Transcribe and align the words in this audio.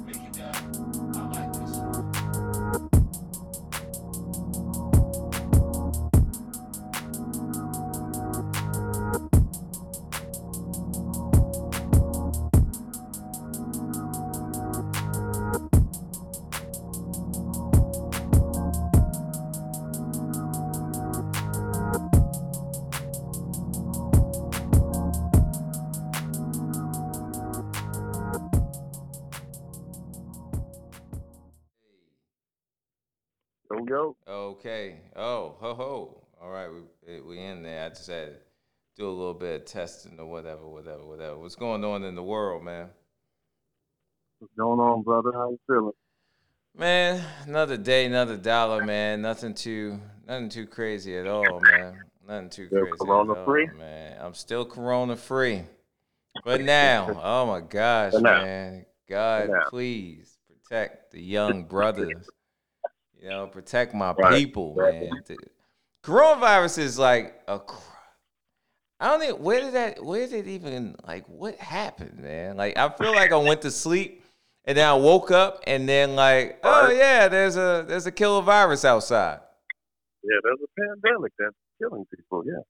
Make 0.00 0.16
it 0.16 0.32
down. 0.32 1.01
There. 38.00 38.28
Just 38.30 38.96
do 38.96 39.08
a 39.08 39.10
little 39.10 39.34
bit 39.34 39.60
of 39.62 39.66
testing 39.66 40.18
or 40.18 40.26
whatever, 40.26 40.66
whatever, 40.68 41.04
whatever. 41.04 41.38
What's 41.38 41.56
going 41.56 41.84
on 41.84 42.04
in 42.04 42.14
the 42.14 42.22
world, 42.22 42.64
man? 42.64 42.90
What's 44.38 44.52
going 44.58 44.78
on, 44.80 45.02
brother? 45.02 45.32
How 45.32 45.50
you 45.50 45.58
feeling? 45.66 45.92
Man, 46.74 47.24
another 47.46 47.76
day, 47.76 48.06
another 48.06 48.36
dollar, 48.36 48.80
man. 48.80 49.22
Nothing 49.22 49.54
too, 49.54 50.00
nothing 50.26 50.48
too 50.48 50.66
crazy 50.66 51.16
at 51.16 51.26
all, 51.26 51.60
man. 51.60 51.98
Nothing 52.26 52.50
too 52.50 52.68
Still 52.68 52.78
crazy 52.78 52.98
corona 52.98 53.34
at 53.34 53.36
all, 53.36 53.62
free? 53.62 53.68
man. 53.68 54.18
I'm 54.20 54.34
still 54.34 54.64
corona 54.64 55.16
free, 55.16 55.64
but 56.44 56.60
now, 56.62 57.20
oh 57.22 57.46
my 57.46 57.60
gosh, 57.60 58.24
man, 58.24 58.86
God, 59.08 59.60
please 59.62 60.38
protect 60.48 61.12
the 61.12 61.22
young 61.22 61.64
brothers. 61.64 62.32
You 63.20 63.30
know, 63.30 63.46
protect 63.48 63.94
my 63.94 64.12
Right, 64.16 64.42
people, 64.42 64.76
man. 64.76 65.24
Coronavirus 66.04 66.78
is 66.78 66.98
like 66.98 67.40
a. 67.46 67.60
cr- 67.60 67.88
I 68.98 69.08
don't 69.08 69.20
think 69.20 69.38
where 69.40 69.60
did 69.60 69.74
that 69.74 70.04
where 70.04 70.26
did 70.28 70.46
it 70.46 70.50
even 70.50 70.94
like 71.06 71.24
what 71.28 71.56
happened, 71.56 72.18
man? 72.20 72.56
Like 72.56 72.76
I 72.76 72.88
feel 72.88 73.12
like 73.12 73.32
I 73.32 73.36
went 73.36 73.62
to 73.62 73.70
sleep 73.70 74.22
and 74.64 74.78
then 74.78 74.88
I 74.88 74.94
woke 74.94 75.30
up 75.30 75.62
and 75.66 75.88
then 75.88 76.14
like, 76.14 76.60
oh 76.62 76.90
yeah, 76.90 77.28
there's 77.28 77.56
a 77.56 77.84
there's 77.86 78.06
a 78.06 78.12
killer 78.12 78.42
virus 78.42 78.84
outside. 78.84 79.40
Yeah, 80.22 80.38
there's 80.44 80.58
a 80.62 80.80
pandemic 80.80 81.32
that's 81.38 81.56
killing 81.80 82.04
people. 82.14 82.44
Yeah, 82.46 82.62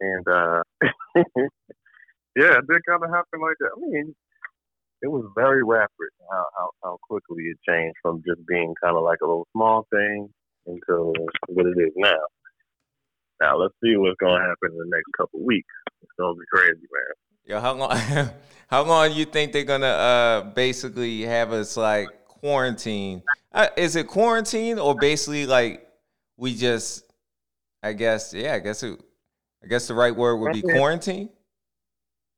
and 0.00 0.28
uh 0.28 0.62
yeah, 2.36 2.56
it 2.56 2.66
did 2.66 2.86
kind 2.88 3.04
of 3.04 3.10
happen 3.10 3.40
like 3.40 3.56
that. 3.60 3.70
I 3.76 3.80
mean, 3.80 4.14
it 5.02 5.08
was 5.08 5.30
very 5.34 5.62
rapid 5.62 6.08
how 6.30 6.44
how, 6.56 6.70
how 6.82 6.98
quickly 7.02 7.44
it 7.44 7.58
changed 7.68 7.96
from 8.00 8.22
just 8.26 8.46
being 8.46 8.74
kind 8.82 8.96
of 8.96 9.04
like 9.04 9.18
a 9.22 9.26
little 9.26 9.46
small 9.52 9.86
thing 9.90 10.30
into 10.66 11.12
what 11.48 11.66
it 11.66 11.78
is 11.78 11.92
now. 11.96 12.24
Now 13.40 13.58
let's 13.58 13.74
see 13.82 13.96
what's 13.96 14.16
gonna 14.20 14.40
happen 14.40 14.72
in 14.72 14.78
the 14.78 14.86
next 14.86 15.10
couple 15.16 15.44
weeks. 15.44 15.72
It's 16.02 16.12
gonna 16.18 16.34
be 16.34 16.44
crazy, 16.52 16.72
man. 16.74 17.14
Yo, 17.44 17.60
how 17.60 17.74
long 17.74 18.30
how 18.68 18.84
long 18.84 19.12
you 19.12 19.24
think 19.24 19.52
they're 19.52 19.64
gonna 19.64 19.86
uh 19.86 20.40
basically 20.42 21.22
have 21.22 21.52
us 21.52 21.76
like 21.76 22.08
quarantine? 22.26 23.22
Uh, 23.52 23.68
is 23.76 23.96
it 23.96 24.06
quarantine 24.06 24.78
or 24.78 24.94
basically 24.94 25.46
like 25.46 25.88
we 26.36 26.54
just 26.54 27.04
I 27.82 27.92
guess 27.92 28.34
yeah, 28.34 28.54
I 28.54 28.58
guess 28.58 28.82
it 28.82 29.00
I 29.62 29.66
guess 29.66 29.88
the 29.88 29.94
right 29.94 30.14
word 30.14 30.36
would 30.36 30.52
be 30.52 30.62
quarantine. 30.62 31.30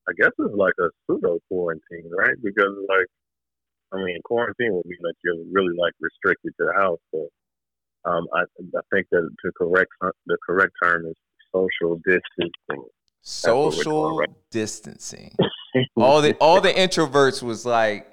I 0.08 0.12
guess 0.16 0.32
it's 0.38 0.54
like 0.54 0.74
a 0.80 0.88
pseudo 1.06 1.38
quarantine, 1.48 2.10
right? 2.10 2.34
Because 2.42 2.74
like, 2.88 3.06
I 3.92 4.02
mean, 4.02 4.18
quarantine 4.24 4.72
would 4.74 4.86
mean 4.86 4.98
that 5.02 5.14
you're 5.22 5.36
really 5.52 5.76
like 5.78 5.92
restricted 6.00 6.52
to 6.58 6.66
the 6.66 6.72
house. 6.72 6.98
So, 7.12 7.28
um, 8.04 8.26
I 8.34 8.40
I 8.40 8.80
think 8.92 9.06
that 9.10 9.28
the 9.42 9.52
correct 9.52 9.90
the 10.26 10.36
correct 10.44 10.72
term 10.82 11.06
is 11.06 11.14
social 11.52 12.00
distancing. 12.04 12.84
Social 13.22 14.18
right? 14.18 14.28
distancing. 14.50 15.34
all 15.96 16.22
the 16.22 16.34
all 16.40 16.60
the 16.60 16.72
introverts 16.72 17.42
was 17.42 17.66
like, 17.66 18.06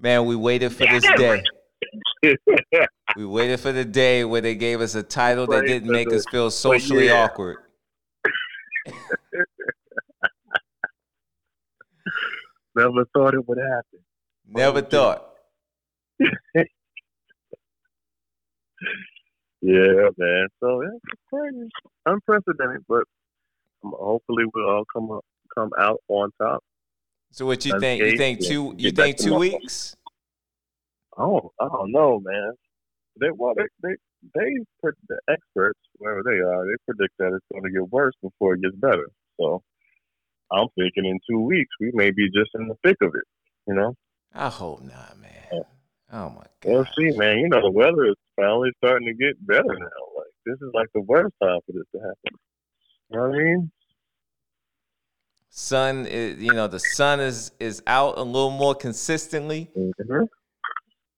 man, 0.00 0.26
we 0.26 0.36
waited 0.36 0.72
for 0.72 0.86
this 0.86 1.04
day. 1.16 1.42
We 3.16 3.24
waited 3.24 3.58
for 3.60 3.72
the 3.72 3.84
day 3.84 4.24
where 4.24 4.40
they 4.40 4.54
gave 4.54 4.80
us 4.80 4.94
a 4.94 5.02
title 5.02 5.46
that 5.48 5.64
didn't 5.66 5.90
make 5.90 6.12
us 6.12 6.24
feel 6.30 6.50
socially 6.50 7.06
yeah. 7.06 7.24
awkward. 7.24 7.56
Never 12.76 13.04
thought 13.12 13.34
it 13.34 13.48
would 13.48 13.58
happen. 13.58 14.00
Never 14.46 14.82
thought. 14.82 15.30
Yeah, 19.60 20.08
man. 20.16 20.48
So 20.60 20.82
yeah, 20.82 20.88
it's 21.12 21.22
crazy, 21.32 21.68
unprecedented, 22.06 22.84
but 22.88 23.04
hopefully 23.82 24.44
we'll 24.54 24.68
all 24.68 24.84
come 24.92 25.10
up, 25.10 25.24
come 25.54 25.70
out 25.78 26.00
on 26.08 26.30
top. 26.40 26.62
So 27.32 27.46
what 27.46 27.64
you 27.64 27.78
think? 27.80 28.02
You 28.02 28.16
think 28.16 28.40
two? 28.40 28.74
You 28.78 28.90
think 28.92 29.18
two 29.18 29.34
weeks? 29.34 29.96
Oh, 31.16 31.52
I 31.60 31.66
don't 31.66 31.90
know, 31.90 32.20
man. 32.20 32.52
They 33.20 33.28
well, 33.34 33.54
they 33.56 33.64
they 33.82 33.96
they 34.34 34.54
the 34.82 35.18
experts, 35.28 35.78
wherever 35.96 36.22
they 36.22 36.38
are, 36.38 36.64
they 36.64 36.76
predict 36.86 37.14
that 37.18 37.34
it's 37.34 37.46
going 37.52 37.64
to 37.64 37.70
get 37.70 37.90
worse 37.92 38.14
before 38.22 38.54
it 38.54 38.62
gets 38.62 38.76
better. 38.76 39.08
So 39.40 39.62
I'm 40.52 40.68
thinking 40.76 41.04
in 41.04 41.18
two 41.28 41.40
weeks 41.40 41.70
we 41.80 41.90
may 41.94 42.10
be 42.10 42.26
just 42.26 42.50
in 42.54 42.68
the 42.68 42.76
thick 42.84 42.96
of 43.02 43.08
it. 43.14 43.24
You 43.66 43.74
know, 43.74 43.94
I 44.34 44.48
hope 44.48 44.82
not, 44.82 45.18
man. 45.20 45.30
Yeah. 45.52 45.60
Oh 46.10 46.30
my 46.30 46.44
we'll 46.64 46.86
see, 46.98 47.16
man. 47.16 47.38
You 47.38 47.48
know, 47.48 47.60
the 47.60 47.70
weather 47.70 48.06
is 48.06 48.14
finally 48.36 48.70
starting 48.78 49.06
to 49.08 49.14
get 49.14 49.34
better 49.46 49.62
now. 49.62 49.86
Like 50.16 50.32
this 50.46 50.56
is 50.56 50.70
like 50.72 50.88
the 50.94 51.02
worst 51.02 51.34
time 51.42 51.60
for 51.66 51.72
this 51.72 51.84
to 51.94 51.98
happen. 51.98 52.38
You 53.10 53.16
know 53.16 53.28
what 53.28 53.34
I 53.34 53.38
mean? 53.44 53.70
Sun 55.50 56.06
is, 56.06 56.38
you 56.40 56.52
know, 56.52 56.66
the 56.66 56.78
sun 56.78 57.20
is 57.20 57.52
is 57.58 57.82
out 57.86 58.16
a 58.18 58.22
little 58.22 58.50
more 58.50 58.74
consistently. 58.74 59.70
Mm-hmm. 59.76 60.24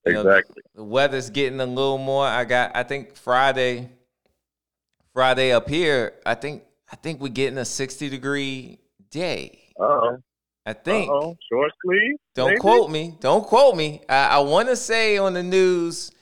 You 0.06 0.12
know, 0.14 0.20
Exactly. 0.20 0.62
the 0.74 0.84
weather's 0.84 1.30
getting 1.30 1.60
a 1.60 1.66
little 1.66 1.98
more. 1.98 2.26
I 2.26 2.44
got. 2.44 2.74
I 2.74 2.82
think 2.84 3.16
Friday. 3.16 3.90
Friday 5.12 5.52
up 5.52 5.68
here. 5.68 6.14
I 6.24 6.34
think. 6.34 6.62
I 6.90 6.96
think 6.96 7.20
we're 7.20 7.28
getting 7.28 7.58
a 7.58 7.64
sixty 7.64 8.08
degree 8.08 8.78
day. 9.10 9.72
Oh. 9.78 10.16
I 10.66 10.72
think. 10.72 11.10
Uh 11.10 11.14
oh. 11.14 11.36
Short 11.50 11.72
sleeve. 11.84 12.16
Don't 12.34 12.48
maybe? 12.48 12.60
quote 12.60 12.90
me. 12.90 13.16
Don't 13.20 13.46
quote 13.46 13.76
me. 13.76 14.02
I, 14.08 14.26
I 14.26 14.38
want 14.40 14.68
to 14.68 14.76
say 14.76 15.18
on 15.18 15.34
the 15.34 15.42
news 15.42 16.12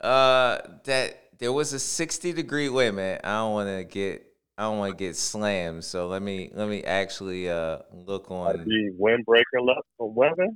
uh, 0.00 0.58
that 0.84 1.38
there 1.38 1.52
was 1.52 1.72
a 1.72 1.78
60 1.78 2.32
degree. 2.32 2.68
Wait 2.68 2.88
a 2.88 2.92
minute. 2.92 3.20
I 3.24 3.32
don't 3.38 3.52
want 3.52 3.68
to 3.68 3.84
get. 3.84 4.26
I 4.56 4.62
don't 4.62 4.78
want 4.78 4.96
to 4.96 5.04
get 5.04 5.16
slammed. 5.16 5.84
So 5.84 6.06
let 6.06 6.22
me 6.22 6.50
let 6.54 6.68
me 6.68 6.84
actually 6.84 7.50
uh, 7.50 7.78
look 7.92 8.30
on. 8.30 8.64
be 8.64 8.90
windbreaker 8.98 9.60
luck 9.60 9.84
for 9.98 10.10
weather. 10.10 10.48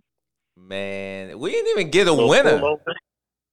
Man, 0.56 1.38
we 1.38 1.50
didn't 1.52 1.70
even 1.70 1.90
get 1.90 2.08
a 2.08 2.12
Little 2.12 2.28
winner. 2.28 2.76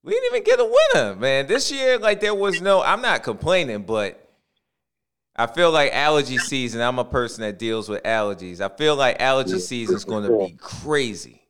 We 0.02 0.12
didn't 0.12 0.26
even 0.36 0.44
get 0.44 0.60
a 0.60 0.64
winner, 0.64 1.16
man. 1.16 1.48
This 1.48 1.72
year, 1.72 1.98
like 1.98 2.20
there 2.20 2.34
was 2.34 2.60
no. 2.60 2.80
I'm 2.80 3.02
not 3.02 3.24
complaining, 3.24 3.82
but 3.82 4.25
I 5.38 5.46
feel 5.46 5.70
like 5.70 5.92
allergy 5.94 6.38
season. 6.38 6.80
I'm 6.80 6.98
a 6.98 7.04
person 7.04 7.42
that 7.42 7.58
deals 7.58 7.88
with 7.88 8.02
allergies. 8.04 8.60
I 8.60 8.74
feel 8.74 8.96
like 8.96 9.20
allergy 9.20 9.58
season 9.58 9.96
is 9.96 10.04
going 10.04 10.24
to 10.28 10.46
be 10.46 10.56
crazy. 10.58 11.42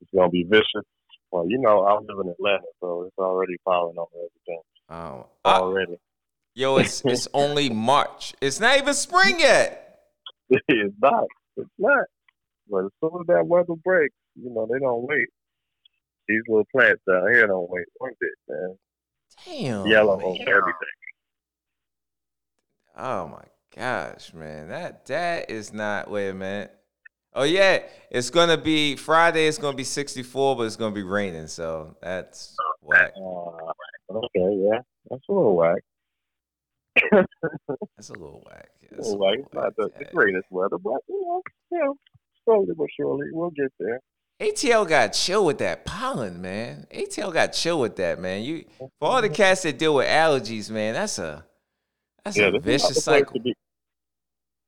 It's 0.00 0.10
gonna 0.14 0.30
be 0.30 0.44
vicious. 0.44 0.84
Well, 1.32 1.44
you 1.48 1.58
know, 1.58 1.82
I 1.82 1.94
live 1.94 2.24
in 2.24 2.30
Atlanta, 2.30 2.64
so 2.80 3.02
it's 3.02 3.18
already 3.18 3.56
piling 3.66 3.96
on 3.96 4.06
everything. 4.14 4.62
Oh, 4.88 5.26
I- 5.44 5.58
Already. 5.60 5.98
Yo, 6.54 6.78
it's 6.78 7.02
it's 7.04 7.28
only 7.34 7.68
March. 7.68 8.32
It's 8.40 8.58
not 8.60 8.78
even 8.78 8.94
spring 8.94 9.38
yet. 9.40 10.00
it's 10.50 10.94
not. 11.02 11.24
It's 11.56 11.68
not. 11.78 12.04
But 12.70 12.84
as 12.86 12.90
soon 13.00 13.10
as 13.20 13.26
that 13.26 13.46
weather 13.46 13.74
breaks, 13.84 14.14
you 14.34 14.50
know, 14.50 14.66
they 14.70 14.78
don't 14.78 15.02
wait. 15.02 15.28
These 16.28 16.42
little 16.48 16.66
plants 16.74 17.02
down 17.08 17.28
here 17.32 17.46
don't 17.46 17.68
wait 17.70 17.86
one 17.98 18.12
bit, 18.20 18.30
man. 18.48 18.76
Damn. 19.44 19.86
Yellow 19.86 20.20
on 20.20 20.36
everything. 20.40 20.94
Oh 22.98 23.28
my 23.28 23.44
gosh, 23.76 24.34
man. 24.34 24.68
That 24.68 25.06
that 25.06 25.50
is 25.50 25.72
not 25.72 26.10
wait 26.10 26.28
a 26.28 26.34
minute. 26.34 26.72
Oh 27.32 27.44
yeah, 27.44 27.82
it's 28.10 28.30
gonna 28.30 28.58
be 28.58 28.96
Friday, 28.96 29.46
it's 29.46 29.58
gonna 29.58 29.76
be 29.76 29.84
64, 29.84 30.56
but 30.56 30.62
it's 30.64 30.76
gonna 30.76 30.94
be 30.94 31.04
raining, 31.04 31.46
so 31.46 31.96
that's 32.02 32.56
whack. 32.82 33.12
Uh, 33.16 34.16
okay, 34.16 34.56
yeah. 34.56 34.80
That's 35.08 35.22
a 35.28 35.32
little 35.32 35.56
whack. 35.56 35.82
That's 37.96 38.10
a 38.10 38.12
little 38.14 38.42
whack. 38.44 38.70
Yeah, 38.82 38.88
A 38.92 38.96
that's 38.96 39.08
a 39.08 39.10
little 39.12 39.20
whack. 39.20 39.36
little 39.38 39.44
It's 39.44 39.54
not 39.54 39.76
the, 39.76 39.90
the 39.98 40.04
greatest 40.06 40.46
weather, 40.50 40.78
but, 40.78 41.00
you 41.08 41.22
know, 41.22 41.42
know, 41.70 41.94
slowly 42.44 42.74
but 42.76 42.88
surely, 42.98 43.26
we'll 43.30 43.50
get 43.50 43.72
there. 43.78 44.00
ATL 44.40 44.88
got 44.88 45.08
chill 45.12 45.44
with 45.44 45.58
that 45.58 45.84
pollen, 45.84 46.42
man. 46.42 46.86
ATL 46.92 47.32
got 47.32 47.48
chill 47.52 47.78
with 47.78 47.96
that, 47.96 48.18
man. 48.20 48.42
You 48.42 48.64
for 48.78 48.88
all 49.08 49.22
the 49.22 49.28
cats 49.28 49.62
that 49.62 49.78
deal 49.78 49.94
with 49.94 50.08
allergies, 50.08 50.70
man, 50.70 50.94
that's 50.94 51.18
a 51.20 51.44
that's 52.28 52.36
yeah, 52.36 52.46
a 52.48 52.60
this 52.60 52.84
is 52.84 52.86
not 52.86 52.88
vicious 52.90 53.04
cycle. 53.04 53.40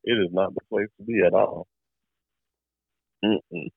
It 0.04 0.12
is 0.12 0.28
not 0.32 0.54
the 0.54 0.60
place 0.70 0.88
to 0.98 1.04
be 1.04 1.20
at 1.26 1.32
all. 1.34 1.66
Mm-mm. 3.24 3.68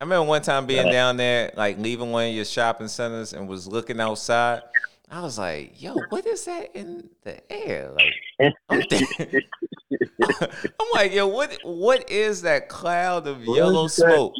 I 0.00 0.04
remember 0.04 0.28
one 0.28 0.42
time 0.42 0.66
being 0.66 0.86
Yeah. 0.86 0.92
down 0.92 1.16
there, 1.16 1.52
like 1.56 1.78
leaving 1.78 2.12
one 2.12 2.28
of 2.28 2.34
your 2.34 2.44
shopping 2.44 2.88
centers 2.88 3.32
and 3.32 3.48
was 3.48 3.66
looking 3.66 4.00
outside. 4.00 4.62
I 5.10 5.22
was 5.22 5.38
like, 5.38 5.82
yo, 5.82 5.94
what 6.10 6.24
is 6.24 6.44
that 6.44 6.74
in 6.76 7.10
the 7.22 7.40
air? 7.52 7.90
Like 7.90 8.54
I'm, 8.68 8.82
thinking- 8.88 9.42
I'm 10.22 10.86
like, 10.94 11.12
yo, 11.12 11.26
what 11.26 11.58
what 11.64 12.08
is 12.10 12.42
that 12.42 12.68
cloud 12.68 13.26
of 13.26 13.44
What 13.44 13.56
yellow 13.56 13.88
smoke? 13.88 14.34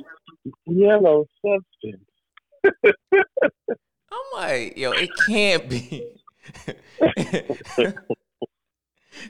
Yellow 0.66 1.26
substance. 1.44 2.04
I'm 3.12 4.20
like, 4.34 4.76
yo, 4.78 4.92
it 4.92 5.10
can't 5.26 5.68
be. 5.68 6.06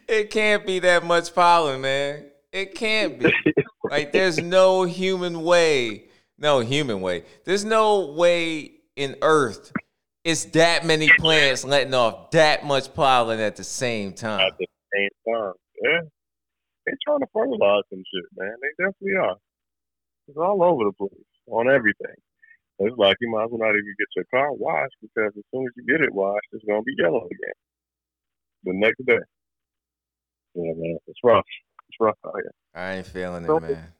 It 0.08 0.30
can't 0.30 0.66
be 0.66 0.78
that 0.80 1.04
much 1.04 1.34
pollen, 1.34 1.80
man. 1.80 2.26
It 2.52 2.74
can't 2.74 3.18
be. 3.18 3.32
Like, 3.84 4.12
there's 4.12 4.38
no 4.42 4.84
human 4.84 5.42
way. 5.42 6.06
No 6.38 6.60
human 6.60 7.00
way. 7.00 7.24
There's 7.44 7.64
no 7.64 8.06
way 8.06 8.72
in 8.96 9.16
Earth 9.22 9.72
it's 10.24 10.44
that 10.46 10.84
many 10.84 11.08
plants 11.18 11.64
letting 11.64 11.94
off 11.94 12.30
that 12.32 12.64
much 12.64 12.92
pollen 12.94 13.40
at 13.40 13.56
the 13.56 13.64
same 13.64 14.12
time. 14.12 14.40
At 14.40 14.58
the 14.58 14.66
same 14.94 15.08
time. 15.26 15.52
Yeah. 15.82 16.00
They're 16.84 16.98
trying 17.06 17.20
to 17.20 17.26
fertilize 17.32 17.84
some 17.88 18.02
shit, 18.04 18.24
man. 18.36 18.54
They 18.60 18.84
definitely 18.84 19.16
are. 19.16 19.36
It's 20.28 20.36
all 20.36 20.62
over 20.62 20.84
the 20.84 20.92
place 20.92 21.24
on 21.48 21.70
everything. 21.70 22.16
It's 22.80 22.96
like 22.96 23.16
you 23.20 23.30
might 23.30 23.44
as 23.44 23.50
well 23.50 23.60
not 23.60 23.76
even 23.76 23.94
get 23.98 24.08
your 24.16 24.24
car 24.30 24.52
washed 24.52 24.96
because 25.00 25.32
as 25.36 25.44
soon 25.52 25.64
as 25.64 25.72
you 25.76 25.84
get 25.86 26.00
it 26.00 26.12
washed, 26.12 26.46
it's 26.52 26.64
gonna 26.64 26.82
be 26.82 26.94
yellow 26.98 27.26
again. 27.26 27.58
The 28.64 28.72
next 28.74 29.04
day. 29.04 29.20
Yeah, 30.54 30.72
man. 30.76 30.98
It's 31.06 31.18
rough. 31.24 31.44
It's 31.88 31.96
rough 32.00 32.16
out 32.26 32.34
here. 32.36 32.52
I 32.74 32.92
ain't 32.96 33.06
feeling 33.06 33.46
So- 33.46 33.56
it, 33.58 33.62
man. 33.62 33.92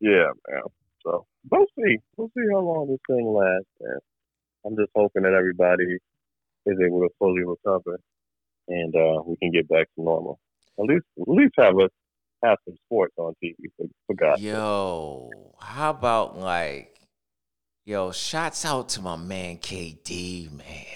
Yeah, 0.00 0.26
man. 0.48 0.62
So 1.04 1.26
we'll 1.50 1.66
see. 1.78 1.98
We'll 2.16 2.28
see 2.36 2.44
how 2.52 2.60
long 2.60 2.88
this 2.88 2.98
thing 3.06 3.26
lasts, 3.26 3.68
man. 3.80 3.98
I'm 4.64 4.76
just 4.76 4.90
hoping 4.94 5.22
that 5.22 5.32
everybody 5.34 5.84
is 6.66 6.78
able 6.84 7.00
to 7.00 7.08
fully 7.18 7.42
recover 7.44 7.98
and 8.68 8.94
uh, 8.94 9.22
we 9.26 9.36
can 9.36 9.50
get 9.50 9.68
back 9.68 9.88
to 9.96 10.02
normal. 10.02 10.38
At 10.78 10.84
least, 10.86 11.04
at 11.20 11.28
least 11.28 11.54
have 11.58 11.76
us 11.78 11.90
have 12.44 12.58
some 12.64 12.76
sports 12.86 13.14
on 13.18 13.34
TV. 13.42 13.54
For, 13.76 13.86
for 14.06 14.14
God's 14.14 14.40
sake. 14.40 14.50
Yo, 14.52 15.30
how 15.60 15.90
about 15.90 16.38
like, 16.38 16.96
yo, 17.84 18.12
shouts 18.12 18.64
out 18.64 18.88
to 18.90 19.02
my 19.02 19.16
man 19.16 19.58
KD, 19.58 20.50
man. 20.52 20.86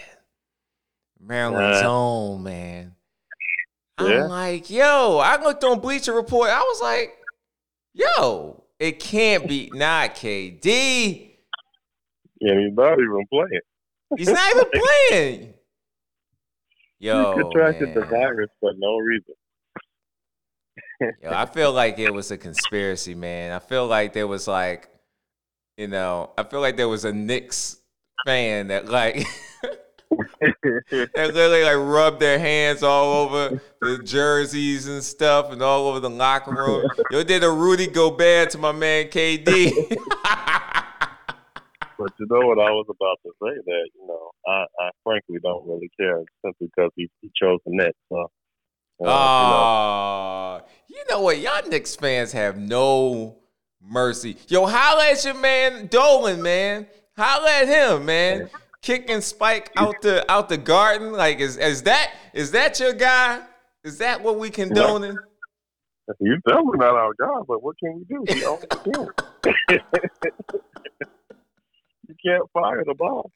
Maryland's 1.21 1.83
Uh, 1.83 1.91
own, 1.93 2.43
man. 2.45 2.95
I'm 3.99 4.29
like, 4.29 4.71
yo, 4.71 5.19
I 5.19 5.43
looked 5.43 5.65
on 5.65 5.81
Bleacher 5.81 6.13
Report. 6.13 6.51
I 6.51 6.61
was 6.61 6.81
like, 6.83 7.17
yo, 7.95 8.65
it 8.79 9.01
can't 9.01 9.49
be 9.49 9.71
not 9.73 10.15
KD. 10.15 11.31
Yeah, 12.41 12.61
he's 12.61 12.75
not 12.75 12.93
even 12.93 13.27
playing? 13.33 13.61
He's 14.17 14.29
not 14.29 14.55
even 14.55 14.67
playing. 15.09 15.55
Yo, 16.99 17.35
he 17.35 17.43
contracted 17.43 17.95
the 17.95 18.05
virus 18.07 18.51
for 18.61 18.73
no 18.77 18.99
reason. 18.99 19.35
Yo, 21.23 21.31
I 21.31 21.47
feel 21.47 21.73
like 21.73 21.99
it 21.99 22.13
was 22.13 22.31
a 22.31 22.39
conspiracy, 22.39 23.15
man. 23.15 23.53
I 23.53 23.59
feel 23.59 23.87
like 23.87 24.13
there 24.13 24.27
was 24.27 24.49
like, 24.49 24.89
you 25.77 25.89
know, 25.89 26.31
I 26.39 26.45
feel 26.45 26.61
like 26.61 26.77
there 26.77 26.89
was 26.89 27.05
a 27.05 27.13
Knicks 27.13 27.77
fan 28.27 28.69
that 28.69 28.89
like 28.89 29.27
literally 30.93 31.65
like 31.65 31.77
rubbed 31.77 32.21
their 32.21 32.39
hands 32.39 32.83
all 32.83 33.27
over 33.27 33.61
the 33.81 33.99
jerseys 34.03 34.87
and 34.87 35.03
stuff 35.03 35.51
and 35.53 35.63
all 35.63 35.89
over 35.89 36.01
the 36.01 36.11
locker 36.11 36.53
room. 36.53 36.89
Yo 37.11 37.23
did 37.23 37.43
a 37.45 37.51
Rudy 37.51 37.87
Gobert 37.87 38.51
to 38.51 38.59
my 38.59 38.73
man 38.73 39.07
KD. 39.07 39.97
But 41.99 42.13
you 42.19 42.27
know 42.31 42.47
what 42.47 42.59
I 42.59 42.71
was 42.71 42.87
about 42.91 43.19
to 43.25 43.31
say 43.43 43.59
that, 43.65 43.89
you 43.95 44.07
know, 44.07 44.31
I, 44.47 44.67
I 44.79 44.91
frankly 45.03 45.39
don't 45.43 45.67
really 45.67 45.91
care 45.99 46.23
simply 46.45 46.67
because 46.67 46.91
he, 46.95 47.09
he 47.23 47.31
chose 47.41 47.59
the 47.65 47.73
Nets. 47.73 47.97
So, 48.11 48.19
uh, 48.19 48.27
you 49.01 49.07
know, 49.07 49.13
Oh, 49.57 50.61
you 50.89 51.05
know 51.09 51.21
what? 51.23 51.39
Y'all 51.39 51.67
Knicks 51.69 51.97
fans 51.97 52.33
have 52.33 52.59
no 52.59 53.39
mercy. 53.81 54.37
Yo, 54.49 54.67
holla 54.67 55.07
at 55.11 55.25
your 55.25 55.35
man 55.35 55.87
Dolan, 55.87 56.43
man. 56.43 56.87
Holla 57.17 57.51
at 57.51 57.69
him, 57.69 58.05
man. 58.05 58.51
Kicking 58.87 59.21
Spike 59.21 59.73
out 59.77 60.01
the 60.01 60.25
out 60.31 60.49
the 60.49 60.57
garden. 60.57 61.11
Like, 61.11 61.41
is 61.41 61.57
is 61.57 61.83
that 61.83 62.13
is 62.33 62.53
that 62.53 62.79
your 62.79 62.93
guy? 62.93 63.43
Is 63.83 63.99
that 63.99 64.23
what 64.23 64.39
we 64.39 64.49
condoning? 64.49 65.17
He's 66.21 66.39
definitely 66.47 66.79
not 66.79 66.95
our 66.95 67.13
guy, 67.19 67.41
but 67.49 67.65
what 67.65 67.75
can 67.81 67.97
we 67.97 68.05
do? 68.05 68.25
He 68.33 68.45
owns 68.45 68.61
the 68.61 68.77
team. 68.77 69.81
you 72.09 72.15
can't 72.25 72.49
fire 72.53 72.85
the 72.87 72.95
boss. 72.95 73.29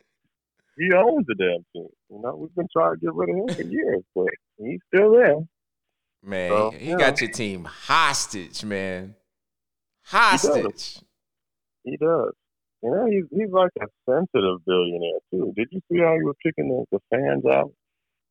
He 0.78 0.92
owns 0.94 1.26
the 1.26 1.34
damn 1.34 1.64
team. 1.74 1.88
You 2.10 2.22
know, 2.22 2.36
we've 2.36 2.54
been 2.54 2.68
trying 2.72 2.94
to 2.94 3.00
get 3.00 3.12
rid 3.12 3.30
of 3.30 3.36
him 3.36 3.48
for 3.56 3.62
years, 3.62 4.04
but 4.14 4.28
he's 4.58 4.78
still 4.94 5.10
there. 5.10 5.34
Man, 6.22 6.50
So, 6.50 6.70
he 6.70 6.90
yeah. 6.90 6.96
got 6.96 7.20
your 7.20 7.30
team 7.32 7.64
hostage, 7.64 8.62
man. 8.64 9.16
Hostage. 10.04 11.00
He 11.82 11.96
does. 11.96 12.34
You 12.82 12.90
know, 12.90 13.06
he's 13.06 13.24
he's 13.30 13.50
like 13.52 13.70
a 13.80 13.86
sensitive 14.08 14.64
billionaire 14.66 15.20
too. 15.30 15.52
Did 15.56 15.68
you 15.70 15.80
see 15.90 15.98
how 15.98 16.14
he 16.14 16.22
was 16.22 16.36
kicking 16.42 16.68
the, 16.68 16.98
the 16.98 17.00
fans 17.14 17.44
out 17.44 17.72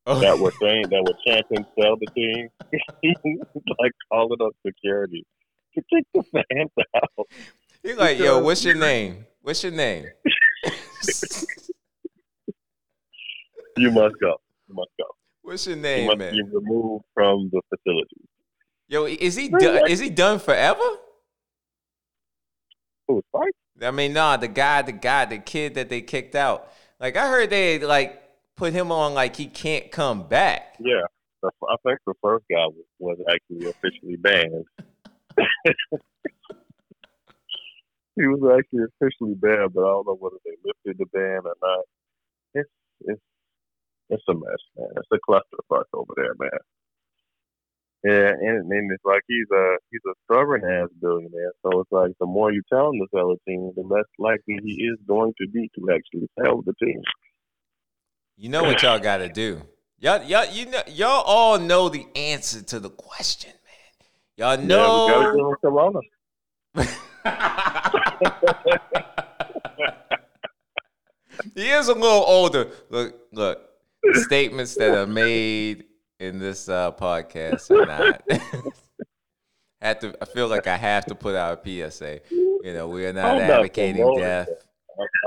Oh, 0.08 0.20
that 0.22 0.40
were 0.40 0.54
saying 0.62 0.86
that 0.90 1.04
were 1.04 1.14
chanting 1.26 1.66
sell 1.80 1.96
the 1.98 2.08
team? 2.16 2.50
like 3.80 3.92
calling 4.12 4.38
up 4.42 4.54
security 4.66 5.24
to 5.76 5.82
kick 5.94 6.06
the 6.14 6.24
fans 6.32 6.72
out. 6.96 7.28
He's 7.84 7.96
like, 7.98 8.18
yo, 8.18 8.40
what's 8.40 8.64
your 8.66 8.76
name? 8.76 9.26
What's 9.42 9.64
your 9.64 9.72
name? 9.72 10.06
You 13.78 13.92
must 13.92 14.16
go. 14.20 14.36
You 14.68 14.76
must 14.76 14.90
go. 14.98 15.06
what's 15.42 15.66
your 15.66 15.76
You 15.78 15.82
name, 15.82 16.06
must 16.08 16.18
man? 16.18 16.34
be 16.34 16.44
removed 16.52 17.06
from 17.14 17.50
the 17.52 17.62
facility. 17.70 18.28
Yo, 18.88 19.06
is 19.06 19.36
he 19.36 19.48
done? 19.50 19.88
Is 19.90 20.00
he 20.00 20.10
done 20.10 20.40
forever? 20.40 20.82
Who, 23.08 23.22
Spike? 23.30 23.54
I 23.82 23.92
mean, 23.92 24.14
nah, 24.14 24.38
the 24.38 24.48
guy, 24.48 24.82
the 24.82 24.92
guy, 24.92 25.26
the 25.26 25.38
kid 25.38 25.76
that 25.76 25.90
they 25.90 26.02
kicked 26.02 26.36
out. 26.36 26.72
Like 27.00 27.16
I 27.16 27.28
heard 27.28 27.50
they 27.50 27.80
like 27.80 28.22
put 28.56 28.74
him 28.74 28.92
on 28.92 29.14
like 29.14 29.36
he 29.36 29.46
can't 29.48 29.92
come 29.92 30.28
back. 30.28 30.76
Yeah. 30.80 31.06
I 31.44 31.76
think 31.86 32.00
the 32.06 32.14
first 32.22 32.44
guy 32.52 32.66
was, 33.00 33.18
actually 33.32 33.70
officially 33.70 34.18
banned. 34.18 34.66
he 38.18 38.28
was 38.28 38.60
actually 38.60 38.84
officially 38.84 39.36
banned, 39.36 39.74
but 39.74 39.82
I 39.82 39.88
don't 39.88 40.08
know 40.08 40.18
whether 40.20 40.36
they 40.44 40.56
lifted 40.66 40.98
the 40.98 41.06
ban 41.14 41.42
or 41.46 41.56
not. 41.62 41.86
It's 42.54 42.70
it's 43.06 43.22
it's 44.10 44.24
a 44.28 44.34
mess, 44.34 44.60
man. 44.78 44.90
It's 44.98 45.08
a 45.14 45.20
clusterfuck 45.30 45.86
over 45.94 46.14
there, 46.18 46.36
man. 46.38 46.60
Yeah, 48.04 48.30
and, 48.30 48.72
and 48.72 48.92
it's 48.94 49.04
like 49.04 49.22
he's 49.28 49.48
a 49.54 49.78
he's 49.92 50.02
a 50.08 50.14
stubborn 50.24 50.64
ass 50.64 50.88
billionaire. 51.02 51.52
So 51.64 51.82
it's 51.82 51.92
like 51.92 52.12
the 52.20 52.26
more 52.26 52.52
you 52.52 52.62
tell 52.72 52.92
him 52.92 53.00
to 53.00 53.08
sell 53.14 53.32
a 53.32 53.50
team, 53.50 53.74
the 53.76 53.82
less 53.82 54.06
likely 54.18 54.58
he 54.64 54.72
is 54.86 54.98
going 55.06 55.34
to 55.42 55.48
be 55.50 55.70
to 55.76 55.92
actually 55.94 56.30
sell 56.42 56.62
the 56.62 56.74
team. 56.82 57.02
You 58.38 58.48
know 58.48 58.64
what 58.64 58.82
y'all 58.82 59.00
got 59.00 59.18
to 59.18 59.28
do. 59.28 59.62
Y'all, 60.00 60.24
y'all, 60.24 60.46
you 60.46 60.66
know, 60.68 60.82
y'all 60.88 61.24
all 61.26 61.60
know 61.60 61.90
the 61.90 62.08
answer 62.16 62.62
to 62.64 62.80
the 62.80 62.90
question, 62.90 63.52
man. 63.52 64.58
Y'all 64.58 64.58
Yeah, 64.66 64.78
know. 64.78 65.58
him 65.66 66.02
he 71.56 71.70
is 71.70 71.90
a 71.90 71.94
little 71.94 72.24
older. 72.26 72.70
Look, 72.90 73.16
look. 73.34 73.66
Statements 74.14 74.78
that 74.78 74.94
are 74.94 75.06
made 75.06 75.84
in 76.20 76.40
this 76.40 76.70
uh, 76.70 76.92
podcast 76.92 77.72
are 77.72 77.86
not. 77.86 78.22
have 79.82 80.00
to. 80.00 80.16
I 80.22 80.26
feel 80.26 80.48
like 80.48 80.68
I 80.68 80.78
have 80.78 81.06
to 81.06 81.16
put 81.16 81.36
out 81.36 81.66
a 81.66 81.90
PSA. 81.90 82.20
You 82.30 82.74
know, 82.74 82.88
we 82.88 83.06
are 83.06 83.14
not 83.14 83.38
I'm 83.38 83.42
advocating 83.42 83.96
promoting 83.96 84.24
death. 84.24 84.50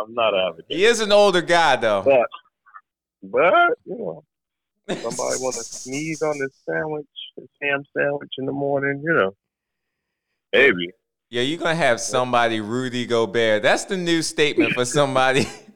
I'm, 0.01 0.15
not 0.15 0.35
advocating. 0.35 0.77
He 0.77 0.85
is 0.85 1.01
an 1.01 1.13
older 1.13 1.41
guy, 1.41 1.77
though. 1.77 2.03
But, 2.03 2.27
but 3.23 3.79
you 3.87 3.97
know, 3.97 4.25
somebody 4.89 5.41
want 5.41 5.55
to 5.57 5.65
sneeze 5.65 6.21
on 6.21 6.39
this 6.39 6.53
sandwich, 6.69 7.07
this 7.37 7.49
ham 7.63 7.83
sandwich 7.97 8.33
in 8.39 8.45
the 8.45 8.53
morning, 8.53 9.01
you 9.03 9.15
know, 9.15 9.35
maybe. 10.53 10.91
Yeah, 11.31 11.41
you're 11.41 11.59
gonna 11.59 11.75
have 11.75 11.99
somebody 11.99 12.61
Rudy 12.61 13.07
Gobert. 13.07 13.63
That's 13.63 13.87
the 13.87 13.97
new 13.97 14.21
statement 14.21 14.75
for 14.75 14.85
somebody 14.85 15.47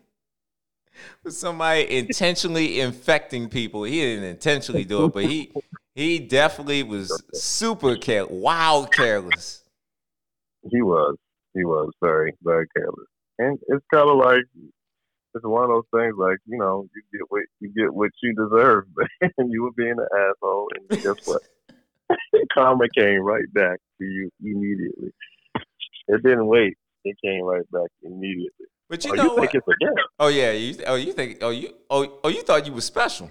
somebody 1.30 1.99
intentionally 1.99 2.80
infecting 2.80 3.49
people. 3.49 3.85
He 3.85 4.00
didn't 4.00 4.25
intentionally 4.25 4.85
do 4.85 5.06
it, 5.06 5.12
but 5.12 5.25
he 5.25 5.52
he 5.95 6.18
definitely 6.18 6.83
was 6.83 7.23
super 7.33 7.97
care 7.97 8.26
wild 8.26 8.92
careless. 8.92 9.62
He 10.71 10.83
was. 10.83 11.16
He 11.54 11.64
was 11.64 11.90
very, 12.02 12.35
very 12.42 12.66
careless. 12.76 13.06
And 13.38 13.59
it's 13.68 13.85
kind 13.92 14.11
of 14.11 14.16
like 14.18 14.45
it's 15.35 15.45
one 15.45 15.64
of 15.64 15.71
those 15.71 15.85
things 15.95 16.14
like 16.18 16.38
you 16.47 16.59
know 16.59 16.88
you 16.95 17.02
get 17.12 17.23
what 17.28 17.42
you 17.61 17.68
get 17.76 17.95
what 17.95 18.11
you 18.23 18.35
deserve, 18.35 18.85
and 19.38 19.52
you 19.52 19.62
were 19.62 19.73
being 19.76 19.97
an 19.99 20.06
asshole, 20.18 20.68
and 20.75 21.02
guess 21.02 21.26
what? 21.26 21.42
Karma 22.54 22.88
came 22.97 23.21
right 23.21 23.52
back 23.52 23.78
to 23.99 24.04
you 24.04 24.30
immediately. 24.42 25.12
It 26.09 26.23
didn't 26.23 26.47
wait. 26.47 26.76
it 27.04 27.16
came 27.25 27.45
right 27.45 27.68
back 27.71 27.88
immediately. 28.02 28.66
But 28.88 29.05
you 29.05 29.12
oh, 29.12 29.14
know 29.14 29.23
you 29.25 29.31
what? 29.31 29.50
think 29.50 29.55
it's 29.55 29.69
a? 29.69 29.73
Oh 30.19 30.28
yeah, 30.28 30.52
you 30.52 30.76
oh 30.87 30.95
you 30.95 31.12
think 31.12 31.38
oh 31.43 31.50
you 31.50 31.75
oh 31.90 32.21
oh 32.23 32.28
you 32.28 32.43
thought 32.43 32.66
you 32.66 32.73
was 32.73 32.85
special. 32.85 33.31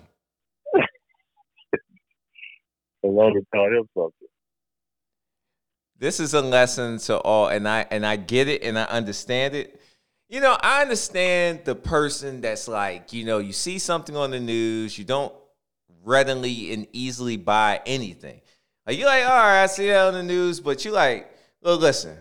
A 3.04 3.08
lot 3.08 3.36
of 3.38 3.46
taught 3.54 3.72
him 3.72 3.88
something. 3.94 4.28
This 5.98 6.20
is 6.20 6.34
a 6.34 6.42
lesson 6.42 6.98
to 7.00 7.18
all 7.20 7.48
and 7.48 7.68
I 7.68 7.86
and 7.90 8.06
I 8.06 8.18
get 8.18 8.48
it 8.48 8.64
and 8.64 8.78
I 8.78 8.84
understand 8.86 9.56
it. 9.56 9.80
You 10.28 10.42
know, 10.42 10.58
I 10.60 10.82
understand 10.82 11.62
the 11.66 11.76
person 11.76 12.42
that's 12.42 12.68
like, 12.68 13.14
you 13.14 13.26
know, 13.26 13.38
you 13.38 13.54
see 13.54 13.78
something 13.78 14.18
on 14.18 14.32
the 14.32 14.40
news, 14.40 14.98
you 14.98 15.06
don't 15.06 15.32
readily 16.04 16.74
and 16.74 16.88
easily 16.92 17.38
buy 17.38 17.80
anything. 17.86 18.42
Like 18.86 18.98
you're 18.98 19.08
like, 19.08 19.24
all 19.24 19.30
right, 19.30 19.64
I 19.64 19.68
see 19.68 19.88
that 19.88 20.08
on 20.08 20.14
the 20.16 20.24
news, 20.24 20.60
but 20.60 20.84
you 20.84 20.92
like, 20.92 21.32
look, 21.62 21.80
listen, 21.80 22.18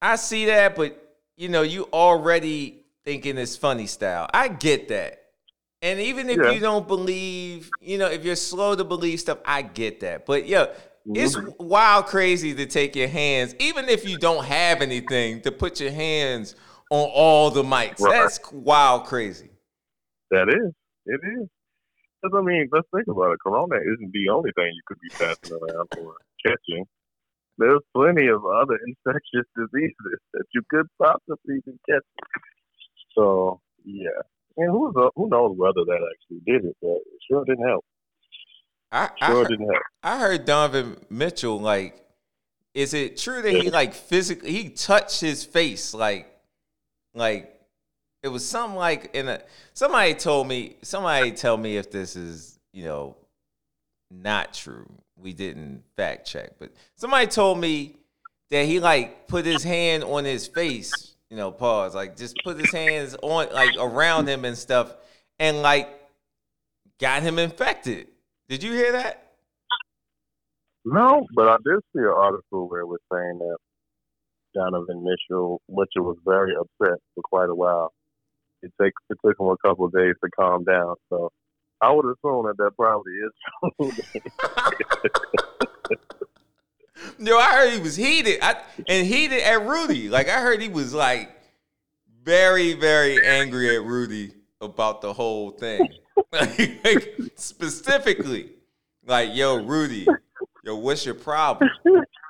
I 0.00 0.16
see 0.16 0.46
that, 0.46 0.74
but 0.74 1.07
you 1.38 1.48
know, 1.48 1.62
you 1.62 1.84
already 1.92 2.82
thinking 3.04 3.38
it's 3.38 3.56
funny 3.56 3.86
style. 3.86 4.28
I 4.34 4.48
get 4.48 4.88
that. 4.88 5.22
And 5.80 6.00
even 6.00 6.28
if 6.28 6.36
Yeah. 6.36 6.50
you 6.50 6.60
don't 6.60 6.88
believe, 6.88 7.72
you 7.80 7.96
know, 7.96 8.08
if 8.08 8.24
you're 8.24 8.34
slow 8.34 8.74
to 8.74 8.82
believe 8.82 9.20
stuff, 9.20 9.38
I 9.44 9.62
get 9.62 10.00
that. 10.00 10.26
But 10.26 10.46
yeah, 10.48 10.66
it's 11.14 11.36
Mhm. 11.36 11.54
wild 11.60 12.06
crazy 12.06 12.54
to 12.56 12.66
take 12.66 12.96
your 12.96 13.06
hands, 13.06 13.54
even 13.60 13.88
if 13.88 14.04
you 14.04 14.18
don't 14.18 14.44
have 14.44 14.82
anything, 14.82 15.40
to 15.42 15.52
put 15.52 15.80
your 15.80 15.92
hands 15.92 16.56
on 16.90 17.08
all 17.14 17.50
the 17.52 17.62
mics. 17.62 18.00
Right. 18.00 18.10
That's 18.10 18.40
wild 18.50 19.04
crazy. 19.06 19.50
That 20.32 20.48
is. 20.48 20.74
It 21.06 21.20
is. 21.22 21.48
Because, 22.20 22.36
I 22.36 22.42
mean, 22.42 22.68
let's 22.72 22.88
think 22.92 23.06
about 23.06 23.30
it. 23.30 23.38
Corona 23.40 23.76
isn't 23.76 24.10
the 24.12 24.28
only 24.28 24.50
thing 24.56 24.72
you 24.74 24.82
could 24.86 24.98
be 25.00 25.10
passing 25.20 25.52
around 25.52 25.88
or 25.96 26.16
catching. 26.44 26.84
There's 27.58 27.80
plenty 27.94 28.28
of 28.28 28.44
other 28.44 28.78
infectious 28.86 29.46
diseases 29.56 30.18
that 30.32 30.44
you 30.54 30.62
could 30.70 30.86
possibly 31.00 31.60
be 31.66 31.72
catching. 31.88 32.02
So, 33.14 33.60
yeah. 33.84 34.22
And 34.56 34.70
who, 34.70 34.92
knows- 34.94 35.10
who 35.14 35.28
knows 35.28 35.56
whether 35.56 35.84
that 35.84 36.00
actually 36.12 36.40
did 36.46 36.64
it, 36.64 36.76
but 36.80 36.88
it 36.88 37.20
sure 37.30 37.44
didn't 37.44 37.66
help. 37.66 37.84
I, 38.90 39.10
I, 39.20 39.26
Sure 39.26 39.36
heard, 39.42 39.48
didn't 39.48 39.70
help. 39.70 39.82
I 40.02 40.18
heard 40.18 40.44
Donovan 40.44 40.96
Mitchell 41.10 41.60
like, 41.60 42.04
is 42.74 42.94
it 42.94 43.16
true 43.16 43.42
that 43.42 43.50
he 43.50 43.70
like 43.70 43.92
physically 43.92 44.52
he 44.52 44.68
touched 44.68 45.20
his 45.20 45.42
face 45.44 45.92
like, 45.92 46.26
like 47.14 47.58
it 48.22 48.28
was 48.28 48.46
something 48.46 48.76
like 48.76 49.10
in 49.14 49.28
a 49.28 49.40
somebody 49.72 50.14
told 50.14 50.46
me 50.48 50.76
somebody 50.82 51.32
tell 51.32 51.56
me 51.56 51.76
if 51.76 51.90
this 51.90 52.14
is 52.16 52.58
you 52.72 52.84
know 52.84 53.16
not 54.10 54.54
true. 54.54 54.88
We 55.20 55.32
didn't 55.32 55.82
fact 55.96 56.26
check, 56.26 56.52
but 56.58 56.70
somebody 56.94 57.26
told 57.26 57.58
me 57.58 57.96
that 58.50 58.64
he 58.66 58.80
like 58.80 59.28
put 59.28 59.44
his 59.44 59.64
hand 59.64 60.04
on 60.04 60.24
his 60.24 60.46
face. 60.46 61.14
You 61.30 61.36
know, 61.36 61.50
pause. 61.50 61.94
Like 61.94 62.16
just 62.16 62.36
put 62.44 62.58
his 62.58 62.72
hands 62.72 63.16
on 63.22 63.52
like 63.52 63.74
around 63.78 64.28
him 64.28 64.44
and 64.44 64.56
stuff, 64.56 64.94
and 65.38 65.60
like 65.60 65.88
got 66.98 67.22
him 67.22 67.38
infected. 67.38 68.06
Did 68.48 68.62
you 68.62 68.72
hear 68.72 68.92
that? 68.92 69.32
No, 70.84 71.26
but 71.34 71.48
I 71.48 71.56
did 71.64 71.80
see 71.94 72.00
an 72.00 72.14
article 72.16 72.68
where 72.68 72.80
it 72.80 72.86
was 72.86 73.00
saying 73.12 73.38
that 73.38 73.56
Donovan 74.54 75.04
Mitchell, 75.04 75.60
Mitchell 75.68 76.04
was 76.04 76.16
very 76.24 76.54
upset 76.54 76.98
for 77.14 77.22
quite 77.22 77.50
a 77.50 77.54
while. 77.54 77.92
It 78.62 78.72
take 78.80 78.92
it 79.10 79.18
took 79.24 79.38
him 79.38 79.48
a 79.48 79.56
couple 79.58 79.84
of 79.86 79.92
days 79.92 80.14
to 80.24 80.30
calm 80.30 80.64
down. 80.64 80.94
So 81.10 81.30
I 81.80 81.92
would 81.92 82.04
have 82.04 82.16
assume 82.22 82.46
that 82.46 82.56
that 82.58 82.72
probably 82.76 83.12
is. 83.12 83.32
Yo, 87.20 87.36
I 87.36 87.52
heard 87.52 87.72
he 87.72 87.80
was 87.80 87.96
heated. 87.96 88.38
I, 88.42 88.56
and 88.88 89.06
heated 89.06 89.42
at 89.42 89.64
Rudy. 89.64 90.08
Like 90.08 90.28
I 90.28 90.40
heard 90.40 90.60
he 90.60 90.68
was 90.68 90.92
like 90.92 91.30
very, 92.24 92.74
very 92.74 93.24
angry 93.24 93.74
at 93.74 93.82
Rudy 93.82 94.32
about 94.60 95.00
the 95.00 95.12
whole 95.12 95.50
thing. 95.52 95.88
like, 96.32 97.14
specifically, 97.36 98.50
like, 99.06 99.30
yo, 99.34 99.64
Rudy, 99.64 100.06
yo, 100.64 100.76
what's 100.76 101.06
your 101.06 101.14
problem? 101.14 101.70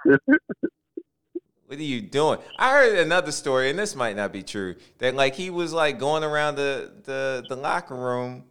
What 0.04 1.78
are 1.78 1.82
you 1.82 2.00
doing? 2.00 2.38
I 2.58 2.70
heard 2.72 2.98
another 2.98 3.32
story, 3.32 3.70
and 3.70 3.78
this 3.78 3.94
might 3.94 4.16
not 4.16 4.32
be 4.32 4.42
true. 4.42 4.76
That 4.98 5.14
like 5.14 5.34
he 5.34 5.50
was 5.50 5.72
like 5.72 5.98
going 5.98 6.24
around 6.24 6.54
the 6.54 6.92
the, 7.04 7.44
the 7.46 7.56
locker 7.56 7.94
room, 7.94 8.44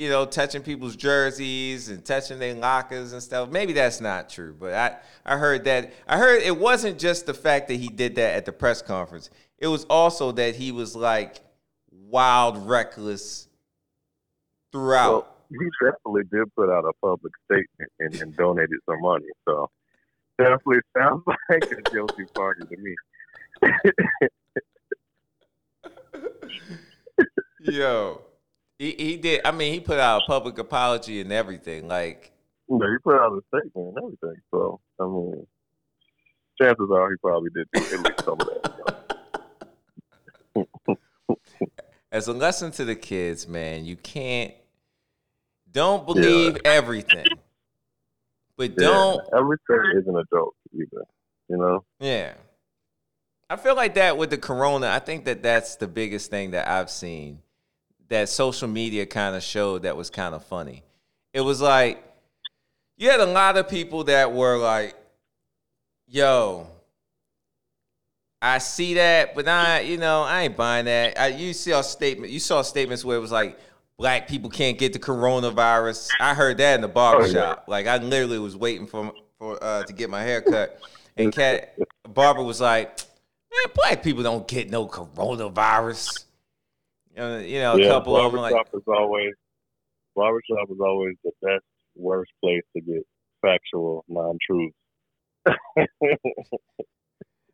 you 0.00 0.08
know, 0.08 0.24
touching 0.24 0.62
people's 0.62 0.96
jerseys 0.96 1.90
and 1.90 2.02
touching 2.02 2.38
their 2.38 2.54
lockers 2.54 3.12
and 3.12 3.22
stuff. 3.22 3.50
Maybe 3.50 3.74
that's 3.74 4.00
not 4.00 4.30
true, 4.30 4.56
but 4.58 4.72
I 4.72 4.96
I 5.26 5.36
heard 5.36 5.64
that. 5.64 5.92
I 6.08 6.16
heard 6.16 6.42
it 6.42 6.58
wasn't 6.58 6.98
just 6.98 7.26
the 7.26 7.34
fact 7.34 7.68
that 7.68 7.74
he 7.74 7.88
did 7.88 8.14
that 8.14 8.34
at 8.34 8.46
the 8.46 8.52
press 8.52 8.80
conference. 8.80 9.28
It 9.58 9.66
was 9.66 9.84
also 9.90 10.32
that 10.32 10.56
he 10.56 10.72
was 10.72 10.96
like 10.96 11.40
wild, 11.90 12.66
reckless 12.66 13.46
throughout. 14.72 15.10
well, 15.10 15.28
he 15.50 15.68
definitely 15.84 16.22
did 16.32 16.50
put 16.54 16.70
out 16.70 16.86
a 16.86 16.94
public 17.02 17.34
statement 17.44 17.92
and, 17.98 18.14
and 18.22 18.34
donated 18.36 18.78
some 18.88 19.02
money. 19.02 19.26
So 19.46 19.68
definitely 20.38 20.78
sounds 20.96 21.22
like 21.26 21.66
a 21.72 21.82
guilty 21.92 22.24
party 22.34 22.62
to 22.64 22.76
me. 22.78 22.94
Yo, 27.60 28.22
he 28.80 28.94
he 28.98 29.16
did. 29.18 29.42
I 29.44 29.50
mean, 29.50 29.74
he 29.74 29.80
put 29.80 30.00
out 30.00 30.22
a 30.22 30.26
public 30.26 30.56
apology 30.58 31.20
and 31.20 31.30
everything. 31.30 31.86
Like, 31.86 32.32
know, 32.66 32.90
he 32.90 32.96
put 33.04 33.14
out 33.14 33.32
a 33.32 33.40
statement 33.48 33.94
and 33.94 33.98
everything. 33.98 34.40
So 34.50 34.80
I 34.98 35.04
mean, 35.04 35.46
chances 36.60 36.88
are 36.90 37.10
he 37.10 37.16
probably 37.18 37.50
did 37.54 37.68
do 37.74 37.82
at 37.82 38.00
least 38.00 38.24
some 38.24 38.40
of 38.40 38.48
that. 40.56 41.68
as 42.12 42.26
a 42.26 42.32
lesson 42.32 42.70
to 42.72 42.86
the 42.86 42.96
kids, 42.96 43.46
man, 43.46 43.84
you 43.84 43.96
can't. 43.96 44.54
Don't 45.70 46.06
believe 46.06 46.56
everything, 46.64 47.26
but 48.56 48.76
don't. 48.76 49.20
Yeah, 49.30 49.38
everything 49.38 50.00
isn't 50.00 50.16
a 50.16 50.24
joke 50.32 50.56
either. 50.72 51.04
You 51.50 51.58
know. 51.58 51.84
Yeah. 52.00 52.32
I 53.50 53.56
feel 53.56 53.74
like 53.74 53.94
that 53.94 54.16
with 54.16 54.30
the 54.30 54.38
corona. 54.38 54.88
I 54.88 55.00
think 55.00 55.26
that 55.26 55.42
that's 55.42 55.76
the 55.76 55.88
biggest 55.88 56.30
thing 56.30 56.52
that 56.52 56.66
I've 56.66 56.88
seen 56.88 57.40
that 58.10 58.28
social 58.28 58.68
media 58.68 59.06
kind 59.06 59.34
of 59.34 59.42
showed 59.42 59.82
that 59.82 59.96
was 59.96 60.10
kind 60.10 60.34
of 60.34 60.44
funny. 60.44 60.82
It 61.32 61.40
was 61.40 61.60
like 61.60 62.04
you 62.96 63.10
had 63.10 63.20
a 63.20 63.26
lot 63.26 63.56
of 63.56 63.68
people 63.68 64.04
that 64.04 64.32
were 64.32 64.58
like, 64.58 64.94
yo, 66.06 66.66
I 68.42 68.58
see 68.58 68.94
that, 68.94 69.34
but 69.34 69.48
I, 69.48 69.80
you 69.80 69.96
know, 69.96 70.22
I 70.22 70.42
ain't 70.42 70.56
buying 70.56 70.84
that. 70.84 71.18
I, 71.18 71.28
you 71.28 71.54
saw 71.54 71.80
statement, 71.80 72.32
you 72.32 72.40
saw 72.40 72.62
statements 72.62 73.04
where 73.04 73.16
it 73.16 73.20
was 73.20 73.32
like, 73.32 73.58
black 74.00 74.28
people 74.28 74.48
can't 74.48 74.78
get 74.78 74.94
the 74.94 74.98
coronavirus. 74.98 76.08
I 76.20 76.34
heard 76.34 76.56
that 76.58 76.74
in 76.74 76.80
the 76.80 76.88
barbershop. 76.88 77.64
Like 77.68 77.86
I 77.86 77.98
literally 77.98 78.38
was 78.38 78.56
waiting 78.56 78.86
for 78.86 79.12
for 79.38 79.62
uh, 79.62 79.84
to 79.84 79.92
get 79.92 80.10
my 80.10 80.22
hair 80.22 80.40
cut, 80.42 80.80
and 81.16 81.32
cat 81.32 81.78
barber 82.08 82.42
was 82.42 82.60
like, 82.60 82.98
man, 83.50 83.74
black 83.74 84.02
people 84.02 84.22
don't 84.22 84.48
get 84.48 84.70
no 84.70 84.86
coronavirus. 84.86 86.24
Uh, 87.18 87.38
you 87.44 87.58
know, 87.58 87.74
a 87.74 87.80
yeah, 87.80 87.88
couple 87.88 88.16
of 88.16 88.32
them 88.32 88.40
like, 88.40 88.52
barbershop 88.52 88.74
is 88.74 88.82
always 88.86 89.34
barbershop 90.14 90.70
is 90.70 90.78
always 90.80 91.16
the 91.24 91.32
best 91.42 91.64
worst 91.96 92.30
place 92.42 92.62
to 92.76 92.80
get 92.80 93.02
factual 93.42 94.04
non-truths. 94.08 94.76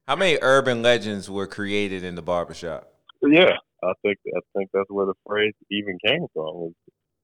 how 0.07 0.17
many 0.17 0.39
urban 0.43 0.83
legends 0.83 1.31
were 1.31 1.47
created 1.47 2.05
in 2.05 2.17
the 2.17 2.23
barbershop? 2.23 2.93
yeah, 3.23 3.53
I 3.83 3.93
think 4.03 4.19
I 4.37 4.41
think 4.57 4.71
that's 4.73 4.91
where 4.91 5.07
the 5.07 5.15
phrase 5.27 5.55
even 5.71 5.99
came 6.05 6.27
from 6.35 6.55
was 6.55 6.73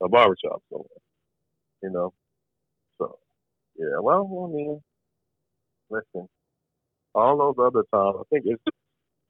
a 0.03 0.09
barbershop 0.09 0.63
somewhere. 0.71 0.89
You 1.83 1.91
know, 1.91 2.13
so 2.99 3.19
yeah. 3.77 3.99
Well, 4.01 4.49
I 4.49 4.55
mean, 4.55 4.81
listen, 5.91 6.29
all 7.15 7.37
those 7.39 7.57
other 7.59 7.85
times, 7.93 8.17
I 8.21 8.23
think 8.31 8.45
it's 8.47 8.63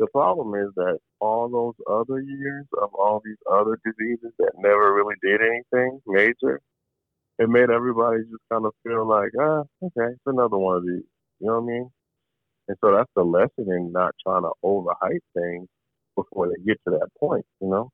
the 0.03 0.09
problem 0.09 0.55
is 0.57 0.75
that 0.75 0.99
all 1.21 1.49
those 1.49 1.79
other 1.89 2.21
years 2.21 2.67
of 2.83 2.93
all 2.93 3.23
these 3.25 3.39
other 3.49 3.79
diseases 3.85 4.33
that 4.41 4.51
never 4.59 4.93
really 4.93 5.15
did 5.23 5.41
anything 5.41 6.01
major, 6.09 6.61
it 7.39 7.49
made 7.49 7.71
everybody 7.71 8.19
just 8.23 8.43
kind 8.53 8.67
of 8.67 8.73
feel 8.83 9.09
like, 9.09 9.31
ah, 9.41 9.63
okay, 9.81 10.11
it's 10.11 10.27
another 10.27 10.59
one 10.59 10.79
of 10.79 10.83
these. 10.83 11.07
You 11.39 11.47
know 11.47 11.61
what 11.61 11.71
I 11.71 11.75
mean? 11.75 11.91
And 12.67 12.77
so 12.85 12.93
that's 12.93 13.11
the 13.15 13.23
lesson 13.23 13.71
in 13.71 13.93
not 13.93 14.15
trying 14.27 14.43
to 14.43 14.51
overhype 14.65 15.23
things 15.37 15.69
before 16.17 16.49
they 16.49 16.61
get 16.67 16.81
to 16.89 16.99
that 16.99 17.09
point, 17.21 17.47
you 17.61 17.69
know? 17.69 17.91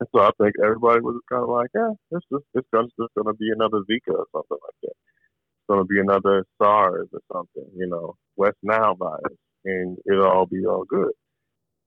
And 0.00 0.08
so 0.12 0.22
I 0.22 0.30
think 0.42 0.54
everybody 0.62 1.02
was 1.02 1.20
kind 1.30 1.44
of 1.44 1.50
like, 1.50 1.70
yeah, 1.74 1.92
it's 2.10 2.26
just, 2.32 2.44
it's 2.54 2.66
just, 2.74 2.90
just 3.00 3.14
going 3.14 3.28
to 3.28 3.34
be 3.34 3.50
another 3.54 3.78
Zika 3.90 4.10
or 4.10 4.26
something 4.34 4.58
like 4.58 4.78
that. 4.82 4.96
It's 4.98 5.68
going 5.68 5.80
to 5.80 5.86
be 5.86 6.00
another 6.00 6.44
SARS 6.60 7.08
or 7.12 7.20
something, 7.32 7.70
you 7.76 7.86
know, 7.86 8.16
West 8.36 8.58
Nile 8.64 8.96
virus, 8.96 9.38
and 9.64 9.96
it'll 10.10 10.26
all 10.26 10.46
be 10.46 10.64
all 10.66 10.84
good. 10.84 11.12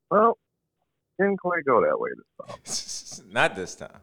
Well, 0.10 0.38
didn't 1.20 1.38
quite 1.38 1.65
go 1.65 1.82
that 1.82 2.00
way 2.00 2.10
this 2.65 3.20
time. 3.20 3.29
Not 3.34 3.55
this 3.55 3.75
time. 3.75 4.01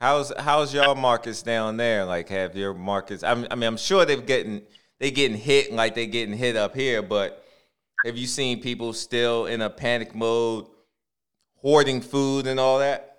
How's 0.00 0.32
how's 0.38 0.72
y'all 0.72 0.94
markets 0.94 1.42
down 1.42 1.76
there? 1.76 2.04
Like, 2.04 2.28
have 2.28 2.56
your 2.56 2.72
markets? 2.72 3.22
I'm, 3.22 3.46
I 3.50 3.54
mean, 3.54 3.64
I'm 3.64 3.76
sure 3.76 4.04
they're 4.04 4.16
getting 4.20 4.62
they 4.98 5.10
getting 5.10 5.36
hit 5.36 5.72
like 5.72 5.94
they 5.94 6.06
getting 6.06 6.36
hit 6.36 6.56
up 6.56 6.74
here, 6.74 7.02
but 7.02 7.44
Have 8.04 8.16
you 8.16 8.26
seen 8.26 8.62
people 8.62 8.92
still 8.94 9.46
in 9.46 9.60
a 9.60 9.68
panic 9.68 10.14
mode, 10.14 10.66
hoarding 11.56 12.00
food 12.00 12.46
and 12.46 12.58
all 12.58 12.78
that? 12.78 13.18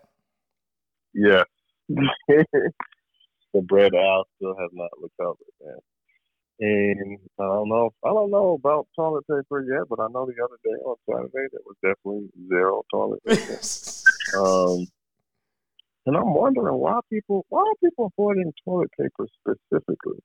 Yeah. 1.13 1.43
the 1.87 3.61
bread 3.61 3.93
aisle 3.93 4.25
still 4.37 4.55
has 4.59 4.69
not 4.73 4.89
recovered, 4.99 5.37
man. 5.63 5.77
And 6.61 7.17
I 7.39 7.43
don't 7.43 7.69
know. 7.69 7.89
I 8.05 8.09
don't 8.09 8.29
know 8.29 8.53
about 8.53 8.87
toilet 8.95 9.25
paper 9.27 9.65
yet, 9.67 9.89
but 9.89 9.99
I 9.99 10.05
know 10.11 10.27
the 10.27 10.43
other 10.43 10.59
day 10.63 10.77
on 10.85 10.95
Saturday 11.09 11.47
there 11.51 11.65
was 11.65 11.75
definitely 11.81 12.29
zero 12.47 12.83
toilet 12.93 13.19
paper. 13.25 13.59
um, 14.37 14.87
and 16.05 16.15
I'm 16.15 16.35
wondering 16.35 16.75
why 16.75 16.99
people 17.11 17.47
why 17.49 17.61
are 17.61 17.75
people 17.83 18.13
hoarding 18.15 18.53
toilet 18.63 18.91
paper 18.99 19.27
specifically? 19.39 20.19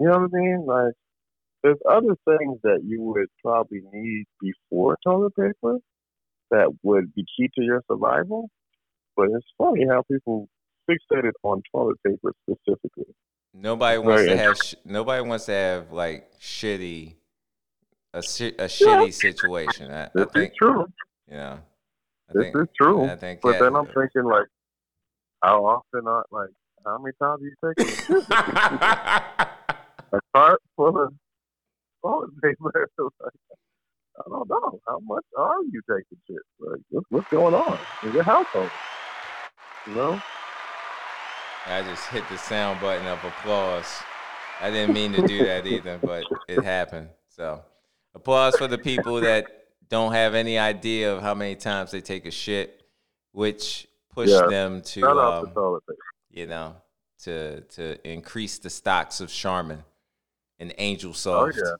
You 0.00 0.08
know 0.08 0.18
what 0.18 0.30
I 0.34 0.40
mean? 0.40 0.66
Like, 0.66 0.94
there's 1.62 1.78
other 1.88 2.16
things 2.26 2.58
that 2.64 2.80
you 2.84 3.02
would 3.02 3.28
probably 3.40 3.82
need 3.92 4.24
before 4.40 4.96
toilet 5.04 5.36
paper 5.36 5.78
that 6.50 6.72
would 6.82 7.14
be 7.14 7.24
key 7.36 7.48
to 7.54 7.62
your 7.62 7.82
survival. 7.88 8.48
But 9.16 9.28
it's 9.30 9.46
funny 9.56 9.86
how 9.88 10.02
people 10.10 10.48
fixated 10.90 11.32
on 11.44 11.62
toilet 11.72 11.98
paper 12.04 12.32
specifically. 12.42 13.14
Nobody 13.60 13.98
wants 13.98 14.22
Very 14.22 14.36
to 14.36 14.36
have. 14.36 14.56
Sh- 14.56 14.74
nobody 14.84 15.28
wants 15.28 15.46
to 15.46 15.52
have 15.52 15.90
like 15.90 16.30
shitty, 16.40 17.14
a 18.14 18.22
shi- 18.22 18.54
a 18.56 18.66
shitty 18.66 19.12
situation. 19.12 19.90
I, 19.90 20.04
I 20.04 20.24
think 20.32 20.52
is 20.52 20.56
true. 20.56 20.86
you 21.28 21.36
know. 21.36 21.58
I 22.30 22.32
This 22.34 22.44
think, 22.44 22.56
is 22.56 22.68
true. 22.80 23.04
I 23.06 23.16
think. 23.16 23.40
But 23.40 23.58
then. 23.58 23.74
I'm 23.74 23.86
thinking 23.86 24.24
like, 24.24 24.46
how 25.42 25.64
often 25.64 26.06
are 26.06 26.24
like 26.30 26.50
how 26.84 26.98
many 26.98 27.12
times 27.20 27.42
you 27.42 27.54
taking 27.76 28.24
a 28.30 30.20
cart 30.34 30.62
full 30.76 31.02
of 31.02 31.12
toilet 32.02 32.30
paper? 32.40 32.88
like, 32.98 33.32
I 34.18 34.22
don't 34.28 34.48
know. 34.48 34.80
How 34.86 34.98
much 35.00 35.24
are 35.36 35.62
you 35.64 35.80
taking 35.90 36.18
shit? 36.28 36.38
Like, 36.60 36.80
what's, 36.90 37.06
what's 37.10 37.28
going 37.28 37.54
on 37.54 37.78
in 38.04 38.12
your 38.12 38.22
household? 38.22 38.70
You 39.86 39.94
know? 39.94 40.22
I 41.68 41.82
just 41.82 42.06
hit 42.08 42.24
the 42.30 42.38
sound 42.38 42.80
button 42.80 43.06
of 43.06 43.22
applause. 43.24 43.86
I 44.60 44.70
didn't 44.70 44.94
mean 44.94 45.12
to 45.12 45.26
do 45.26 45.44
that 45.44 45.66
either, 45.66 46.00
but 46.02 46.24
it 46.48 46.62
happened. 46.64 47.08
So, 47.28 47.62
applause 48.14 48.56
for 48.56 48.66
the 48.66 48.78
people 48.78 49.20
that 49.20 49.66
don't 49.88 50.12
have 50.12 50.34
any 50.34 50.58
idea 50.58 51.14
of 51.14 51.22
how 51.22 51.34
many 51.34 51.54
times 51.54 51.90
they 51.90 52.00
take 52.00 52.26
a 52.26 52.30
shit, 52.30 52.82
which 53.32 53.86
push 54.12 54.30
Yeah. 54.30 54.46
them 54.46 54.80
to, 54.82 55.00
Shout 55.00 55.16
out 55.18 55.54
to 55.54 55.60
um, 55.60 55.80
you 56.30 56.46
know, 56.46 56.74
to 57.24 57.60
to 57.62 58.10
increase 58.10 58.58
the 58.58 58.70
stocks 58.70 59.20
of 59.20 59.30
Charmin 59.30 59.84
and 60.58 60.74
Angel 60.78 61.10
Oh 61.10 61.12
Soft. 61.14 61.56
yeah. 61.58 61.74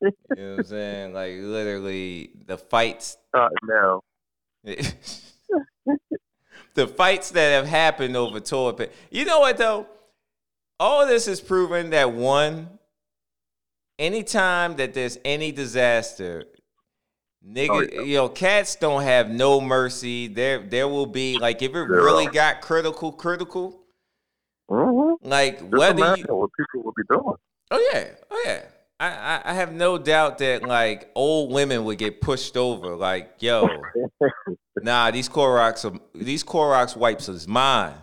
You 0.00 0.10
know 0.36 0.50
what 0.52 0.58
I'm 0.58 0.64
saying? 0.64 1.12
Like 1.14 1.34
literally, 1.38 2.30
the 2.46 2.56
fights 2.58 3.16
Uh, 3.34 3.48
now, 3.64 4.00
the 6.78 6.86
fights 6.86 7.32
that 7.32 7.50
have 7.50 7.66
happened 7.66 8.16
over 8.16 8.38
toilet 8.38 8.76
paper. 8.76 8.92
You 9.10 9.24
know 9.24 9.40
what 9.40 9.58
though? 9.58 9.88
All 10.78 11.04
this 11.06 11.26
is 11.26 11.40
proven 11.40 11.90
that 11.90 12.12
one, 12.12 12.78
anytime 13.98 14.76
that 14.76 14.94
there's 14.94 15.18
any 15.24 15.50
disaster, 15.50 16.44
nigga, 17.44 17.68
Oh, 17.70 17.80
yeah. 17.80 18.00
you 18.02 18.14
know, 18.14 18.28
cats 18.28 18.76
don't 18.76 19.02
have 19.02 19.28
no 19.28 19.60
mercy. 19.60 20.28
There, 20.28 20.60
there 20.60 20.86
will 20.86 21.06
be 21.06 21.36
like 21.36 21.62
if 21.62 21.70
it 21.70 21.74
Zero. 21.74 22.04
really 22.04 22.26
got 22.26 22.60
critical, 22.60 23.10
critical, 23.10 23.80
mm-hmm. 24.70 25.26
like 25.28 25.58
just 25.58 25.72
whether 25.72 26.16
you, 26.16 26.24
what 26.28 26.50
people 26.56 26.84
would 26.84 26.94
be 26.94 27.02
doing. 27.10 27.34
oh 27.72 27.90
yeah, 27.92 28.08
oh 28.30 28.42
yeah. 28.46 28.62
I, 29.00 29.08
I, 29.08 29.40
I 29.44 29.54
have 29.54 29.72
no 29.72 29.96
doubt 29.96 30.38
that 30.38 30.62
like 30.64 31.10
old 31.14 31.52
women 31.52 31.84
would 31.84 31.98
get 31.98 32.20
pushed 32.20 32.56
over. 32.56 32.96
Like, 32.96 33.34
yo, 33.38 33.68
nah, 34.82 35.10
these 35.10 35.28
Clorox 35.28 35.84
are 35.84 35.98
these 36.14 36.42
Clorox 36.42 36.96
wipes 36.96 37.28
is 37.28 37.46
mine. 37.46 37.94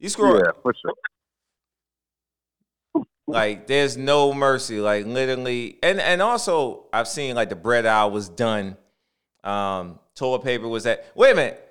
These 0.00 0.16
Clorox, 0.16 0.42
yeah, 0.44 0.50
for 0.62 0.74
sure. 2.94 3.04
like 3.28 3.68
there's 3.68 3.96
no 3.96 4.34
mercy. 4.34 4.80
Like 4.80 5.06
literally, 5.06 5.78
and 5.82 6.00
and 6.00 6.20
also 6.20 6.86
I've 6.92 7.08
seen 7.08 7.36
like 7.36 7.48
the 7.48 7.56
bread 7.56 7.86
aisle 7.86 8.10
was 8.10 8.28
done. 8.28 8.76
Um, 9.44 10.00
toilet 10.16 10.42
paper 10.42 10.66
was 10.66 10.86
at. 10.86 11.06
Wait 11.14 11.32
a 11.32 11.34
minute. 11.36 11.65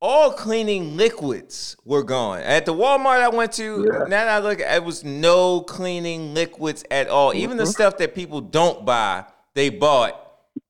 All 0.00 0.30
cleaning 0.32 0.96
liquids 0.96 1.76
were 1.84 2.02
gone 2.04 2.40
at 2.40 2.66
the 2.66 2.74
Walmart 2.74 3.20
I 3.20 3.28
went 3.28 3.52
to. 3.52 3.86
Yeah. 3.90 3.98
Now 4.00 4.08
that 4.08 4.28
I 4.28 4.38
look, 4.40 4.60
it 4.60 4.84
was 4.84 5.02
no 5.04 5.62
cleaning 5.62 6.34
liquids 6.34 6.84
at 6.90 7.08
all. 7.08 7.32
Even 7.34 7.56
the 7.56 7.64
Mhm. 7.64 7.72
stuff 7.72 7.96
that 7.98 8.14
people 8.14 8.40
don't 8.42 8.84
buy, 8.84 9.24
they 9.54 9.70
bought 9.70 10.20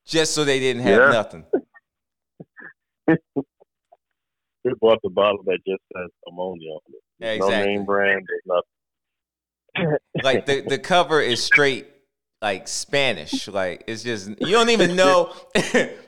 just 0.05 0.33
so 0.33 0.45
they 0.45 0.61
didn't 0.61 0.83
have 0.83 1.01
Yeah. 1.01 1.11
nothing. 1.11 1.45
They 4.65 4.73
bought 4.81 4.99
the 5.05 5.11
bottle 5.11 5.45
that 5.45 5.59
just 5.65 5.81
says 5.97 6.11
ammonia 6.27 6.71
on 6.73 6.81
it. 6.89 7.03
There's 7.21 7.39
No 7.39 7.49
name 7.51 7.85
brand, 7.85 8.27
nothing. 8.47 9.97
like 10.25 10.45
the, 10.47 10.63
the 10.63 10.79
cover 10.79 11.21
is 11.21 11.41
straight 11.45 11.87
like 12.43 12.67
Spanish. 12.67 13.47
Like 13.47 13.85
it's 13.87 14.03
just 14.03 14.29
you 14.41 14.51
don't 14.51 14.71
even 14.71 14.97
know 14.97 15.33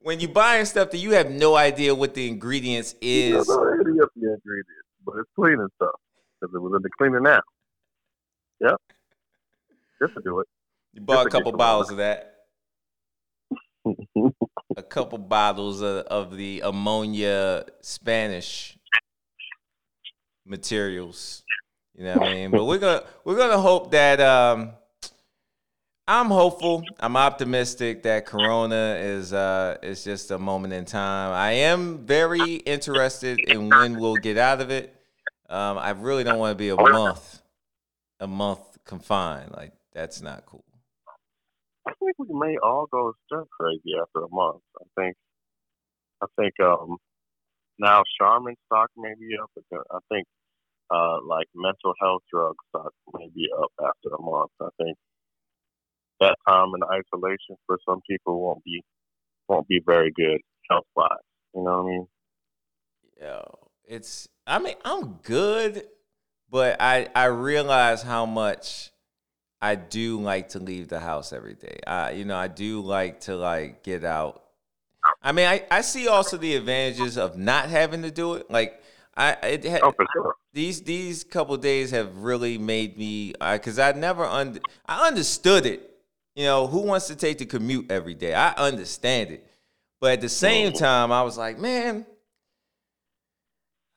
when 0.00 0.20
you 0.20 0.28
buying 0.28 0.64
stuff 0.64 0.90
that 0.90 0.98
you 0.98 1.12
have 1.12 1.30
no 1.30 1.56
idea 1.56 1.94
what 1.94 2.14
the 2.14 2.28
ingredients 2.28 2.94
is. 3.00 3.46
don't 3.46 3.48
know 3.48 4.06
the 4.16 4.32
ingredients, 4.32 4.70
but 5.04 5.14
it's 5.18 5.30
cleaning 5.34 5.68
stuff 5.76 5.94
because 6.40 6.54
it 6.54 6.58
was 6.58 6.72
in 6.76 6.82
the 6.82 6.90
cleaning 6.98 7.22
now. 7.22 7.40
Yep. 8.60 8.80
Just 10.00 10.14
to 10.14 10.22
do 10.22 10.40
it. 10.40 10.46
You 10.92 11.02
bought 11.02 11.26
a 11.26 11.30
couple 11.30 11.52
bottles 11.52 11.90
of 11.90 11.98
that. 11.98 12.34
A 14.76 14.82
couple 14.82 15.18
bottles 15.18 15.80
of, 15.80 16.04
of 16.06 16.36
the 16.36 16.60
ammonia 16.64 17.64
Spanish 17.80 18.78
materials. 20.44 21.42
You 21.96 22.04
know 22.04 22.14
what 22.14 22.28
I 22.28 22.34
mean? 22.34 22.50
But 22.50 22.64
we're 22.64 22.78
gonna 22.78 23.04
we're 23.24 23.36
gonna 23.36 23.60
hope 23.60 23.90
that 23.92 24.20
um 24.20 24.72
I'm 26.10 26.28
hopeful. 26.28 26.82
I'm 26.98 27.18
optimistic 27.18 28.04
that 28.04 28.24
Corona 28.24 28.96
is 28.98 29.34
uh 29.34 29.76
is 29.82 30.02
just 30.02 30.30
a 30.30 30.38
moment 30.38 30.72
in 30.72 30.86
time. 30.86 31.32
I 31.32 31.52
am 31.52 31.98
very 31.98 32.54
interested 32.54 33.38
in 33.40 33.68
when 33.68 34.00
we'll 34.00 34.16
get 34.16 34.38
out 34.38 34.62
of 34.62 34.70
it. 34.70 34.94
Um, 35.50 35.76
I 35.76 35.90
really 35.90 36.24
don't 36.24 36.38
want 36.38 36.52
to 36.52 36.58
be 36.58 36.70
a 36.70 36.76
month 36.76 37.42
a 38.20 38.26
month 38.26 38.78
confined. 38.86 39.52
Like 39.54 39.72
that's 39.92 40.22
not 40.22 40.46
cool. 40.46 40.64
I 41.86 41.92
think 41.98 42.18
we 42.18 42.26
may 42.30 42.56
all 42.62 42.86
go 42.90 43.12
stir 43.26 43.44
crazy 43.60 43.92
after 44.00 44.24
a 44.24 44.30
month. 44.30 44.62
I 44.80 44.84
think, 44.98 45.16
I 46.22 46.26
think, 46.38 46.54
um, 46.60 46.96
now 47.78 48.02
Charmin 48.18 48.56
stock 48.66 48.88
may 48.96 49.12
be 49.18 49.36
up. 49.42 49.50
I 49.90 49.98
think, 50.10 50.26
uh, 50.90 51.18
like 51.26 51.48
mental 51.54 51.92
health 52.00 52.22
drug 52.32 52.56
stock 52.70 52.92
may 53.12 53.28
be 53.34 53.48
up 53.58 53.72
after 53.78 54.14
a 54.14 54.22
month. 54.22 54.50
I 54.60 54.68
think 54.82 54.96
that 56.20 56.36
time 56.48 56.68
in 56.74 56.82
isolation 56.84 57.56
for 57.66 57.78
some 57.88 58.00
people 58.08 58.40
won't 58.42 58.64
be, 58.64 58.82
won't 59.48 59.68
be 59.68 59.80
very 59.86 60.12
good 60.12 60.40
health 60.70 60.86
wise. 60.96 61.10
You 61.54 61.64
know 61.64 61.82
what 61.82 61.88
I 61.88 61.90
mean? 61.90 62.08
Yo, 63.20 63.70
it's 63.84 64.28
I 64.46 64.58
mean, 64.58 64.74
I'm 64.84 65.14
good, 65.22 65.86
but 66.50 66.80
I 66.80 67.08
I 67.14 67.26
realize 67.26 68.02
how 68.02 68.26
much 68.26 68.90
I 69.62 69.74
do 69.76 70.20
like 70.20 70.50
to 70.50 70.60
leave 70.60 70.88
the 70.88 71.00
house 71.00 71.32
every 71.32 71.54
day. 71.54 71.80
I 71.86 72.12
you 72.12 72.24
know, 72.24 72.36
I 72.36 72.48
do 72.48 72.80
like 72.80 73.20
to 73.22 73.36
like 73.36 73.82
get 73.82 74.04
out. 74.04 74.44
I 75.22 75.32
mean, 75.32 75.46
I 75.48 75.66
I 75.70 75.82
see 75.82 76.08
also 76.08 76.38
the 76.38 76.56
advantages 76.56 77.18
of 77.18 77.38
not 77.38 77.70
having 77.70 78.02
to 78.02 78.10
do 78.12 78.34
it. 78.34 78.50
Like 78.50 78.82
I 79.16 79.32
it 79.44 79.66
ha- 79.66 79.82
Oh, 79.82 79.92
sure. 80.12 80.34
these 80.52 80.82
these 80.82 81.24
couple 81.24 81.56
days 81.58 81.90
have 81.92 82.18
really 82.18 82.58
made 82.58 82.98
me 82.98 83.34
because 83.52 83.78
I 83.78 83.92
never 83.92 84.24
under 84.24 84.60
I 84.86 85.08
understood 85.08 85.66
it. 85.66 85.97
You 86.38 86.44
know, 86.44 86.68
who 86.68 86.82
wants 86.82 87.08
to 87.08 87.16
take 87.16 87.38
the 87.38 87.46
commute 87.46 87.90
every 87.90 88.14
day? 88.14 88.32
I 88.32 88.52
understand 88.52 89.32
it, 89.32 89.44
but 90.00 90.12
at 90.12 90.20
the 90.20 90.28
same 90.28 90.72
time, 90.72 91.10
I 91.10 91.22
was 91.22 91.36
like, 91.36 91.58
man, 91.58 92.06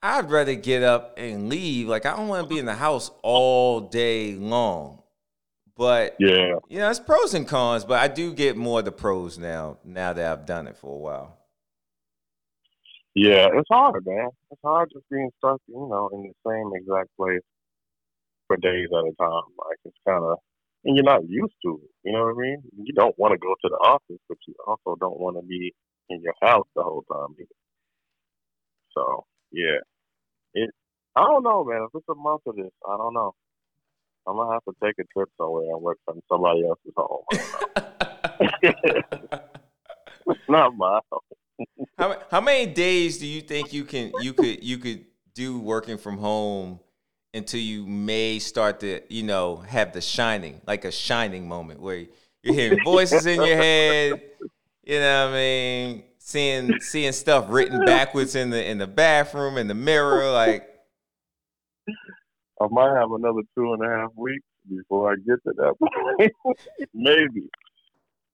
I'd 0.02 0.28
rather 0.28 0.56
get 0.56 0.82
up 0.82 1.14
and 1.18 1.50
leave. 1.50 1.88
Like 1.88 2.08
I 2.08 2.16
don't 2.16 2.30
want 2.30 2.44
to 2.44 2.50
be 2.52 2.58
in 2.58 2.66
the 2.66 2.74
house 2.74 3.12
all 3.22 3.82
day 3.82 4.34
long. 4.34 5.04
But 5.78 6.16
Yeah. 6.18 6.56
you 6.68 6.80
know, 6.80 6.90
it's 6.90 7.00
pros 7.00 7.36
and 7.36 7.48
cons. 7.48 7.86
But 7.86 8.00
I 8.00 8.08
do 8.08 8.34
get 8.34 8.58
more 8.58 8.80
of 8.80 8.86
the 8.86 8.92
pros 8.92 9.38
now. 9.38 9.78
Now 9.84 10.12
that 10.12 10.32
I've 10.32 10.48
done 10.48 10.66
it 10.66 10.78
for 10.78 10.96
a 10.96 10.98
while. 10.98 11.38
Yeah, 13.14 13.50
it's 13.54 13.70
hard, 13.70 14.04
man. 14.04 14.30
It's 14.50 14.62
hard 14.64 14.90
just 14.92 15.08
being 15.12 15.30
stuck, 15.38 15.62
you 15.68 15.76
know, 15.76 16.10
in 16.12 16.24
the 16.24 16.34
same 16.50 16.72
exact 16.74 17.16
place 17.18 17.42
for 18.48 18.58
days 18.58 18.88
at 18.92 18.98
a 18.98 19.14
time. 19.20 19.44
Like 19.60 19.78
it's 19.86 19.98
kind 20.08 20.24
of, 20.24 20.40
and 20.84 20.96
you're 20.96 21.06
not 21.06 21.28
used 21.28 21.54
to 21.64 21.80
it. 21.84 21.90
You 22.04 22.14
know 22.14 22.26
what 22.26 22.36
I 22.36 22.42
mean? 22.42 22.64
You 22.84 22.94
don't 22.94 23.18
want 23.18 23.34
to 23.34 23.38
go 23.38 23.54
to 23.62 23.70
the 23.70 23.78
office, 23.78 24.20
but 24.28 24.38
you 24.48 24.56
also 24.68 24.98
don't 25.00 25.20
want 25.20 25.38
to 25.38 25.44
be 25.44 25.74
in 26.10 26.22
your 26.22 26.34
house 26.42 26.68
the 26.76 26.84
whole 26.84 27.04
time 27.12 27.36
either. 27.40 27.48
So 28.94 29.26
yeah, 29.52 29.80
it. 30.54 30.70
I 31.16 31.26
don't 31.26 31.44
know, 31.44 31.64
man. 31.64 31.84
If 31.84 31.90
it's 31.94 32.10
a 32.10 32.16
month 32.16 32.42
of 32.48 32.56
this, 32.56 32.72
I 32.88 32.98
don't 32.98 33.14
know. 33.14 33.34
I'm 34.28 34.36
gonna 34.38 34.54
have 34.54 34.64
to 34.66 34.74
take 34.84 34.96
a 35.00 35.04
trip 35.14 35.30
somewhere 35.38 35.66
and 35.74 35.82
work 35.82 35.98
from 36.06 36.22
somebody 36.32 36.64
else's 36.66 36.94
home. 36.96 37.24
it's 40.28 40.40
not 40.50 40.76
my 40.76 41.00
home. 41.12 41.68
how 41.98 42.18
how 42.30 42.42
many 42.42 42.72
days 42.72 43.18
do 43.18 43.28
you 43.28 43.42
think 43.42 43.74
you 43.74 43.84
can 43.84 44.12
you 44.22 44.34
could 44.34 44.64
you 44.64 44.78
could 44.78 45.06
do 45.34 45.60
working 45.60 45.98
from 45.98 46.18
home 46.18 46.80
until 47.34 47.60
you 47.60 47.86
may 47.86 48.40
start 48.40 48.80
to 48.82 49.02
you 49.10 49.24
know 49.24 49.58
have 49.58 49.94
the 49.94 50.02
shining 50.02 50.62
like 50.68 50.86
a 50.86 50.92
shining 50.92 51.48
moment 51.48 51.80
where 51.80 52.06
you're 52.44 52.56
hearing 52.56 52.80
voices 52.84 53.26
in 53.26 53.42
your 53.44 53.58
head, 53.58 54.22
you 54.84 55.00
know 55.00 55.26
what 55.28 55.34
I 55.34 55.38
mean, 55.38 56.04
seeing 56.18 56.80
seeing 56.82 57.12
stuff 57.12 57.46
written 57.50 57.86
backwards 57.86 58.36
in 58.36 58.50
the 58.50 58.70
in 58.70 58.78
the 58.78 58.88
bathroom 58.88 59.58
in 59.58 59.68
the 59.68 59.76
mirror 59.76 60.32
like 60.32 60.68
I 62.62 62.68
might 62.70 62.96
have 62.96 63.12
another 63.12 63.42
two 63.56 63.74
and 63.74 63.84
a 63.84 63.90
half 63.90 64.12
weeks 64.16 64.46
before 64.70 65.12
I 65.12 65.16
get 65.16 65.44
to 65.44 65.54
that 65.58 65.74
point. 65.80 66.58
maybe, 66.94 67.50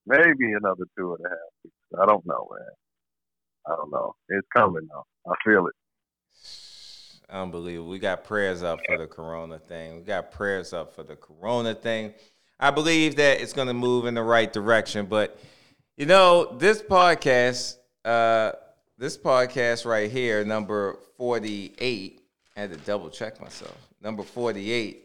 maybe 0.06 0.52
another 0.52 0.84
two 0.98 1.16
and 1.16 1.26
a 1.26 1.30
half 1.30 1.38
weeks. 1.64 1.76
I 2.02 2.06
don't 2.06 2.26
know, 2.26 2.48
man. 2.52 2.68
I 3.68 3.76
don't 3.78 3.92
know. 3.92 4.16
It's 4.28 4.48
coming 4.56 4.88
though. 4.92 5.06
I 5.32 5.36
feel 5.46 5.68
it. 5.68 5.76
Unbelievable. 7.30 7.90
We 7.90 8.00
got 8.00 8.24
prayers 8.24 8.64
up 8.64 8.80
for 8.86 8.98
the 8.98 9.08
corona 9.08 9.60
thing. 9.60 9.98
We 9.98 10.02
got 10.04 10.32
prayers 10.32 10.72
up 10.72 10.96
for 10.96 11.04
the 11.04 11.16
corona 11.16 11.76
thing. 11.76 12.14
I 12.60 12.72
believe 12.72 13.18
that 13.18 13.42
it's 13.42 13.54
going 13.54 13.68
to 13.68 13.74
move 13.74 14.06
in 14.06 14.14
the 14.14 14.24
right 14.24 14.52
direction. 14.52 15.06
But, 15.06 15.38
you 15.98 16.06
know, 16.06 16.56
this 16.58 16.82
podcast, 16.82 17.78
uh, 18.06 18.54
this 18.98 19.18
podcast 19.18 19.86
right 19.86 20.10
here, 20.10 20.46
number 20.46 20.98
48, 21.18 22.22
I 22.56 22.60
had 22.60 22.72
to 22.72 22.78
double 22.78 23.10
check 23.10 23.42
myself. 23.42 23.78
Number 24.02 24.24
48. 24.24 25.04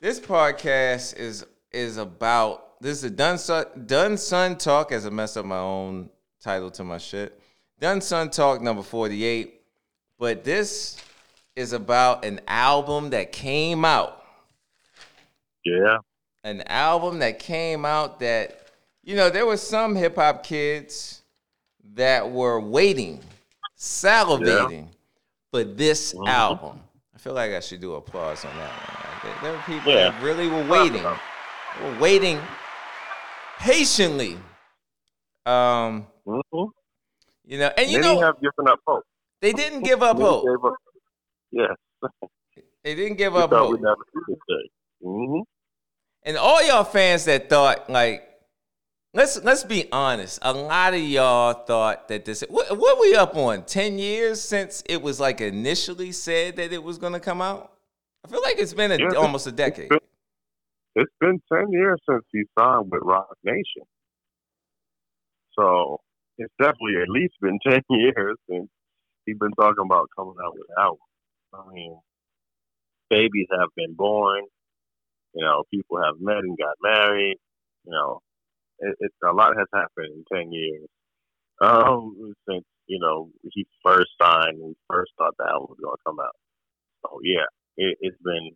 This 0.00 0.20
podcast 0.20 1.16
is 1.16 1.44
is 1.72 1.96
about 1.96 2.80
this 2.80 2.98
is 2.98 3.04
a 3.04 3.10
done 3.10 3.38
done 3.86 4.16
son 4.16 4.56
talk 4.56 4.92
as 4.92 5.06
I 5.06 5.10
mess 5.10 5.36
up 5.36 5.44
my 5.44 5.58
own 5.58 6.10
title 6.40 6.70
to 6.72 6.84
my 6.84 6.98
shit. 6.98 7.40
Done 7.80 8.00
son 8.00 8.30
talk 8.30 8.60
number 8.60 8.82
48. 8.82 9.62
But 10.18 10.44
this 10.44 10.98
is 11.56 11.72
about 11.72 12.24
an 12.24 12.40
album 12.48 13.10
that 13.10 13.32
came 13.32 13.84
out. 13.84 14.22
Yeah. 15.64 15.98
An 16.42 16.62
album 16.62 17.20
that 17.20 17.38
came 17.38 17.84
out 17.84 18.20
that, 18.20 18.58
you 19.02 19.16
know, 19.16 19.30
there 19.30 19.46
were 19.46 19.56
some 19.56 19.94
hip 19.94 20.16
hop 20.16 20.42
kids 20.42 21.22
that 21.94 22.28
were 22.30 22.60
waiting, 22.60 23.22
salivating 23.78 24.88
for 25.50 25.64
this 25.64 26.12
Mhm. 26.12 26.28
album. 26.28 26.80
I 27.14 27.18
feel 27.18 27.34
like 27.34 27.52
I 27.52 27.60
should 27.60 27.80
do 27.80 27.94
applause 27.94 28.44
on 28.44 28.54
that 28.56 28.70
one. 28.70 29.20
There, 29.22 29.42
there 29.42 29.52
were 29.52 29.62
people 29.64 29.92
Yeah. 29.92 30.10
that 30.10 30.22
really 30.22 30.48
were 30.48 30.64
waiting, 30.68 31.02
were 31.04 31.98
waiting 32.00 32.42
patiently. 33.58 34.38
Um, 35.46 36.06
Mm-hmm. 36.26 36.64
you 37.44 37.58
know, 37.58 37.70
and 37.76 37.90
you 37.90 38.00
Many 38.00 38.14
know, 38.14 38.20
have 38.26 38.40
given 38.40 38.66
up 38.68 38.80
hope. 38.86 39.04
they 39.40 39.52
didn't 39.52 39.82
give 39.82 40.02
up 40.02 40.16
hope. 40.18 40.46
up- 40.64 40.74
Yes. 41.54 42.10
They 42.82 42.94
didn't 42.94 43.16
give 43.16 43.32
We 43.34 43.40
up 43.40 43.50
hope. 43.50 43.70
we'd 43.72 43.80
never 43.80 44.04
see. 44.26 44.70
Mm-hmm. 45.04 45.40
And 46.24 46.36
all 46.36 46.66
y'all 46.66 46.84
fans 46.84 47.24
that 47.26 47.48
thought 47.48 47.88
like 47.88 48.28
let's 49.14 49.42
let's 49.44 49.62
be 49.64 49.88
honest, 49.92 50.38
a 50.42 50.52
lot 50.52 50.92
of 50.94 51.00
y'all 51.00 51.52
thought 51.64 52.08
that 52.08 52.24
this 52.24 52.42
what, 52.48 52.76
what 52.76 53.00
we 53.00 53.14
up 53.14 53.36
on 53.36 53.64
10 53.64 53.98
years 53.98 54.40
since 54.40 54.82
it 54.86 55.00
was 55.00 55.20
like 55.20 55.40
initially 55.40 56.12
said 56.12 56.56
that 56.56 56.72
it 56.72 56.82
was 56.82 56.98
going 56.98 57.12
to 57.14 57.20
come 57.20 57.40
out? 57.40 57.72
I 58.24 58.28
feel 58.28 58.42
like 58.42 58.58
it's 58.58 58.74
been 58.74 58.90
a, 58.92 58.96
Yeah, 58.98 59.18
almost 59.18 59.46
a 59.46 59.52
decade. 59.52 59.90
been- 59.90 59.98
It's 60.96 61.12
been 61.20 61.40
ten 61.52 61.70
years 61.72 61.98
since 62.08 62.24
he 62.32 62.42
signed 62.58 62.90
with 62.90 63.02
Roc 63.02 63.28
Nation. 63.44 63.84
So 65.58 66.00
it's 66.38 66.52
definitely 66.58 66.96
at 67.02 67.08
least 67.08 67.34
been 67.40 67.58
ten 67.68 67.82
years 67.90 68.36
since 68.48 68.68
he's 69.26 69.36
been 69.38 69.52
talking 69.52 69.84
about 69.84 70.08
coming 70.16 70.34
out 70.44 70.54
with 70.54 70.66
albums. 70.78 71.00
I 71.54 71.72
mean, 71.72 71.98
babies 73.10 73.46
have 73.50 73.68
been 73.76 73.94
born. 73.94 74.44
You 75.34 75.44
know, 75.44 75.64
people 75.70 75.98
have 76.02 76.20
met 76.20 76.38
and 76.38 76.56
got 76.58 76.76
married. 76.82 77.36
You 77.84 77.92
know, 77.92 78.20
it, 78.78 78.96
it's 79.00 79.14
a 79.22 79.32
lot 79.32 79.56
has 79.56 79.68
happened 79.72 80.12
in 80.14 80.24
ten 80.32 80.52
years. 80.52 80.88
Um, 81.60 82.34
since 82.48 82.64
you 82.86 82.98
know 82.98 83.30
he 83.52 83.66
first 83.84 84.10
signed 84.20 84.58
and 84.58 84.76
first 84.90 85.12
thought 85.18 85.34
the 85.38 85.44
album 85.44 85.68
was 85.70 85.78
going 85.82 85.96
to 85.96 86.02
come 86.06 86.20
out. 86.20 86.36
So 87.02 87.18
yeah, 87.22 87.46
it, 87.76 87.96
it's 88.00 88.16
been 88.24 88.50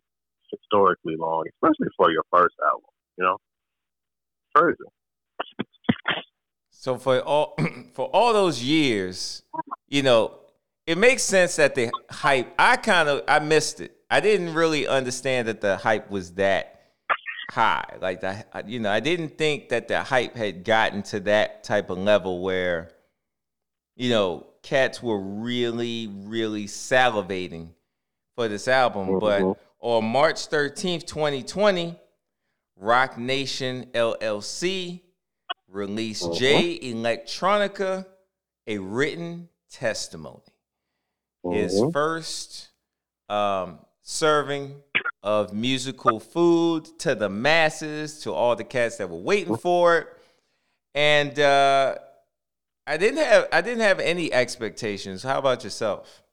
historically 0.51 1.15
long, 1.17 1.45
especially 1.55 1.91
for 1.97 2.11
your 2.11 2.23
first 2.31 2.55
album. 2.63 2.89
You 3.17 3.23
know, 3.25 3.37
crazy. 4.55 4.77
So 6.69 6.97
for 6.97 7.19
all 7.21 7.55
for 7.93 8.07
all 8.07 8.33
those 8.33 8.63
years, 8.63 9.43
you 9.87 10.03
know, 10.03 10.39
it 10.89 10.97
makes 10.97 11.21
sense 11.21 11.57
that 11.57 11.75
the 11.75 11.91
hype. 12.09 12.51
I 12.57 12.75
kind 12.75 13.07
of 13.07 13.21
I 13.27 13.37
missed 13.37 13.79
it. 13.79 13.95
I 14.09 14.21
didn't 14.21 14.55
really 14.55 14.87
understand 14.87 15.47
that 15.47 15.61
the 15.61 15.77
hype 15.77 16.09
was 16.09 16.33
that 16.33 16.81
high. 17.51 17.85
Like 18.01 18.21
the 18.21 18.43
you 18.65 18.79
know, 18.79 18.89
I 18.91 18.99
didn't 18.99 19.37
think 19.37 19.69
that 19.69 19.87
the 19.87 20.01
hype 20.01 20.35
had 20.35 20.63
gotten 20.63 21.03
to 21.03 21.19
that 21.21 21.63
type 21.63 21.91
of 21.91 21.99
level 21.99 22.41
where, 22.41 22.89
you 23.95 24.09
know, 24.09 24.47
cats 24.63 25.03
were 25.03 25.19
really 25.19 26.07
really 26.07 26.65
salivating 26.65 27.69
for 28.35 28.47
this 28.47 28.67
album. 28.67 29.19
But 29.19 29.41
Mhm. 29.43 29.57
on 29.81 30.05
March 30.05 30.47
thirteenth, 30.47 31.05
twenty 31.05 31.43
twenty, 31.43 31.99
Roc 32.75 33.15
Nation 33.15 33.91
LLC 33.93 35.03
released 35.67 36.23
Mhm. 36.23 36.35
Jay 36.39 36.79
Electronica 36.79 38.07
a 38.65 38.79
written 38.79 39.49
testimony. 39.69 40.41
His 41.51 41.73
Mhm. 41.73 41.93
first 41.93 42.69
um, 43.29 43.79
serving 44.01 44.81
of 45.21 45.53
musical 45.53 46.19
food 46.19 46.85
to 46.99 47.13
the 47.13 47.29
masses, 47.29 48.21
to 48.21 48.33
all 48.33 48.55
the 48.55 48.63
cats 48.63 48.97
that 48.97 49.09
were 49.09 49.17
waiting 49.19 49.57
for 49.57 49.97
it. 49.97 50.07
And 50.95 51.37
uh, 51.39 51.95
I 52.87 52.97
didn't 52.97 53.23
have 53.23 53.47
I 53.51 53.61
didn't 53.61 53.81
have 53.81 53.99
any 53.99 54.33
expectations. 54.33 55.21
How 55.23 55.37
about 55.37 55.63
yourself? 55.63 56.23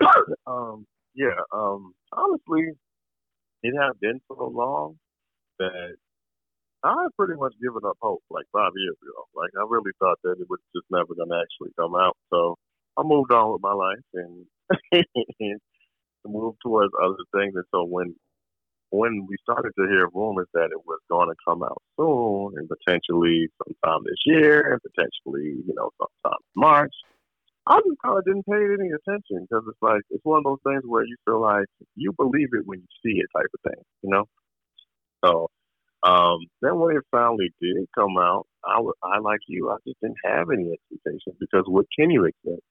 um, 0.46 0.86
yeah. 1.14 1.40
Um, 1.52 1.94
honestly, 2.12 2.72
it 3.62 3.74
had 3.80 3.98
been 4.00 4.20
so 4.28 4.48
long 4.48 4.98
that 5.58 5.96
I 6.82 7.06
pretty 7.16 7.34
much 7.38 7.54
given 7.60 7.82
up 7.86 7.96
hope 8.00 8.22
like 8.30 8.46
five 8.52 8.72
years 8.76 8.96
ago. 9.02 9.24
Like 9.34 9.50
I 9.58 9.64
really 9.68 9.92
thought 9.98 10.18
that 10.24 10.36
it 10.40 10.48
was 10.48 10.60
just 10.74 10.86
never 10.90 11.14
going 11.14 11.28
to 11.28 11.40
actually 11.40 11.72
come 11.78 11.94
out. 11.94 12.16
So 12.30 12.56
I 12.98 13.02
moved 13.04 13.32
on 13.32 13.52
with 13.52 13.62
my 13.62 13.72
life 13.72 13.98
and, 14.14 14.46
and 15.40 15.60
moved 16.26 16.58
towards 16.62 16.92
other 17.02 17.16
things. 17.34 17.54
And 17.54 17.64
so 17.72 17.84
when 17.84 18.14
when 18.90 19.24
we 19.28 19.36
started 19.42 19.70
to 19.78 19.86
hear 19.86 20.08
rumors 20.12 20.48
that 20.52 20.70
it 20.72 20.84
was 20.84 20.98
going 21.08 21.28
to 21.28 21.36
come 21.46 21.62
out 21.62 21.80
soon 21.96 22.54
and 22.56 22.68
potentially 22.68 23.46
sometime 23.62 24.02
this 24.04 24.18
year 24.26 24.72
and 24.72 24.80
potentially 24.82 25.62
you 25.64 25.74
know 25.76 25.90
sometime 25.98 26.38
in 26.56 26.60
March, 26.60 26.94
I 27.66 27.78
just 27.86 28.02
kind 28.04 28.18
of 28.18 28.24
didn't 28.24 28.46
pay 28.46 28.58
any 28.58 28.90
attention 28.90 29.46
because 29.46 29.64
it's 29.68 29.82
like 29.82 30.02
it's 30.10 30.24
one 30.24 30.38
of 30.38 30.44
those 30.44 30.64
things 30.66 30.82
where 30.86 31.04
you 31.04 31.16
feel 31.24 31.40
like 31.40 31.66
you 31.94 32.12
believe 32.18 32.48
it 32.52 32.66
when 32.66 32.80
you 32.80 32.86
see 33.02 33.18
it, 33.20 33.28
type 33.36 33.46
of 33.54 33.72
thing, 33.72 33.82
you 34.02 34.10
know. 34.10 34.24
So 35.24 35.48
um, 36.02 36.38
then 36.62 36.78
when 36.78 36.96
it 36.96 37.04
finally 37.10 37.52
did 37.60 37.86
come 37.96 38.16
out, 38.18 38.46
I 38.64 38.80
I 39.04 39.18
like 39.20 39.40
you, 39.46 39.70
I 39.70 39.76
just 39.86 40.00
didn't 40.00 40.18
have 40.24 40.48
any 40.50 40.72
expectations 40.72 41.36
because 41.38 41.64
what 41.66 41.86
can 41.96 42.10
you 42.10 42.24
expect? 42.24 42.62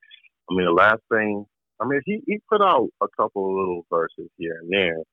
I 0.49 0.55
mean, 0.55 0.65
the 0.65 0.71
last 0.71 1.01
thing, 1.11 1.45
I 1.79 1.85
mean, 1.85 2.01
he 2.05 2.21
he 2.25 2.39
put 2.49 2.61
out 2.61 2.89
a 3.01 3.07
couple 3.17 3.49
of 3.49 3.55
little 3.55 3.85
verses 3.89 4.29
here 4.37 4.57
and 4.61 4.71
there, 4.71 5.03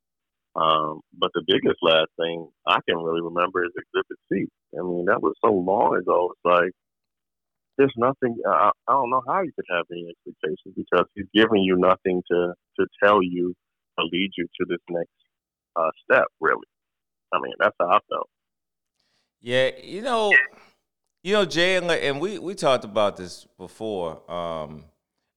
um, 0.57 1.01
but 1.18 1.31
the 1.35 1.44
biggest 1.46 1.79
last 1.83 2.09
thing 2.18 2.49
I 2.66 2.79
can 2.88 2.99
really 2.99 3.20
remember 3.20 3.64
is 3.64 3.72
Exhibit 3.77 4.18
C. 4.33 4.46
I 4.79 4.83
mean, 4.83 5.05
that 5.07 5.22
was 5.22 5.35
so 5.44 5.53
long 5.53 5.96
ago. 5.96 6.33
It's 6.33 6.44
like 6.44 6.72
there's 7.79 7.94
nothing. 7.96 8.37
I, 8.49 8.70
I 8.88 8.92
don't 8.92 9.11
know 9.11 9.22
how 9.27 9.42
you 9.42 9.53
could 9.55 9.66
have 9.70 9.85
any 9.90 10.09
expectations 10.09 10.75
because 10.77 11.07
he's 11.14 11.27
giving 11.35 11.62
you 11.62 11.77
nothing 11.77 12.22
to 12.31 12.55
to 12.81 12.87
tell 13.03 13.22
you 13.22 13.55
to 13.99 14.05
lead 14.11 14.31
you 14.37 14.46
to 14.61 14.66
this 14.68 14.81
next 14.88 15.11
uh, 15.77 15.90
step. 16.05 16.27
Really, 16.40 16.66
I 17.33 17.38
mean, 17.40 17.53
that's 17.59 17.77
how 17.79 17.88
I 17.88 17.99
felt. 18.09 18.29
Yeah, 19.42 19.70
you 19.83 20.01
know, 20.01 20.33
you 21.22 21.35
know, 21.35 21.44
Jay 21.44 21.77
and, 21.77 21.90
and 21.90 22.20
we 22.20 22.38
we 22.38 22.55
talked 22.55 22.85
about 22.85 23.18
this 23.18 23.46
before 23.59 24.29
um, 24.31 24.85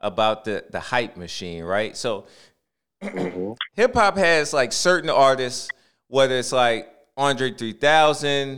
about 0.01 0.45
the 0.45 0.63
the 0.69 0.79
hype 0.79 1.17
machine, 1.17 1.63
right? 1.63 1.95
So 1.97 2.25
Mm-hmm. 3.01 3.53
hip 3.75 3.93
hop 3.93 4.17
has 4.17 4.51
like 4.53 4.73
certain 4.73 5.09
artists, 5.09 5.69
whether 6.09 6.37
it's 6.37 6.51
like 6.51 6.89
Andre 7.15 7.53
3000, 7.53 8.57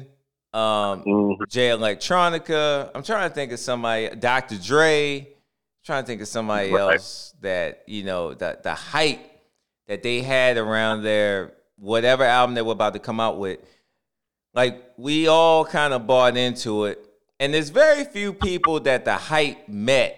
um, 0.53 0.63
Mm-hmm. 1.03 1.43
Jay 1.47 1.69
Electronica. 1.69 2.89
I'm 2.95 3.03
trying 3.03 3.29
to 3.29 3.35
think 3.35 3.51
of 3.51 3.59
somebody, 3.59 4.09
Dr. 4.15 4.57
Dre. 4.57 5.27
trying 5.85 6.03
to 6.03 6.07
think 6.07 6.21
of 6.21 6.27
somebody 6.27 6.71
Right. 6.71 6.93
else 6.95 7.35
that 7.41 7.83
you 7.87 8.03
know 8.03 8.33
the 8.33 8.57
the 8.63 8.73
hype 8.73 9.19
that 9.87 10.01
they 10.03 10.21
had 10.21 10.57
around 10.57 11.03
their 11.03 11.53
whatever 11.77 12.23
album 12.23 12.55
they 12.55 12.61
were 12.63 12.71
about 12.73 12.93
to 12.93 12.99
come 12.99 13.19
out 13.19 13.37
with, 13.39 13.59
like 14.53 14.81
we 14.97 15.27
all 15.27 15.65
kind 15.65 15.93
of 15.93 16.07
bought 16.07 16.35
into 16.37 16.85
it. 16.85 17.03
And 17.39 17.53
there's 17.53 17.69
very 17.69 18.05
few 18.05 18.33
people 18.33 18.79
that 18.81 19.05
the 19.05 19.13
hype 19.15 19.67
met 19.67 20.17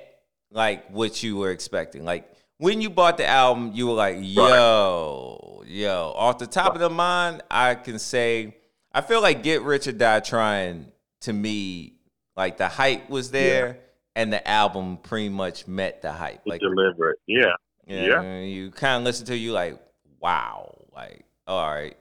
like 0.54 0.90
what 0.90 1.22
you 1.24 1.36
were 1.38 1.52
expecting. 1.52 2.06
Like 2.06 2.32
when 2.58 2.80
you 2.80 2.90
bought 2.90 3.18
the 3.18 3.28
album, 3.28 3.72
you 3.74 3.88
were 3.88 3.94
like, 3.94 4.18
yo, 4.20 5.64
yo. 5.68 6.14
Off 6.16 6.38
the 6.38 6.48
top 6.48 6.76
of 6.76 6.80
the 6.80 6.90
mind, 6.90 7.42
I 7.52 7.76
can 7.76 8.00
say 8.00 8.56
I 8.94 9.02
feel 9.02 9.22
like 9.22 9.44
Get 9.44 9.64
Rich 9.64 9.88
or 9.88 9.92
Die 9.92 10.20
Trying 10.22 10.92
to 11.22 11.34
me, 11.34 11.94
like 12.38 12.58
the 12.58 12.68
hype 12.68 13.10
was 13.10 13.32
there 13.32 13.80
and 14.16 14.32
the 14.32 14.48
album 14.48 14.98
pretty 14.98 15.30
much 15.30 15.68
met 15.68 16.02
the 16.02 16.12
hype. 16.12 16.42
Like 16.46 16.62
delivered. 16.62 17.18
Yeah. 17.28 17.54
yeah, 17.88 18.22
Yeah. 18.22 18.40
you 18.42 18.72
kind 18.72 18.98
of 18.98 19.04
listen 19.04 19.26
to 19.28 19.38
you 19.38 19.52
like, 19.52 19.82
wow, 20.20 20.78
like, 20.96 21.26
all 21.48 21.74
right, 21.74 21.98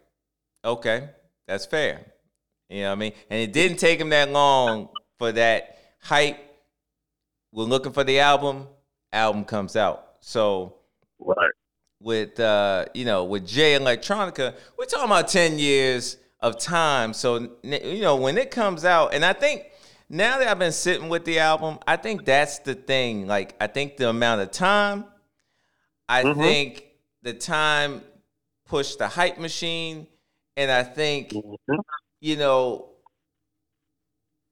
okay, 0.65 1.09
that's 1.47 1.65
fair. 1.67 2.01
You 2.69 2.83
know 2.83 2.89
what 2.91 2.93
I 2.93 2.97
mean? 2.97 3.13
And 3.31 3.41
it 3.41 3.53
didn't 3.53 3.79
take 3.79 3.99
him 3.99 4.11
that 4.11 4.31
long 4.31 4.89
for 5.19 5.33
that 5.33 5.79
hype. 6.01 6.39
We're 7.53 7.65
looking 7.65 7.93
for 7.93 8.03
the 8.05 8.19
album. 8.21 8.67
Album 9.13 9.45
comes 9.45 9.77
out. 9.77 10.15
So 10.21 10.77
Right. 11.19 11.51
with 12.01 12.41
uh, 12.41 12.87
you 12.95 13.05
know 13.05 13.25
with 13.25 13.47
Jay 13.47 13.79
Electronica, 13.79 14.55
we're 14.77 14.87
talking 14.87 15.07
about 15.07 15.29
ten 15.29 15.59
years 15.59 16.17
of 16.41 16.59
time. 16.59 17.13
So 17.13 17.51
you 17.63 18.01
know 18.01 18.17
when 18.17 18.39
it 18.39 18.51
comes 18.51 18.85
out, 18.85 19.13
and 19.15 19.25
I 19.25 19.35
think 19.35 19.67
now 20.09 20.39
that 20.39 20.49
I've 20.49 20.59
been 20.59 20.73
sitting 20.73 21.09
with 21.09 21.25
the 21.25 21.39
album, 21.39 21.79
I 21.87 21.97
think 21.97 22.25
that's 22.25 22.59
the 22.61 22.75
thing. 22.75 23.27
Like 23.27 23.55
I 23.61 23.67
think 23.67 23.99
the 23.99 24.09
amount 24.09 24.41
of 24.41 24.51
time, 24.51 25.05
I 26.09 26.25
Mhm. 26.25 26.37
think 26.39 26.87
the 27.23 27.35
time 27.35 28.03
pushed 28.65 28.99
the 28.99 29.09
hype 29.09 29.39
machine, 29.39 30.07
and 30.57 30.71
I 30.71 30.83
think 30.85 31.31
Mhm. 31.33 31.57
you 32.21 32.37
know, 32.37 32.89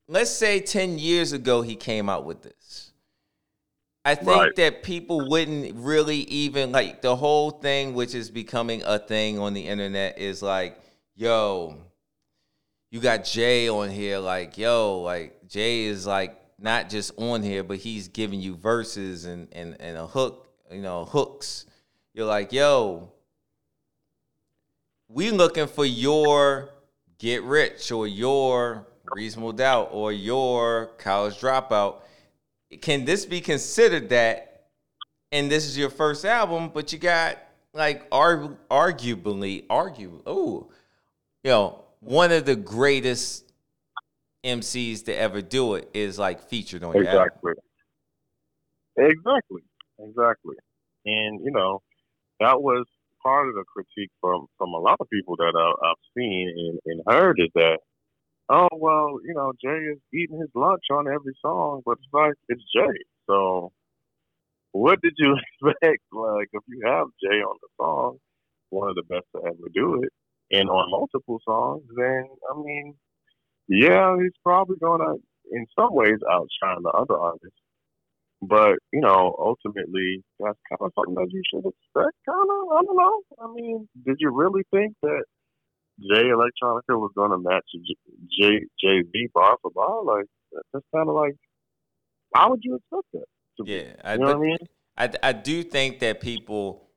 let's 0.07 0.31
say 0.31 0.61
10 0.61 0.99
years 0.99 1.33
ago 1.33 1.63
he 1.63 1.75
came 1.77 2.09
out 2.11 2.25
with 2.25 2.43
this. 2.43 2.90
I 4.05 4.15
think 4.15 4.29
Right. 4.29 4.57
that 4.57 4.83
people 4.83 5.29
wouldn't 5.29 5.75
really 5.77 6.19
even 6.23 6.73
like 6.73 7.03
the 7.03 7.17
whole 7.17 7.51
thing, 7.51 7.95
which 7.95 8.15
is 8.15 8.31
becoming 8.31 8.83
a 8.85 8.99
thing 8.99 9.39
on 9.39 9.53
the 9.53 9.67
internet, 9.67 10.19
is 10.19 10.43
like, 10.43 10.81
yo, 11.17 11.77
you 12.91 13.01
got 13.01 13.25
Jay 13.25 13.69
on 13.69 13.91
here. 13.91 14.19
Like, 14.19 14.57
yo, 14.57 15.01
like 15.01 15.47
Jay 15.47 15.85
is 15.85 16.07
like 16.07 16.37
not 16.59 16.89
just 16.89 17.13
on 17.19 17.43
here, 17.43 17.63
but 17.63 17.77
he's 17.79 18.09
giving 18.09 18.41
you 18.41 18.57
verses 18.57 19.27
and 19.27 19.49
and, 19.53 19.77
and 19.81 19.99
a 19.99 20.07
hook, 20.07 20.49
you 20.71 20.81
know, 20.81 21.05
hooks. 21.05 21.67
You're 22.15 22.27
like, 22.27 22.53
yo, 22.53 23.13
we 25.09 25.31
looking 25.31 25.67
for 25.67 25.85
your 25.85 26.71
get 27.19 27.43
rich 27.43 27.93
or 27.93 28.07
your 28.07 28.87
reasonable 29.13 29.53
doubt 29.53 29.91
or 29.93 30.11
your 30.11 30.87
college 30.99 31.35
dropout. 31.39 31.97
Can 32.81 33.05
this 33.05 33.27
be 33.27 33.41
considered 33.41 34.09
that? 34.11 34.47
And 35.33 35.51
this 35.51 35.65
is 35.67 35.79
your 35.79 35.91
first 35.91 36.25
album, 36.25 36.71
but 36.75 36.93
you 36.93 36.99
got 36.99 37.39
like 37.73 38.07
ar- 38.11 38.59
arguably, 38.71 39.65
argue, 39.71 40.23
oh, 40.27 40.71
you 41.45 41.51
know, 41.51 41.85
one 42.01 42.33
of 42.33 42.45
the 42.47 42.57
greatest 42.57 43.53
MCs 44.45 45.05
to 45.05 45.17
ever 45.17 45.41
do 45.41 45.75
it 45.75 45.89
is 45.95 46.19
like 46.19 46.49
featured 46.49 46.83
on 46.83 46.95
your 46.95 47.07
album. 47.07 47.29
Exactly. 47.29 47.53
Exactly. 48.97 49.63
Exactly. 49.99 50.57
And 51.07 51.41
you 51.45 51.51
know, 51.53 51.83
that 52.41 52.61
was 52.61 52.87
part 53.23 53.49
of 53.49 53.55
the 53.55 53.65
critique 53.65 54.11
from 54.21 54.47
from 54.59 54.71
a 54.71 54.79
lot 54.79 54.97
of 55.01 55.09
people 55.11 55.37
that 55.37 55.53
I, 55.55 55.89
I've 55.89 55.97
seen 56.17 56.53
and, 56.57 56.79
and 56.87 57.03
heard 57.07 57.39
is 57.39 57.51
that, 57.55 57.79
oh 58.51 58.69
well, 58.73 59.19
you 59.25 59.35
know, 59.35 59.53
Jay 59.63 59.79
is 59.93 59.99
eating 60.13 60.39
his 60.41 60.51
lunch 60.55 60.85
on 60.93 61.07
every 61.09 61.35
song, 61.41 61.83
but 61.87 61.93
it's 61.93 62.09
like 62.13 62.35
it's 62.49 62.63
Jay. 62.75 62.99
So, 63.29 63.73
what 64.73 65.01
did 65.03 65.15
you 65.19 65.37
expect? 65.63 66.03
Like, 66.13 66.49
if 66.53 66.63
you 66.69 66.83
have 66.87 67.07
Jay 67.23 67.39
on 67.41 67.57
the 67.63 67.69
song, 67.79 68.19
one 68.71 68.91
of 68.91 68.97
the 68.97 69.05
best 69.05 69.27
to 69.37 69.43
ever 69.47 69.69
do 69.75 70.03
it, 70.03 70.13
and 70.57 70.69
on 70.69 70.91
multiple 70.91 71.41
songs, 71.47 71.85
then 71.97 72.27
I 72.53 72.61
mean, 72.61 72.95
yeah, 73.69 74.17
he's 74.21 74.37
probably 74.45 74.77
gonna, 74.81 75.15
in 75.53 75.67
some 75.79 75.95
ways, 75.95 76.19
outshine 76.31 76.83
the 76.83 76.91
other 76.91 77.19
artists. 77.19 77.57
But 78.43 78.79
you 78.93 79.01
know, 79.01 79.37
ultimately, 79.39 80.25
that's 80.39 80.59
kind 80.69 80.81
of 80.81 80.93
something 80.97 81.15
that 81.15 81.31
you 81.31 81.43
should 81.53 81.67
expect. 81.67 82.17
Kind 82.27 82.49
of, 82.51 82.79
I 82.79 82.83
don't 82.85 82.97
know. 82.97 83.21
I 83.43 83.53
mean, 83.55 83.89
did 84.07 84.17
you 84.19 84.31
really 84.31 84.63
think 84.73 84.95
that 85.03 85.25
Jay 86.01 86.25
Electronica 86.25 86.99
was 86.99 87.13
going 87.15 87.31
to 87.31 87.39
match 87.39 87.65
J- 87.75 88.41
Jay 88.41 88.61
Jay 88.83 89.03
Z 89.03 89.29
bar 89.35 89.57
for 89.63 89.71
bar? 89.71 90.03
Like 90.05 90.27
that's 90.73 90.85
kind 90.95 91.09
of 91.09 91.15
like, 91.15 91.37
why 92.31 92.47
would 92.47 92.61
you 92.63 92.77
expect 92.77 93.07
that? 93.13 93.25
To 93.59 93.65
be? 93.65 93.73
Yeah, 93.73 93.93
I, 94.05 94.15
you 94.15 94.21
know 94.21 94.27
but 94.27 94.37
what 94.37 94.37
I 94.37 94.41
mean? 94.41 94.59
I, 94.97 95.11
I 95.23 95.33
do 95.33 95.63
think 95.63 96.01
that 96.01 96.21
people 96.21 96.89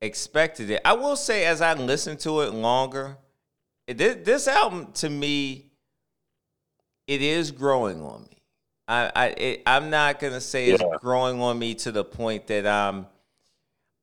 expected 0.00 0.70
it. 0.70 0.80
I 0.84 0.94
will 0.94 1.16
say, 1.16 1.44
as 1.46 1.60
I 1.60 1.74
listened 1.74 2.20
to 2.20 2.40
it 2.40 2.52
longer, 2.52 3.16
it, 3.86 3.98
this, 3.98 4.18
this 4.24 4.48
album 4.48 4.92
to 4.94 5.10
me, 5.10 5.70
it 7.06 7.22
is 7.22 7.50
growing 7.50 8.02
on 8.02 8.22
me. 8.22 8.38
I, 8.86 9.12
I 9.14 9.26
it, 9.28 9.62
I'm 9.66 9.90
not 9.90 10.18
gonna 10.20 10.40
say 10.40 10.68
it's 10.70 10.82
Yeah. 10.82 10.98
growing 11.00 11.40
on 11.40 11.58
me 11.58 11.74
to 11.76 11.92
the 11.92 12.04
point 12.04 12.46
that 12.48 12.66
um, 12.66 13.06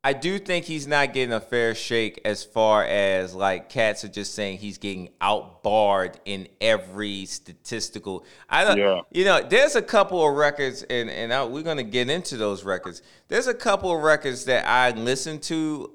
I 0.03 0.13
do 0.13 0.39
think 0.39 0.65
he's 0.65 0.87
not 0.87 1.13
getting 1.13 1.31
a 1.31 1.39
fair 1.39 1.75
shake 1.75 2.21
as 2.25 2.43
far 2.43 2.83
as 2.83 3.35
like 3.35 3.69
cats 3.69 4.03
are 4.03 4.07
just 4.07 4.33
saying 4.33 4.57
he's 4.57 4.79
getting 4.79 5.09
outbarred 5.21 6.15
in 6.25 6.47
every 6.59 7.25
statistical. 7.25 8.25
I 8.49 8.63
don't, 8.63 8.77
Yeah. 8.79 9.01
you 9.11 9.25
know, 9.25 9.41
there's 9.47 9.75
a 9.75 9.81
couple 9.81 10.27
of 10.27 10.35
records, 10.35 10.81
and 10.83 11.07
and 11.09 11.31
I, 11.31 11.45
we're 11.45 11.61
gonna 11.61 11.83
get 11.83 12.09
into 12.09 12.35
those 12.35 12.63
records. 12.63 13.03
There's 13.27 13.45
a 13.45 13.53
couple 13.53 13.95
of 13.95 14.01
records 14.01 14.45
that 14.45 14.67
I 14.67 14.89
listen 14.89 15.39
to, 15.41 15.91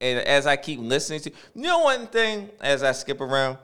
and 0.00 0.20
as 0.20 0.46
I 0.46 0.56
keep 0.56 0.80
listening 0.80 1.20
to, 1.20 1.30
you 1.54 1.62
know, 1.62 1.80
one 1.80 2.06
thing 2.06 2.48
as 2.62 2.82
I 2.82 2.92
skip 2.92 3.20
around. 3.20 3.58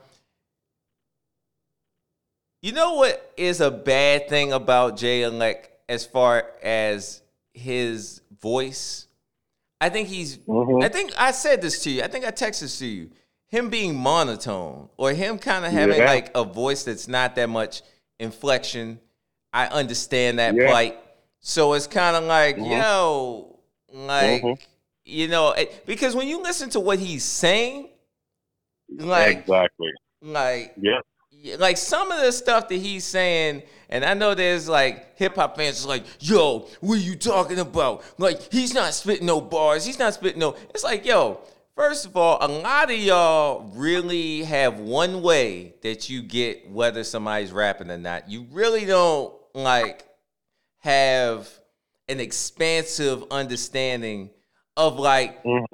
You 2.60 2.72
know 2.72 2.94
what 2.94 3.32
is 3.38 3.60
a 3.62 3.70
bad 3.70 4.28
thing 4.28 4.52
about 4.52 4.96
Jay 4.98 5.22
Elect 5.22 5.70
as 5.88 6.04
far 6.04 6.50
as 6.62 7.22
his 7.54 8.20
voice? 8.42 9.05
I 9.80 9.88
think 9.88 10.08
he's. 10.08 10.38
Mhm. 10.38 10.82
I 10.82 10.88
think 10.88 11.12
I 11.18 11.32
said 11.32 11.60
this 11.62 11.82
to 11.84 11.90
you. 11.90 12.02
I 12.02 12.08
think 12.08 12.24
I 12.24 12.30
texted 12.30 12.60
this 12.60 12.78
to 12.78 12.86
you. 12.86 13.10
Him 13.48 13.68
being 13.70 13.94
monotone 13.94 14.88
or 14.96 15.12
him 15.12 15.38
kind 15.38 15.64
of 15.64 15.72
having 15.72 15.98
Yeah. 15.98 16.06
like 16.06 16.30
a 16.34 16.44
voice 16.44 16.84
that's 16.84 17.06
not 17.08 17.34
that 17.36 17.48
much 17.48 17.82
inflection. 18.18 18.98
I 19.52 19.66
understand 19.66 20.38
that 20.38 20.54
Yeah. 20.54 20.68
plight. 20.68 20.98
So 21.40 21.74
it's 21.74 21.86
kind 21.86 22.16
of 22.16 22.24
like, 22.24 22.56
Mhm. 22.56 22.70
yo, 22.80 23.58
like 23.92 24.42
Mhm. 24.42 24.58
you 25.04 25.28
know, 25.28 25.52
it, 25.52 25.86
because 25.86 26.16
when 26.16 26.26
you 26.26 26.42
listen 26.42 26.68
to 26.70 26.80
what 26.80 26.98
he's 26.98 27.22
saying, 27.24 27.90
like, 28.98 29.38
exactly. 29.38 29.92
like 30.22 30.74
Yeah. 30.80 31.00
Like 31.58 31.76
some 31.76 32.10
of 32.10 32.20
the 32.20 32.32
stuff 32.32 32.68
that 32.68 32.76
he's 32.76 33.04
saying, 33.04 33.62
and 33.88 34.04
I 34.04 34.14
know 34.14 34.34
there's 34.34 34.68
like 34.68 35.16
hip 35.16 35.36
hop 35.36 35.56
fans 35.56 35.76
just 35.76 35.88
like, 35.88 36.04
yo, 36.20 36.68
what 36.80 36.94
are 36.98 37.02
you 37.02 37.16
talking 37.16 37.58
about? 37.58 38.02
Like, 38.18 38.52
he's 38.52 38.74
not 38.74 38.94
spitting 38.94 39.26
no 39.26 39.40
bars, 39.40 39.84
he's 39.84 39.98
not 39.98 40.14
spitting 40.14 40.40
no. 40.40 40.56
It's 40.70 40.84
like, 40.84 41.04
yo, 41.04 41.40
first 41.76 42.06
of 42.06 42.16
all, 42.16 42.38
a 42.40 42.48
lot 42.48 42.90
of 42.90 42.98
y'all 42.98 43.70
really 43.74 44.42
have 44.44 44.78
one 44.80 45.22
way 45.22 45.74
that 45.82 46.08
you 46.10 46.22
get 46.22 46.70
whether 46.70 47.04
somebody's 47.04 47.52
rapping 47.52 47.90
or 47.90 47.98
not. 47.98 48.28
You 48.28 48.46
really 48.50 48.84
don't 48.84 49.32
like 49.54 50.04
have 50.78 51.48
an 52.08 52.20
expansive 52.20 53.24
understanding 53.30 54.30
of 54.76 54.98
like 54.98 55.42
Mhm. 55.44 55.64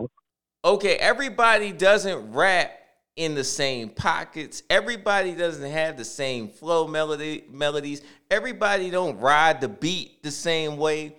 okay, 0.64 0.96
everybody 0.96 1.72
doesn't 1.72 2.33
rap 2.33 2.79
in 3.16 3.35
the 3.35 3.44
same 3.44 3.90
pockets. 3.90 4.62
Everybody 4.70 5.35
doesn't 5.35 5.70
have 5.70 5.96
the 5.96 6.05
same 6.05 6.48
flow 6.48 6.87
melody 6.87 7.44
melodies. 7.51 8.03
Everybody 8.31 8.90
don't 8.90 9.18
ride 9.18 9.61
the 9.61 9.68
beat 9.68 10.22
the 10.22 10.31
same 10.31 10.77
way. 10.77 11.16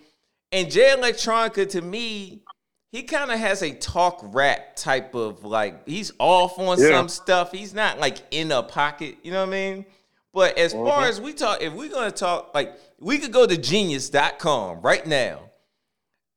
And 0.50 0.70
Jay 0.70 0.94
Electronica 0.96 1.68
to 1.70 1.80
me, 1.80 2.42
he 2.90 3.02
kind 3.02 3.30
of 3.30 3.38
has 3.38 3.62
a 3.62 3.72
talk 3.72 4.20
rap 4.22 4.76
type 4.76 5.14
of 5.14 5.44
like 5.44 5.86
he's 5.86 6.12
off 6.18 6.58
on 6.58 6.80
Yeah. 6.80 6.90
some 6.90 7.08
stuff. 7.08 7.52
He's 7.52 7.74
not 7.74 7.98
like 8.00 8.18
in 8.30 8.50
a 8.52 8.62
pocket, 8.62 9.16
you 9.22 9.32
know 9.32 9.40
what 9.40 9.48
I 9.48 9.52
mean? 9.52 9.86
But 10.32 10.58
as 10.58 10.72
far 10.72 11.02
Mhm. 11.02 11.08
as 11.08 11.20
we 11.20 11.32
talk, 11.32 11.62
if 11.62 11.72
we're 11.72 11.90
gonna 11.90 12.10
talk, 12.10 12.50
like 12.54 12.74
we 12.98 13.18
could 13.18 13.32
go 13.32 13.46
to 13.46 13.56
genius.com 13.56 14.80
right 14.80 15.06
now. 15.06 15.50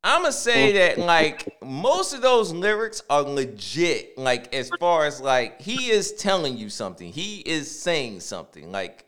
I'ma 0.07 0.29
say 0.29 0.71
that 0.71 0.99
like 0.99 1.57
most 1.61 2.13
of 2.13 2.21
those 2.21 2.53
lyrics 2.53 3.03
are 3.09 3.23
legit. 3.23 4.17
Like 4.17 4.53
as 4.55 4.69
far 4.69 5.05
as 5.05 5.19
like 5.19 5.61
he 5.61 5.89
is 5.89 6.13
telling 6.13 6.57
you 6.57 6.69
something, 6.69 7.11
he 7.11 7.41
is 7.41 7.69
saying 7.69 8.21
something. 8.21 8.71
Like 8.71 9.05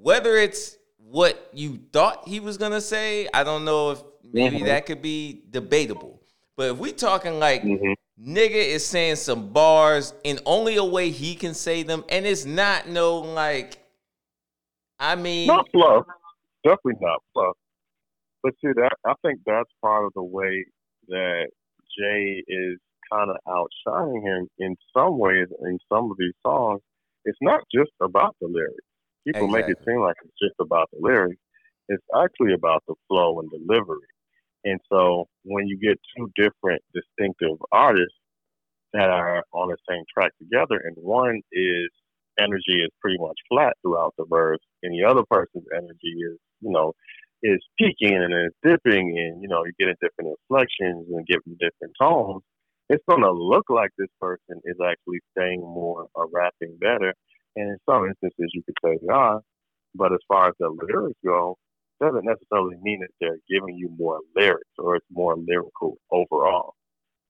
whether 0.00 0.36
it's 0.36 0.78
what 0.96 1.50
you 1.52 1.78
thought 1.92 2.26
he 2.26 2.40
was 2.40 2.56
gonna 2.56 2.80
say, 2.80 3.28
I 3.34 3.44
don't 3.44 3.66
know 3.66 3.90
if 3.90 4.02
maybe 4.32 4.60
Mhm. 4.60 4.64
that 4.64 4.86
could 4.86 5.02
be 5.02 5.42
debatable. 5.50 6.22
But 6.56 6.70
if 6.70 6.78
we 6.78 6.92
talking 6.92 7.38
like 7.38 7.62
Mhm. 7.62 7.94
nigga 8.18 8.52
is 8.52 8.86
saying 8.86 9.16
some 9.16 9.48
bars 9.48 10.14
in 10.24 10.40
only 10.46 10.76
a 10.76 10.84
way 10.84 11.10
he 11.10 11.34
can 11.34 11.52
say 11.52 11.82
them, 11.82 12.02
and 12.08 12.26
it's 12.26 12.46
not 12.46 12.88
no 12.88 13.18
like. 13.18 13.78
I 14.98 15.16
mean, 15.16 15.48
not 15.48 15.68
fluff. 15.70 16.06
Definitely 16.62 16.94
not 17.02 17.22
fluff. 17.34 17.56
But 18.44 18.52
see, 18.60 18.72
that 18.76 18.92
I 19.06 19.14
think 19.24 19.40
that's 19.46 19.70
part 19.80 20.04
of 20.04 20.12
the 20.14 20.22
way 20.22 20.66
that 21.08 21.48
Jay 21.98 22.44
is 22.46 22.78
kind 23.10 23.30
of 23.30 23.36
outshining 23.48 24.22
him 24.22 24.48
in 24.58 24.76
some 24.94 25.18
ways 25.18 25.48
in 25.62 25.78
some 25.90 26.10
of 26.10 26.18
these 26.18 26.34
songs. 26.46 26.82
It's 27.24 27.38
not 27.40 27.62
just 27.74 27.90
about 28.02 28.36
the 28.42 28.48
lyrics. 28.48 28.84
People 29.26 29.48
make 29.48 29.66
it 29.66 29.78
seem 29.86 30.00
like 30.00 30.16
it's 30.22 30.38
just 30.38 30.56
about 30.60 30.90
the 30.92 30.98
lyrics. 31.00 31.40
It's 31.88 32.04
actually 32.14 32.52
about 32.52 32.82
the 32.86 32.94
flow 33.08 33.40
and 33.40 33.50
delivery. 33.50 34.06
And 34.64 34.78
so 34.92 35.26
when 35.44 35.66
you 35.66 35.78
get 35.78 35.98
two 36.14 36.30
different 36.36 36.82
distinctive 36.94 37.56
artists 37.72 38.18
that 38.92 39.08
are 39.08 39.42
on 39.54 39.68
the 39.68 39.76
same 39.88 40.04
track 40.12 40.32
together, 40.38 40.82
and 40.84 40.94
one 40.98 41.40
is 41.52 41.88
energy 42.38 42.82
is 42.82 42.90
pretty 43.00 43.18
much 43.18 43.38
flat 43.48 43.72
throughout 43.80 44.12
the 44.18 44.26
verse, 44.28 44.60
and 44.82 44.92
the 44.92 45.08
other 45.08 45.22
person's 45.30 45.64
energy 45.74 46.12
is, 46.30 46.38
you 46.60 46.70
know, 46.70 46.92
is 47.44 47.60
peaking 47.78 48.16
and 48.16 48.32
it's 48.34 48.56
dipping, 48.64 49.16
and 49.18 49.42
you 49.42 49.48
know, 49.48 49.64
you're 49.64 49.78
getting 49.78 49.96
different 50.00 50.36
inflections 50.40 51.06
and 51.12 51.26
getting 51.26 51.56
different 51.60 51.94
tones. 52.00 52.42
It's 52.88 53.04
gonna 53.08 53.30
look 53.30 53.66
like 53.70 53.90
this 53.98 54.08
person 54.20 54.60
is 54.64 54.76
actually 54.84 55.20
saying 55.38 55.60
more 55.60 56.08
or 56.14 56.28
rapping 56.32 56.76
better, 56.80 57.14
and 57.56 57.70
in 57.70 57.78
some 57.88 58.06
instances 58.06 58.50
you 58.54 58.62
could 58.64 58.76
say 58.84 58.98
they 59.02 59.12
are. 59.12 59.40
But 59.94 60.12
as 60.12 60.20
far 60.26 60.48
as 60.48 60.54
the 60.58 60.70
lyrics 60.70 61.18
go, 61.24 61.56
doesn't 62.00 62.24
necessarily 62.24 62.76
mean 62.82 63.00
that 63.00 63.10
they're 63.20 63.38
giving 63.48 63.76
you 63.76 63.90
more 63.96 64.20
lyrics 64.36 64.70
or 64.78 64.96
it's 64.96 65.06
more 65.10 65.36
lyrical 65.36 65.98
overall. 66.10 66.74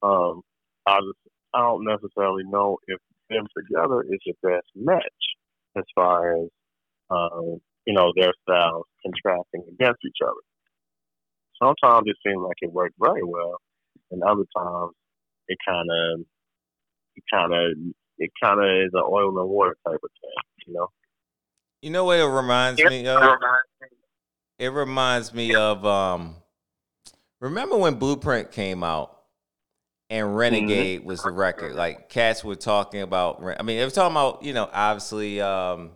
Um, 0.03 0.43
I 0.87 0.99
just 1.01 1.19
I 1.55 1.61
don't 1.61 1.85
necessarily 1.85 2.45
know 2.45 2.79
if 2.87 2.99
them 3.31 3.47
together 3.57 4.03
is 4.03 4.21
the 4.27 4.35
best 4.43 4.67
match 4.75 5.03
as 5.77 5.85
far 5.95 6.37
as 6.37 6.49
um, 7.11 7.59
you 7.87 7.95
know 7.95 8.13
their 8.17 8.33
styles 8.43 8.87
contrasting 9.03 9.65
against 9.73 10.01
each 10.07 10.19
other. 10.25 10.43
Sometimes 11.63 12.05
it 12.07 12.17
seems 12.27 12.43
like 12.43 12.57
it 12.61 12.73
worked 12.73 12.97
very 13.01 13.23
well, 13.23 13.59
and 14.11 14.23
other 14.23 14.45
times 14.57 14.93
it 15.49 15.59
kind 15.67 15.89
of 15.91 16.21
it 17.17 17.25
kind 17.33 17.53
of 17.53 17.95
it 18.19 18.31
kind 18.43 18.61
of 18.61 18.67
is 18.67 18.91
an 18.93 19.03
oil 19.07 19.39
and 19.39 19.49
water 19.49 19.77
type 19.87 20.01
of 20.03 20.11
thing, 20.21 20.67
you 20.67 20.75
know. 20.75 20.89
You 21.83 21.91
know 21.91 22.05
what 22.05 22.19
it 22.19 22.25
reminds 22.25 22.83
me 22.83 23.07
of? 23.07 23.23
It 24.59 24.69
reminds 24.69 25.35
me 25.35 25.55
of 25.55 25.85
um 25.85 26.37
remember 27.41 27.77
when 27.77 27.97
Blueprint 27.97 28.53
came 28.53 28.83
out 28.83 29.19
and 30.11 30.29
mm-hmm. 30.29 30.37
Renegade 30.37 31.05
was 31.05 31.23
the 31.23 31.31
record. 31.31 31.75
Like 31.75 32.09
cats 32.09 32.45
were 32.45 32.57
talking 32.57 33.03
about 33.03 33.43
I 33.43 33.63
mean, 33.63 33.79
they 33.79 33.85
were 33.85 33.91
talking 33.91 34.13
about, 34.13 34.43
you 34.43 34.55
know, 34.55 34.69
obviously 34.73 35.41
um 35.41 35.91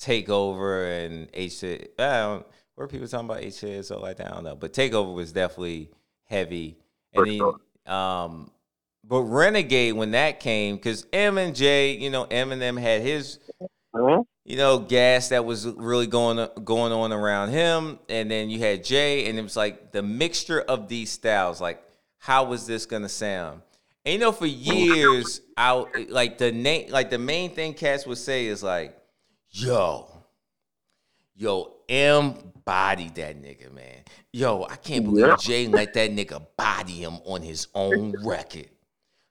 Takeover 0.00 1.04
and 1.06 1.28
H 1.34 1.64
I 1.64 1.78
don't 1.98 2.46
were 2.76 2.86
people 2.86 3.08
talking 3.08 3.26
about 3.26 3.42
H 3.42 3.64
or 3.64 3.82
so 3.82 4.00
like 4.00 4.18
that? 4.18 4.28
I 4.28 4.34
don't 4.34 4.44
know. 4.44 4.56
But 4.56 4.72
Takeover 4.72 5.14
was 5.14 5.32
definitely 5.32 5.90
heavy. 6.24 6.78
And 7.12 7.26
then 7.26 7.38
sure. 7.38 7.60
um 7.86 8.50
but 9.04 9.22
Renegade 9.22 9.94
when 9.94 10.10
that 10.12 10.40
came, 10.40 10.76
because 10.76 11.06
M 11.12 11.38
and 11.38 11.54
J, 11.54 11.96
you 11.96 12.10
know, 12.10 12.26
Eminem 12.26 12.78
had 12.80 13.02
his 13.02 13.38
uh-huh 13.94 14.22
you 14.48 14.56
know, 14.56 14.78
gas 14.78 15.28
that 15.28 15.44
was 15.44 15.66
really 15.66 16.06
going 16.06 16.48
going 16.64 16.90
on 16.90 17.12
around 17.12 17.50
him, 17.50 17.98
and 18.08 18.30
then 18.30 18.48
you 18.48 18.58
had 18.58 18.82
Jay, 18.82 19.28
and 19.28 19.38
it 19.38 19.42
was 19.42 19.58
like 19.58 19.92
the 19.92 20.02
mixture 20.02 20.62
of 20.62 20.88
these 20.88 21.10
styles. 21.10 21.60
Like, 21.60 21.82
how 22.16 22.44
was 22.44 22.66
this 22.66 22.86
gonna 22.86 23.10
sound? 23.10 23.60
And 24.06 24.14
you 24.14 24.18
know, 24.18 24.32
for 24.32 24.46
years, 24.46 25.42
out 25.58 25.90
like 26.08 26.38
the 26.38 26.50
name, 26.50 26.90
like 26.90 27.10
the 27.10 27.18
main 27.18 27.54
thing 27.54 27.74
Cass 27.74 28.06
would 28.06 28.16
say 28.16 28.46
is 28.46 28.62
like, 28.62 28.97
"Yo, 29.50 30.08
yo, 31.34 31.76
M 31.88 32.34
body 32.64 33.10
that 33.14 33.40
nigga, 33.42 33.72
man. 33.72 34.04
Yo, 34.32 34.64
I 34.64 34.76
can't 34.76 35.04
believe 35.04 35.26
yeah. 35.26 35.36
Jay 35.36 35.66
let 35.68 35.94
that 35.94 36.10
nigga 36.10 36.44
body 36.56 36.92
him 36.92 37.18
on 37.24 37.42
his 37.42 37.68
own 37.74 38.14
record." 38.24 38.68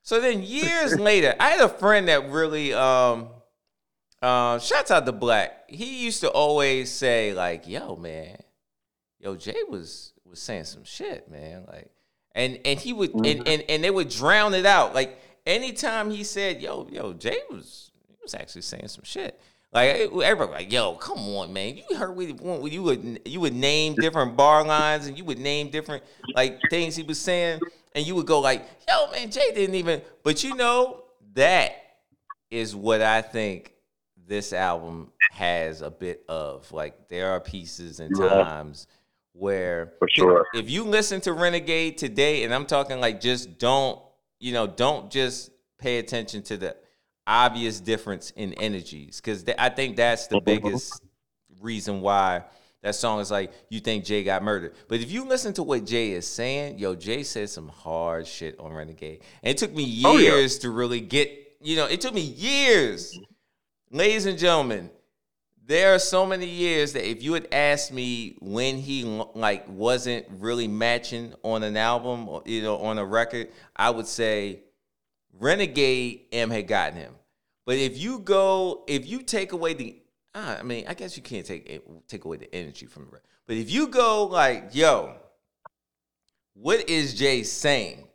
So 0.02 0.22
then 0.22 0.42
years 0.42 0.98
later, 0.98 1.36
I 1.40 1.50
had 1.50 1.60
a 1.62 1.70
friend 1.70 2.08
that 2.08 2.30
really 2.30 2.74
um 2.74 3.30
uh, 4.22 4.58
shouts 4.60 4.90
out 4.90 5.06
to 5.06 5.12
Black. 5.12 5.70
He 5.70 6.04
used 6.04 6.22
to 6.22 6.30
always 6.30 6.92
say 6.92 7.34
like, 7.34 7.68
"Yo, 7.68 7.96
man, 7.96 8.38
yo, 9.20 9.36
Jay 9.36 9.62
was 9.70 10.14
was 10.26 10.40
saying 10.40 10.64
some 10.64 10.84
shit, 10.84 11.30
man." 11.30 11.66
Like, 11.68 11.92
and 12.34 12.60
and 12.66 12.80
he 12.80 12.94
would 12.94 13.14
and, 13.14 13.48
and 13.48 13.64
and 13.70 13.84
they 13.84 13.92
would 13.92 14.10
drown 14.10 14.54
it 14.54 14.66
out. 14.66 14.96
Like 14.96 15.20
anytime 15.46 16.10
he 16.10 16.24
said, 16.24 16.62
"Yo, 16.62 16.88
yo, 16.92 17.14
Jay 17.14 17.40
was 17.52 17.92
he 18.08 18.16
was 18.22 18.34
actually 18.34 18.64
saying 18.64 18.88
some 18.88 19.04
shit." 19.04 19.40
Like 19.78 20.12
everybody, 20.24 20.64
like, 20.64 20.74
yo, 20.74 20.96
come 20.96 21.20
on, 21.20 21.54
man. 21.54 21.78
You 21.78 21.96
heard 21.96 22.16
what 22.16 22.72
you 22.72 22.82
would 22.82 23.22
you 23.26 23.40
would 23.40 23.54
name 23.54 23.94
different 23.94 24.36
bar 24.36 24.66
lines 24.66 25.06
and 25.06 25.16
you 25.16 25.24
would 25.26 25.38
name 25.38 25.70
different 25.70 26.04
like 26.34 26.60
things 26.72 26.96
he 26.96 27.04
was 27.04 27.20
saying, 27.20 27.60
and 27.94 28.04
you 28.04 28.16
would 28.16 28.26
go 28.26 28.40
like, 28.40 28.68
yo, 28.88 29.12
man, 29.12 29.30
Jay 29.30 29.52
didn't 29.54 29.76
even. 29.76 30.02
But 30.24 30.44
you 30.44 30.56
know 30.56 31.04
that 31.36 31.76
is 32.50 32.76
what 32.76 33.04
I 33.04 33.22
think 33.22 33.74
this 34.28 34.52
album 34.52 35.12
has 35.30 35.84
a 35.84 35.92
bit 35.92 36.24
of. 36.28 36.72
Like 36.72 37.08
there 37.08 37.30
are 37.34 37.40
pieces 37.40 38.00
and 38.00 38.16
times 38.18 38.88
where 39.34 39.94
For 40.00 40.08
sure. 40.10 40.48
if 40.56 40.72
you 40.72 40.86
listen 40.86 41.22
to 41.22 41.34
Renegade 41.34 42.00
today, 42.00 42.46
and 42.46 42.52
I'm 42.52 42.66
talking 42.66 43.00
like 43.00 43.22
just 43.22 43.60
don't, 43.60 44.02
you 44.40 44.54
know, 44.54 44.66
don't 44.66 45.12
just 45.12 45.52
pay 45.78 46.00
attention 46.00 46.42
to 46.42 46.58
the 46.58 46.76
obvious 47.28 47.80
difference 47.80 48.32
in 48.32 48.54
energies. 48.54 49.22
Cause 49.22 49.44
th- 49.44 49.58
I 49.60 49.70
think 49.70 49.98
that's 49.98 50.28
the 50.28 50.42
biggest 50.42 51.02
reason 51.62 52.02
why 52.02 52.44
that 52.82 52.96
song 52.96 53.20
is 53.20 53.30
like 53.30 53.52
you 53.70 53.80
think 53.80 54.06
Jay 54.06 54.24
got 54.24 54.42
murdered. 54.42 54.74
But 54.88 55.02
if 55.02 55.12
you 55.12 55.28
listen 55.28 55.54
to 55.54 55.64
what 55.64 55.86
Jay 55.86 56.12
is 56.12 56.26
saying, 56.26 56.80
yo, 56.80 56.96
Jay 56.96 57.24
said 57.24 57.50
some 57.50 57.68
hard 57.68 58.26
shit 58.26 58.60
on 58.60 58.72
Renegade. 58.72 59.22
And 59.44 59.52
it 59.52 59.58
took 59.58 59.74
me 59.74 59.84
years 59.84 60.06
oh, 60.08 60.18
yeah. 60.18 60.62
to 60.62 60.70
really 60.72 61.02
get, 61.02 61.58
you 61.62 61.76
know, 61.76 61.86
it 61.86 62.02
took 62.02 62.14
me 62.14 62.22
years 62.22 63.20
ladies 63.92 64.26
and 64.26 64.38
gentlemen, 64.38 64.90
there 65.66 65.94
are 65.94 66.00
so 66.00 66.26
many 66.26 66.46
years 66.46 66.94
that 66.94 67.08
if 67.08 67.22
you 67.22 67.34
had 67.34 67.48
asked 67.52 67.92
me 67.92 68.38
when 68.40 68.78
he 68.78 69.04
like 69.04 69.68
wasn't 69.68 70.26
really 70.40 70.68
matching 70.68 71.34
on 71.44 71.64
an 71.64 71.76
album 71.76 72.30
or 72.30 72.42
you 72.46 72.62
know 72.62 72.78
on 72.78 72.98
a 72.98 73.06
record, 73.06 73.50
I 73.76 73.90
would 73.90 74.08
say 74.08 74.62
Renegade 75.40 76.26
M 76.32 76.50
had 76.50 76.68
gotten 76.68 76.98
him. 76.98 77.14
But 77.66 77.78
if 77.78 77.98
you 77.98 78.20
go, 78.20 78.84
if 78.88 79.08
you 79.08 79.22
take 79.22 79.52
away 79.52 79.74
the, 79.74 79.96
I 80.34 80.64
mean, 80.64 80.86
I 80.88 80.94
guess 80.94 81.18
you 81.18 81.24
can't 81.24 81.46
take 81.46 81.82
take 82.08 82.26
away 82.26 82.38
the 82.38 82.54
energy 82.54 82.86
from 82.86 83.06
the 83.06 83.12
record. 83.12 83.28
But 83.46 83.58
if 83.58 83.72
you 83.72 83.88
go 83.88 84.26
like, 84.26 84.70
yo, 84.74 85.16
what 86.54 86.90
is 86.90 87.14
Jay 87.14 87.44
saying? 87.44 88.08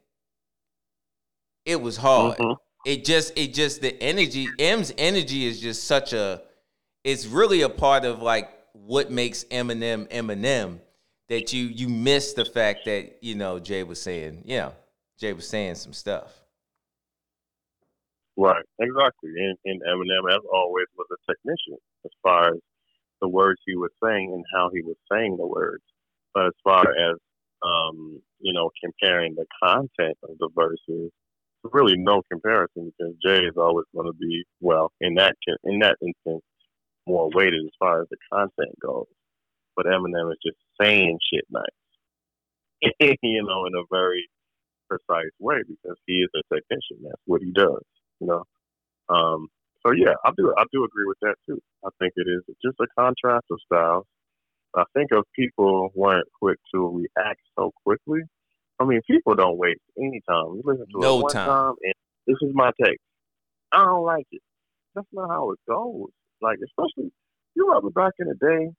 It 1.65 1.81
was 1.81 1.97
hard. 1.97 2.39
Mm-hmm 2.39 2.53
it 2.85 3.05
just 3.05 3.33
it 3.37 3.55
just 3.55 3.81
the 3.81 4.01
energy 4.03 4.49
M's 4.59 4.93
energy 4.99 5.47
is 5.47 5.61
just 5.61 5.85
such 5.85 6.13
a 6.13 6.43
it's 7.05 7.27
really 7.27 7.63
a 7.63 7.69
part 7.69 8.05
of 8.05 8.23
like 8.23 8.51
what 8.73 9.11
makes 9.11 9.45
Eminem 9.45 10.09
Eminem 10.09 10.79
that 11.29 11.53
you 11.53 11.65
you 11.65 11.89
miss 11.89 12.33
the 12.33 12.45
fact 12.45 12.85
that 12.87 13.19
you 13.21 13.35
know 13.35 13.59
Jay 13.59 13.83
was 13.83 14.01
saying 14.01 14.43
you 14.45 14.59
know 14.59 14.73
Jay 15.19 15.33
was 15.33 15.49
saying 15.49 15.77
some 15.77 15.93
stuff. 15.93 16.42
Right, 18.37 18.65
exactly. 18.81 19.31
And, 19.37 19.59
and 19.65 19.83
Eminem, 19.83 20.31
as 20.33 20.43
always, 20.53 20.87
was 20.97 21.07
a 21.13 21.33
technician 21.33 21.79
as 22.05 22.13
far 22.23 22.49
as 22.55 22.61
the 23.21 23.29
words 23.29 23.61
he 23.67 23.77
was 23.77 23.91
saying 24.05 24.33
and 24.35 24.45
how 24.55 24.71
he 24.75 24.83
was 24.83 24.97
saying 25.13 25.37
the 25.39 25.47
words. 25.47 25.83
But 26.35 26.47
as 26.47 26.53
far 26.65 26.83
as 26.83 27.17
um, 27.65 28.21
you 28.41 28.53
know, 28.53 28.71
comparing 28.83 29.35
the 29.37 29.47
content 29.63 30.19
of 30.25 30.37
the 30.39 30.49
verses 30.55 31.11
really 31.73 31.97
no 31.97 32.23
comparison 32.31 32.93
because 32.99 33.15
Jay 33.25 33.41
is 33.45 33.55
always 33.57 33.87
going 33.95 34.07
to 34.07 34.19
be 34.19 34.45
well 34.61 34.93
in 35.01 35.15
that 35.17 35.35
in 35.65 35.81
that 35.81 35.97
instance 36.03 36.43
more 37.07 37.31
weighted 37.35 37.65
as 37.65 37.73
far 37.79 38.03
as 38.03 38.09
the 38.11 38.17
content 38.33 38.75
goes. 38.83 39.07
But 39.77 39.87
Eminem 39.87 40.33
is 40.33 40.39
just 40.45 40.59
saying 40.81 41.19
shit 41.33 41.45
nice, 41.51 41.83
you 43.23 43.45
know, 43.45 43.67
in 43.67 43.75
a 43.75 43.85
very 43.91 44.29
precise 44.89 45.33
way 45.41 45.59
because 45.69 45.97
he 46.07 46.15
is 46.15 46.31
a 46.37 46.55
technician. 46.55 47.05
That's 47.05 47.23
what 47.27 47.43
he 47.43 47.53
does, 47.53 47.83
you 48.23 48.29
know. 48.29 48.45
Um, 49.15 49.49
so 49.85 49.93
yeah, 49.93 50.15
I 50.25 50.31
do 50.37 50.55
I 50.57 50.65
do 50.73 50.85
agree 50.85 51.07
with 51.07 51.19
that 51.23 51.35
too. 51.47 51.61
I 51.85 51.89
think 51.99 52.13
it 52.17 52.27
is 52.29 52.43
just 52.65 52.79
a 52.81 52.87
contrast 52.99 53.47
of 53.51 53.59
styles. 53.67 54.07
I 54.75 54.85
think 54.95 55.09
if 55.11 55.25
people 55.37 55.91
weren't 55.95 56.29
quick 56.41 56.59
to 56.75 56.89
react 56.89 57.41
so 57.59 57.73
quickly, 57.85 58.21
I 58.81 58.85
mean, 58.85 59.01
people 59.07 59.35
don't 59.35 59.59
waste 59.59 59.81
any 59.99 60.23
time. 60.29 60.55
You 60.55 60.63
listen 60.65 60.87
to 60.87 61.01
no 61.01 61.19
it 61.19 61.23
one 61.25 61.33
time. 61.33 61.49
time, 61.49 61.75
and 61.83 61.95
this 62.27 62.37
is 62.43 62.55
my 62.55 62.71
take. 62.83 62.99
I 63.73 63.85
don't 63.85 64.05
like 64.05 64.27
it. 64.31 64.41
That's 64.95 65.07
not 65.13 65.29
how 65.29 65.51
it 65.51 65.59
goes. 65.69 66.09
Like, 66.41 66.59
especially 66.65 67.13
you 67.55 67.69
remember 67.69 67.91
back 67.91 68.13
in 68.19 68.29
the 68.29 68.35
day 68.35 68.71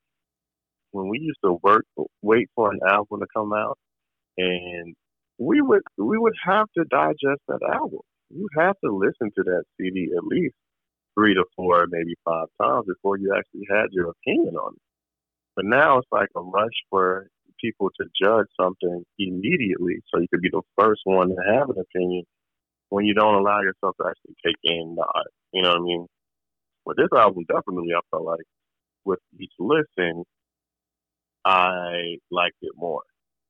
when 0.92 1.10
we 1.10 1.20
used 1.20 1.40
to 1.44 1.60
work, 1.62 1.86
wait 2.22 2.50
for 2.56 2.72
an 2.72 2.80
album 2.88 3.20
to 3.20 3.28
come 3.36 3.54
out, 3.54 3.78
and 4.38 4.96
we 5.38 5.62
would 5.62 5.82
we 5.98 6.18
would 6.18 6.36
have 6.46 6.68
to 6.78 6.86
digest 6.86 7.42
that 7.48 7.60
album. 7.74 8.00
You 8.36 8.48
have 8.58 8.76
to 8.84 8.92
listen 8.96 9.32
to 9.38 9.44
that 9.44 9.64
CD 9.80 10.10
at 10.18 10.24
least 10.26 10.56
three 11.16 11.36
to 11.36 11.46
four, 11.56 11.86
maybe 11.90 12.16
five 12.26 12.48
times 12.62 12.86
before 12.88 13.18
you 13.18 13.34
actually 13.38 13.68
had 13.70 13.88
your 13.92 14.12
opinion 14.12 14.56
on 14.56 14.74
it. 14.74 14.82
But 15.56 15.66
now 15.66 16.00
it's 16.00 16.08
like 16.12 16.30
a 16.36 16.42
rush 16.42 16.74
for 16.90 17.28
people 17.62 17.90
to 18.00 18.06
judge 18.22 18.48
something 18.60 19.04
immediately 19.20 20.02
so 20.10 20.20
you 20.20 20.28
could 20.32 20.42
be 20.42 20.50
the 20.52 20.64
first 20.80 21.02
one 21.06 21.30
to 21.30 21.36
have 21.54 21.70
an 21.70 21.78
opinion 21.80 22.24
when 22.90 23.06
you 23.06 23.14
don't 23.14 23.36
allow 23.36 23.62
yourself 23.62 23.96
to 24.02 24.08
actually 24.08 24.36
take 24.46 24.58
in 24.64 24.96
the 24.96 25.06
art. 25.16 25.32
You 25.54 25.62
know 25.62 25.70
what 25.70 25.80
I 25.80 25.84
mean? 25.84 26.08
But 26.86 26.98
this 26.98 27.10
album 27.16 27.46
definitely 27.48 27.94
I 27.96 28.02
felt 28.12 28.26
like 28.26 28.46
with 29.06 29.20
each 29.40 29.54
listen 29.60 30.24
I 31.46 32.18
liked 32.32 32.58
it 32.62 32.74
more. 32.76 33.04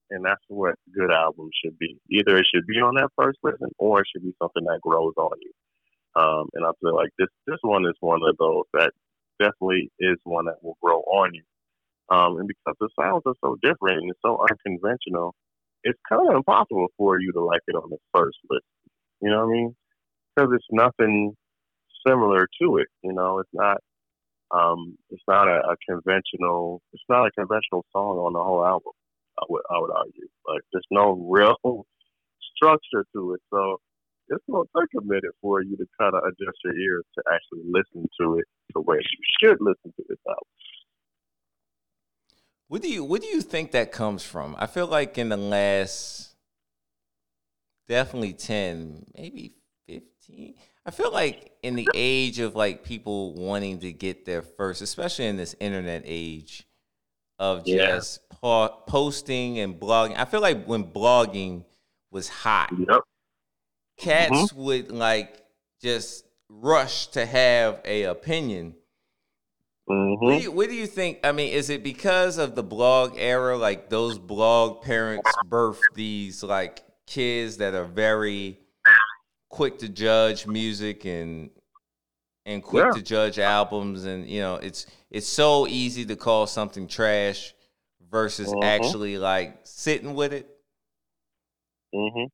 And 0.09 0.23
that's 0.23 0.43
what 0.47 0.75
good 0.93 1.11
albums 1.11 1.53
should 1.63 1.77
be. 1.79 1.97
Either 2.09 2.37
it 2.37 2.45
should 2.53 2.67
be 2.67 2.77
on 2.77 2.95
that 2.95 3.09
first 3.17 3.39
listen 3.43 3.69
or 3.77 4.01
it 4.01 4.07
should 4.13 4.23
be 4.23 4.35
something 4.41 4.63
that 4.65 4.81
grows 4.81 5.13
on 5.17 5.37
you. 5.41 5.51
Um, 6.15 6.47
and 6.53 6.65
I 6.65 6.71
feel 6.81 6.95
like 6.95 7.09
this 7.17 7.29
this 7.47 7.57
one 7.61 7.85
is 7.85 7.95
one 7.99 8.21
of 8.27 8.37
those 8.37 8.65
that 8.73 8.91
definitely 9.39 9.89
is 9.99 10.17
one 10.23 10.45
that 10.45 10.63
will 10.63 10.77
grow 10.81 10.99
on 11.01 11.33
you. 11.33 11.43
Um, 12.09 12.37
and 12.37 12.47
because 12.47 12.75
the 12.79 12.89
sounds 12.99 13.23
are 13.25 13.33
so 13.41 13.57
different 13.63 14.01
and 14.01 14.11
it's 14.11 14.19
so 14.23 14.37
unconventional, 14.49 15.33
it's 15.83 15.99
kind 16.07 16.29
of 16.29 16.35
impossible 16.35 16.87
for 16.97 17.19
you 17.19 17.31
to 17.31 17.41
like 17.41 17.61
it 17.67 17.75
on 17.75 17.89
the 17.89 17.97
first 18.13 18.37
listen. 18.49 18.63
You 19.21 19.31
know 19.31 19.45
what 19.45 19.53
I 19.53 19.57
mean? 19.57 19.75
Because 20.35 20.51
it's 20.53 20.67
nothing 20.71 21.35
similar 22.05 22.47
to 22.61 22.77
it. 22.77 22.87
You 23.03 23.13
know, 23.13 23.39
it's 23.39 23.49
not. 23.53 23.77
Um, 24.51 24.97
it's 25.09 25.23
not 25.27 25.47
a, 25.47 25.61
a 25.71 25.75
conventional. 25.89 26.81
It's 26.93 27.03
not 27.09 27.25
a 27.25 27.31
conventional 27.31 27.85
song 27.91 28.17
on 28.17 28.33
the 28.33 28.43
whole 28.43 28.63
album. 28.63 28.91
I 29.43 29.45
would 29.49 29.63
I 29.69 29.79
would 29.79 29.91
argue. 29.91 30.27
Like 30.47 30.61
there's 30.71 30.87
no 30.91 31.11
real 31.29 31.55
structure 32.55 33.05
to 33.13 33.33
it. 33.33 33.41
So 33.51 33.77
it's 34.29 34.43
gonna 34.49 34.63
take 34.79 34.89
a 34.97 35.03
minute 35.03 35.35
for 35.41 35.61
you 35.61 35.75
to 35.77 35.85
kind 35.99 36.15
of 36.15 36.23
adjust 36.23 36.57
your 36.63 36.75
ears 36.75 37.03
to 37.17 37.23
actually 37.31 37.63
listen 37.65 38.07
to 38.21 38.37
it 38.39 38.45
the 38.73 38.81
way 38.81 38.97
you 38.97 39.23
should 39.41 39.57
listen 39.59 39.93
to 39.95 40.03
this 40.07 40.19
album. 40.27 40.47
What 42.67 42.81
do 42.81 42.89
you 42.89 43.03
what 43.03 43.21
do 43.21 43.27
you 43.27 43.41
think 43.41 43.71
that 43.71 43.91
comes 43.91 44.23
from? 44.23 44.55
I 44.57 44.67
feel 44.67 44.87
like 44.87 45.17
in 45.17 45.29
the 45.29 45.37
last 45.37 46.35
definitely 47.87 48.33
10, 48.33 49.05
maybe 49.15 49.55
15. 49.87 50.55
I 50.85 50.91
feel 50.91 51.11
like 51.11 51.51
in 51.61 51.75
the 51.75 51.87
age 51.93 52.39
of 52.39 52.55
like 52.55 52.83
people 52.83 53.33
wanting 53.35 53.79
to 53.79 53.91
get 53.91 54.25
their 54.25 54.41
first, 54.41 54.81
especially 54.81 55.25
in 55.25 55.37
this 55.37 55.55
internet 55.59 56.03
age 56.05 56.65
of 57.43 57.67
Yeah. 57.67 57.95
just 57.95 58.29
po- 58.29 58.69
posting 58.87 59.59
and 59.59 59.77
blogging. 59.77 60.17
I 60.17 60.23
feel 60.25 60.39
like 60.39 60.65
when 60.65 60.85
blogging 60.85 61.65
was 62.09 62.29
hot, 62.29 62.71
Yep. 62.77 63.01
cats 63.97 64.53
would 64.53 64.91
like 64.91 65.43
just 65.81 66.25
rush 66.47 67.07
to 67.07 67.25
have 67.25 67.81
a 67.83 68.03
opinion. 68.03 68.75
hmm 69.87 70.13
What, 70.15 70.37
do 70.37 70.43
you, 70.43 70.51
what 70.51 70.69
do 70.69 70.75
you 70.75 70.87
think? 70.87 71.19
I 71.25 71.33
mean, 71.33 71.51
is 71.51 71.69
it 71.69 71.83
because 71.83 72.37
of 72.37 72.55
the 72.55 72.63
blog 72.63 73.15
era? 73.17 73.57
Like 73.57 73.89
those 73.89 74.17
blog 74.17 74.81
parents 74.81 75.29
birth 75.43 75.93
these 75.93 76.43
like 76.43 76.81
kids 77.05 77.57
that 77.57 77.73
are 77.73 77.83
very 77.83 78.59
quick 79.49 79.79
to 79.79 79.89
judge 79.89 80.47
music 80.47 81.03
and 81.05 81.49
and 82.45 82.61
quick 82.63 82.85
Yeah. 82.85 82.91
to 82.91 83.01
judge 83.01 83.39
albums, 83.39 84.05
and 84.05 84.27
you 84.27 84.41
know, 84.41 84.55
it's 84.55 84.85
it's 85.09 85.27
so 85.27 85.67
easy 85.67 86.05
to 86.05 86.15
call 86.15 86.47
something 86.47 86.87
trash 86.87 87.53
versus 88.09 88.53
Mhm. 88.53 88.61
actually 88.61 89.17
like 89.17 89.59
sitting 89.63 90.13
with 90.13 90.33
it. 90.33 90.49
hmm 91.93 92.25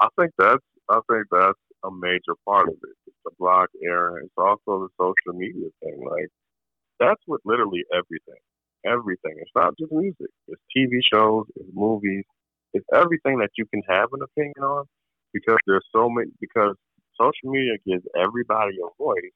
I 0.00 0.08
think 0.18 0.32
that's 0.38 0.64
I 0.90 1.00
think 1.10 1.26
that's 1.30 1.58
a 1.84 1.90
major 1.90 2.34
part 2.46 2.68
of 2.68 2.74
it. 2.74 2.96
It's 3.06 3.16
the 3.24 3.30
blog 3.38 3.68
era. 3.82 4.22
It's 4.24 4.34
also 4.36 4.86
the 4.86 4.88
social 5.00 5.38
media 5.38 5.68
thing. 5.82 6.04
Like 6.04 6.28
that's 7.00 7.20
what 7.26 7.40
literally 7.44 7.84
everything, 7.92 8.40
everything. 8.86 9.34
It's 9.38 9.50
not 9.54 9.74
just 9.78 9.92
music. 9.92 10.30
It's 10.48 10.62
TV 10.76 11.00
shows. 11.12 11.46
It's 11.56 11.70
movies. 11.74 12.24
It's 12.74 12.86
everything 12.94 13.38
that 13.38 13.50
you 13.58 13.66
can 13.66 13.82
have 13.88 14.08
an 14.12 14.22
opinion 14.22 14.62
on 14.62 14.84
because 15.32 15.58
there's 15.66 15.86
so 15.94 16.08
many. 16.10 16.30
Because 16.40 16.76
social 17.18 17.50
media 17.50 17.72
gives 17.86 18.04
everybody 18.16 18.76
a 18.78 18.88
voice. 19.02 19.34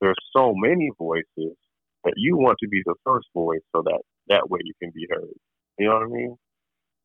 There's 0.00 0.16
so 0.36 0.52
many 0.54 0.90
voices 0.98 1.56
that 2.04 2.14
you 2.16 2.36
want 2.36 2.58
to 2.60 2.68
be 2.68 2.82
the 2.84 2.94
first 3.04 3.28
voice, 3.34 3.62
so 3.74 3.82
that 3.82 4.00
that 4.28 4.50
way 4.50 4.60
you 4.64 4.74
can 4.80 4.92
be 4.94 5.06
heard. 5.10 5.34
You 5.78 5.88
know 5.88 5.94
what 5.94 6.02
I 6.02 6.06
mean? 6.06 6.36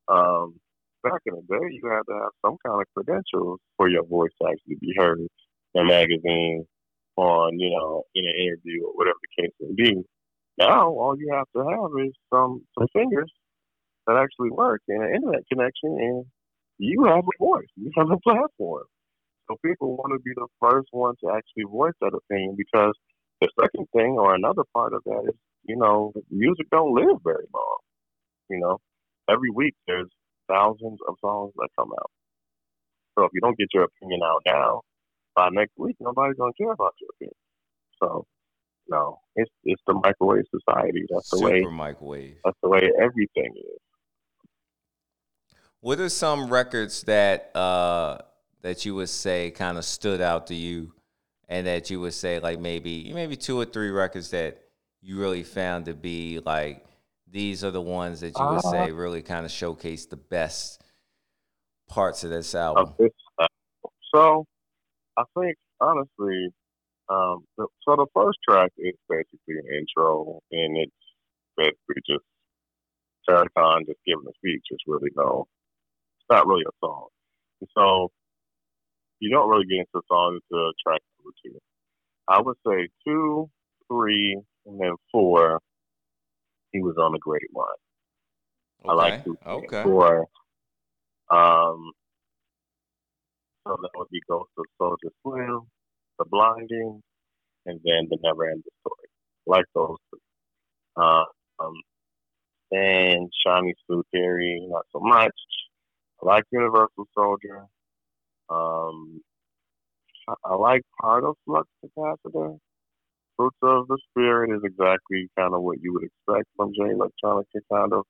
Um, 0.07 0.59
back 1.03 1.21
in 1.25 1.35
the 1.35 1.41
day, 1.41 1.65
you 1.71 1.81
had 1.89 2.03
to 2.11 2.19
have 2.19 2.31
some 2.45 2.57
kind 2.65 2.81
of 2.81 2.87
credentials 2.95 3.59
for 3.77 3.89
your 3.89 4.05
voice 4.05 4.31
to 4.41 4.49
actually 4.49 4.75
be 4.81 4.93
heard 4.97 5.19
in 5.19 5.81
a 5.81 5.85
magazine, 5.85 6.65
on 7.15 7.59
you 7.59 7.69
know, 7.69 8.03
in 8.15 8.25
an 8.25 8.35
interview 8.39 8.85
or 8.85 8.93
whatever 8.93 9.17
the 9.21 9.43
case 9.43 9.53
may 9.59 9.73
be. 9.75 10.03
Now, 10.57 10.89
all 10.89 11.15
you 11.17 11.31
have 11.33 11.47
to 11.55 11.69
have 11.69 12.05
is 12.05 12.13
some 12.33 12.61
some 12.77 12.87
fingers 12.93 13.31
that 14.07 14.17
actually 14.17 14.51
work 14.51 14.81
and 14.87 15.03
an 15.03 15.15
internet 15.15 15.43
connection, 15.51 15.97
and 15.99 16.25
you 16.77 17.05
have 17.05 17.23
a 17.23 17.43
voice. 17.43 17.67
You 17.75 17.91
have 17.97 18.09
a 18.09 18.17
platform. 18.17 18.83
So 19.49 19.57
people 19.65 19.97
want 19.97 20.13
to 20.13 20.19
be 20.19 20.31
the 20.35 20.47
first 20.61 20.89
one 20.91 21.15
to 21.23 21.31
actually 21.31 21.65
voice 21.65 21.97
that 22.01 22.13
opinion 22.13 22.55
because 22.55 22.93
the 23.41 23.49
second 23.59 23.87
thing 23.93 24.15
or 24.19 24.35
another 24.35 24.61
part 24.75 24.93
of 24.93 25.01
that 25.05 25.23
is, 25.27 25.35
you 25.63 25.75
know, 25.75 26.13
music 26.29 26.67
don't 26.71 26.93
live 26.93 27.17
very 27.23 27.45
long. 27.53 27.77
You 28.49 28.59
know, 28.59 28.77
every 29.29 29.49
week 29.49 29.73
there's 29.87 30.07
thousands 30.47 30.99
of 31.07 31.15
songs 31.21 31.53
that 31.57 31.69
come 31.79 31.89
out. 31.99 32.11
So 33.17 33.25
if 33.25 33.31
you 33.33 33.41
don't 33.41 33.57
get 33.57 33.67
your 33.73 33.85
opinion 33.85 34.21
out 34.23 34.41
now, 34.45 34.81
by 35.35 35.49
next 35.51 35.73
week 35.77 35.95
nobody's 35.99 36.37
gonna 36.37 36.53
care 36.53 36.71
about 36.71 36.93
your 37.01 37.09
opinion. 37.15 37.35
So 38.01 38.25
no, 38.87 39.19
it's 39.35 39.51
it's 39.63 39.81
the 39.87 39.93
microwave 39.93 40.45
society. 40.51 41.05
That's 41.09 41.29
the 41.31 41.41
way 41.41 41.61
microwave. 41.61 42.37
that's 42.43 42.57
the 42.61 42.69
way 42.69 42.91
everything 43.01 43.53
is. 43.55 43.79
What 45.81 45.99
are 45.99 46.09
some 46.09 46.49
records 46.49 47.03
that 47.03 47.55
uh 47.55 48.19
that 48.61 48.85
you 48.85 48.95
would 48.95 49.09
say 49.09 49.51
kind 49.51 49.77
of 49.77 49.85
stood 49.85 50.21
out 50.21 50.47
to 50.47 50.55
you 50.55 50.93
and 51.47 51.65
that 51.67 51.89
you 51.89 51.99
would 52.01 52.13
say 52.13 52.39
like 52.39 52.59
maybe 52.59 53.11
maybe 53.13 53.35
two 53.35 53.59
or 53.59 53.65
three 53.65 53.89
records 53.89 54.29
that 54.31 54.61
you 55.01 55.17
really 55.17 55.43
found 55.43 55.85
to 55.85 55.93
be 55.93 56.39
like 56.45 56.85
these 57.31 57.63
are 57.63 57.71
the 57.71 57.81
ones 57.81 58.19
that 58.21 58.37
you 58.37 58.45
would 58.45 58.57
Uh, 58.65 58.71
say 58.71 58.91
really 58.91 59.21
kind 59.21 59.45
of 59.45 59.51
showcase 59.51 60.05
the 60.05 60.17
best 60.17 60.81
parts 61.87 62.23
of 62.23 62.29
this 62.29 62.53
of 62.55 62.77
album. 62.77 62.93
this. 62.99 63.11
Uh, 63.37 63.47
so 64.13 64.45
I 65.17 65.23
think 65.37 65.57
honestly, 65.79 66.49
um, 67.09 67.45
the, 67.57 67.67
so 67.83 67.95
the 67.95 68.07
first 68.13 68.37
track 68.47 68.71
is 68.77 68.95
basically 69.07 69.55
an 69.57 69.65
intro, 69.79 70.39
and 70.51 70.77
it's 70.77 70.91
basically 71.57 72.01
just 72.07 72.25
Farrakhan 73.27 73.85
just 73.85 73.99
giving 74.05 74.25
a 74.27 74.33
speech. 74.37 74.65
It's 74.69 74.83
really 74.87 75.09
no, 75.15 75.47
it's 76.19 76.29
not 76.29 76.47
really 76.47 76.63
a 76.67 76.75
song. 76.85 77.07
And 77.61 77.69
so 77.75 78.11
you 79.19 79.29
don't 79.29 79.49
really 79.49 79.65
get 79.65 79.79
into 79.79 80.05
songs 80.07 80.41
until 80.49 80.71
track 80.85 81.01
number 81.19 81.35
two. 81.43 81.59
I 82.27 82.41
would 82.41 82.57
say 82.65 82.89
two, 83.05 83.49
three, 83.87 84.39
and 84.65 84.79
then 84.79 84.93
four. 85.11 85.59
He 86.71 86.81
was 86.81 86.95
on 86.97 87.15
a 87.15 87.19
great 87.19 87.49
one. 87.51 87.67
I 88.87 88.93
like 88.93 89.23
two, 89.23 89.37
three, 89.43 89.53
Okay. 89.53 89.83
four. 89.83 90.27
Um, 91.31 91.91
so 93.65 93.77
that 93.81 93.89
would 93.95 94.09
be 94.09 94.21
Ghost 94.29 94.49
of 94.57 94.65
Soulja 94.79 95.09
Slim, 95.23 95.61
The 96.17 96.25
Blinding, 96.25 97.01
and 97.65 97.79
then 97.83 98.07
The 98.09 98.17
Never 98.23 98.45
Ending 98.45 98.63
Story. 98.81 99.09
I 99.47 99.57
like 99.57 99.65
those 99.75 99.97
three. 100.09 100.19
Uh, 100.95 101.23
um, 101.59 101.73
and 102.71 103.31
Shiny 103.45 103.73
Blue 103.87 104.03
Theory, 104.11 104.65
not 104.69 104.85
so 104.91 104.99
much. 104.99 105.33
I 106.21 106.25
like 106.25 106.43
Universal 106.51 107.07
Soldier. 107.13 107.65
Um, 108.49 109.21
I, 110.27 110.33
I 110.45 110.55
like 110.55 110.81
part 111.01 111.23
of 111.23 111.35
Flux 111.45 111.67
Capacitor. 111.83 112.57
Fruits 113.37 113.57
of 113.63 113.87
the 113.87 113.97
Spirit 114.09 114.51
is 114.55 114.61
exactly 114.63 115.29
kind 115.37 115.53
of 115.53 115.61
what 115.61 115.81
you 115.81 115.93
would 115.93 116.03
expect 116.03 116.47
from 116.57 116.73
Jay 116.73 116.93
Electronica, 116.93 117.61
kind 117.71 117.93
of. 117.93 118.03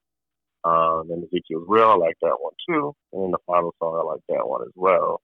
Um, 0.66 1.10
and 1.12 1.24
Ezekiel's 1.24 1.68
Wheel, 1.68 1.90
I 1.90 1.96
like 1.96 2.18
that 2.22 2.38
one 2.40 2.54
too. 2.68 2.94
And 3.14 3.34
the 3.34 3.38
final 3.48 3.74
song, 3.80 3.96
I 3.98 4.04
like 4.04 4.22
that 4.30 4.48
one 4.48 4.62
as 4.64 4.74
well. 4.76 5.22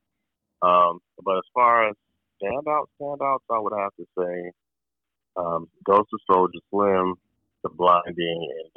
Um, 0.62 1.00
but 1.24 1.38
as 1.38 1.44
far 1.54 1.90
as 1.90 1.96
standouts, 2.42 2.88
standouts, 3.02 3.40
I 3.50 3.60
would 3.60 3.74
have 3.78 3.92
to 4.00 4.06
say 4.18 4.52
um, 5.36 5.68
Ghost 5.86 6.10
of 6.14 6.20
Soulja 6.30 6.60
Slim, 6.72 7.16
The 7.64 7.70
Blinding, 7.70 8.50
and 8.60 8.70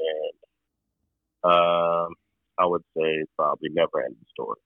then 1.44 1.52
um, 1.52 2.14
I 2.58 2.66
would 2.66 2.82
say 2.96 3.24
probably 3.36 3.70
Never 3.72 4.02
Ending 4.02 4.26
Story. 4.32 4.58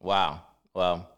Wow. 0.00 0.42
Well, 0.74 1.08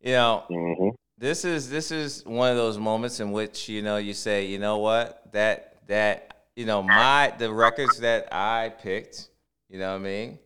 you 0.00 0.12
know, 0.12 0.44
hmm 0.48 0.88
this 1.20 1.44
is 1.44 1.68
this 1.68 1.90
is 1.90 2.24
one 2.24 2.48
of 2.48 2.56
those 2.56 2.78
moments 2.78 3.18
in 3.18 3.32
which 3.32 3.68
you 3.68 3.82
know 3.82 3.96
you 3.96 4.14
say 4.14 4.46
you 4.46 4.56
know 4.56 4.78
what 4.78 5.20
that 5.32 5.74
that 5.88 6.44
you 6.54 6.64
know 6.64 6.80
my 6.80 7.34
the 7.38 7.52
records 7.52 7.98
that 7.98 8.32
i 8.32 8.68
picked 8.80 9.28
you 9.68 9.80
know 9.80 9.90
what 9.90 9.96
i 9.96 9.98
mean 9.98 10.38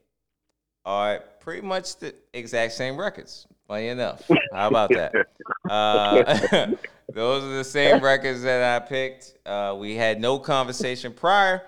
are 0.84 1.22
pretty 1.40 1.61
much 1.66 1.96
the 1.98 2.14
exact 2.32 2.72
same 2.72 2.96
records. 2.96 3.46
Funny 3.68 3.88
enough. 3.88 4.28
How 4.53 4.68
about 4.68 4.92
that? 4.94 5.12
Uh, 5.70 6.72
those 7.14 7.44
are 7.44 7.55
the 7.57 7.64
same 7.64 8.03
records 8.03 8.42
that 8.42 8.82
I 8.82 8.84
picked. 8.84 9.38
Uh, 9.46 9.76
we 9.78 9.94
had 9.94 10.20
no 10.20 10.38
conversation 10.40 11.12
prior 11.12 11.62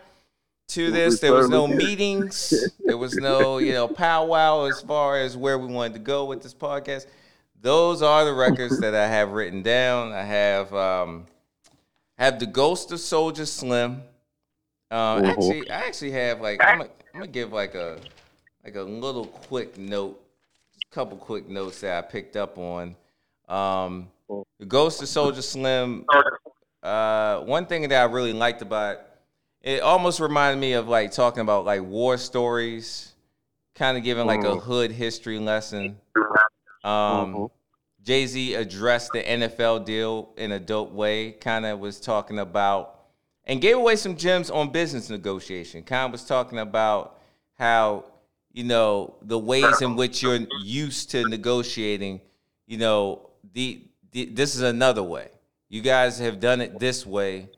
to 0.69 0.91
this. 0.91 1.21
There 1.21 1.33
was 1.33 1.49
no 1.49 1.67
meetings. 1.67 2.53
There 2.85 2.97
was 2.97 3.15
no, 3.15 3.59
you 3.59 3.73
know, 3.73 3.89
powwow 3.89 4.65
as 4.65 4.81
far 4.81 5.19
as 5.19 5.37
where 5.37 5.59
we 5.59 5.67
wanted 5.67 5.95
to 5.95 5.99
go 6.01 6.25
with 6.25 6.43
this 6.43 6.55
podcast. 6.55 7.07
Those 7.61 8.03
are 8.03 8.25
the 8.25 8.35
records 8.35 8.79
that 8.81 8.95
I 8.95 9.07
have 9.07 9.33
written 9.33 9.63
down. 9.63 10.13
I 10.13 10.23
have 10.23 10.75
um, 10.75 11.27
have 12.19 12.39
the 12.39 12.47
Ghost 12.47 12.93
of 12.93 12.99
Soulja 12.99 13.47
Slim. 13.47 14.03
Um. 14.91 15.25
Actually, 15.25 15.71
I 15.71 15.87
actually 15.87 16.11
have 16.13 16.41
like 16.41 16.63
I'm 16.63 16.79
gonna, 16.79 16.91
I'm 17.15 17.21
gonna 17.21 17.33
give 17.33 17.53
like 17.53 17.75
a 17.75 17.99
like 18.65 18.77
a 18.77 18.83
little 18.83 19.27
quick 19.27 19.79
note, 19.79 20.23
a 20.91 20.95
couple 20.95 21.17
quick 21.17 21.49
notes 21.49 21.81
that 21.81 22.05
I 22.05 22.07
picked 22.07 22.37
up 22.37 22.59
on. 22.59 22.97
Um, 23.49 24.09
the 24.59 24.67
Ghost 24.67 25.03
of 25.03 25.09
Soulja 25.09 25.43
Slim. 25.43 26.05
Uh, 26.83 27.41
one 27.41 27.65
thing 27.65 27.89
that 27.89 28.03
I 28.03 28.05
really 28.13 28.35
liked 28.35 28.61
about 28.61 29.01
it, 29.65 29.81
almost 29.81 30.21
reminded 30.21 30.61
me 30.61 30.75
of 30.75 30.87
like 30.89 31.11
talking 31.11 31.41
about 31.41 31.65
like 31.65 31.83
war 31.83 32.17
stories, 32.19 33.13
kind 33.75 33.97
of 33.97 34.05
giving 34.05 34.27
like 34.27 34.45
a 34.45 34.55
Mhm. 34.57 34.63
hood 34.63 34.93
history 34.93 35.39
lesson. 35.39 35.99
Um, 36.85 37.35
Mhm. 37.35 37.51
Jay 38.03 38.27
Z 38.27 38.55
addressed 38.55 39.13
the 39.13 39.23
NFL 39.23 39.81
deal 39.81 40.35
in 40.37 40.53
a 40.53 40.61
dope 40.61 40.93
way. 40.93 41.33
Kind 41.33 41.65
of 41.65 41.79
was 41.81 41.99
talking 41.99 42.39
about 42.39 43.01
and 43.47 43.61
gave 43.61 43.77
away 43.77 43.97
some 43.97 44.17
gems 44.17 44.51
on 44.51 44.71
business 44.71 45.09
negotiation. 45.11 45.83
Kind 45.83 46.07
of 46.07 46.13
was 46.13 46.25
talking 46.25 46.59
about 46.59 47.19
how 47.55 48.05
you 48.53 48.65
know 48.65 49.15
the 49.23 49.39
ways 49.39 49.81
in 49.81 49.97
which 49.97 50.23
you're 50.23 50.41
used 50.63 51.11
to 51.13 51.25
negotiating. 51.25 52.21
You 52.67 52.77
know 52.79 53.31
the, 53.55 53.81
the 54.13 54.27
this 54.27 54.55
is 54.55 54.61
another 54.63 55.03
way. 55.03 55.31
You 55.71 55.81
guys 55.81 56.19
have 56.19 56.39
done 56.41 56.61
it 56.61 56.79
this 56.79 57.07
way. 57.07 57.49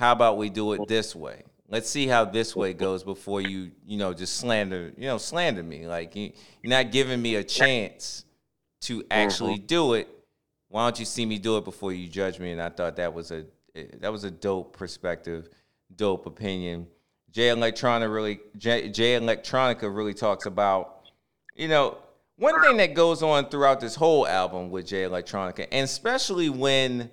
How 0.00 0.12
about 0.12 0.38
we 0.38 0.48
do 0.48 0.72
it 0.72 0.88
this 0.88 1.14
way? 1.14 1.42
Let's 1.68 1.90
see 1.90 2.06
how 2.06 2.24
this 2.24 2.56
way 2.56 2.72
goes 2.72 3.04
before 3.04 3.42
you 3.42 3.70
you 3.86 3.98
know 3.98 4.14
just 4.14 4.36
slander 4.36 4.94
you 4.96 5.06
know 5.06 5.18
slander 5.18 5.62
me. 5.62 5.86
Like 5.86 6.16
you, 6.16 6.32
you're 6.62 6.70
not 6.70 6.90
giving 6.90 7.20
me 7.20 7.34
a 7.34 7.44
chance 7.44 8.24
to 8.82 9.04
actually 9.10 9.56
mm-hmm. 9.56 9.66
do 9.66 9.92
it. 9.92 10.08
Why 10.68 10.86
don't 10.86 10.98
you 10.98 11.04
see 11.04 11.26
me 11.26 11.38
do 11.38 11.58
it 11.58 11.66
before 11.66 11.92
you 11.92 12.08
judge 12.08 12.38
me? 12.38 12.52
And 12.52 12.62
I 12.62 12.70
thought 12.70 12.96
that 12.96 13.12
was 13.12 13.30
a 13.30 13.44
that 14.00 14.10
was 14.10 14.24
a 14.24 14.30
dope 14.30 14.74
perspective, 14.74 15.50
dope 15.94 16.24
opinion. 16.24 16.86
Jay 17.30 17.48
Electronica 17.48 18.10
really 18.10 18.40
Jay, 18.56 18.88
Jay 18.88 19.18
Electronica 19.18 19.94
really 19.94 20.14
talks 20.14 20.46
about, 20.46 21.10
you 21.54 21.68
know, 21.68 21.98
one 22.36 22.58
thing 22.62 22.78
that 22.78 22.94
goes 22.94 23.22
on 23.22 23.50
throughout 23.50 23.80
this 23.80 23.96
whole 23.96 24.26
album 24.26 24.70
with 24.70 24.86
Jay 24.86 25.02
Electronica, 25.02 25.66
and 25.70 25.84
especially 25.84 26.48
when 26.48 27.10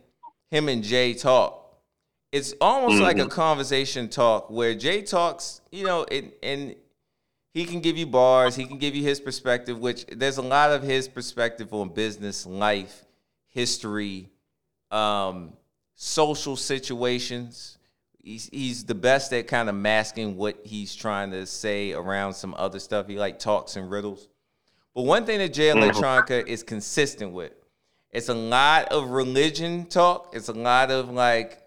him 0.51 0.69
and 0.69 0.85
Jay 0.85 1.13
talk, 1.13 1.66
it's 2.31 2.53
almost 2.59 3.01
like 3.01 3.19
a 3.19 3.27
conversation 3.27 4.09
talk 4.09 4.49
where 4.49 4.75
Jay 4.75 5.01
talks, 5.01 5.61
you 5.71 5.85
know, 5.85 6.03
and 6.05 6.31
and 6.43 6.75
he 7.53 7.65
can 7.65 7.79
give 7.79 7.97
you 7.97 8.05
bars, 8.05 8.55
he 8.55 8.65
can 8.65 8.77
give 8.77 8.95
you 8.95 9.03
his 9.03 9.19
perspective, 9.19 9.79
which 9.79 10.05
there's 10.11 10.37
a 10.37 10.41
lot 10.41 10.71
of 10.71 10.83
his 10.83 11.07
perspective 11.07 11.73
on 11.73 11.89
business, 11.89 12.45
life, 12.45 13.05
history, 13.47 14.29
um, 14.91 15.53
social 15.95 16.55
situations. 16.55 17.77
He's, 18.23 18.49
he's 18.51 18.83
the 18.83 18.93
best 18.93 19.31
at 19.33 19.47
kind 19.47 19.69
of 19.69 19.75
masking 19.75 20.35
what 20.35 20.59
he's 20.65 20.93
trying 20.93 21.31
to 21.31 21.45
say 21.45 21.93
around 21.93 22.33
some 22.33 22.53
other 22.57 22.77
stuff. 22.77 23.07
He 23.07 23.17
like 23.17 23.39
talks 23.39 23.75
and 23.77 23.89
riddles. 23.89 24.27
But 24.93 25.03
one 25.03 25.25
thing 25.25 25.39
that 25.39 25.53
Jay 25.53 25.69
Electronica 25.69 26.45
is 26.45 26.61
consistent 26.61 27.31
with, 27.31 27.53
it's 28.11 28.29
a 28.29 28.33
lot 28.33 28.89
of 28.91 29.09
religion 29.11 29.85
talk. 29.85 30.31
It's 30.33 30.49
a 30.49 30.53
lot 30.53 30.91
of 30.91 31.09
like, 31.09 31.61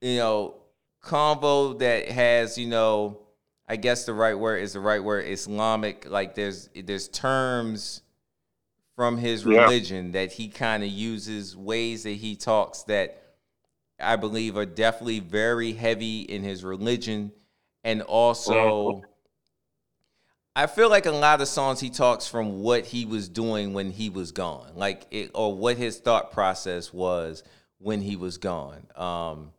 you 0.00 0.16
know, 0.16 0.54
convo 1.02 1.78
that 1.78 2.08
has, 2.10 2.58
you 2.58 2.66
know, 2.66 3.20
I 3.68 3.76
guess 3.76 4.06
the 4.06 4.14
right 4.14 4.38
word 4.38 4.62
is 4.62 4.72
the 4.72 4.80
right 4.80 5.02
word, 5.02 5.26
Islamic. 5.28 6.08
Like 6.08 6.34
there's 6.34 6.68
there's 6.74 7.08
terms 7.08 8.02
from 8.96 9.16
his 9.18 9.44
Yeah. 9.44 9.60
religion 9.62 10.12
that 10.12 10.32
he 10.32 10.48
kind 10.48 10.82
of 10.82 10.88
uses, 10.88 11.56
ways 11.56 12.02
that 12.04 12.10
he 12.10 12.34
talks 12.36 12.82
that 12.84 13.22
I 14.00 14.16
believe 14.16 14.56
are 14.56 14.66
definitely 14.66 15.20
very 15.20 15.72
heavy 15.72 16.22
in 16.22 16.42
his 16.42 16.64
religion. 16.64 17.32
And 17.84 18.02
also, 18.02 19.02
I 20.56 20.66
feel 20.66 20.88
like 20.90 21.06
a 21.06 21.12
lot 21.12 21.40
of 21.40 21.48
songs 21.48 21.78
he 21.80 21.90
talks 21.90 22.26
from 22.26 22.62
what 22.62 22.86
he 22.86 23.04
was 23.04 23.28
doing 23.28 23.72
when 23.74 23.92
he 23.92 24.10
was 24.10 24.32
gone, 24.32 24.72
like 24.74 25.06
it, 25.10 25.30
or 25.34 25.54
what 25.54 25.76
his 25.76 25.98
thought 26.00 26.32
process 26.32 26.92
was 26.92 27.44
when 27.78 28.00
he 28.02 28.16
was 28.16 28.38
gone. 28.38 28.86
Um, 28.96 29.52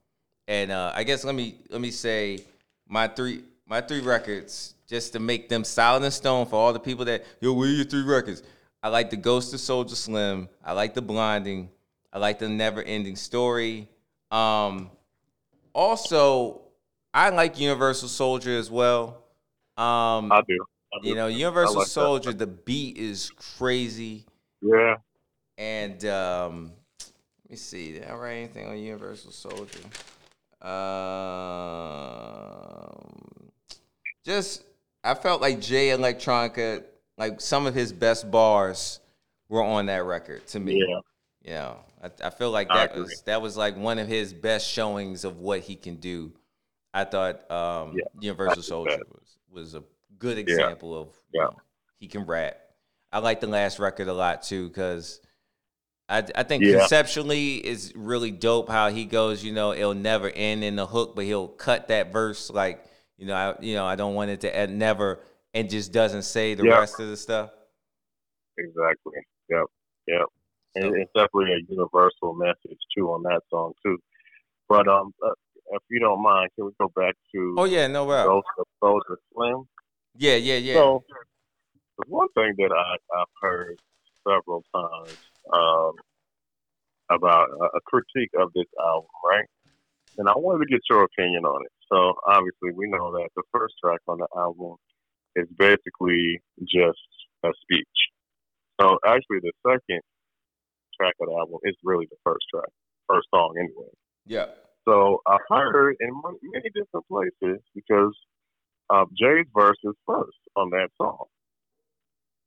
and 0.49 0.71
uh, 0.71 0.91
I 0.95 1.03
guess 1.03 1.23
let 1.23 1.35
me 1.35 1.55
let 1.69 1.79
me 1.79 1.91
say 1.91 2.39
my 2.87 3.07
three 3.07 3.43
my 3.67 3.79
three 3.81 4.01
records 4.01 4.73
just 4.87 5.13
to 5.13 5.19
make 5.19 5.47
them 5.47 5.63
solid 5.63 6.03
in 6.03 6.11
stone 6.11 6.47
for 6.47 6.55
all 6.55 6.73
the 6.73 6.79
people 6.79 7.05
that 7.05 7.23
yo, 7.39 7.53
where 7.53 7.69
are 7.69 7.71
your 7.71 7.85
three 7.85 8.03
records? 8.03 8.43
I 8.81 8.89
like 8.89 9.11
the 9.11 9.17
Ghost 9.17 9.53
of 9.53 9.59
Soulja 9.59 9.95
Slim. 9.95 10.49
I 10.65 10.73
like 10.73 10.95
the 10.95 11.01
Blinding. 11.01 11.69
I 12.11 12.17
like 12.17 12.39
the 12.39 12.49
Never 12.49 12.81
Ending 12.81 13.15
Story. 13.15 13.87
Um, 14.31 14.89
also, 15.73 16.61
I 17.13 17.29
like 17.29 17.59
Universal 17.59 18.07
Soldier 18.07 18.57
as 18.57 18.71
well. 18.71 19.23
Um, 19.77 20.31
I 20.31 20.41
do. 20.47 20.65
I 20.93 21.03
do. 21.03 21.09
you 21.09 21.15
know, 21.15 21.27
Universal 21.27 21.75
like 21.75 21.85
that. 21.85 21.91
Soldier, 21.91 22.33
the 22.33 22.47
beat 22.47 22.97
is 22.97 23.31
crazy. 23.57 24.25
Yeah. 24.61 24.95
And 25.57 26.03
um, 26.05 26.71
let 27.43 27.51
me 27.51 27.57
see. 27.57 27.93
Did 27.93 28.05
I 28.05 28.15
write 28.15 28.37
anything 28.37 28.67
on 28.67 28.77
Universal 28.79 29.31
Soldier? 29.31 29.79
Um, 30.61 30.71
just 34.25 34.63
I 35.03 35.13
felt 35.15 35.41
like 35.41 35.61
Jay 35.61 35.89
Electronica, 35.89 36.83
like 37.17 37.39
some 37.41 37.65
of 37.65 37.73
his 37.73 37.93
best 37.93 38.29
bars 38.29 38.99
were 39.47 39.63
on 39.63 39.87
that 39.87 40.03
record 40.05 40.45
to 40.47 40.59
me. 40.59 40.85
Yeah. 41.41 41.75
I, 42.01 42.11
I 42.23 42.29
feel 42.29 42.51
like 42.51 42.69
that 42.69 42.95
was 42.95 43.23
that 43.25 43.41
was 43.41 43.57
like 43.57 43.77
one 43.77 43.99
of 43.99 44.07
his 44.07 44.33
best 44.33 44.69
showings 44.69 45.23
of 45.23 45.39
what 45.39 45.61
he 45.61 45.75
can 45.75 45.95
do. 45.95 46.31
I 46.93 47.03
thought 47.03 47.49
um, 47.51 47.93
Yeah, 47.95 48.05
Universal 48.19 48.63
Soldier 48.63 49.01
was 49.11 49.37
was 49.51 49.75
a 49.75 49.83
good 50.17 50.37
example 50.37 50.99
of 50.99 51.09
you 51.33 51.41
know, 51.41 51.55
he 51.97 52.07
can 52.07 52.25
rap. 52.25 52.57
I 53.11 53.19
like 53.19 53.39
the 53.39 53.47
last 53.47 53.79
record 53.79 54.07
a 54.07 54.13
lot 54.13 54.43
too 54.43 54.67
because 54.67 55.21
I 56.09 56.23
I 56.35 56.43
think 56.43 56.63
Yeah. 56.63 56.79
conceptually 56.79 57.55
is 57.65 57.93
really 57.95 58.31
dope 58.31 58.67
how 58.69 58.89
he 58.89 59.05
goes. 59.05 59.43
You 59.43 59.53
know, 59.53 59.71
it'll 59.73 59.93
never 59.93 60.29
end 60.29 60.63
in 60.63 60.75
the 60.75 60.85
hook, 60.87 61.15
but 61.15 61.25
he'll 61.25 61.47
cut 61.47 61.87
that 61.89 62.11
verse 62.11 62.49
like 62.49 62.83
you 63.17 63.27
know 63.27 63.35
I 63.35 63.55
you 63.61 63.75
know 63.75 63.85
I 63.85 63.95
don't 63.95 64.15
want 64.15 64.31
it 64.31 64.41
to 64.41 64.55
end 64.55 64.79
never 64.79 65.19
and 65.53 65.69
just 65.69 65.91
doesn't 65.93 66.23
say 66.23 66.53
the 66.55 66.65
Yeah. 66.65 66.79
rest 66.79 66.99
of 66.99 67.07
the 67.07 67.17
stuff. 67.17 67.51
Exactly. 68.57 69.17
Yep. 69.49 69.65
Yep. 70.07 70.19
So- 70.77 70.81
And 70.81 70.95
it's 70.97 71.11
definitely 71.13 71.53
a 71.53 71.59
universal 71.67 72.33
message 72.33 72.79
too 72.95 73.07
on 73.11 73.23
that 73.23 73.41
song 73.49 73.73
too. 73.83 73.97
But 74.67 74.87
um, 74.87 75.13
uh, 75.25 75.31
if 75.71 75.81
you 75.89 75.99
don't 75.99 76.21
mind, 76.21 76.49
can 76.55 76.65
we 76.65 76.71
go 76.79 76.89
back 76.95 77.15
to 77.33 77.55
Oh 77.57 77.65
yeah, 77.65 77.87
no 77.87 78.09
of 78.11 78.43
Soulja 78.81 79.15
Slim? 79.33 79.67
Yeah, 80.15 80.35
yeah, 80.35 80.55
yeah. 80.57 80.73
So, 80.73 81.03
there's 81.09 82.09
one 82.09 82.27
thing 82.35 82.53
that 82.57 82.71
I, 82.71 83.19
I've 83.19 83.27
heard 83.41 83.79
several 84.27 84.63
times 84.73 85.17
um, 85.53 85.93
about 87.09 87.49
a, 87.49 87.77
a 87.77 87.81
critique 87.85 88.31
of 88.39 88.51
this 88.53 88.67
album, 88.79 89.09
right? 89.29 89.45
And 90.17 90.27
I 90.27 90.33
wanted 90.35 90.65
to 90.65 90.71
get 90.71 90.81
your 90.89 91.03
opinion 91.03 91.45
on 91.45 91.65
it. 91.65 91.71
So, 91.91 92.13
obviously, 92.27 92.71
we 92.75 92.89
know 92.89 93.11
that 93.13 93.29
the 93.35 93.43
first 93.51 93.75
track 93.83 93.99
on 94.07 94.17
the 94.17 94.27
album 94.35 94.75
is 95.35 95.47
basically 95.57 96.41
just 96.61 97.07
a 97.43 97.49
speech. 97.61 97.99
So, 98.79 98.97
actually, 99.05 99.39
the 99.41 99.53
second 99.65 100.01
track 100.99 101.15
of 101.21 101.27
the 101.27 101.35
album 101.35 101.59
is 101.63 101.75
really 101.83 102.05
the 102.09 102.17
first 102.23 102.45
track, 102.53 102.69
first 103.07 103.27
song, 103.33 103.55
anyway. 103.57 103.89
yeah. 104.25 104.45
So 104.87 105.21
I 105.27 105.37
heard 105.47 105.97
in 105.99 106.09
many 106.51 106.69
different 106.73 107.05
places 107.07 107.61
because 107.75 108.15
uh, 108.89 109.05
Jay's 109.15 109.45
verse 109.53 109.77
is 109.83 109.93
first 110.07 110.37
on 110.55 110.71
that 110.71 110.89
song, 110.97 111.25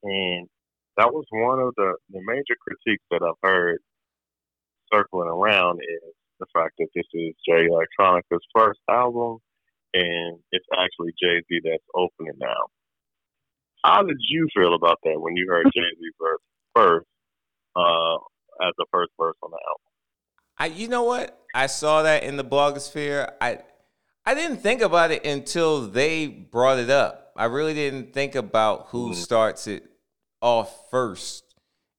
and 0.03 0.49
that 0.97 1.13
was 1.13 1.25
one 1.31 1.59
of 1.59 1.75
the, 1.77 1.95
the 2.11 2.21
major 2.25 2.57
critiques 2.61 3.05
that 3.11 3.23
I've 3.23 3.41
heard 3.43 3.79
circling 4.93 5.29
around 5.29 5.81
is 5.81 6.13
the 6.39 6.47
fact 6.53 6.75
that 6.79 6.89
this 6.95 7.07
is 7.15 7.35
Jay 7.49 7.67
Electronica's 7.67 8.45
first 8.55 8.81
album, 8.91 9.39
and 9.95 10.39
it's 10.51 10.67
actually 10.73 11.13
Jay 11.21 11.41
Z 11.49 11.61
that's 11.65 11.85
opening 11.95 12.35
now. 12.39 12.67
How 13.85 14.03
did 14.03 14.19
you 14.29 14.49
feel 14.55 14.75
about 14.75 14.99
that 15.05 15.21
when 15.21 15.37
you 15.37 15.47
heard 15.49 15.67
Jay 15.75 15.81
Z 15.81 16.11
verse 16.21 16.41
first 16.75 17.07
uh, 17.77 18.17
as 18.67 18.73
the 18.79 18.87
first 18.93 19.13
verse 19.19 19.37
on 19.43 19.51
the 19.51 19.59
album? 19.69 19.83
I 20.59 20.67
you 20.67 20.89
know 20.89 21.05
what? 21.05 21.39
I 21.55 21.67
saw 21.67 22.03
that 22.03 22.23
in 22.23 22.37
the 22.37 22.45
blogosphere. 22.45 23.33
I 23.41 23.61
I 24.25 24.35
didn't 24.35 24.59
think 24.59 24.83
about 24.83 25.11
it 25.11 25.25
until 25.27 25.89
they 25.89 26.27
brought 26.27 26.79
it 26.79 26.91
up. 26.91 27.33
I 27.37 27.47
really 27.47 27.75
didn't 27.75 28.13
think 28.13 28.35
about 28.35 28.89
who 28.89 29.11
Mhm. 29.11 29.15
starts 29.15 29.67
it 29.67 29.85
off 30.43 30.91
first 30.91 31.55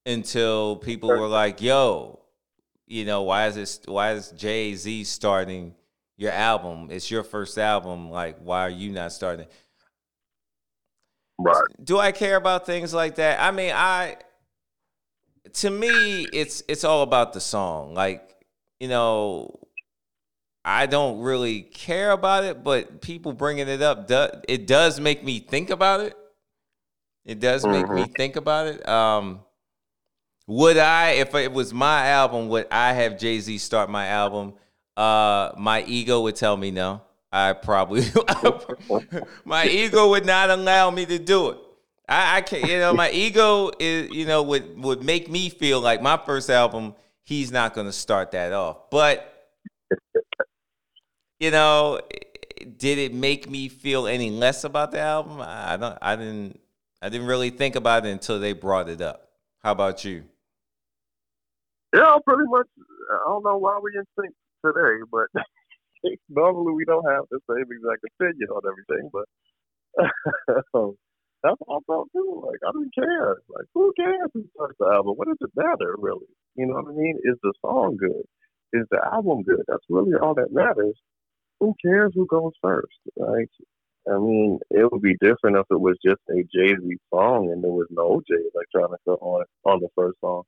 until 0.06 0.76
people 0.76 1.10
were 1.10 1.28
like, 1.28 1.62
"Yo, 1.62 2.20
you 2.86 3.06
know, 3.06 3.24
why 3.24 3.48
is 3.48 3.56
this? 3.56 3.82
Why 3.86 4.12
is 4.12 4.30
Jay 4.32 4.76
Z 4.76 5.06
starting 5.06 5.74
your 6.18 6.32
album? 6.32 6.90
It's 6.92 7.10
your 7.10 7.24
first 7.24 7.58
album. 7.58 8.12
Like, 8.12 8.38
why 8.40 8.62
are 8.62 8.70
you 8.70 8.92
not 8.92 9.12
starting?" 9.12 9.48
Right. 11.40 11.66
do 11.84 11.98
I 11.98 12.12
care 12.12 12.36
about 12.36 12.68
things 12.68 12.94
like 12.94 13.16
that? 13.16 13.42
I 13.42 13.50
mean, 13.50 13.72
I 13.74 14.18
to 15.54 15.70
me, 15.70 16.24
it's 16.34 16.64
it's 16.68 16.84
all 16.84 17.04
about 17.04 17.34
the 17.34 17.42
song. 17.42 17.94
Like, 17.94 18.36
you 18.80 18.88
know, 18.88 19.60
I 20.66 20.86
don't 20.86 21.20
really 21.20 21.62
care 21.62 22.12
about 22.12 22.44
it, 22.46 22.64
but 22.64 23.02
people 23.02 23.34
bringing 23.34 23.68
it 23.68 23.82
up, 23.82 24.08
do, 24.08 24.28
it 24.48 24.68
does 24.68 25.00
make 25.00 25.24
me 25.24 25.40
think 25.40 25.70
about 25.70 26.00
it. 26.00 26.18
It 27.26 27.40
does 27.40 27.66
make 27.66 27.90
me 27.90 28.06
think 28.06 28.36
about 28.36 28.68
it. 28.68 28.88
Um, 28.88 29.40
would 30.48 30.78
I, 30.78 31.12
if 31.12 31.34
it 31.36 31.52
was 31.52 31.74
my 31.74 32.08
album, 32.08 32.50
would 32.50 32.68
I 32.70 32.94
have 32.94 33.18
Jay 33.18 33.40
Z 33.40 33.58
start 33.60 33.90
my 33.90 34.08
album? 34.08 34.56
Uh, 34.98 35.52
my 35.58 35.84
ego 35.84 36.22
would 36.22 36.36
tell 36.36 36.58
me 36.58 36.72
no. 36.72 37.02
I 37.32 37.54
probably, 37.54 38.06
my 39.46 39.66
ego 39.66 40.10
would 40.10 40.26
not 40.26 40.50
allow 40.50 40.92
me 40.92 41.06
to 41.06 41.18
do 41.18 41.50
it. 41.50 41.58
I, 42.08 42.38
I 42.38 42.42
can't, 42.42 42.70
you 42.70 42.78
know, 42.78 42.94
my 42.94 43.10
ego 43.10 43.72
is, 43.80 44.12
you 44.12 44.26
know, 44.26 44.44
would 44.44 44.78
would 44.78 45.04
make 45.04 45.30
me 45.32 45.50
feel 45.50 45.80
like 45.82 46.02
my 46.02 46.18
first 46.18 46.50
album, 46.50 46.94
he's 47.24 47.52
not 47.52 47.74
going 47.74 47.88
to 47.88 47.94
start 47.94 48.32
that 48.32 48.54
off. 48.54 48.92
But, 48.92 49.50
you 51.40 51.50
know, 51.50 52.02
did 52.78 52.98
it 53.00 53.14
make 53.14 53.50
me 53.50 53.70
feel 53.70 54.06
any 54.06 54.30
less 54.30 54.64
about 54.64 54.92
the 54.92 55.00
album? 55.00 55.40
I 55.42 55.78
don't, 55.78 55.98
I 56.02 56.16
didn't, 56.16 56.60
I 57.04 57.10
didn't 57.10 57.28
really 57.28 57.50
think 57.50 57.76
about 57.76 58.06
it 58.06 58.12
until 58.12 58.40
they 58.40 58.54
brought 58.54 58.88
it 58.88 59.02
up. 59.02 59.28
How 59.62 59.74
about 59.74 60.06
you? 60.06 60.24
Yeah, 61.94 62.16
pretty 62.26 62.48
much. 62.48 62.68
I 63.12 63.28
don't 63.28 63.44
know 63.44 63.58
why 63.58 63.78
we're 63.82 64.00
in 64.00 64.06
sync 64.18 64.34
today, 64.66 65.04
but 65.12 65.28
normally 66.30 66.72
we 66.72 66.86
don't 66.86 67.04
have 67.12 67.26
the 67.30 67.40
same 67.52 67.66
exact 67.68 68.06
opinion 68.08 68.48
on 68.56 68.62
everything. 68.72 69.10
But 69.12 69.26
that's 71.44 71.60
all 71.68 71.76
I 71.76 71.80
felt 71.86 72.08
too. 72.14 72.42
Like 72.48 72.60
I 72.66 72.72
didn't 72.72 72.96
care. 72.96 73.36
Like 73.50 73.66
who 73.74 73.92
cares 74.00 74.32
who 74.34 74.46
starts 74.56 74.78
the 74.80 74.86
album? 74.86 75.16
What 75.18 75.28
does 75.28 75.38
it 75.42 75.52
matter, 75.58 75.96
really? 76.00 76.32
You 76.56 76.68
know 76.68 76.76
what 76.76 76.94
I 76.94 76.96
mean? 76.96 77.20
Is 77.26 77.36
the 77.44 77.52
song 77.60 77.98
good? 78.00 78.24
Is 78.72 78.88
the 78.92 79.02
album 79.12 79.44
good? 79.44 79.64
That's 79.68 79.84
really 79.90 80.14
all 80.22 80.36
that 80.36 80.54
matters. 80.54 80.96
Who 81.60 81.76
cares 81.84 82.14
who 82.16 82.26
goes 82.28 82.54
first? 82.62 82.96
Like 83.18 83.50
I 84.10 84.18
mean, 84.20 84.60
it 84.72 84.92
would 84.92 85.02
be 85.02 85.16
different 85.22 85.58
if 85.58 85.66
it 85.72 85.80
was 85.80 85.98
just 86.06 86.22
a 86.30 86.44
Jay 86.54 86.76
Z 86.76 86.98
song 87.14 87.52
and 87.52 87.64
there 87.64 87.72
was 87.72 87.88
no 87.92 88.22
Jay 88.30 88.36
Electronica 88.56 89.18
on 89.22 89.46
on 89.66 89.80
the 89.82 89.90
first 89.96 90.20
song 90.22 90.44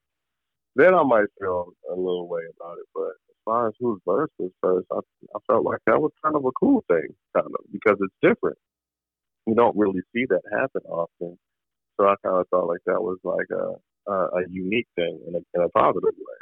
then 0.75 0.95
I 0.95 1.03
might 1.03 1.27
feel 1.39 1.73
a 1.91 1.95
little 1.95 2.29
way 2.29 2.43
about 2.59 2.79
it. 2.79 2.87
But 2.95 3.09
as 3.29 3.37
far 3.45 3.69
as 3.69 3.75
whose 3.79 4.01
verse 4.07 4.31
was 4.39 4.51
first, 4.63 4.87
I, 4.93 4.99
I 5.35 5.39
felt 5.47 5.65
like 5.65 5.81
that 5.87 6.01
was 6.01 6.11
kind 6.23 6.37
of 6.37 6.45
a 6.45 6.51
cool 6.53 6.83
thing, 6.89 7.09
kind 7.35 7.47
of, 7.47 7.65
because 7.73 7.97
it's 8.01 8.15
different. 8.23 8.57
You 9.47 9.55
don't 9.55 9.77
really 9.77 10.01
see 10.15 10.25
that 10.29 10.41
happen 10.51 10.81
often. 10.89 11.37
So 11.99 12.07
I 12.07 12.15
kind 12.25 12.37
of 12.39 12.47
thought 12.49 12.67
like 12.67 12.81
that 12.87 13.01
was 13.01 13.19
like 13.23 13.47
a 13.51 13.75
a, 14.11 14.13
a 14.13 14.41
unique 14.49 14.87
thing 14.95 15.19
in 15.27 15.35
a, 15.35 15.39
in 15.55 15.63
a 15.65 15.69
positive 15.69 16.03
way. 16.03 16.39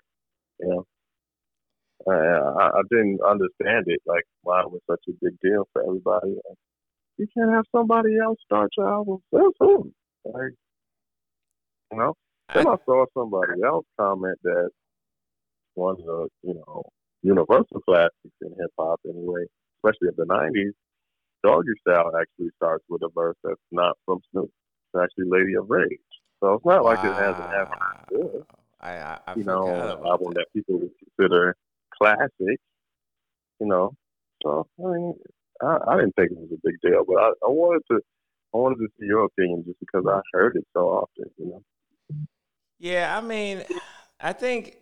You 0.61 0.67
know, 0.69 0.85
I, 2.11 2.63
I, 2.65 2.67
I 2.79 2.81
didn't 2.89 3.19
understand 3.27 3.85
it 3.87 4.01
like 4.05 4.25
why 4.43 4.61
it 4.61 4.71
was 4.71 4.81
such 4.89 5.01
a 5.09 5.13
big 5.21 5.39
deal 5.41 5.67
for 5.73 5.83
everybody. 5.83 6.35
You 7.17 7.27
can't 7.37 7.53
have 7.53 7.65
somebody 7.75 8.17
else 8.23 8.39
start 8.45 8.71
your 8.77 8.91
album. 8.91 9.19
That's 9.31 9.45
who. 9.59 9.91
Like, 10.25 10.53
you 11.91 11.97
know. 11.97 12.13
Then 12.53 12.67
I 12.67 12.75
saw 12.85 13.05
somebody 13.13 13.61
else 13.65 13.85
comment 13.99 14.37
that 14.43 14.69
one 15.75 15.95
of 15.95 16.05
the, 16.05 16.27
you 16.43 16.53
know, 16.55 16.83
universal 17.21 17.81
classics 17.85 18.13
in 18.41 18.49
hip 18.49 18.71
hop 18.77 18.99
anyway, 19.07 19.45
especially 19.77 20.09
of 20.09 20.15
the 20.17 20.25
nineties, 20.25 20.73
Doggy 21.43 21.69
Style 21.81 22.11
actually 22.19 22.49
starts 22.57 22.83
with 22.89 23.01
a 23.03 23.09
verse 23.13 23.37
that's 23.43 23.59
not 23.71 23.97
from 24.05 24.19
Snoop. 24.31 24.51
It's 24.93 25.03
actually 25.03 25.29
Lady 25.29 25.55
of 25.55 25.69
Rage. 25.69 25.99
So 26.41 26.53
it's 26.53 26.65
not 26.65 26.83
like 26.83 26.99
it 26.99 27.13
hasn't 27.13 27.49
happened 27.49 27.81
before. 28.09 28.45
I, 28.81 28.91
I, 28.97 29.19
I 29.27 29.35
You 29.35 29.43
know, 29.45 29.67
an 29.67 30.05
album 30.05 30.33
that. 30.33 30.35
that 30.35 30.45
people 30.53 30.79
would 30.79 30.91
consider 31.17 31.55
classic. 31.97 32.59
You 33.59 33.67
know. 33.67 33.93
So 34.43 34.67
I 34.79 34.87
mean 34.89 35.13
I, 35.63 35.77
I 35.87 35.95
didn't 35.97 36.15
think 36.15 36.31
it 36.31 36.37
was 36.37 36.51
a 36.51 36.61
big 36.63 36.75
deal, 36.81 37.03
but 37.07 37.17
I, 37.17 37.27
I 37.45 37.49
wanted 37.49 37.83
to 37.91 37.99
I 38.53 38.57
wanted 38.57 38.77
to 38.77 38.87
see 38.99 39.07
your 39.07 39.25
opinion 39.25 39.63
just 39.65 39.79
because 39.79 40.05
I 40.07 40.21
heard 40.33 40.55
it 40.55 40.65
so 40.73 40.81
often, 40.81 41.25
you 41.37 41.45
know. 41.47 41.63
Yeah, 42.79 43.17
I 43.17 43.21
mean, 43.21 43.63
I 44.19 44.33
think 44.33 44.77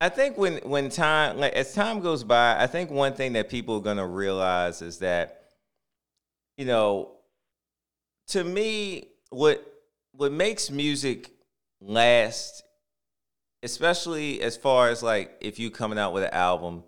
I 0.00 0.08
think 0.08 0.38
when 0.38 0.58
when 0.58 0.88
time 0.88 1.38
like 1.38 1.52
as 1.54 1.74
time 1.74 2.00
goes 2.00 2.24
by, 2.24 2.56
I 2.62 2.66
think 2.66 2.90
one 2.90 3.14
thing 3.14 3.32
that 3.34 3.48
people 3.48 3.76
are 3.76 3.82
gonna 3.82 4.06
realize 4.06 4.82
is 4.82 4.98
that, 4.98 5.50
you 6.56 6.64
know, 6.64 7.12
to 8.28 8.44
me, 8.44 9.08
what 9.30 9.66
what 10.12 10.32
makes 10.32 10.70
music 10.70 11.30
last, 11.80 12.62
especially 13.62 14.40
as 14.42 14.56
far 14.56 14.88
as 14.88 15.02
like 15.02 15.36
if 15.40 15.58
you 15.58 15.70
coming 15.70 15.98
out 15.98 16.12
with 16.12 16.24
an 16.24 16.32
album, 16.32 16.84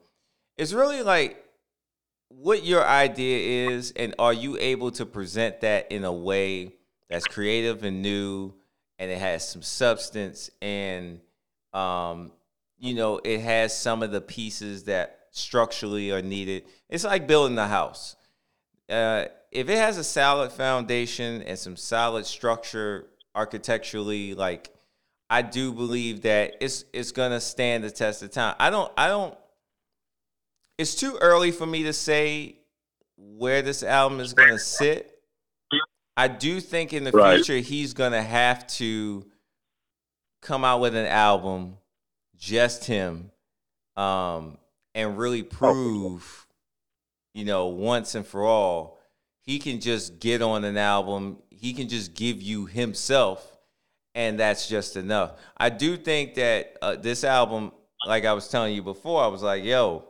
is 0.56 0.74
really 0.74 1.02
like 1.02 1.41
what 2.38 2.64
your 2.64 2.84
idea 2.84 3.70
is 3.70 3.92
and 3.96 4.14
are 4.18 4.32
you 4.32 4.56
able 4.58 4.90
to 4.92 5.06
present 5.06 5.60
that 5.60 5.90
in 5.92 6.04
a 6.04 6.12
way 6.12 6.74
that's 7.08 7.26
creative 7.26 7.84
and 7.84 8.02
new 8.02 8.52
and 8.98 9.10
it 9.10 9.18
has 9.18 9.48
some 9.48 9.62
substance 9.62 10.50
and 10.60 11.20
um 11.72 12.32
you 12.78 12.94
know 12.94 13.20
it 13.24 13.40
has 13.40 13.76
some 13.76 14.02
of 14.02 14.10
the 14.10 14.20
pieces 14.20 14.84
that 14.84 15.20
structurally 15.30 16.10
are 16.10 16.22
needed? 16.22 16.64
It's 16.88 17.04
like 17.04 17.26
building 17.26 17.58
a 17.58 17.68
house. 17.68 18.16
Uh 18.88 19.26
if 19.50 19.68
it 19.68 19.76
has 19.76 19.98
a 19.98 20.04
solid 20.04 20.50
foundation 20.50 21.42
and 21.42 21.58
some 21.58 21.76
solid 21.76 22.24
structure 22.26 23.06
architecturally 23.34 24.34
like 24.34 24.70
i 25.30 25.40
do 25.42 25.72
believe 25.72 26.22
that 26.22 26.54
it's 26.60 26.84
it's 26.92 27.12
gonna 27.12 27.40
stand 27.40 27.84
the 27.84 27.90
test 27.90 28.22
of 28.22 28.30
time. 28.30 28.54
I 28.58 28.70
don't 28.70 28.92
i 28.96 29.08
don't 29.08 29.36
it's 30.78 30.94
too 30.94 31.16
early 31.20 31.50
for 31.50 31.66
me 31.66 31.84
to 31.84 31.92
say 31.92 32.56
where 33.16 33.62
this 33.62 33.82
album 33.82 34.20
is 34.20 34.34
gonna 34.34 34.58
sit 34.58 35.08
I 36.16 36.28
do 36.28 36.60
think 36.60 36.92
in 36.92 37.04
the 37.04 37.10
Right. 37.10 37.36
future 37.36 37.56
he's 37.58 37.94
gonna 37.94 38.22
have 38.22 38.66
to 38.78 39.24
come 40.42 40.64
out 40.64 40.80
with 40.80 40.94
an 40.94 41.06
album, 41.06 41.78
just 42.36 42.84
him, 42.84 43.30
um, 43.96 44.58
and 44.94 45.16
really 45.16 45.42
prove, 45.42 46.46
you 47.32 47.44
know, 47.44 47.68
once 47.68 48.14
and 48.14 48.26
for 48.26 48.44
all, 48.44 48.98
he 49.40 49.58
can 49.58 49.80
just 49.80 50.18
get 50.20 50.42
on 50.42 50.64
an 50.64 50.76
album. 50.76 51.38
He 51.50 51.72
can 51.72 51.88
just 51.88 52.12
give 52.14 52.42
you 52.42 52.66
himself, 52.66 53.56
and 54.14 54.38
that's 54.38 54.68
just 54.68 54.96
enough. 54.96 55.32
I 55.56 55.70
do 55.70 55.96
think 55.96 56.34
that 56.34 56.76
uh, 56.82 56.96
this 56.96 57.24
album, 57.24 57.72
like 58.06 58.24
I 58.26 58.32
was 58.34 58.48
telling 58.48 58.74
you 58.74 58.82
before, 58.82 59.22
I 59.22 59.28
was 59.28 59.42
like, 59.42 59.64
yo, 59.64 60.04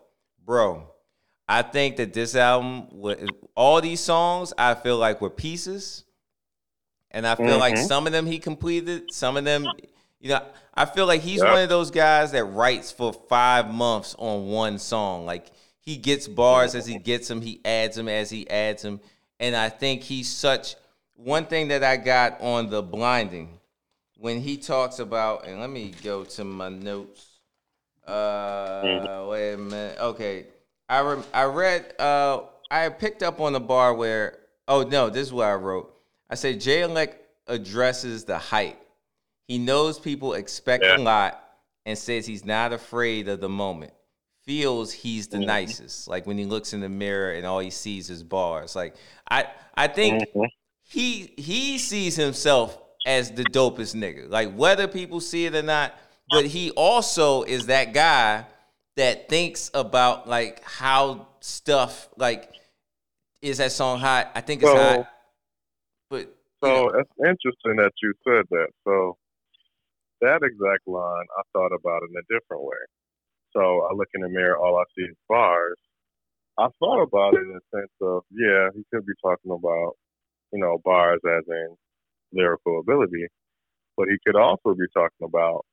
bro. 0.45 0.89
I 1.49 1.63
think 1.63 1.97
that 1.97 2.13
this 2.13 2.35
album, 2.35 2.89
all 3.55 3.81
these 3.81 4.01
songs, 4.01 4.53
I 4.57 4.75
feel 4.75 4.97
like 4.97 5.21
were 5.21 5.31
pieces, 5.31 6.05
and 7.11 7.27
I 7.27 7.35
feel 7.35 7.59
like 7.59 7.75
Mhm. 7.75 7.87
some 7.87 8.07
of 8.07 8.13
them 8.13 8.27
he 8.27 8.39
completed, 8.39 9.13
some 9.13 9.37
of 9.37 9.45
them, 9.45 9.73
you 10.21 10.31
know, 10.31 10.41
I 10.75 10.87
feel 10.87 11.07
like 11.07 11.21
he's 11.21 11.41
Yep. 11.41 11.51
one 11.51 11.63
of 11.63 11.69
those 11.69 11.91
guys 11.91 12.33
that 12.33 12.45
writes 12.45 12.91
for 12.91 13.13
five 13.13 13.73
months 13.73 14.15
on 14.19 14.49
one 14.49 14.79
song. 14.79 15.27
Like 15.27 15.51
he 15.81 15.97
gets 15.97 16.27
bars 16.29 16.75
as 16.75 16.87
he 16.87 16.97
gets 16.97 17.29
them, 17.29 17.43
he 17.43 17.61
adds 17.65 17.97
them 17.97 18.09
as 18.09 18.31
he 18.31 18.49
adds 18.49 18.83
them, 18.83 19.01
and 19.39 19.55
I 19.55 19.69
think 19.69 20.03
he's 20.03 20.31
such. 20.31 20.77
One 21.15 21.45
thing 21.47 21.69
that 21.69 21.85
I 21.85 21.99
got 21.99 22.41
on 22.41 22.71
the 22.71 22.83
blinding 22.83 23.61
when 24.17 24.41
he 24.41 24.57
talks 24.57 24.99
about, 24.99 25.47
and 25.47 25.61
let 25.61 25.71
me 25.71 25.93
go 26.03 26.25
to 26.25 26.45
my 26.45 26.69
notes. 26.69 27.32
Uh, 28.13 29.27
wait 29.29 29.53
a 29.55 29.57
minute. 29.59 29.99
Okay, 30.01 30.47
I 30.89 31.01
rem- 31.01 31.25
I 31.33 31.45
read. 31.45 31.95
Uh, 31.99 32.43
I 32.71 32.89
picked 32.91 33.23
up 33.23 33.41
on 33.41 33.53
the 33.55 33.61
bar 33.61 33.95
where. 33.95 34.39
Oh 34.69 34.83
no, 34.83 35.11
this 35.11 35.27
is 35.29 35.33
what 35.33 35.47
I 35.49 35.55
wrote. 35.55 35.93
I 36.31 36.35
said 36.35 36.61
Jay 36.61 36.83
Elect 36.83 37.19
addresses 37.49 38.25
the 38.25 38.39
hype. 38.39 38.79
He 39.49 39.59
knows 39.59 39.99
people 39.99 40.35
expect 40.35 40.85
Yeah. 40.85 40.97
a 40.97 40.99
lot 40.99 41.43
and 41.85 41.99
says 41.99 42.27
he's 42.27 42.45
not 42.45 42.73
afraid 42.73 43.29
of 43.29 43.41
the 43.41 43.49
moment. 43.49 43.93
Feels 44.45 44.93
he's 44.93 45.29
the 45.29 45.39
Mhm. 45.39 45.47
nicest. 45.47 46.09
Like 46.09 46.27
when 46.27 46.39
he 46.39 46.45
looks 46.47 46.73
in 46.73 46.81
the 46.81 46.89
mirror 46.89 47.33
and 47.33 47.45
all 47.45 47.59
he 47.59 47.71
sees 47.71 48.09
is 48.09 48.23
bars. 48.23 48.75
Like 48.77 48.95
I 49.31 49.47
I 49.75 49.89
think 49.89 50.23
Mhm. 50.35 50.47
he 50.85 51.35
he 51.37 51.79
sees 51.79 52.15
himself 52.17 52.79
as 53.05 53.33
the 53.33 53.45
dopest 53.45 53.95
nigga. 53.97 54.31
Like 54.31 54.55
whether 54.55 54.87
people 54.87 55.21
see 55.21 55.47
it 55.47 55.55
or 55.57 55.63
not, 55.63 55.93
but 56.33 56.47
he 56.47 56.71
also 56.73 57.43
is 57.43 57.67
that 57.67 57.93
guy 57.93 58.47
that 58.97 59.29
thinks 59.29 59.71
about 59.75 60.27
like 60.29 60.65
how 60.65 61.29
stuff 61.41 62.09
like 62.17 62.49
is 63.43 63.59
that 63.59 63.73
song 63.73 63.99
hot? 63.99 64.31
I 64.35 64.41
think 64.41 64.63
it's 64.63 64.73
Well- 64.73 65.03
hot. 65.03 65.13
but 66.11 66.29
So 66.63 66.69
know, 66.69 66.89
it's 67.01 67.11
interesting 67.19 67.77
that 67.77 67.93
you 68.03 68.15
said 68.25 68.45
that. 68.51 68.69
So 68.85 69.19
that 70.21 70.43
exact 70.43 70.87
line, 70.87 71.27
I 71.39 71.43
thought 71.53 71.73
about 71.73 72.03
in 72.03 72.15
a 72.17 72.23
different 72.33 72.63
way. 72.63 72.83
So 73.53 73.83
I 73.83 73.93
look 73.95 74.09
in 74.15 74.23
the 74.23 74.29
mirror, 74.29 74.57
all 74.57 74.79
I 74.79 74.85
see 74.97 75.03
is 75.03 75.17
bars. 75.29 75.77
I 76.59 76.69
thought 76.79 77.03
about 77.03 77.35
it 77.35 77.41
in 77.43 77.53
the 77.53 77.61
sense 77.79 77.93
of, 78.01 78.23
yeah, 78.31 78.69
he 78.75 78.85
could 78.93 79.05
be 79.05 79.13
talking 79.23 79.51
about, 79.51 79.97
you 80.53 80.61
know, 80.61 80.79
bars 80.85 81.21
as 81.27 81.45
in 81.49 81.77
lyrical 82.33 82.79
ability, 82.79 83.27
but 83.97 84.09
he 84.09 84.17
could 84.25 84.37
also 84.37 84.75
be 84.75 84.87
talking 84.95 85.27
about 85.27 85.67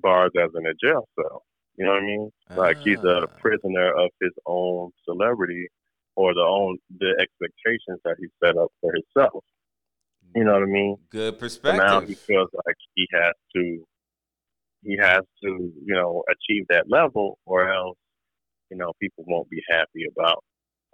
bars 0.00 0.30
as 0.38 0.50
in 0.56 0.66
a 0.66 0.74
jail 0.74 1.08
cell. 1.16 1.42
You 1.76 1.84
know 1.86 1.92
what 1.92 2.02
I 2.02 2.06
mean? 2.06 2.30
Like 2.56 2.78
he's 2.84 3.02
a 3.04 3.22
Ah. 3.22 3.26
prisoner 3.40 3.92
of 3.92 4.10
his 4.20 4.32
own 4.46 4.90
celebrity 5.04 5.68
or 6.16 6.32
the 6.34 6.40
own 6.40 6.78
the 6.98 7.14
expectations 7.20 8.00
that 8.04 8.16
he 8.18 8.26
set 8.42 8.56
up 8.56 8.72
for 8.80 8.92
himself. 8.94 9.44
You 10.34 10.44
know 10.44 10.54
what 10.54 10.62
I 10.62 10.66
mean? 10.66 10.96
good 11.10 11.34
So 11.34 11.38
perspective. 11.40 11.84
now 11.84 12.00
he 12.00 12.14
feels 12.14 12.48
like 12.66 12.76
he 12.94 13.06
has 13.12 13.32
to 13.54 13.86
he 14.82 14.96
has 15.00 15.22
to, 15.42 15.48
you 15.84 15.94
know, 15.94 16.22
achieve 16.28 16.64
that 16.68 16.84
level 16.88 17.38
or 17.44 17.72
else, 17.72 17.98
you 18.70 18.76
know, 18.76 18.92
people 19.00 19.24
won't 19.26 19.50
be 19.50 19.62
happy 19.68 20.04
about 20.10 20.42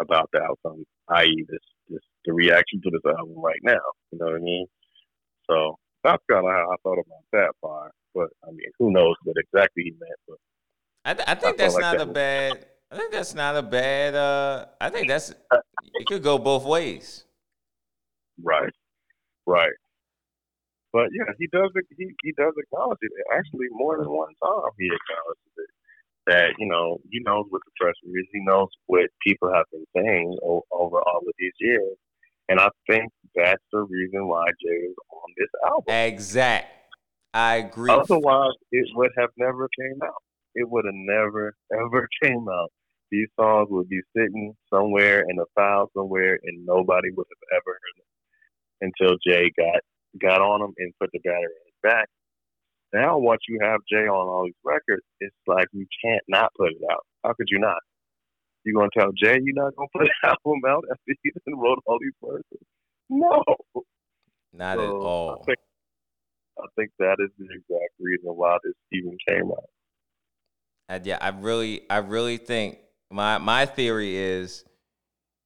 about 0.00 0.28
the 0.32 0.40
outcome, 0.42 0.84
i.e. 1.10 1.44
this 1.48 1.60
this 1.88 2.00
the 2.24 2.32
reaction 2.32 2.80
to 2.82 2.90
this 2.90 3.04
album 3.18 3.34
right 3.40 3.60
now. 3.62 3.80
You 4.10 4.18
know 4.18 4.26
what 4.26 4.34
I 4.36 4.38
mean? 4.38 4.66
So 5.48 5.76
that's 6.02 6.22
kinda 6.30 6.48
how 6.48 6.70
I 6.72 6.76
thought 6.82 6.98
about 6.98 7.24
that 7.32 7.52
part. 7.62 7.92
But 8.14 8.28
I 8.46 8.50
mean, 8.50 8.70
who 8.78 8.92
knows 8.92 9.14
what 9.24 9.36
exactly 9.38 9.84
he 9.84 9.90
meant, 9.92 10.20
but 10.28 10.36
I, 11.04 11.14
th- 11.14 11.28
I 11.28 11.34
think 11.34 11.42
felt 11.42 11.58
that's 11.58 11.74
like 11.74 11.82
not 11.82 11.92
that 11.98 12.02
a 12.02 12.06
was- 12.06 12.14
bad. 12.14 12.66
I 12.90 12.96
think 12.96 13.12
that's 13.12 13.34
not 13.34 13.56
a 13.56 13.62
bad. 13.62 14.14
Uh, 14.14 14.66
I 14.78 14.90
think 14.90 15.08
that's 15.08 15.30
it 15.30 16.06
could 16.06 16.22
go 16.22 16.36
both 16.38 16.64
ways. 16.66 17.24
Right, 18.42 18.72
right. 19.46 19.72
But 20.92 21.08
yeah, 21.16 21.32
he 21.38 21.46
does. 21.46 21.70
He 21.96 22.10
he 22.22 22.32
does 22.36 22.52
acknowledge 22.58 22.98
it. 23.00 23.12
Actually, 23.32 23.68
more 23.70 23.96
than 23.96 24.10
one 24.10 24.28
time, 24.44 24.70
he 24.78 24.86
acknowledges 24.86 25.52
it. 25.56 25.70
That 26.26 26.48
you 26.58 26.66
know, 26.68 26.98
he 27.10 27.20
knows 27.24 27.46
what 27.48 27.62
the 27.64 27.70
pressure 27.80 28.12
is. 28.14 28.26
He 28.30 28.40
knows 28.44 28.68
what 28.86 29.06
people 29.26 29.50
have 29.54 29.64
been 29.72 29.86
saying 29.96 30.36
o- 30.44 30.64
over 30.70 30.98
all 31.00 31.22
of 31.26 31.32
these 31.38 31.54
years, 31.60 31.96
and 32.50 32.60
I 32.60 32.68
think 32.86 33.10
that's 33.34 33.62
the 33.72 33.80
reason 33.84 34.28
why 34.28 34.44
Jay 34.62 34.86
is 34.86 34.94
on 35.10 35.32
this 35.38 35.48
album. 35.64 35.94
Exact. 35.94 36.66
I 37.34 37.56
agree. 37.56 37.90
Otherwise, 37.90 38.52
it 38.70 38.88
would 38.94 39.10
have 39.16 39.30
never 39.36 39.68
came 39.78 39.98
out. 40.04 40.22
It 40.54 40.68
would 40.68 40.84
have 40.84 40.94
never 40.94 41.54
ever 41.72 42.08
came 42.22 42.46
out. 42.48 42.70
These 43.10 43.28
songs 43.38 43.68
would 43.70 43.88
be 43.88 44.00
sitting 44.16 44.54
somewhere 44.72 45.24
in 45.28 45.38
a 45.38 45.44
file 45.54 45.90
somewhere, 45.96 46.38
and 46.42 46.64
nobody 46.66 47.10
would 47.10 47.26
have 47.26 47.60
ever 47.60 47.72
heard 47.72 47.96
them 47.96 48.90
until 48.92 49.16
Jay 49.26 49.50
got 49.56 49.80
got 50.20 50.40
on 50.40 50.60
them 50.60 50.72
and 50.78 50.92
put 51.00 51.10
the 51.12 51.20
battery 51.20 51.42
in 51.42 51.66
his 51.66 51.82
back. 51.82 52.08
Now, 52.92 53.16
once 53.18 53.40
you 53.48 53.58
have 53.62 53.80
Jay 53.90 54.06
on 54.06 54.28
all 54.28 54.44
these 54.44 54.54
records, 54.64 55.02
it's 55.20 55.34
like 55.46 55.68
you 55.72 55.86
can't 56.04 56.22
not 56.28 56.52
put 56.58 56.72
it 56.72 56.82
out. 56.90 57.06
How 57.24 57.32
could 57.32 57.48
you 57.48 57.58
not? 57.58 57.78
You 58.64 58.74
gonna 58.74 58.88
tell 58.96 59.10
Jay 59.12 59.38
you're 59.42 59.54
not 59.54 59.74
gonna 59.76 59.88
put 59.96 60.02
an 60.02 60.08
album 60.24 60.60
out 60.68 60.84
after 60.90 61.14
he 61.22 61.30
done 61.30 61.58
wrote 61.58 61.78
all 61.86 61.98
these 62.00 62.12
verses? 62.22 62.66
No. 63.08 63.42
Not 64.52 64.78
at 64.78 64.84
So, 64.84 65.00
all. 65.00 65.46
I 66.58 66.66
think, 66.76 66.90
that 66.98 67.16
is 67.18 67.30
the 67.38 67.44
exact 67.44 67.92
reason 67.98 68.30
why 68.30 68.58
this 68.62 68.74
even 68.92 69.16
came 69.28 69.50
out. 69.50 69.70
And 70.88 71.06
yeah, 71.06 71.18
I 71.20 71.28
really, 71.28 71.82
I 71.88 71.98
really 71.98 72.36
think 72.36 72.78
my 73.10 73.38
my 73.38 73.66
theory 73.66 74.16
is 74.16 74.64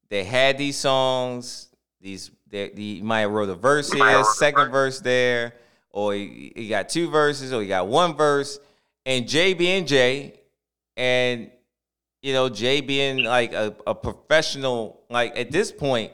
they 0.09 0.25
had 0.25 0.59
these 0.59 0.77
songs. 0.77 1.69
These 2.01 2.31
they, 2.49 2.71
he 2.75 3.03
might 3.03 3.21
have 3.21 3.31
wrote 3.33 3.49
a 3.49 3.55
verse 3.55 3.93
here, 3.93 4.25
second 4.25 4.71
verse 4.71 5.01
there, 5.01 5.55
or 5.91 6.15
he, 6.15 6.53
he 6.55 6.69
got 6.69 6.89
two 6.89 7.11
verses, 7.11 7.53
or 7.53 7.61
he 7.61 7.69
got 7.69 7.89
one 7.89 8.15
verse, 8.15 8.59
and 9.05 9.29
Jay 9.29 9.55
being 9.55 9.87
Jay, 9.87 10.41
and 10.97 11.51
you 12.23 12.33
know 12.33 12.49
Jay 12.49 12.81
being 12.81 13.25
like 13.25 13.53
a, 13.53 13.75
a 13.87 13.95
professional. 13.95 15.03
Like 15.11 15.39
at 15.39 15.51
this 15.51 15.73
point, 15.73 16.13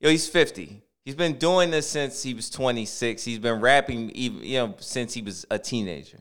yo, 0.00 0.10
he's 0.10 0.28
fifty. 0.28 0.82
He's 1.04 1.14
been 1.14 1.38
doing 1.38 1.70
this 1.70 1.88
since 1.88 2.22
he 2.22 2.34
was 2.34 2.50
twenty 2.50 2.84
six. 2.84 3.24
He's 3.24 3.38
been 3.38 3.60
rapping 3.60 4.10
even 4.10 4.42
you 4.42 4.58
know 4.58 4.74
since 4.78 5.14
he 5.14 5.22
was 5.22 5.46
a 5.50 5.58
teenager 5.58 6.18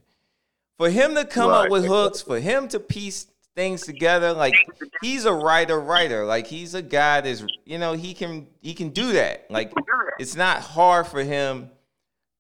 for 0.78 0.90
him 0.90 1.16
to 1.16 1.26
come 1.26 1.52
up 1.52 1.70
with 1.70 1.86
hooks, 1.86 2.22
for 2.22 2.40
him 2.40 2.68
to 2.70 2.80
piece 2.80 3.28
things 3.56 3.82
together, 3.82 4.32
like 4.32 4.54
he's 5.02 5.26
a 5.26 5.34
writer, 5.34 5.78
writer. 5.80 6.26
Like 6.26 6.48
he's 6.48 6.74
a 6.76 6.82
guy 6.82 7.20
that's 7.22 7.44
you 7.66 7.78
know 7.78 7.94
he 7.94 8.14
can 8.14 8.48
he 8.62 8.74
can 8.74 8.90
do 8.90 9.12
that. 9.14 9.52
Like 9.52 9.74
it's 10.20 10.36
not 10.36 10.62
hard 10.62 11.08
for 11.08 11.22
him 11.24 11.70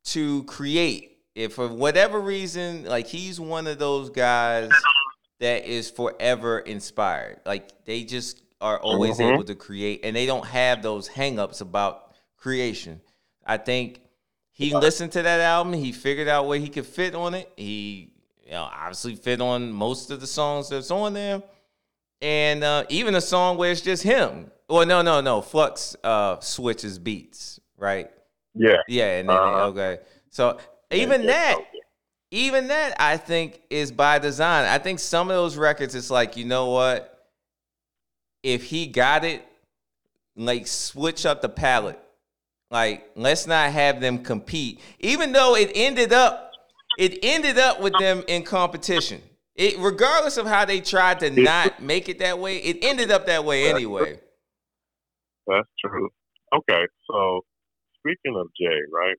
to 0.06 0.44
create. 0.46 1.18
If 1.36 1.54
for 1.54 1.68
whatever 1.68 2.20
reason, 2.22 2.86
like 2.86 3.08
he's 3.08 3.40
one 3.40 3.68
of 3.68 3.80
those 3.80 4.10
guys 4.10 4.72
that 5.42 5.66
is 5.66 5.90
forever 5.92 6.60
inspired. 6.60 7.42
Like 7.46 7.86
they 7.86 8.04
just 8.06 8.42
are 8.62 8.80
always 8.80 9.18
Mhm. 9.20 9.34
able 9.34 9.44
to 9.46 9.56
create, 9.56 10.02
and 10.04 10.16
they 10.16 10.26
don't 10.26 10.46
have 10.46 10.82
those 10.82 11.08
hangups 11.10 11.62
about 11.62 12.09
creation. 12.40 13.02
I 13.46 13.58
think 13.58 14.02
he 14.52 14.74
listened 14.76 15.12
to 15.14 15.22
that 15.22 15.40
album. 15.40 15.74
He 15.74 15.92
figured 15.92 16.28
out 16.28 16.48
where 16.48 16.60
he 16.60 16.68
could 16.68 16.86
fit 16.86 17.16
on 17.16 17.34
it. 17.34 17.52
He, 17.56 18.12
you 18.46 18.52
know, 18.52 18.64
obviously 18.72 19.16
fit 19.16 19.42
on 19.42 19.72
most 19.72 20.12
of 20.12 20.20
the 20.22 20.28
songs 20.28 20.70
that's 20.70 20.92
on 20.92 21.14
there, 21.14 21.42
and 22.22 22.64
uh, 22.64 22.84
even 22.90 23.16
a 23.16 23.22
song 23.22 23.58
where 23.58 23.72
it's 23.72 23.82
just 23.82 24.04
him. 24.04 24.52
Well, 24.68 24.86
no, 24.86 25.02
no, 25.02 25.22
no. 25.22 25.42
Flux 25.42 25.96
uh, 26.04 26.40
switches 26.42 27.00
beats, 27.00 27.60
right? 27.78 28.12
Yeah. 28.54 28.78
Yeah, 28.88 29.20
and 29.20 29.30
then 29.30 29.38
Uh-huh. 29.38 29.66
okay. 29.68 30.00
So 30.30 30.60
even 30.92 31.26
that, 31.28 31.58
even 32.32 32.68
that, 32.68 32.96
I 33.00 33.18
think 33.18 33.62
is 33.70 33.92
by 33.92 34.20
design. 34.20 34.66
I 34.66 34.78
think 34.78 35.00
some 35.00 35.30
of 35.30 35.36
those 35.36 35.58
records, 35.58 35.96
it's 35.96 36.12
like 36.12 36.38
you 36.38 36.46
know 36.46 36.70
what? 36.70 37.30
If 38.44 38.64
he 38.66 38.88
got 38.88 39.26
it, 39.26 39.44
like 40.36 40.68
switch 40.68 41.26
up 41.26 41.42
the 41.42 41.50
palette. 41.50 42.00
Like 42.72 43.10
let's 43.16 43.48
not 43.48 43.72
have 43.72 44.00
them 44.00 44.24
compete. 44.24 44.80
Even 45.00 45.32
though 45.32 45.56
it 45.56 45.72
ended 45.74 46.14
up, 46.14 46.52
it 46.98 47.20
ended 47.24 47.58
up 47.58 47.82
with 47.82 47.94
them 48.00 48.24
in 48.28 48.44
competition. 48.44 49.22
It 49.56 49.78
regardless 49.80 50.38
of 50.38 50.46
how 50.46 50.66
they 50.66 50.80
tried 50.80 51.20
to 51.22 51.30
not 51.32 51.82
make 51.82 52.10
it 52.10 52.20
that 52.20 52.40
way, 52.40 52.58
it 52.58 52.84
ended 52.84 53.12
up 53.12 53.26
that 53.26 53.44
way 53.44 53.70
anyway. 53.70 54.20
That's 55.48 55.68
true. 55.84 56.10
Okay, 56.54 56.86
so 57.10 57.42
speaking 58.00 58.38
of 58.38 58.48
Jay, 58.60 58.80
right? 58.92 59.18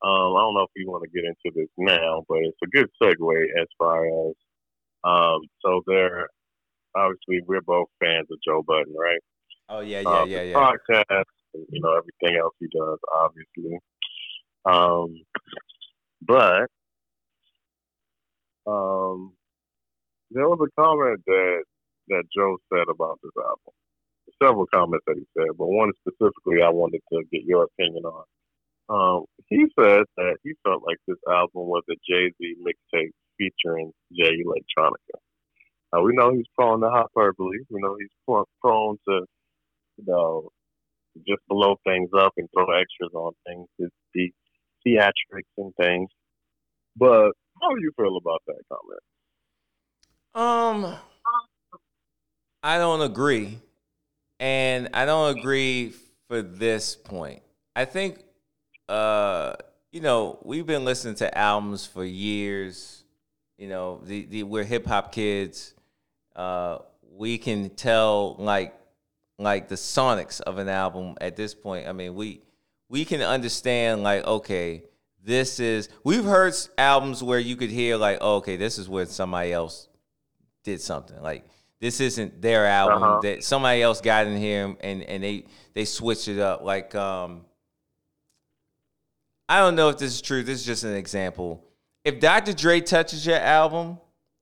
Um, 0.00 0.36
I 0.36 0.40
don't 0.42 0.54
know 0.54 0.62
if 0.62 0.70
you 0.76 0.88
want 0.88 1.02
to 1.02 1.10
get 1.10 1.24
into 1.24 1.56
this 1.56 1.68
now, 1.76 2.24
but 2.28 2.38
it's 2.38 2.58
a 2.62 2.68
good 2.68 2.88
segue 3.02 3.42
as 3.60 3.66
far 3.78 4.04
as 4.06 4.34
um, 5.04 5.40
so 5.64 5.82
there. 5.86 6.28
Obviously, 6.96 7.40
we're 7.46 7.60
both 7.62 7.88
fans 8.00 8.26
of 8.30 8.38
Joe 8.46 8.62
Budden, 8.66 8.94
right? 8.98 9.20
Oh 9.68 9.80
yeah, 9.80 10.00
yeah, 10.00 10.20
um, 10.20 10.28
yeah, 10.28 10.42
yeah. 10.42 10.54
podcast, 10.54 11.24
you 11.70 11.80
know, 11.80 11.94
everything 11.96 12.38
else 12.40 12.54
he 12.60 12.66
does, 12.68 12.98
obviously. 13.14 13.78
Um, 14.64 15.22
but 16.22 16.68
um, 18.66 19.32
there 20.30 20.48
was 20.48 20.60
a 20.62 20.80
comment 20.80 21.20
that 21.26 21.64
that 22.08 22.24
Joe 22.36 22.56
said 22.72 22.86
about 22.90 23.18
this 23.22 23.32
album. 23.36 23.74
Several 24.42 24.66
comments 24.72 25.04
that 25.06 25.16
he 25.16 25.26
said, 25.36 25.48
but 25.58 25.66
one 25.68 25.92
specifically 26.00 26.62
I 26.62 26.70
wanted 26.70 27.00
to 27.12 27.22
get 27.32 27.44
your 27.44 27.64
opinion 27.64 28.04
on. 28.04 28.24
Um, 28.88 29.24
he 29.48 29.66
said 29.78 30.04
that 30.16 30.36
he 30.44 30.52
felt 30.64 30.82
like 30.86 30.98
this 31.06 31.18
album 31.28 31.68
was 31.68 31.82
a 31.90 31.94
Jay 32.08 32.32
Z 32.40 32.56
mixtape 32.64 33.10
featuring 33.38 33.92
Jay 34.16 34.32
Electronica. 34.44 35.18
Now 35.92 36.02
we 36.02 36.14
know 36.14 36.32
he's 36.32 36.46
prone 36.56 36.80
to 36.80 36.90
hyperbole. 36.90 37.58
We 37.70 37.80
know 37.80 37.96
he's 37.98 38.44
prone 38.62 38.98
to 39.08 39.26
you 39.98 40.04
know, 40.06 40.50
just 41.26 41.40
blow 41.48 41.76
things 41.86 42.10
up 42.18 42.32
and 42.36 42.48
throw 42.52 42.66
extras 42.70 43.12
on 43.14 43.32
things. 43.46 43.66
It's 43.78 43.94
the 44.14 44.32
theatrics 44.86 45.52
and 45.56 45.72
things. 45.76 46.08
But 46.96 47.32
how 47.60 47.74
do 47.74 47.80
you 47.80 47.92
feel 47.96 48.16
about 48.16 48.42
that 48.46 48.62
comment? 48.70 49.00
Um, 50.34 50.96
I 52.62 52.78
don't 52.78 53.00
agree, 53.00 53.58
and 54.38 54.88
I 54.94 55.04
don't 55.04 55.38
agree 55.38 55.94
for 56.28 56.42
this 56.42 56.94
point. 56.94 57.42
I 57.74 57.84
think, 57.84 58.22
uh, 58.88 59.54
you 59.90 60.00
know, 60.00 60.38
we've 60.42 60.66
been 60.66 60.84
listening 60.84 61.14
to 61.16 61.38
albums 61.38 61.86
for 61.86 62.04
years. 62.04 63.04
You 63.56 63.68
know, 63.68 64.00
the, 64.04 64.24
the 64.26 64.42
we're 64.44 64.64
hip 64.64 64.86
hop 64.86 65.12
kids. 65.12 65.74
Uh, 66.36 66.78
we 67.10 67.38
can 67.38 67.70
tell 67.70 68.36
like 68.38 68.74
like 69.38 69.68
the 69.68 69.74
sonics 69.76 70.40
of 70.40 70.58
an 70.58 70.68
album 70.68 71.14
at 71.20 71.36
this 71.36 71.54
point. 71.54 71.86
I 71.88 71.92
mean, 71.92 72.14
we 72.14 72.42
we 72.88 73.04
can 73.04 73.20
understand 73.22 74.02
like 74.02 74.24
okay, 74.26 74.82
this 75.22 75.60
is 75.60 75.88
we've 76.04 76.24
heard 76.24 76.54
albums 76.76 77.22
where 77.22 77.38
you 77.38 77.56
could 77.56 77.70
hear 77.70 77.96
like 77.96 78.18
oh, 78.20 78.36
okay, 78.36 78.56
this 78.56 78.78
is 78.78 78.88
where 78.88 79.06
somebody 79.06 79.52
else 79.52 79.88
did 80.64 80.80
something. 80.80 81.20
Like 81.22 81.44
this 81.80 82.00
isn't 82.00 82.42
their 82.42 82.66
album 82.66 83.02
Uh-huh. 83.02 83.20
that 83.22 83.44
somebody 83.44 83.82
else 83.82 84.00
got 84.00 84.26
in 84.26 84.36
here 84.36 84.76
and 84.80 85.02
and 85.02 85.22
they 85.22 85.44
they 85.74 85.84
switched 85.84 86.28
it 86.28 86.38
up. 86.40 86.62
Like 86.62 86.94
um 86.94 87.44
I 89.48 89.60
don't 89.60 89.76
know 89.76 89.88
if 89.88 89.98
this 89.98 90.12
is 90.14 90.20
true. 90.20 90.42
This 90.42 90.60
is 90.60 90.66
just 90.66 90.84
an 90.84 90.94
example. 90.94 91.64
If 92.04 92.20
Dr. 92.20 92.52
Dre 92.52 92.80
touches 92.80 93.24
your 93.26 93.36
album, 93.36 93.98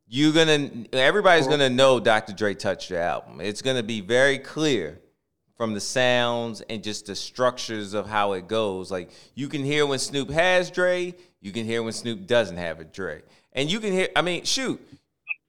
you're 0.08 0.32
gonna 0.32 0.70
everybody's 0.92 1.46
gonna 1.46 1.70
know 1.70 1.98
Dr. 2.00 2.32
Dre 2.32 2.54
touched 2.54 2.90
your 2.90 3.00
album. 3.00 3.40
It's 3.40 3.62
gonna 3.62 3.82
be 3.82 4.00
very 4.00 4.38
clear 4.38 5.00
from 5.56 5.74
the 5.74 5.80
sounds 5.80 6.60
and 6.62 6.82
just 6.82 7.06
the 7.06 7.14
structures 7.16 7.94
of 7.94 8.06
how 8.06 8.32
it 8.32 8.46
goes. 8.46 8.90
Like 8.90 9.10
you 9.34 9.48
can 9.48 9.64
hear 9.64 9.86
when 9.86 9.98
Snoop 9.98 10.30
has 10.30 10.70
Dre, 10.70 11.14
you 11.40 11.50
can 11.52 11.64
hear 11.64 11.82
when 11.82 11.92
Snoop 11.92 12.26
doesn't 12.26 12.56
have 12.58 12.78
a 12.80 12.84
Dre. 12.84 13.22
And 13.52 13.70
you 13.72 13.80
can 13.80 13.92
hear, 13.92 14.08
I 14.14 14.20
mean, 14.20 14.44
shoot, 14.44 14.78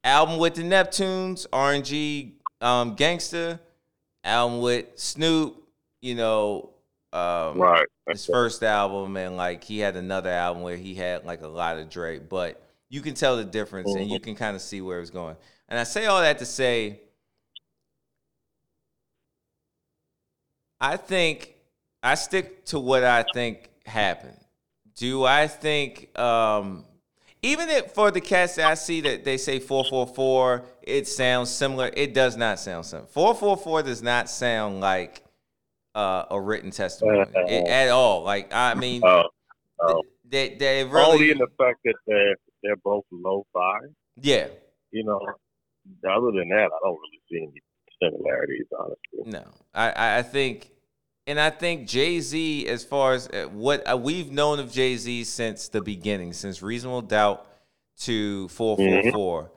album 0.03 0.37
with 0.37 0.55
the 0.55 0.63
Neptunes, 0.63 1.45
R&G 1.51 2.35
um, 2.61 2.95
Gangsta, 2.95 3.59
album 4.23 4.61
with 4.61 4.85
Snoop, 4.95 5.61
you 6.01 6.15
know, 6.15 6.69
um, 7.11 7.57
Right. 7.59 7.85
his 8.09 8.25
first 8.25 8.63
album, 8.63 9.17
and 9.17 9.35
like 9.35 9.63
he 9.63 9.79
had 9.79 9.95
another 9.97 10.29
album 10.29 10.63
where 10.63 10.77
he 10.77 10.95
had 10.95 11.25
like 11.25 11.41
a 11.41 11.47
lot 11.47 11.77
of 11.79 11.89
Dre, 11.89 12.19
but 12.19 12.61
you 12.89 13.01
can 13.01 13.13
tell 13.13 13.38
the 13.38 13.43
difference 13.45 13.93
and 13.93 14.09
you 14.09 14.19
can 14.19 14.35
kind 14.35 14.55
of 14.55 14.61
see 14.61 14.81
where 14.81 14.99
it's 15.01 15.09
going. 15.09 15.35
And 15.69 15.79
I 15.79 15.83
say 15.83 16.05
all 16.05 16.21
that 16.21 16.39
to 16.39 16.45
say, 16.45 17.01
I 20.79 20.97
think 20.97 21.55
I 22.03 22.15
stick 22.15 22.65
to 22.65 22.79
what 22.79 23.03
I 23.03 23.23
think 23.33 23.69
happened. 23.85 24.38
Do 24.95 25.23
I 25.25 25.47
think 25.47 26.17
um 26.17 26.85
even 27.41 27.69
if 27.69 27.91
for 27.91 28.09
the 28.11 28.21
cats 28.21 28.55
that 28.55 28.65
I 28.65 28.73
see 28.73 29.01
that 29.01 29.23
they 29.23 29.38
say 29.38 29.59
444, 29.59 30.65
it 30.81 31.07
sounds 31.07 31.51
similar. 31.51 31.91
It 31.93 32.13
does 32.13 32.35
not 32.35 32.59
sound 32.59 32.85
similar. 32.85 33.07
444 33.07 33.83
does 33.83 34.01
not 34.01 34.27
sound 34.29 34.81
like 34.81 35.23
uh, 35.93 36.25
a 36.31 36.39
written 36.41 36.71
testimony 36.71 37.25
it- 37.47 37.67
at 37.69 37.89
all. 37.89 38.23
Like 38.23 38.53
I 38.53 38.73
mean, 38.73 39.01
Uh, 39.03 39.23
oh. 39.81 40.03
they 40.25 40.55
they 40.55 40.83
only 40.83 41.31
in 41.31 41.38
the 41.38 41.47
fact 41.57 41.79
that 41.85 41.95
they're 42.05 42.35
they're 42.63 42.75
both 42.83 43.05
low 43.11 43.45
fi. 43.53 43.79
yeah 44.15 44.47
You 44.91 45.03
know, 45.03 45.19
other 46.09 46.31
than 46.37 46.49
that, 46.49 46.69
I 46.73 46.79
don't 46.83 46.99
really 46.99 47.21
see 47.29 47.37
any 47.43 47.61
similarities. 48.01 48.65
Honestly, 48.77 49.31
No, 49.31 49.43
I- 49.73 50.19
I 50.19 50.21
think, 50.23 50.71
and 51.25 51.39
I 51.39 51.49
think 51.49 51.87
Jay 51.87 52.19
Z, 52.19 52.67
as 52.67 52.83
far 52.83 53.13
as 53.13 53.27
uh, 53.29 53.47
what 53.51 53.89
uh, 53.89 53.97
we've 53.97 54.31
known 54.31 54.59
of 54.59 54.71
Jay 54.71 54.95
Z 54.97 55.23
since 55.25 55.67
the 55.69 55.81
beginning, 55.81 56.33
since 56.33 56.61
Reasonable 56.61 57.01
Doubt 57.01 57.45
to 58.01 58.47
Four 58.49 58.77
Four 58.77 59.11
Four, 59.11 59.51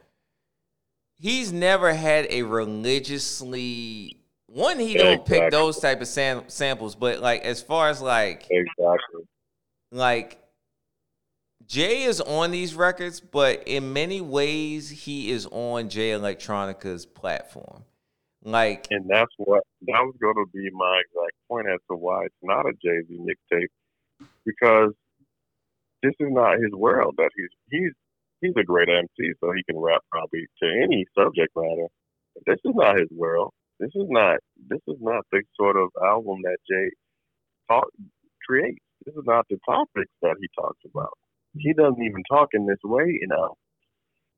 he's 1.19 1.53
never 1.53 1.93
had 1.93 2.27
a 2.31 2.43
religiously 2.43 4.17
one. 4.47 4.79
He 4.79 4.95
don't 4.95 5.25
pick 5.25 5.51
those 5.51 5.79
type 5.79 6.01
of 6.01 6.09
sam- 6.09 6.45
samples, 6.49 6.95
but 6.95 7.21
like 7.21 7.43
as 7.45 7.63
far 7.63 7.89
as 7.89 8.01
like 8.01 8.47
exactly. 8.51 9.23
like 9.93 10.40
Jay 11.71 12.03
is 12.03 12.21
on 12.21 12.51
these 12.51 12.75
records, 12.75 13.21
but 13.21 13.63
in 13.69 13.93
many 13.93 14.21
ways 14.21 14.91
he 14.91 15.31
is 15.31 15.47
on 15.53 15.89
Jay 15.89 16.11
Electronica's 16.11 17.07
platform. 17.07 17.85
Like 18.43 18.89
And 18.91 19.09
that's 19.09 19.31
what 19.37 19.63
that 19.83 20.03
was 20.03 20.17
going 20.21 20.35
to 20.35 20.51
be 20.53 20.69
my 20.73 21.01
exact 21.07 21.37
point 21.47 21.69
as 21.73 21.79
to 21.89 21.97
why 21.97 22.25
it's 22.25 22.35
not 22.43 22.67
a 22.67 22.73
Jay 22.73 23.07
Z 23.07 23.17
mixtape 23.21 24.27
because 24.45 24.91
this 26.03 26.15
is 26.19 26.27
not 26.31 26.59
his 26.59 26.73
world. 26.73 27.15
That 27.19 27.31
he's 27.37 27.51
he's 27.71 27.93
he's 28.41 28.57
a 28.59 28.65
great 28.65 28.89
MC, 28.89 29.33
so 29.39 29.53
he 29.53 29.63
can 29.63 29.79
rap 29.79 30.03
probably 30.11 30.47
to 30.61 30.83
any 30.83 31.07
subject 31.17 31.55
matter. 31.55 31.87
But 32.35 32.43
this 32.47 32.59
is 32.65 32.75
not 32.75 32.99
his 32.99 33.11
world. 33.13 33.53
This 33.79 33.91
is 33.95 34.07
not 34.09 34.39
this 34.69 34.83
is 34.89 34.97
not 35.01 35.23
the 35.31 35.43
sort 35.55 35.77
of 35.77 35.91
album 36.05 36.39
that 36.43 36.59
Jay 36.69 36.91
talk, 37.71 37.87
creates. 38.45 38.83
This 39.07 39.15
is 39.15 39.25
not 39.25 39.47
the 39.49 39.59
topics 39.65 40.11
that 40.23 40.35
he 40.41 40.49
talks 40.59 40.81
about. 40.93 41.13
He 41.59 41.75
doesn't 41.75 42.03
even 42.03 42.23
talk 42.31 42.51
in 42.55 42.67
this 42.67 42.79
way, 42.85 43.05
you 43.07 43.29
know. 43.29 43.57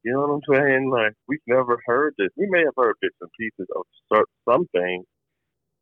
You 0.04 0.12
know 0.14 0.20
what 0.20 0.34
I'm 0.34 0.54
saying? 0.56 0.90
Like 0.90 1.14
we've 1.28 1.40
never 1.46 1.78
heard 1.86 2.14
this. 2.18 2.30
We 2.36 2.46
may 2.50 2.60
have 2.60 2.74
heard 2.76 2.96
bits 3.02 3.16
and 3.20 3.30
pieces 3.38 3.68
of 3.76 3.84
cer- 4.12 4.26
some 4.50 4.66
things, 4.72 5.06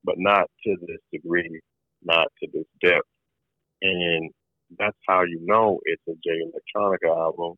but 0.04 0.16
not 0.18 0.46
to 0.66 0.76
this 0.86 1.00
degree, 1.12 1.60
not 2.04 2.28
to 2.42 2.48
this 2.52 2.66
depth. 2.84 3.08
And 3.82 4.30
that's 4.78 4.96
how 5.08 5.22
you 5.22 5.40
know 5.44 5.80
it's 5.84 6.02
a 6.08 6.14
Jay 6.24 6.40
Electronica 6.44 7.10
album 7.16 7.56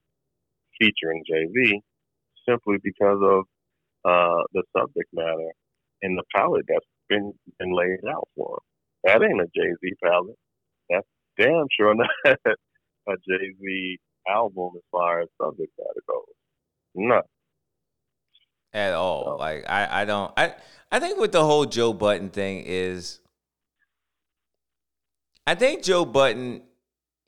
featuring 0.81 1.25
Jay 1.29 1.47
Z, 1.49 1.81
simply 2.49 2.77
because 2.83 3.21
of 3.23 3.45
uh, 4.07 4.45
the 4.55 4.65
subject 4.77 5.11
matter 5.15 5.51
and 6.03 6.19
the 6.19 6.25
palette 6.37 6.67
that's 6.69 6.87
been 7.11 7.33
been 7.61 7.75
laid 7.77 8.01
out 8.11 8.29
for 8.37 8.57
him. 8.57 8.61
That 9.21 9.25
ain't 9.27 9.43
a 9.43 9.47
Jay 9.57 9.73
Z 9.85 9.93
palette. 10.05 10.37
That's 10.91 11.07
damn 11.39 11.67
sure 11.79 11.95
not 11.97 12.11
a 13.09 13.13
Jay 13.29 13.55
Z 13.61 13.99
album 14.29 14.71
as 14.77 14.83
far 14.91 15.21
as 15.21 15.29
subject 15.41 15.73
matter 15.79 16.03
goes. 16.09 16.25
No. 16.95 17.23
at 18.73 18.95
all. 18.95 19.25
No. 19.25 19.37
Like 19.37 19.65
I, 19.69 20.03
I 20.03 20.05
don't 20.05 20.33
I 20.37 20.55
I 20.91 21.01
think 21.01 21.19
with 21.19 21.33
the 21.33 21.45
whole 21.45 21.65
Joe 21.65 21.93
Budden 21.93 22.31
thing 22.31 22.65
is 22.67 23.21
I 25.47 25.55
think 25.55 25.83
Joe 25.83 26.05
Budden 26.05 26.63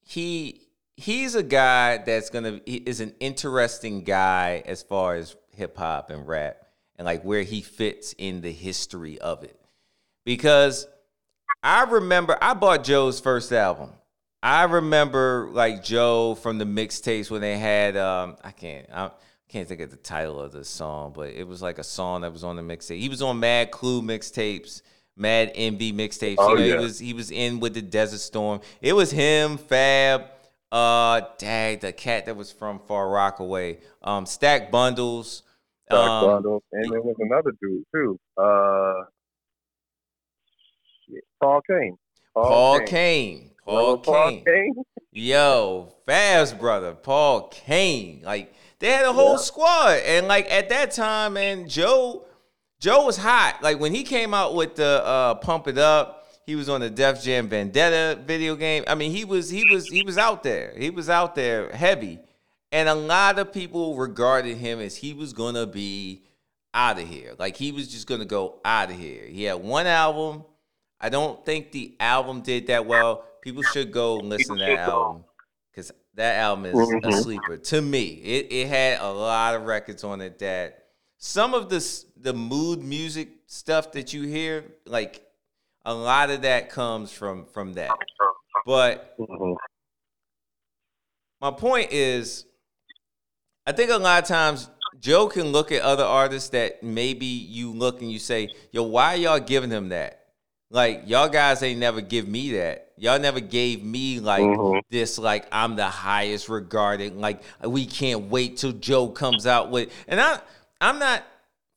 he 0.03 0.63
he's 0.97 1.35
a 1.35 1.43
guy 1.43 1.99
that's 1.99 2.31
gonna 2.31 2.61
he 2.67 2.77
is 2.77 3.01
an 3.01 3.15
interesting 3.21 4.05
guy 4.05 4.63
as 4.67 4.83
far 4.83 5.17
as 5.17 5.37
hip 5.51 5.77
hop 5.77 6.11
and 6.11 6.27
rap 6.27 6.57
and 6.97 7.07
like 7.07 7.23
where 7.23 7.43
he 7.43 7.61
fits 7.61 8.15
in 8.19 8.41
the 8.41 8.53
history 8.53 9.19
of 9.19 9.43
it. 9.45 9.59
Because 10.25 10.87
I 11.63 11.85
remember 11.85 12.39
I 12.41 12.55
bought 12.55 12.85
Joe's 12.85 13.21
first 13.21 13.53
album. 13.53 13.91
I 14.45 14.65
remember 14.65 15.49
like 15.53 15.83
Joe 15.83 16.35
from 16.35 16.59
the 16.59 16.67
mixtapes 16.67 17.31
when 17.31 17.41
they 17.41 17.57
had 17.57 17.97
um 17.97 18.37
I 18.45 18.51
can't 18.51 18.87
I 18.93 19.11
can't 19.49 19.67
think 19.67 19.81
of 19.81 19.91
the 19.91 19.97
title 19.97 20.39
of 20.39 20.53
the 20.53 20.67
song, 20.67 21.15
but 21.17 21.31
it 21.31 21.49
was 21.49 21.63
like 21.63 21.79
a 21.79 21.83
song 21.83 22.21
that 22.21 22.33
was 22.33 22.45
on 22.45 22.57
the 22.57 22.63
mixtape. 22.63 22.99
He 22.99 23.09
was 23.09 23.23
on 23.23 23.41
Mad 23.41 23.71
Clue 23.71 24.03
mixtapes, 24.03 24.83
Mad 25.17 25.51
Envy 25.55 25.95
mixtapes. 25.95 26.35
Oh, 26.37 26.51
you 26.51 26.57
know, 26.57 26.65
yeah. 26.65 26.77
he 26.77 26.85
was 26.85 26.99
he 26.99 27.15
was 27.15 27.31
in 27.31 27.59
with 27.59 27.73
the 27.73 27.81
Desert 27.81 28.19
Storm. 28.19 28.61
It 28.83 28.93
was 28.93 29.11
him, 29.11 29.57
Fab, 29.57 30.27
uh 30.71 31.23
dang, 31.39 31.79
the 31.79 31.95
cat 31.95 32.27
that 32.27 32.37
was 32.37 32.53
from 32.53 32.81
Far 32.81 33.09
Rockaway, 33.09 33.79
um, 34.03 34.27
Stack 34.27 34.71
Bundles. 34.71 35.43
Dark 35.89 36.11
um, 36.11 36.27
Bundle. 36.27 36.63
And 36.71 36.93
there 36.93 37.01
was 37.01 37.17
another 37.19 37.53
dude 37.63 37.85
too. 37.95 38.21
Uh 38.37 39.05
Paul 41.41 41.63
Cain. 41.67 41.97
Paul 42.35 42.81
Cain. 42.81 43.53
Paul 43.65 43.99
Paul 43.99 44.31
Cain. 44.31 44.45
Cain? 44.45 44.75
Yo, 45.13 45.95
fast 46.07 46.59
brother, 46.59 46.93
Paul 46.95 47.49
Cain. 47.49 48.23
Like 48.25 48.53
they 48.79 48.91
had 48.91 49.05
a 49.05 49.13
whole 49.13 49.33
Yeah. 49.33 49.37
squad, 49.39 49.99
and 50.05 50.27
like 50.29 50.51
at 50.51 50.69
that 50.71 50.91
time, 50.93 51.35
man, 51.35 51.69
Joe, 51.69 52.25
Joe 52.81 53.05
was 53.07 53.17
hot. 53.17 53.63
Like 53.63 53.79
when 53.81 53.95
he 53.95 54.03
came 54.03 54.35
out 54.35 54.55
with 54.55 54.75
the 54.77 55.03
uh, 55.05 55.35
"Pump 55.37 55.69
It 55.69 55.79
Up," 55.79 56.27
he 56.47 56.57
was 56.57 56.69
on 56.69 56.81
the 56.81 56.91
Def 56.91 57.23
Jam 57.23 57.49
Vendetta 57.49 58.19
video 58.27 58.57
game. 58.57 58.85
I 58.87 58.95
mean, 58.95 59.13
he 59.13 59.25
was 59.25 59.49
he 59.49 59.65
was 59.73 59.87
he 59.87 60.03
was 60.03 60.19
out 60.19 60.43
there. 60.43 60.75
He 60.77 60.91
was 60.91 61.09
out 61.09 61.35
there 61.35 61.71
heavy, 61.71 62.19
and 62.73 62.89
a 62.89 62.95
lot 62.95 63.39
of 63.39 63.53
people 63.53 63.97
regarded 63.97 64.57
him 64.59 64.81
as 64.81 64.97
he 64.97 65.15
was 65.15 65.33
gonna 65.33 65.67
be 65.67 66.23
out 66.75 66.99
of 67.01 67.09
here. 67.09 67.35
Like 67.39 67.57
he 67.57 67.71
was 67.71 67.87
just 67.89 68.07
gonna 68.09 68.25
go 68.25 68.57
out 68.65 68.91
of 68.91 68.99
here. 68.99 69.25
He 69.27 69.45
had 69.45 69.63
one 69.63 69.87
album. 69.87 70.45
I 71.01 71.09
don't 71.09 71.45
think 71.47 71.71
the 71.71 71.95
album 72.01 72.41
did 72.41 72.67
that 72.67 72.85
well. 72.87 73.25
People 73.45 73.63
should 73.63 73.93
go 73.93 74.21
and 74.21 74.31
listen 74.31 74.57
to 74.57 74.65
that 74.65 74.79
album 74.79 75.23
because 75.71 75.93
that 76.15 76.37
album 76.37 76.65
is 76.65 76.91
a 76.91 77.11
Mhm. 77.11 77.23
sleeper 77.23 77.59
to 77.59 77.83
me. 77.83 78.05
It 78.25 78.51
it 78.51 78.69
had 78.69 79.01
a 79.03 79.13
lot 79.13 79.55
of 79.55 79.65
records 79.65 80.03
on 80.03 80.23
it 80.23 80.39
that 80.39 80.87
some 81.19 81.53
of 81.53 81.69
the 81.69 82.05
the 82.17 82.33
mood 82.33 82.83
music 82.83 83.29
stuff 83.47 83.93
that 83.93 84.15
you 84.15 84.23
hear, 84.23 84.65
like 84.87 85.31
a 85.85 85.93
lot 85.93 86.31
of 86.31 86.41
that 86.41 86.71
comes 86.71 87.13
from 87.13 87.45
from 87.45 87.75
that. 87.75 87.93
But 88.65 89.15
Mhm. 89.19 89.57
my 91.43 91.51
point 91.51 91.93
is, 91.93 92.47
I 93.67 93.73
think 93.73 93.91
a 93.91 93.99
lot 93.99 94.23
of 94.23 94.27
times 94.27 94.71
Joe 95.01 95.29
can 95.29 95.53
look 95.53 95.71
at 95.71 95.83
other 95.83 96.05
artists 96.05 96.49
that 96.51 96.83
maybe 96.83 97.27
you 97.27 97.73
look 97.73 98.01
and 98.01 98.11
you 98.11 98.19
say, 98.19 98.55
"Yo, 98.73 98.85
why 98.85 99.17
y'all 99.17 99.39
giving 99.39 99.71
him 99.71 99.91
that?" 99.91 100.29
Like 100.71 101.03
y'all 101.05 101.29
guys 101.29 101.63
ain't 101.63 101.79
never 101.79 102.01
give 102.01 102.27
me 102.27 102.53
that. 102.53 102.84
Y'all 102.97 103.19
never 103.19 103.41
gave 103.41 103.83
me 103.83 104.21
like 104.21 104.43
Mhm. 104.43 104.81
this. 104.91 105.19
Like 105.19 105.47
I'm 105.51 105.77
the 105.77 105.87
highest 105.89 106.49
regarded. 106.49 107.17
Like 107.17 107.43
we 107.63 107.87
can't 107.87 108.31
wait 108.31 108.57
till 108.57 108.73
Joe 108.73 109.09
comes 109.09 109.47
out 109.47 109.71
with. 109.71 109.91
And 110.07 110.21
I, 110.21 110.39
I'm 110.81 110.99
not 110.99 111.25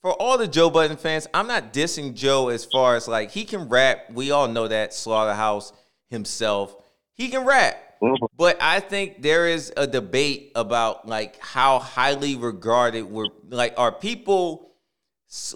for 0.01 0.13
all 0.13 0.37
the 0.37 0.47
Joe 0.47 0.69
Budden 0.69 0.97
fans. 0.97 1.27
I'm 1.33 1.47
not 1.47 1.73
dissing 1.73 2.13
Joe 2.13 2.49
as 2.49 2.65
far 2.65 2.95
as 2.95 3.07
like 3.07 3.31
he 3.31 3.45
can 3.45 3.67
rap. 3.67 4.11
We 4.13 4.31
all 4.31 4.47
know 4.47 4.67
that 4.67 4.93
Slaughterhouse 4.93 5.73
himself. 6.09 6.75
He 7.13 7.29
can 7.29 7.45
rap. 7.45 7.83
Mhm. 8.01 8.15
But 8.37 8.61
I 8.61 8.79
think 8.79 9.23
there 9.23 9.47
is 9.47 9.73
a 9.75 9.87
debate 9.87 10.51
about 10.53 11.07
like 11.07 11.39
how 11.39 11.79
highly 11.79 12.35
regarded 12.35 13.03
we're 13.09 13.25
like 13.49 13.73
are 13.75 13.91
people 13.91 14.69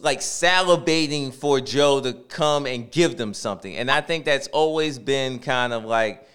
like 0.02 0.20
salivating 0.20 1.34
for 1.34 1.62
Joe 1.62 2.02
to 2.02 2.14
come 2.14 2.66
and 2.66 2.92
give 2.92 3.18
them 3.18 3.34
something. 3.34 3.76
And 3.76 3.90
I 3.90 4.02
think 4.02 4.26
that's 4.26 4.48
always 4.48 5.00
been 5.00 5.40
kind 5.40 5.72
of 5.72 5.86
like 5.86 6.28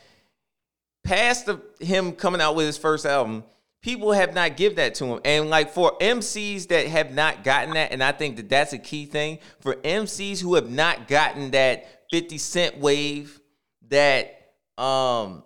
past 1.04 1.46
the 1.46 1.60
him 1.80 2.12
coming 2.12 2.40
out 2.40 2.56
with 2.56 2.66
his 2.66 2.78
first 2.78 3.04
album, 3.04 3.44
people 3.82 4.12
have 4.12 4.34
not 4.34 4.56
give 4.56 4.76
that 4.76 4.94
to 4.96 5.04
him. 5.04 5.20
And 5.24 5.50
like 5.50 5.70
for 5.70 5.96
MCs 6.00 6.68
that 6.68 6.86
have 6.86 7.12
not 7.12 7.44
gotten 7.44 7.74
that, 7.74 7.92
and 7.92 8.02
I 8.02 8.12
think 8.12 8.36
that 8.36 8.48
that's 8.48 8.72
a 8.72 8.78
key 8.78 9.04
thing 9.04 9.38
for 9.60 9.74
MCs 9.76 10.40
who 10.40 10.54
have 10.54 10.70
not 10.70 11.06
gotten 11.06 11.50
that 11.50 12.08
50 12.10 12.38
Cent 12.38 12.78
wave, 12.78 13.40
that 13.88 14.32
um 14.78 15.42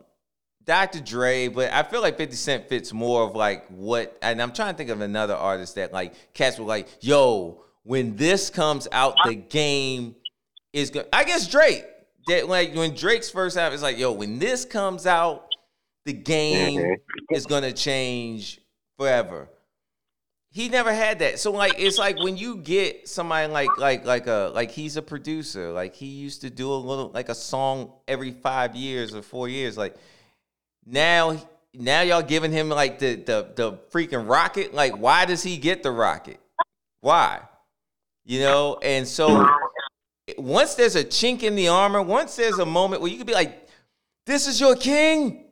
Dr. 0.64 1.01
Dre, 1.01 1.49
but 1.49 1.72
I 1.72 1.82
feel 1.82 2.01
like 2.01 2.16
50 2.16 2.36
Cent 2.36 2.68
fits 2.68 2.93
more 2.93 3.24
of 3.24 3.34
like 3.34 3.66
what, 3.68 4.16
and 4.22 4.41
I'm 4.41 4.53
trying 4.53 4.74
to 4.74 4.78
think 4.78 4.91
of 4.91 5.01
another 5.01 5.34
artist 5.34 5.74
that 5.74 5.93
like 5.93 6.14
cats 6.32 6.59
were 6.59 6.66
like, 6.66 6.86
yo, 7.01 7.64
when 7.84 8.16
this 8.16 8.50
comes 8.50 8.86
out, 8.92 9.14
the 9.24 9.34
game 9.34 10.14
is 10.72 10.90
good. 10.90 11.06
I 11.12 11.24
guess 11.24 11.48
Drake. 11.48 11.84
That 12.26 12.48
like 12.48 12.74
when 12.74 12.94
Drake's 12.94 13.30
first 13.30 13.56
album, 13.56 13.74
is 13.74 13.82
like, 13.82 13.98
yo, 13.98 14.12
when 14.12 14.38
this 14.38 14.64
comes 14.64 15.06
out, 15.06 15.46
the 16.04 16.12
game 16.12 16.78
Mhm. 16.78 16.94
is 17.30 17.46
gonna 17.46 17.72
change 17.72 18.60
forever. 18.98 19.48
He 20.52 20.68
never 20.68 20.92
had 20.92 21.20
that. 21.20 21.38
So 21.38 21.50
like 21.52 21.74
it's 21.78 21.96
like 21.98 22.18
when 22.18 22.36
you 22.36 22.56
get 22.56 23.08
somebody 23.08 23.50
like 23.50 23.68
like 23.78 24.04
like 24.04 24.26
a 24.26 24.50
like 24.54 24.70
he's 24.70 24.96
a 24.96 25.02
producer, 25.02 25.72
like 25.72 25.94
he 25.94 26.06
used 26.06 26.42
to 26.42 26.50
do 26.50 26.70
a 26.72 26.74
little 26.74 27.10
like 27.14 27.28
a 27.28 27.34
song 27.34 27.92
every 28.06 28.32
five 28.32 28.76
years 28.76 29.14
or 29.14 29.22
four 29.22 29.48
years. 29.48 29.78
Like 29.78 29.96
now 30.84 31.36
now 31.72 32.02
y'all 32.02 32.22
giving 32.22 32.52
him 32.52 32.68
like 32.68 32.98
the 32.98 33.14
the 33.14 33.52
the 33.54 33.72
freaking 33.92 34.28
rocket. 34.28 34.74
Like 34.74 34.96
why 34.96 35.24
does 35.24 35.42
he 35.42 35.56
get 35.56 35.82
the 35.82 35.90
rocket? 35.90 36.38
Why? 37.00 37.40
You 38.30 38.38
know, 38.38 38.78
and 38.80 39.08
so 39.08 39.44
once 40.38 40.76
there's 40.76 40.94
a 40.94 41.02
chink 41.02 41.42
in 41.42 41.56
the 41.56 41.66
armor, 41.66 42.00
once 42.00 42.36
there's 42.36 42.60
a 42.60 42.64
moment 42.64 43.02
where 43.02 43.10
you 43.10 43.18
could 43.18 43.26
be 43.26 43.32
like, 43.32 43.68
this 44.24 44.46
is 44.46 44.60
your 44.60 44.76
king. 44.76 45.46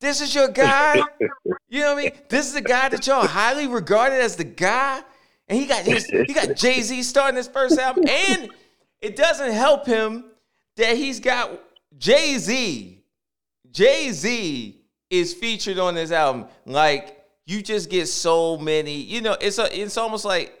This 0.00 0.22
is 0.22 0.34
your 0.34 0.48
guy. 0.48 1.02
You 1.68 1.80
know 1.80 1.92
what 1.92 1.98
I 1.98 2.02
mean? 2.04 2.12
This 2.30 2.46
is 2.46 2.54
the 2.54 2.62
guy 2.62 2.88
that 2.88 3.06
y'all 3.06 3.26
highly 3.26 3.66
regarded 3.66 4.22
as 4.22 4.36
the 4.36 4.44
guy. 4.44 5.02
And 5.48 5.58
he 5.58 5.66
got 5.66 5.84
his, 5.84 6.06
he 6.06 6.32
got 6.32 6.56
Jay-Z 6.56 7.02
starting 7.02 7.36
his 7.36 7.46
first 7.46 7.78
album. 7.78 8.08
And 8.08 8.52
it 9.02 9.14
doesn't 9.14 9.52
help 9.52 9.84
him 9.84 10.24
that 10.78 10.96
he's 10.96 11.20
got 11.20 11.60
Jay-Z. 11.98 13.04
Jay-Z 13.70 14.80
is 15.10 15.34
featured 15.34 15.78
on 15.78 15.94
this 15.94 16.10
album. 16.10 16.46
Like, 16.64 17.22
you 17.44 17.60
just 17.60 17.90
get 17.90 18.06
so 18.08 18.56
many, 18.56 18.94
you 18.94 19.20
know, 19.20 19.36
it's 19.38 19.58
a, 19.58 19.78
it's 19.78 19.98
almost 19.98 20.24
like 20.24 20.54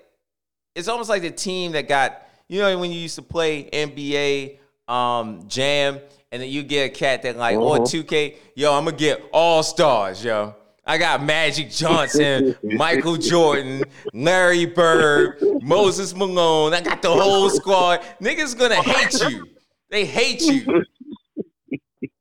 it's 0.78 0.88
almost 0.88 1.08
like 1.10 1.22
the 1.22 1.30
team 1.30 1.72
that 1.72 1.88
got 1.88 2.22
you 2.48 2.60
know 2.60 2.78
when 2.78 2.90
you 2.92 3.00
used 3.00 3.16
to 3.16 3.22
play 3.22 3.68
NBA 3.72 4.58
um, 4.90 5.46
Jam, 5.48 5.98
and 6.32 6.40
then 6.42 6.48
you 6.48 6.62
get 6.62 6.86
a 6.86 6.88
cat 6.88 7.22
that 7.22 7.36
like 7.36 7.56
or 7.58 7.78
Mhm. 7.78 8.04
2K, 8.06 8.36
yo, 8.54 8.72
I'm 8.72 8.84
gonna 8.84 8.96
get 8.96 9.22
all 9.32 9.62
stars, 9.62 10.24
yo. 10.24 10.54
I 10.86 10.96
got 10.96 11.22
Magic 11.22 11.70
Johnson, 11.70 12.56
Michael 12.62 13.16
Jordan, 13.18 13.82
Larry 14.14 14.64
Bird, 14.64 15.36
Moses 15.60 16.14
Malone. 16.14 16.72
I 16.72 16.80
got 16.80 17.02
the 17.02 17.10
whole 17.10 17.50
squad. 17.50 18.00
Niggas 18.22 18.56
gonna 18.58 18.76
hate 18.82 19.20
you. 19.30 19.46
They 19.90 20.06
hate 20.06 20.40
you. 20.42 20.84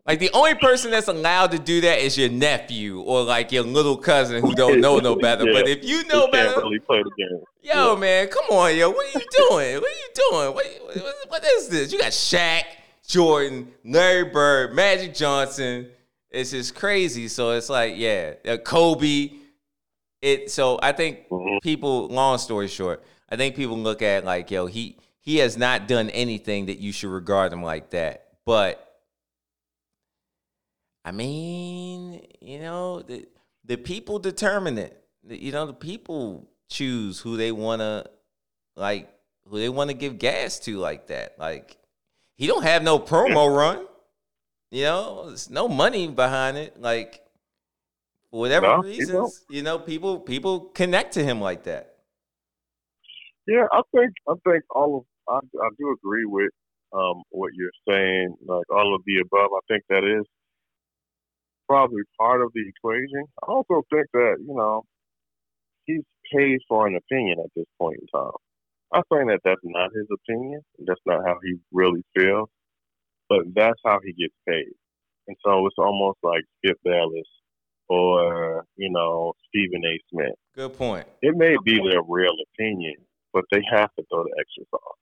Like 0.08 0.20
the 0.20 0.30
only 0.34 0.56
person 0.56 0.90
that's 0.92 1.10
allowed 1.10 1.52
to 1.52 1.60
do 1.60 1.82
that 1.82 2.00
is 2.00 2.18
your 2.18 2.30
nephew 2.30 3.02
or 3.02 3.24
like 3.24 3.52
your 3.52 3.64
little 3.64 3.98
cousin 3.98 4.42
who 4.42 4.56
don't 4.56 4.80
know 4.80 4.98
no 5.00 5.16
better. 5.18 5.44
Yeah. 5.48 5.52
But 5.54 5.68
if 5.68 5.84
you 5.84 6.06
know 6.06 6.26
He 6.28 6.32
better, 6.32 6.62
really 6.62 6.80
play 6.80 7.04
the 7.04 7.12
game. 7.18 7.42
Yo, 7.62 7.96
man, 7.98 8.28
come 8.30 8.46
on, 8.52 8.76
yo. 8.78 8.90
What 8.90 9.06
are 9.14 9.20
you 9.20 9.26
doing? 9.50 9.76
What 9.76 9.84
are 9.84 10.00
you 10.00 10.10
doing? 10.16 10.56
What, 10.56 10.66
what, 11.04 11.16
what 11.28 11.44
is 11.46 11.68
this? 11.68 11.92
You 11.92 12.00
got 12.00 12.12
Shaq, 12.14 12.64
Jordan, 13.06 13.72
Larry 13.84 14.24
Bird, 14.26 14.74
Magic 14.74 15.14
Johnson. 15.14 15.90
It's 16.32 16.52
just 16.52 16.74
crazy. 16.76 17.28
So 17.28 17.52
it's 17.52 17.70
like, 17.70 17.94
yeah, 17.98 18.34
uh, 18.48 18.58
Kobe. 18.58 19.32
It. 20.22 20.50
So 20.50 20.80
I 20.82 20.94
think 20.94 21.28
Mhm. 21.30 21.62
people. 21.62 22.08
Long 22.08 22.38
story 22.38 22.68
short, 22.68 23.04
I 23.30 23.36
think 23.36 23.56
people 23.56 23.78
look 23.78 24.02
at 24.02 24.24
like, 24.26 24.50
yo, 24.50 24.66
he 24.66 24.98
he 25.20 25.38
has 25.38 25.58
not 25.58 25.88
done 25.88 26.10
anything 26.12 26.68
that 26.68 26.80
you 26.80 26.92
should 26.94 27.10
regard 27.12 27.52
him 27.54 27.62
like 27.62 27.90
that. 27.92 28.28
But 28.46 28.87
I 31.08 31.12
mean, 31.12 32.22
you 32.42 32.60
know, 32.60 33.02
the 33.02 33.26
the 33.64 33.78
people 33.78 34.20
determine 34.20 34.78
it. 34.78 35.02
The- 35.24 35.42
You 35.42 35.54
know, 35.54 35.66
the 35.66 35.74
people 35.74 36.50
choose 36.70 37.22
who 37.22 37.38
they 37.38 37.54
want 37.54 37.80
to 37.80 38.10
like 38.76 39.08
who 39.48 39.58
they 39.58 39.70
want 39.70 39.90
to 39.90 39.94
give 39.94 40.20
gas 40.20 40.60
to 40.66 40.78
like 40.78 41.08
that. 41.08 41.40
Like 41.40 41.78
he 42.36 42.46
don't 42.46 42.64
have 42.64 42.84
no 42.84 43.00
promo 43.00 43.56
run. 43.56 43.88
You 44.70 44.84
know, 44.84 45.28
there's 45.28 45.50
no 45.50 45.70
money 45.70 46.10
behind 46.10 46.58
it. 46.58 46.82
Like 46.82 47.26
for 48.30 48.42
whatever 48.42 48.68
No, 48.68 48.82
reasons, 48.82 49.46
you 49.50 49.64
know, 49.64 49.80
people 49.80 50.20
people 50.20 50.60
connect 50.60 51.14
to 51.14 51.24
him 51.24 51.40
like 51.40 51.64
that. 51.64 51.96
Yeah, 53.48 53.66
I 53.72 53.82
think 53.96 54.12
I 54.28 54.34
think 54.44 54.64
all 54.72 54.98
of 54.98 55.06
I, 55.30 55.40
I 55.66 55.70
do 55.80 55.96
agree 55.98 56.26
with 56.26 56.52
um, 56.92 57.24
what 57.30 57.52
you're 57.54 57.72
saying. 57.88 58.36
Like 58.46 58.70
all 58.70 58.94
of 58.94 59.02
the 59.06 59.20
above, 59.24 59.52
I 59.56 59.60
think 59.70 59.84
that 59.90 60.04
is 60.04 60.26
probably 61.68 62.02
part 62.20 62.42
of 62.42 62.52
the 62.54 62.64
equation. 62.68 63.24
I 63.44 63.48
also 63.48 63.84
think 63.92 64.08
that 64.14 64.38
you 64.40 64.56
know 64.56 64.84
he's 65.86 66.04
paid 66.34 66.60
for 66.68 66.88
an 66.88 66.96
opinion 66.96 67.40
at 67.40 67.52
this 67.56 67.66
point 67.80 67.98
in 68.02 68.08
time. 68.08 68.32
I'm 68.94 69.04
saying 69.12 69.28
that 69.28 69.42
that's 69.44 69.62
not 69.64 69.92
his 69.94 70.08
opinion. 70.12 70.62
That's 70.86 71.02
not 71.06 71.26
how 71.26 71.38
he 71.44 71.56
really 71.72 72.04
feels, 72.16 72.50
but 73.30 73.42
that's 73.56 73.80
how 73.86 74.00
he 74.04 74.14
gets 74.14 74.34
paid. 74.48 74.74
And 75.28 75.36
so 75.44 75.66
it's 75.66 75.76
almost 75.78 76.20
like 76.24 76.44
Skip 76.58 76.78
Bayless 76.84 77.28
or 77.90 78.66
you 78.76 78.90
know 78.90 79.34
Stephen 79.50 79.84
A. 79.86 80.00
Smith 80.12 80.36
Good 80.56 80.78
point. 80.78 81.08
it 81.22 81.36
may 81.36 81.56
be 81.64 81.78
their 81.78 82.02
real 82.08 82.36
opinion, 82.54 82.96
but 83.34 83.46
they 83.52 83.62
have 83.72 83.90
to 83.98 84.06
throw 84.12 84.24
the 84.24 84.36
extra 84.40 84.64
sauce 84.72 84.98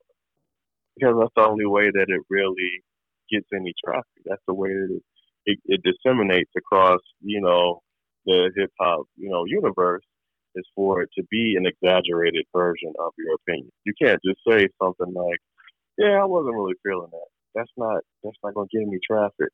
because 0.96 1.16
that's 1.20 1.34
the 1.36 1.48
only 1.48 1.66
way 1.66 1.90
that 1.92 2.06
it 2.08 2.22
really 2.30 2.84
gets 3.32 3.48
any 3.54 3.74
traffic. 3.84 4.06
That's 4.26 4.42
the 4.48 4.54
way 4.54 4.70
that 4.70 4.90
it, 4.92 5.04
it, 5.46 5.60
it 5.66 5.82
disseminates 5.84 6.52
across, 6.58 7.00
you 7.22 7.42
know, 7.42 7.82
the 8.26 8.52
hip 8.56 8.72
hop, 8.80 9.06
you 9.18 9.30
know, 9.30 9.46
universe 9.46 10.04
is 10.56 10.66
for 10.76 11.02
it 11.02 11.10
to 11.18 11.24
be 11.30 11.56
an 11.58 11.66
exaggerated 11.66 12.46
version 12.56 12.94
of 13.00 13.14
your 13.18 13.36
opinion. 13.36 13.72
You 13.86 13.94
can't 14.02 14.20
just 14.26 14.40
say 14.48 14.68
something 14.82 15.14
like, 15.14 15.40
"Yeah, 15.98 16.22
I 16.22 16.26
wasn't 16.26 16.56
really 16.56 16.76
feeling 16.84 17.10
that." 17.12 17.28
That's 17.56 17.72
not 17.78 18.02
that's 18.24 18.38
not 18.44 18.54
going 18.56 18.68
to 18.70 18.78
get 18.78 18.88
any 18.88 19.00
traffic. 19.06 19.52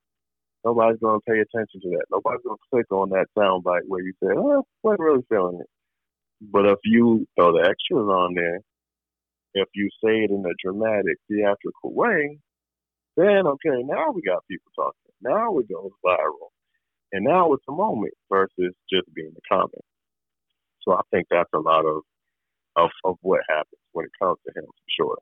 Nobody's 0.66 1.00
going 1.00 1.20
to 1.20 1.32
pay 1.32 1.40
attention 1.40 1.82
to 1.82 1.90
that. 1.98 2.06
Nobody's 2.12 2.44
going 2.46 2.58
to 2.58 2.70
click 2.72 2.88
on 2.92 3.10
that 3.12 3.28
soundbite 3.38 3.88
where 3.88 4.04
you 4.04 4.14
say, 4.24 4.30
"Oh, 4.36 4.62
I 4.62 4.64
wasn't 4.84 5.02
really 5.02 5.26
feeling 5.30 5.60
it." 5.62 5.68
But 6.42 6.68
if 6.68 6.80
you 6.86 7.28
throw 7.36 7.54
the 7.54 7.68
extras 7.68 8.08
on 8.08 8.36
there, 8.36 8.60
if 9.56 9.70
you 9.76 9.90
say 10.04 10.24
it 10.26 10.32
in 10.32 10.46
a 10.46 10.54
dramatic, 10.64 11.18
theatrical 11.30 11.94
way, 11.94 12.40
then 13.18 13.48
okay, 13.48 13.84
now 13.84 14.12
we 14.12 14.22
got 14.22 14.46
people 14.50 14.72
talking. 14.76 15.11
Now 15.22 15.58
it 15.60 15.70
goes 15.70 15.92
viral. 16.06 16.50
And 17.12 17.26
now 17.26 17.54
it's 17.54 17.64
a 17.68 17.74
moment 17.74 18.14
versus 18.30 18.74
just 18.90 19.14
being 19.14 19.34
a 19.36 19.54
comment. 19.54 19.84
So 20.84 20.94
I 20.94 21.02
think 21.12 21.28
that's 21.30 21.50
a 21.54 21.60
lot 21.60 21.86
of, 21.86 22.02
of, 22.76 22.90
of 23.04 23.18
what 23.22 23.42
happens 23.50 23.82
when 23.92 24.06
it 24.06 24.12
comes 24.22 24.38
to 24.46 24.60
him 24.60 24.66
for 24.66 24.90
sure. 24.98 25.18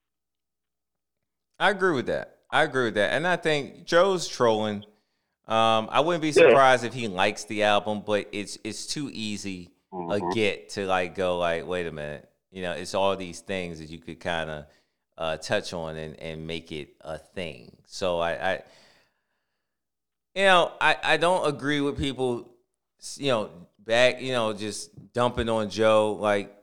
I 1.59 1.71
agree 1.71 1.93
with 1.93 2.05
that. 2.07 2.37
I 2.51 2.63
agree 2.63 2.85
with 2.85 2.95
that. 2.95 3.13
And 3.13 3.27
I 3.27 3.35
think 3.35 3.85
Joe's 3.85 4.27
trolling. 4.27 4.85
Um, 5.47 5.89
I 5.91 5.99
wouldn't 5.99 6.21
be 6.21 6.31
Yeah. 6.35 6.47
surprised 6.47 6.85
if 6.85 6.93
he 6.93 7.07
likes 7.07 7.45
the 7.45 7.63
album, 7.63 8.03
but 8.05 8.27
it's 8.31 8.57
it's 8.63 8.85
too 8.85 9.09
easy 9.11 9.71
a 10.09 10.19
Mhm. 10.19 10.33
get 10.33 10.69
to 10.69 10.85
like 10.85 11.15
go 11.15 11.37
like, 11.37 11.67
wait 11.67 11.87
a 11.87 11.91
minute. 11.91 12.29
You 12.51 12.61
know, 12.63 12.71
it's 12.73 12.93
all 12.93 13.15
these 13.15 13.41
things 13.41 13.79
that 13.79 13.89
you 13.89 13.99
could 13.99 14.19
kind 14.19 14.49
of 14.49 14.65
uh, 15.17 15.37
touch 15.37 15.73
on 15.73 15.97
and, 15.97 16.19
and 16.19 16.47
make 16.47 16.71
it 16.71 16.95
a 17.01 17.17
thing. 17.17 17.75
So 17.85 18.19
I, 18.19 18.51
I 18.53 18.63
you 20.39 20.45
know, 20.45 20.71
I, 20.79 20.95
I 21.03 21.17
don't 21.17 21.45
agree 21.49 21.81
with 21.81 21.97
people, 21.97 22.49
you 23.17 23.27
know, 23.27 23.49
back, 23.77 24.21
you 24.21 24.31
know, 24.31 24.53
just 24.53 24.89
dumping 25.11 25.49
on 25.49 25.69
Joe. 25.69 26.13
Like, 26.13 26.55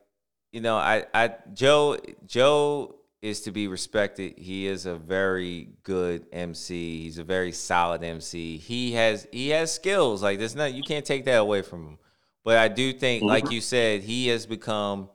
you 0.50 0.62
know, 0.62 0.76
I, 0.76 1.04
I 1.12 1.34
Joe 1.52 1.98
Joe 2.26 2.94
is 3.20 3.42
to 3.42 3.50
be 3.52 3.68
respected. 3.68 4.38
He 4.38 4.66
is 4.66 4.86
a 4.86 4.96
very 4.96 5.68
good 5.82 6.24
MC. 6.32 7.02
He's 7.02 7.18
a 7.18 7.24
very 7.24 7.52
solid 7.52 8.02
MC. 8.02 8.56
He 8.56 8.92
has 8.92 9.28
he 9.30 9.50
has 9.50 9.74
skills. 9.74 10.22
Like 10.22 10.38
there's 10.38 10.56
not 10.56 10.72
you 10.72 10.82
can't 10.82 11.04
take 11.04 11.26
that 11.26 11.36
away 11.36 11.60
from 11.60 11.86
him. 11.86 11.98
But 12.44 12.56
I 12.56 12.68
do 12.68 12.94
think, 12.94 13.24
like 13.24 13.50
you 13.50 13.60
said, 13.60 14.00
he 14.02 14.28
has 14.28 14.46
become 14.46 15.10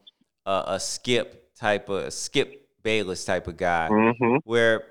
a, 0.45 0.63
a 0.67 0.79
skip 0.79 1.55
type 1.55 1.89
of 1.89 2.05
a 2.05 2.11
skip 2.11 2.67
Bayless 2.83 3.25
type 3.25 3.47
of 3.47 3.57
guy 3.57 3.87
Mhm. 3.89 4.39
where 4.43 4.83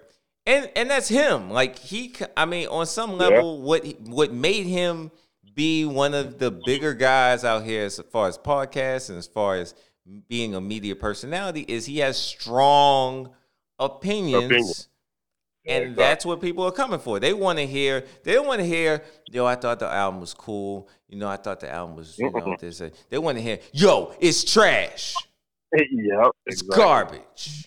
and 0.47 0.71
and 0.77 0.91
that's 0.91 1.09
him 1.09 1.51
like 1.51 1.79
he 1.79 2.15
I 2.37 2.45
mean 2.45 2.69
on 2.69 2.87
some 2.87 3.19
level 3.19 3.61
what 3.63 3.85
what 4.01 4.33
made 4.33 4.67
him 4.67 5.11
be 5.55 5.85
one 5.85 6.15
of 6.15 6.39
the 6.39 6.51
bigger 6.51 6.95
guys 6.95 7.45
out 7.45 7.65
here 7.65 7.85
as 7.85 8.01
far 8.11 8.29
as 8.29 8.39
podcasts 8.39 9.09
and 9.09 9.19
as 9.19 9.27
far 9.27 9.57
as 9.57 9.75
being 10.29 10.55
a 10.55 10.61
media 10.61 10.97
personality 10.97 11.65
is 11.69 11.87
he 11.87 11.99
has 11.99 12.17
strong 12.17 13.31
opinions 13.79 14.45
Opinion. 14.45 14.75
And 15.67 15.83
Exactly. 15.85 16.05
that's 16.05 16.27
what 16.27 16.41
people 16.41 16.65
are 16.65 16.73
coming 16.73 16.99
for. 16.99 17.21
They 17.21 17.35
want 17.35 17.59
to 17.59 17.67
hear. 17.67 18.05
They 18.25 18.39
want 18.39 18.61
to 18.61 18.67
hear. 18.67 19.03
Yo, 19.31 19.45
I 19.45 19.57
thought 19.57 19.79
the 19.79 19.89
album 19.89 20.21
was 20.21 20.33
cool. 20.33 20.89
You 21.09 21.19
know, 21.19 21.29
I 21.29 21.37
thought 21.37 21.61
the 21.61 21.71
album 21.71 21.97
was. 21.97 22.19
You 22.19 22.31
know, 22.31 22.57
this. 22.59 22.83
They 23.11 23.19
want 23.19 23.37
to 23.37 23.43
hear. 23.43 23.59
Yo, 23.73 24.15
it's 24.21 24.43
trash. 24.51 25.15
yep. 25.75 26.31
It's 26.47 26.63
exactly. 26.63 26.77
garbage. 26.77 27.67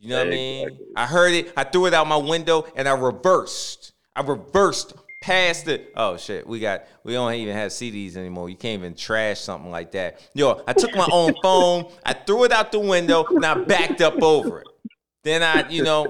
You 0.00 0.08
know 0.08 0.18
what 0.18 0.28
I 0.28 0.30
mean? 0.30 0.78
I 0.96 1.06
heard 1.06 1.32
it. 1.32 1.52
I 1.56 1.64
threw 1.64 1.84
it 1.86 1.92
out 1.92 2.06
my 2.06 2.16
window 2.16 2.66
and 2.74 2.88
I 2.88 2.92
reversed. 2.92 3.92
I 4.16 4.22
reversed 4.22 4.94
past 5.20 5.68
it. 5.68 5.92
Oh 5.94 6.16
shit, 6.16 6.46
we 6.46 6.58
got. 6.58 6.86
We 7.04 7.12
don't 7.12 7.34
even 7.34 7.54
have 7.54 7.70
CDs 7.70 8.16
anymore. 8.16 8.48
You 8.48 8.56
can't 8.56 8.80
even 8.80 8.94
trash 8.94 9.40
something 9.40 9.70
like 9.70 9.92
that. 9.92 10.26
Yo, 10.32 10.62
I 10.66 10.72
took 10.72 10.94
my 10.96 11.08
own 11.12 11.34
phone. 11.42 11.92
I 12.04 12.14
threw 12.14 12.44
it 12.44 12.52
out 12.52 12.72
the 12.72 12.80
window 12.80 13.24
and 13.28 13.44
I 13.44 13.54
backed 13.54 14.00
up 14.00 14.22
over 14.22 14.60
it. 14.60 14.68
Then 15.22 15.42
I, 15.42 15.68
you 15.68 15.82
know, 15.82 16.06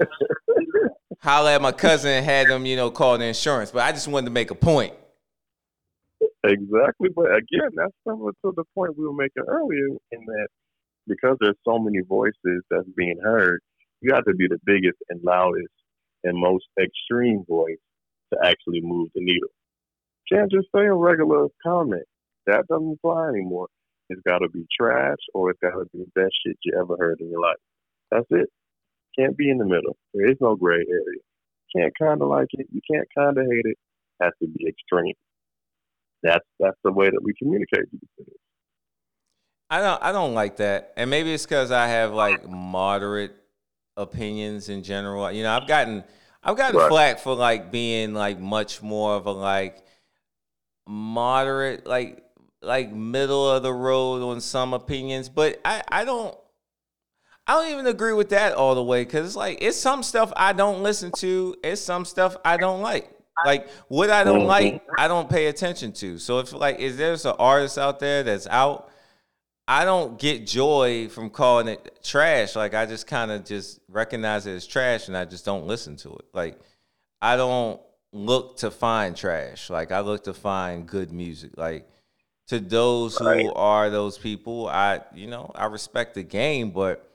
holla 1.19 1.55
at 1.55 1.61
my 1.61 1.73
cousin 1.73 2.11
and 2.11 2.25
had 2.25 2.47
them, 2.47 2.65
you 2.65 2.77
know, 2.77 2.91
call 2.91 3.17
the 3.17 3.25
insurance. 3.25 3.71
But 3.71 3.83
I 3.83 3.91
just 3.91 4.07
wanted 4.07 4.27
to 4.27 4.31
make 4.31 4.51
a 4.51 4.55
point. 4.55 4.93
Exactly, 6.43 7.09
but 7.15 7.25
again, 7.25 7.69
that's 7.75 7.93
similar 8.07 8.31
to 8.43 8.53
the 8.55 8.63
point 8.73 8.97
we 8.97 9.05
were 9.05 9.13
making 9.13 9.43
earlier 9.47 9.87
in 10.11 10.25
that 10.25 10.47
because 11.07 11.37
there's 11.39 11.57
so 11.65 11.77
many 11.77 11.99
voices 12.07 12.63
that's 12.69 12.87
being 12.95 13.19
heard, 13.21 13.59
you 14.01 14.13
have 14.13 14.25
to 14.25 14.33
be 14.33 14.47
the 14.47 14.59
biggest 14.65 14.97
and 15.09 15.21
loudest 15.23 15.73
and 16.23 16.39
most 16.39 16.65
extreme 16.81 17.43
voice 17.47 17.81
to 18.33 18.39
actually 18.43 18.81
move 18.81 19.09
the 19.15 19.21
needle. 19.23 19.49
Can't 20.31 20.51
just 20.51 20.67
say 20.75 20.85
a 20.85 20.93
regular 20.93 21.47
comment. 21.63 22.05
That 22.47 22.65
doesn't 22.67 22.99
fly 23.01 23.29
anymore. 23.29 23.67
It's 24.09 24.21
got 24.27 24.39
to 24.39 24.49
be 24.49 24.65
trash 24.77 25.17
or 25.33 25.51
it's 25.51 25.59
got 25.61 25.71
to 25.71 25.85
be 25.93 25.99
the 25.99 26.21
best 26.21 26.33
shit 26.45 26.57
you 26.63 26.77
ever 26.79 26.95
heard 26.97 27.19
in 27.21 27.29
your 27.29 27.41
life. 27.41 27.57
That's 28.11 28.27
it. 28.29 28.49
Can't 29.17 29.37
be 29.37 29.49
in 29.49 29.57
the 29.57 29.65
middle. 29.65 29.97
There 30.13 30.29
is 30.29 30.37
no 30.41 30.55
gray 30.55 30.83
area. 30.89 31.21
Can't 31.75 31.93
kind 31.97 32.21
of 32.21 32.27
like 32.27 32.47
it. 32.51 32.67
You 32.71 32.81
can't 32.89 33.07
kind 33.17 33.37
of 33.37 33.45
hate 33.45 33.65
it. 33.65 33.77
Has 34.21 34.31
to 34.41 34.47
be 34.47 34.67
extreme 34.67 35.15
that's 36.23 36.45
that's 36.59 36.77
the 36.83 36.91
way 36.91 37.09
that 37.09 37.21
we 37.21 37.33
communicate. 37.33 37.85
I 39.69 39.81
don't 39.81 40.01
I 40.03 40.11
don't 40.11 40.33
like 40.33 40.57
that. 40.57 40.93
And 40.97 41.09
maybe 41.09 41.33
it's 41.33 41.45
cuz 41.45 41.71
I 41.71 41.87
have 41.87 42.13
like 42.13 42.47
moderate 42.47 43.35
opinions 43.97 44.69
in 44.69 44.83
general. 44.83 45.31
You 45.31 45.43
know, 45.43 45.51
I've 45.51 45.67
gotten 45.67 46.03
I've 46.43 46.57
gotten 46.57 46.77
Right. 46.77 46.89
flack 46.89 47.19
for 47.19 47.35
like 47.35 47.71
being 47.71 48.13
like 48.13 48.39
much 48.39 48.81
more 48.81 49.15
of 49.15 49.25
a 49.25 49.31
like 49.31 49.83
moderate 50.87 51.85
like 51.85 52.23
like 52.61 52.91
middle 52.91 53.49
of 53.49 53.63
the 53.63 53.73
road 53.73 54.21
on 54.23 54.41
some 54.41 54.73
opinions, 54.73 55.29
but 55.29 55.59
I 55.65 55.81
I 55.87 56.05
don't 56.05 56.35
I 57.47 57.53
don't 57.53 57.71
even 57.71 57.87
agree 57.87 58.13
with 58.13 58.29
that 58.29 58.53
all 58.53 58.75
the 58.75 58.83
way 58.83 59.03
cuz 59.05 59.25
it's 59.25 59.35
like 59.35 59.59
it's 59.61 59.77
some 59.77 60.03
stuff 60.03 60.31
I 60.35 60.53
don't 60.53 60.83
listen 60.83 61.11
to, 61.13 61.55
it's 61.63 61.81
some 61.81 62.05
stuff 62.05 62.37
I 62.45 62.57
don't 62.57 62.81
like. 62.81 63.09
Like 63.45 63.69
what 63.87 64.11
I 64.11 64.23
don't 64.23 64.43
Mhm. 64.43 64.47
like, 64.47 64.81
I 64.99 65.07
don't 65.07 65.27
pay 65.27 65.47
attention 65.47 65.91
to. 65.93 66.19
So 66.19 66.37
if 66.39 66.53
like 66.53 66.79
is 66.79 66.97
there's 66.97 67.25
an 67.25 67.33
artist 67.39 67.77
out 67.79 67.99
there 67.99 68.21
that's 68.21 68.45
out 68.47 68.90
I 69.67 69.85
don't 69.85 70.19
get 70.19 70.45
joy 70.45 71.07
from 71.09 71.29
calling 71.29 71.67
it 71.67 71.99
trash. 72.03 72.55
Like 72.55 72.73
I 72.73 72.85
just 72.85 73.07
kind 73.07 73.31
of 73.31 73.45
just 73.45 73.79
recognize 73.87 74.45
it 74.45 74.53
as 74.53 74.67
trash 74.67 75.07
and 75.07 75.15
I 75.15 75.25
just 75.25 75.45
don't 75.45 75.65
listen 75.67 75.95
to 75.97 76.09
it. 76.13 76.25
Like 76.33 76.59
I 77.21 77.37
don't 77.37 77.79
look 78.11 78.57
to 78.57 78.71
find 78.71 79.15
trash. 79.15 79.69
Like 79.69 79.91
I 79.91 80.01
look 80.01 80.25
to 80.25 80.33
find 80.33 80.85
good 80.87 81.11
music. 81.11 81.51
Like 81.57 81.87
to 82.47 82.59
those 82.59 83.21
Right. 83.21 83.43
who 83.45 83.53
are 83.53 83.89
those 83.89 84.17
people, 84.17 84.67
I 84.67 85.01
you 85.13 85.27
know, 85.27 85.51
I 85.55 85.65
respect 85.65 86.15
the 86.15 86.23
game, 86.23 86.71
but 86.71 87.07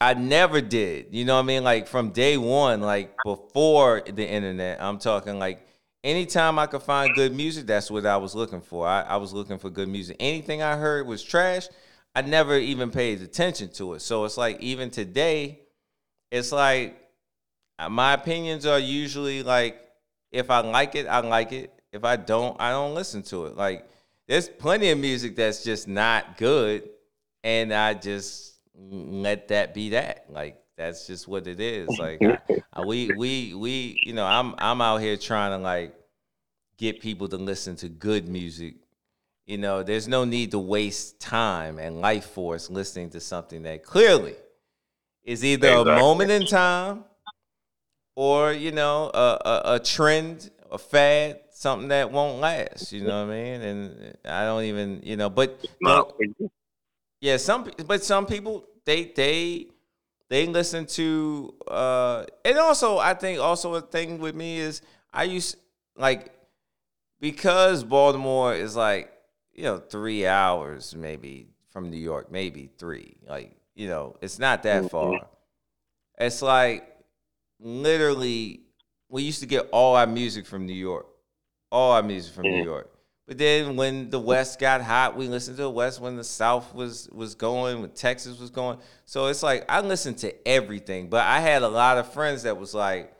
I 0.00 0.14
never 0.14 0.60
did. 0.60 1.06
You 1.10 1.24
know 1.24 1.34
what 1.36 1.42
I 1.44 1.46
mean? 1.46 1.64
Like 1.64 1.88
from 1.88 2.10
day 2.10 2.36
one, 2.36 2.82
like 2.82 3.16
before 3.24 4.02
the 4.06 4.28
internet, 4.28 4.80
I'm 4.80 4.98
talking 4.98 5.38
like 5.38 5.66
anytime 6.04 6.58
I 6.58 6.66
could 6.66 6.82
find 6.82 7.14
good 7.14 7.34
music, 7.34 7.66
that's 7.66 7.90
what 7.90 8.06
I 8.06 8.18
was 8.18 8.34
looking 8.34 8.60
for. 8.60 8.86
I, 8.86 9.00
I 9.02 9.16
was 9.16 9.32
looking 9.32 9.58
for 9.58 9.70
good 9.70 9.88
music. 9.88 10.16
Anything 10.20 10.62
I 10.62 10.76
heard 10.76 11.06
was 11.06 11.22
trash. 11.24 11.66
I 12.16 12.22
never 12.22 12.56
even 12.56 12.90
paid 12.90 13.20
attention 13.20 13.68
to 13.74 13.92
it. 13.92 14.00
So 14.00 14.24
it's 14.24 14.38
like 14.38 14.58
even 14.62 14.90
today, 14.90 15.60
it's 16.30 16.50
like 16.50 16.98
uh, 17.78 17.90
my 17.90 18.14
opinions 18.14 18.64
are 18.64 18.78
usually 18.78 19.42
like 19.42 19.78
if 20.32 20.50
I 20.50 20.60
like 20.60 20.94
it, 20.94 21.06
I 21.06 21.20
like 21.20 21.52
it. 21.52 21.70
If 21.92 22.04
I 22.04 22.16
don't, 22.16 22.58
I 22.58 22.70
don't 22.70 22.94
listen 22.94 23.22
to 23.24 23.44
it. 23.44 23.56
Like 23.58 23.86
there's 24.28 24.48
plenty 24.48 24.88
of 24.88 24.98
music 24.98 25.36
that's 25.36 25.62
just 25.62 25.88
not 25.88 26.38
good, 26.38 26.88
and 27.44 27.70
I 27.70 27.92
just 27.92 28.54
let 28.78 29.48
that 29.48 29.74
be 29.74 29.90
that. 29.90 30.24
Like 30.30 30.56
that's 30.78 31.06
just 31.06 31.28
what 31.28 31.46
it 31.46 31.60
is. 31.60 31.98
Like 31.98 32.22
I, 32.72 32.82
we 32.82 33.10
we 33.10 33.52
we 33.52 34.00
you 34.06 34.14
know 34.14 34.24
I'm 34.24 34.54
I'm 34.56 34.80
out 34.80 35.02
here 35.02 35.18
trying 35.18 35.50
to 35.50 35.58
like 35.58 35.94
get 36.78 37.00
people 37.00 37.28
to 37.28 37.36
listen 37.36 37.76
to 37.76 37.90
good 37.90 38.26
music. 38.26 38.76
You 39.46 39.58
know, 39.58 39.82
there's 39.82 40.08
no 40.08 40.24
need 40.24 40.50
to 40.52 40.58
waste 40.58 41.20
time 41.20 41.78
and 41.78 42.00
life 42.00 42.26
force 42.30 42.68
listening 42.68 43.10
to 43.10 43.20
something 43.20 43.62
that 43.62 43.84
clearly 43.84 44.34
is 45.24 45.44
either 45.44 45.68
Exactly. 45.68 45.82
a 45.82 45.84
moment 45.84 46.30
in 46.30 46.46
time 46.46 47.04
or 48.14 48.52
you 48.52 48.72
know 48.72 49.10
a, 49.12 49.38
a, 49.44 49.62
a 49.74 49.80
trend, 49.80 50.50
a 50.70 50.78
fad, 50.78 51.40
something 51.52 51.88
that 51.88 52.10
won't 52.10 52.40
last. 52.40 52.92
You 52.92 53.04
know 53.04 53.24
what 53.26 53.32
I 53.32 53.36
mean? 53.42 53.60
And 53.62 54.16
I 54.24 54.44
don't 54.44 54.64
even 54.64 55.00
you 55.04 55.16
know, 55.16 55.30
but 55.30 55.58
No, 55.80 56.12
yeah, 57.20 57.36
some 57.36 57.70
but 57.86 58.04
some 58.04 58.26
people 58.26 58.66
they 58.84 59.04
they 59.04 59.66
they 60.28 60.46
listen 60.46 60.86
to 60.86 61.54
uh 61.68 62.24
and 62.44 62.58
also 62.58 62.98
I 62.98 63.14
think 63.14 63.40
also 63.40 63.74
a 63.74 63.80
thing 63.80 64.18
with 64.18 64.34
me 64.34 64.58
is 64.58 64.82
I 65.12 65.24
used 65.24 65.56
like 65.96 66.32
because 67.20 67.84
Baltimore 67.84 68.54
is 68.54 68.76
like, 68.76 69.12
you 69.56 69.64
know, 69.64 69.78
3 69.78 70.26
hours 70.26 70.94
maybe 70.94 71.48
from 71.70 71.90
New 71.90 71.96
York, 71.96 72.30
maybe 72.30 72.70
3. 72.78 73.16
Like, 73.26 73.56
you 73.74 73.88
know, 73.88 74.16
it's 74.20 74.38
not 74.38 74.62
that 74.64 74.84
Mhm. 74.84 74.90
far. 74.90 75.26
It's 76.18 76.42
like 76.42 76.96
literally 77.58 78.60
we 79.08 79.22
used 79.22 79.40
to 79.40 79.46
get 79.46 79.68
all 79.72 79.96
our 79.96 80.06
music 80.06 80.46
from 80.46 80.66
New 80.66 80.74
York. 80.74 81.06
All 81.72 81.92
our 81.92 82.02
music 82.02 82.34
from 82.34 82.44
New. 82.44 82.62
York. 82.64 82.90
But 83.26 83.38
then 83.38 83.76
when 83.76 84.10
the 84.10 84.20
West 84.20 84.60
got 84.60 84.82
hot, 84.82 85.16
we 85.16 85.26
listened 85.26 85.56
to 85.56 85.64
the 85.64 85.70
West. 85.70 86.00
When 86.00 86.16
the 86.16 86.24
South 86.24 86.72
was 86.74 87.08
was 87.10 87.34
going, 87.34 87.80
when 87.80 87.90
Texas 87.90 88.38
was 88.38 88.50
going, 88.50 88.78
so 89.04 89.26
it's 89.26 89.42
like 89.42 89.64
I 89.68 89.80
listened 89.80 90.18
to 90.18 90.48
everything. 90.48 91.08
But 91.08 91.24
I 91.24 91.40
had 91.40 91.62
a 91.62 91.68
lot 91.68 91.98
of 91.98 92.12
friends 92.12 92.44
that 92.44 92.56
was 92.56 92.72
like, 92.72 93.12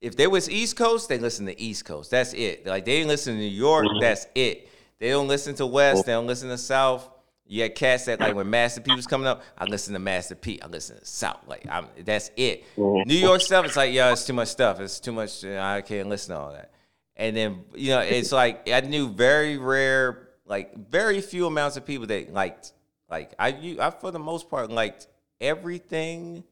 if 0.00 0.16
they 0.16 0.26
was 0.26 0.50
East 0.50 0.76
Coast, 0.76 1.08
they 1.08 1.18
listen 1.18 1.46
to 1.46 1.60
East 1.60 1.84
Coast. 1.84 2.10
That's 2.10 2.32
it. 2.32 2.66
Like 2.66 2.84
they 2.84 2.96
didn't 2.98 3.08
listen 3.08 3.34
to 3.34 3.38
New 3.40 3.46
York. 3.46 3.86
Mhm. 3.86 4.00
That's 4.00 4.26
it. 4.34 4.68
They 5.00 5.08
don't 5.10 5.28
listen 5.28 5.54
to 5.56 5.66
West. 5.66 6.06
They 6.06 6.12
don't 6.12 6.26
listen 6.26 6.48
to 6.50 6.58
South. 6.58 7.08
You 7.46 7.62
had 7.62 7.74
cats 7.74 8.04
that 8.04 8.20
like 8.20 8.34
when 8.36 8.48
Master 8.48 8.80
P 8.80 8.94
was 8.94 9.08
coming 9.08 9.26
up, 9.26 9.42
I 9.58 9.64
listen 9.64 9.94
to 9.94 9.98
Master 9.98 10.36
P. 10.36 10.62
I 10.62 10.68
listen 10.68 10.98
to 11.00 11.04
South. 11.04 11.40
Like 11.48 11.66
I'm, 11.68 11.88
that's 12.04 12.30
it. 12.36 12.64
Mhm. 12.76 13.06
New 13.06 13.14
York 13.16 13.40
stuff, 13.40 13.64
it's 13.64 13.74
like, 13.76 13.92
yeah, 13.92 14.12
it's 14.12 14.24
too 14.24 14.34
much 14.34 14.48
stuff. 14.48 14.78
It's 14.78 15.00
too 15.00 15.10
much. 15.10 15.42
you 15.42 15.50
know, 15.50 15.60
I 15.62 15.80
can't 15.80 16.08
listen 16.08 16.34
to 16.36 16.40
all 16.40 16.52
that. 16.52 16.70
And 17.16 17.36
then, 17.36 17.64
you 17.74 17.90
know, 17.90 18.00
it's 18.00 18.30
like 18.30 18.68
I 18.70 18.80
knew 18.82 19.08
very 19.08 19.58
rare, 19.58 20.28
like 20.46 20.76
very 20.76 21.20
few 21.20 21.46
amounts 21.46 21.76
of 21.76 21.84
people 21.84 22.06
that 22.06 22.32
liked, 22.32 22.72
like 23.10 23.34
I, 23.38 23.48
you, 23.48 23.80
I 23.80 23.90
for 23.90 24.10
the 24.12 24.20
most 24.20 24.48
part 24.48 24.70
liked 24.70 25.08
everything 25.40 26.44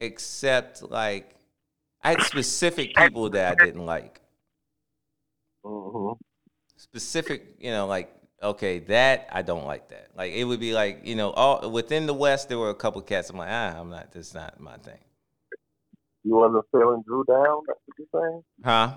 except 0.00 0.82
like 0.82 1.34
I 2.02 2.10
had 2.10 2.22
specific 2.22 2.94
people 2.94 3.30
that 3.30 3.56
I 3.58 3.64
didn't 3.64 3.86
like. 3.86 4.20
Mhm. 5.64 6.18
Specific, 6.92 7.56
you 7.60 7.70
know, 7.70 7.86
like 7.86 8.12
okay, 8.42 8.78
that 8.80 9.28
I 9.32 9.42
don't 9.42 9.64
like 9.64 9.88
that. 9.88 10.08
Like 10.16 10.32
it 10.32 10.44
would 10.44 10.60
be 10.60 10.72
like, 10.72 11.00
you 11.04 11.14
know, 11.14 11.30
all 11.30 11.70
within 11.70 12.06
the 12.06 12.14
West 12.14 12.48
there 12.48 12.58
were 12.58 12.70
a 12.70 12.74
couple 12.74 13.00
cats. 13.02 13.30
I'm 13.30 13.36
like, 13.36 13.50
ah, 13.50 13.78
I'm 13.78 13.90
not. 13.90 14.12
That's 14.12 14.34
not 14.34 14.58
my 14.60 14.76
thing. 14.78 14.98
You 16.24 16.36
wasn't 16.36 16.64
feeling 16.70 17.02
Dru 17.06 17.24
down. 17.24 17.62
That's 17.66 17.80
what 17.86 17.98
you're 17.98 18.22
saying. 18.22 18.42
Huh? 18.64 18.94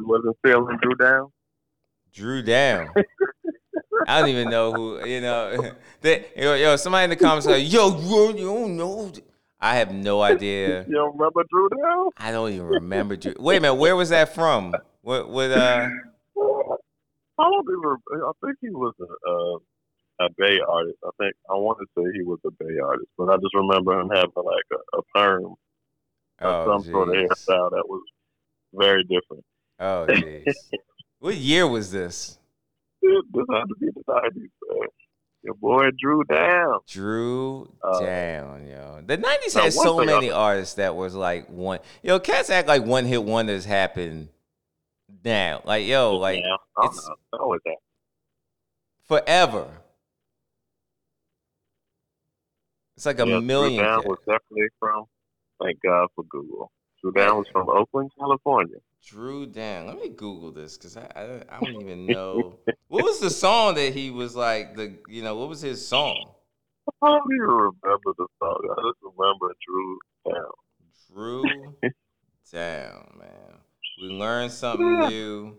You 0.00 0.06
wasn't 0.06 0.36
feeling 0.44 0.78
Dru 0.82 0.94
down. 0.96 1.32
Dru 2.12 2.42
down. 2.42 2.90
I 4.06 4.20
don't 4.20 4.28
even 4.28 4.50
know 4.50 4.72
who, 4.72 5.06
you 5.06 5.20
know. 5.20 5.72
They, 6.00 6.26
yo, 6.36 6.54
yo, 6.54 6.76
somebody 6.76 7.04
in 7.04 7.10
the 7.10 7.16
comments 7.16 7.46
like, 7.46 7.72
yo, 7.72 7.98
yo, 7.98 8.28
you 8.30 8.44
don't 8.44 8.76
know. 8.76 9.10
I 9.58 9.76
have 9.76 9.94
no 9.94 10.20
idea. 10.20 10.84
You 10.88 10.96
don't 10.96 11.16
remember 11.16 11.42
Dru 11.48 11.68
down? 11.70 12.10
I 12.18 12.30
don't 12.30 12.52
even 12.52 12.66
remember 12.66 13.16
Dru. 13.16 13.34
Wait 13.38 13.56
a 13.56 13.60
minute, 13.60 13.76
where 13.76 13.96
was 13.96 14.10
that 14.10 14.34
from? 14.34 14.74
What, 15.00 15.30
what, 15.30 15.50
uh, 15.50 15.88
I 16.36 17.42
don't 17.42 17.66
even. 17.68 17.96
I 18.22 18.32
think 18.44 18.56
he 18.60 18.70
was 18.70 18.94
a 19.00 19.04
uh, 19.30 20.26
a 20.26 20.30
Bay 20.38 20.60
artist. 20.68 20.98
I 21.04 21.10
think 21.18 21.34
I 21.50 21.54
want 21.54 21.78
to 21.80 21.86
say 21.96 22.10
he 22.14 22.22
was 22.22 22.38
a 22.46 22.50
Bay 22.50 22.78
artist, 22.82 23.08
but 23.18 23.28
I 23.28 23.36
just 23.36 23.54
remember 23.54 23.98
him 24.00 24.08
having 24.14 24.30
like 24.36 24.68
a, 24.72 24.98
a 24.98 25.02
perm 25.14 25.44
or 25.44 25.56
oh, 26.40 26.66
some 26.66 26.92
sort 26.92 27.08
of 27.08 27.14
hairstyle 27.14 27.70
that 27.70 27.84
was 27.86 28.02
very 28.72 29.02
different. 29.04 29.44
Oh, 29.80 30.06
jeez. 30.08 30.52
What 31.18 31.36
year 31.36 31.66
was 31.66 31.90
this? 31.90 32.38
Dude, 33.02 33.24
this 33.32 33.44
had 33.50 33.64
to 33.64 33.74
be 33.80 33.86
the 33.94 34.02
nineties, 34.06 34.50
man. 34.68 34.88
Your 35.42 35.54
boy 35.54 35.90
Dru 36.00 36.22
Down. 36.24 36.80
Dru 36.88 37.70
Uh, 37.82 38.00
down, 38.00 38.66
yo. 38.66 39.02
The 39.06 39.16
nineties 39.16 39.54
had 39.54 39.72
so 39.72 39.98
thing 39.98 40.08
I- 40.08 40.12
many 40.12 40.30
artists 40.30 40.74
that 40.74 40.94
was 40.94 41.14
like 41.14 41.48
one. 41.48 41.80
Yo, 42.02 42.18
cats 42.18 42.50
act 42.50 42.68
like 42.68 42.84
one 42.84 43.04
hit 43.04 43.24
wonders 43.24 43.64
happen 43.64 44.28
now. 45.24 45.62
Like 45.64 45.86
yo, 45.86 46.16
like 46.16 46.42
I 46.44 46.48
uh-uh. 46.48 46.86
it's- 46.86 47.06
know. 47.06 47.12
It's 47.14 47.40
always 47.40 47.60
that. 47.64 47.76
forever. 49.04 49.68
It's 52.96 53.06
like 53.06 53.18
a 53.18 53.26
Yeah, 53.26 53.40
million. 53.40 53.76
Dru 53.76 53.84
Down 53.84 54.02
was 54.06 54.18
definitely 54.20 54.68
from. 54.78 55.04
Thank 55.62 55.80
God 55.82 56.08
for 56.14 56.24
Google. 56.24 56.70
Dru 57.00 57.12
Down 57.12 57.38
was 57.38 57.48
from 57.52 57.68
Oakland, 57.68 58.10
California. 58.18 58.76
Dru 59.06 59.46
down. 59.46 59.86
Let 59.86 59.98
me 59.98 60.08
Google 60.08 60.50
this 60.50 60.78
because 60.78 60.96
I, 60.96 61.06
I 61.14 61.56
I 61.56 61.60
don't 61.60 61.82
even 61.82 62.06
know 62.10 62.58
what 62.88 63.04
was 63.04 63.18
the 63.20 63.28
song 63.30 63.74
that 63.74 63.92
he 63.92 64.10
was 64.10 64.34
like 64.34 64.76
the 64.76 64.94
you 65.08 65.22
know 65.22 65.36
what 65.36 65.48
was 65.50 65.60
his 65.60 65.86
song? 65.86 66.30
I 67.02 67.06
don't 67.08 67.22
even 67.34 67.46
remember 67.48 68.12
the 68.16 68.26
song. 68.38 68.60
I 68.78 68.82
just 68.88 68.98
remember 69.02 69.54
Dru 69.66 69.98
Down. 70.32 70.52
Dru 71.12 71.74
down, 72.52 73.16
man. 73.18 73.53
We 74.00 74.08
learn 74.08 74.50
something 74.50 74.98
new 75.08 75.56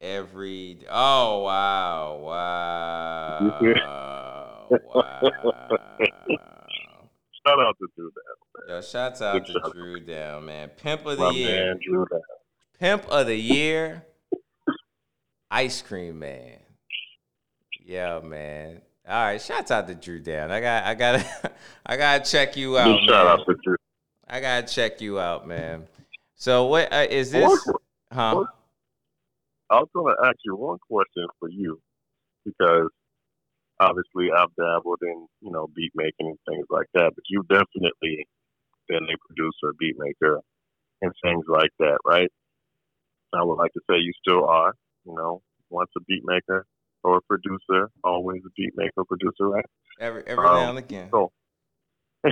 every. 0.00 0.78
Oh 0.90 1.42
wow, 1.44 2.16
wow, 2.22 3.58
wow. 4.94 6.28
Shout 7.46 7.60
out 7.60 7.76
to 7.78 7.86
Dru 7.96 8.10
Down, 8.10 8.68
Yo, 8.68 8.80
shouts 8.82 9.22
out 9.22 9.32
Good 9.34 9.46
to 9.46 9.52
shout. 9.52 9.72
Dru 9.72 10.00
Down, 10.00 10.44
man. 10.46 10.68
Pimp 10.70 11.06
of 11.06 11.18
the 11.18 11.24
my 11.24 11.30
year. 11.30 11.66
man 11.74 11.80
Dru 11.86 12.04
Down. 12.10 12.20
Pimp 12.78 13.06
of 13.08 13.26
the 13.26 13.36
year. 13.36 14.04
Ice 15.50 15.80
cream 15.82 16.18
man. 16.18 16.58
Yeah, 17.84 18.20
man. 18.20 18.82
All 19.08 19.24
right, 19.24 19.40
shouts 19.40 19.70
out 19.70 19.88
to 19.88 19.94
Dru 19.94 20.20
Down. 20.20 20.50
I 20.50 20.60
got, 20.60 20.84
I 20.84 20.94
got, 20.94 21.24
I 21.86 21.96
gotta 21.96 22.30
check 22.30 22.56
you 22.56 22.76
out, 22.78 22.98
Big 23.00 23.08
shout 23.08 23.26
man. 23.26 23.40
out 23.40 23.46
to 23.46 23.54
Dru. 23.64 23.76
I 24.28 24.40
gotta 24.40 24.66
check 24.66 25.00
you 25.00 25.18
out, 25.18 25.46
man. 25.48 25.86
So 26.38 26.66
what 26.66 26.92
uh, 26.92 27.06
is 27.10 27.32
this? 27.32 27.66
Huh? 28.12 28.34
one- 28.34 28.46
I 29.70 29.80
was 29.80 29.88
going 29.92 30.14
to 30.14 30.26
ask 30.26 30.36
you 30.44 30.56
one 30.56 30.78
question 30.88 31.26
for 31.38 31.50
you 31.50 31.78
because 32.46 32.88
obviously 33.80 34.30
I've 34.32 34.54
dabbled 34.56 35.00
in, 35.02 35.26
you 35.42 35.50
know, 35.50 35.66
beat 35.74 35.92
making 35.94 36.28
and 36.28 36.38
things 36.48 36.64
like 36.70 36.86
that, 36.94 37.12
but 37.14 37.24
you've 37.28 37.48
definitely 37.48 38.26
been 38.88 39.02
a 39.04 39.16
producer, 39.26 39.74
beat 39.78 39.96
maker, 39.98 40.40
and 41.02 41.12
things 41.22 41.44
like 41.48 41.70
that, 41.80 41.98
right? 42.06 42.30
I 43.34 43.44
would 43.44 43.56
like 43.56 43.72
to 43.74 43.80
say 43.90 43.96
you 43.98 44.12
still 44.22 44.46
are, 44.46 44.72
you 45.04 45.14
know, 45.14 45.42
once 45.68 45.90
a 45.98 46.00
beat 46.08 46.22
maker 46.24 46.64
or 47.04 47.18
a 47.18 47.22
producer, 47.22 47.90
always 48.04 48.40
a 48.46 48.50
beat 48.56 48.72
maker, 48.74 49.04
producer, 49.04 49.48
right? 49.48 49.66
Every 50.00 50.22
every 50.26 50.46
Um, 50.46 50.54
now 50.54 50.68
and 50.70 50.78
again. 50.78 51.08
So, 51.10 51.30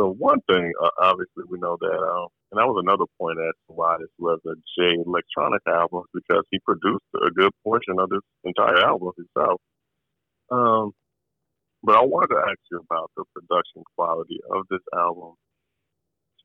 so 0.00 0.14
one 0.16 0.40
thing, 0.48 0.72
uh, 0.82 0.88
obviously, 0.98 1.44
we 1.46 1.58
know 1.58 1.76
that, 1.78 1.92
um, 1.92 2.28
and 2.50 2.58
that 2.58 2.64
was 2.66 2.82
another 2.82 3.04
point 3.20 3.36
as 3.38 3.52
to 3.68 3.74
why 3.74 3.96
this 4.00 4.08
was 4.18 4.40
a 4.46 4.56
Jay 4.72 4.96
Electronica 4.96 5.76
album 5.76 6.04
because 6.14 6.42
he 6.50 6.58
produced 6.64 7.04
a 7.22 7.30
good 7.30 7.52
portion 7.62 8.00
of 8.00 8.08
this 8.08 8.24
entire 8.44 8.80
album 8.80 9.12
himself. 9.14 9.60
Um, 10.50 10.92
but 11.82 11.96
I 11.96 12.00
wanted 12.00 12.28
to 12.28 12.40
ask 12.48 12.58
you 12.70 12.80
about 12.90 13.10
the 13.14 13.24
production 13.34 13.82
quality 13.94 14.40
of 14.50 14.64
this 14.70 14.80
album, 14.96 15.34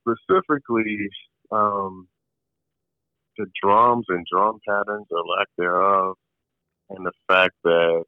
specifically 0.04 1.08
um, 1.50 2.10
the 3.38 3.46
drums 3.64 4.06
and 4.10 4.26
drum 4.30 4.60
patterns 4.68 5.08
or 5.12 5.24
lack 5.26 5.48
thereof, 5.58 6.16
and 6.90 7.06
the 7.06 7.14
fact 7.30 7.54
that 7.64 8.04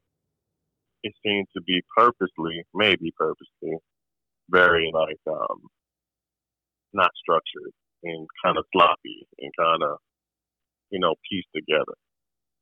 it 1.04 1.14
seemed 1.24 1.46
to 1.56 1.62
be 1.62 1.80
purposely, 1.96 2.64
maybe 2.74 3.14
purposely, 3.16 3.78
very 4.50 4.90
like 4.92 5.20
um 5.26 5.60
not 6.92 7.10
structured 7.20 7.72
and 8.02 8.26
kind 8.44 8.56
of 8.56 8.64
sloppy 8.72 9.26
and 9.38 9.52
kind 9.58 9.82
of 9.82 9.98
you 10.90 11.00
know 11.00 11.14
pieced 11.30 11.48
together. 11.54 11.94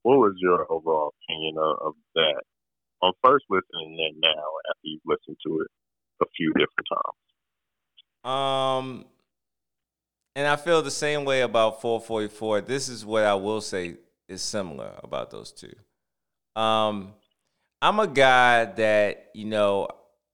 What 0.03 0.19
was 0.19 0.35
your 0.39 0.71
overall 0.71 1.13
opinion 1.23 1.57
of, 1.59 1.89
of 1.89 1.95
that 2.15 2.43
on 3.03 3.13
first 3.25 3.45
listening 3.51 3.99
and 3.99 4.21
now 4.21 4.45
after 4.71 4.85
you've 4.85 5.03
listened 5.05 5.37
to 5.47 5.61
it 5.61 5.69
a 6.23 6.27
few 6.37 6.53
different 6.53 6.87
times? 6.91 7.27
Um, 8.25 9.05
and 10.35 10.47
I 10.47 10.57
feel 10.57 10.83
the 10.83 10.91
same 10.91 11.25
way 11.25 11.43
about 11.43 11.81
444. 11.81 12.63
This 12.63 12.89
is 12.89 13.05
what 13.05 13.25
I 13.25 13.35
will 13.35 13.61
say 13.61 13.97
is 14.29 14.43
similar 14.43 14.93
about 15.03 15.31
those 15.31 15.53
two. 15.53 15.73
Um, 16.61 17.15
I'm 17.81 18.01
a 18.01 18.07
guy 18.07 18.65
that 18.65 19.31
you 19.35 19.45
know 19.45 19.89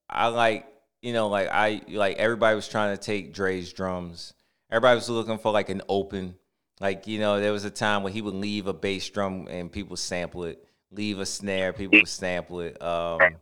I 0.09 0.29
like. 0.29 0.67
You 1.03 1.13
know, 1.13 1.29
like 1.29 1.49
I 1.51 1.83
like 1.89 2.17
everybody 2.17 2.55
was 2.55 2.69
trying 2.69 2.97
to 2.97 3.03
take 3.03 3.35
Dre's 3.35 3.73
drums. 3.73 4.35
Everybody 4.71 4.95
was 4.97 5.11
looking 5.11 5.37
for 5.39 5.53
like 5.53 5.69
an 5.69 5.83
open. 5.89 6.37
Like 6.81 7.07
you 7.09 7.19
know, 7.19 7.41
there 7.41 7.53
was 7.53 7.65
a 7.65 7.71
time 7.71 8.05
where 8.05 8.13
he 8.13 8.23
would 8.23 8.35
leave 8.35 8.69
a 8.69 8.73
bass 8.73 9.09
drum 9.11 9.49
and 9.51 9.71
people 9.71 9.97
sample 9.97 10.45
it. 10.45 10.65
Leave 10.93 11.19
a 11.19 11.27
snare, 11.27 11.73
people 11.73 11.99
would 11.99 12.09
sample 12.09 12.61
it. 12.61 12.81
Um, 12.81 13.37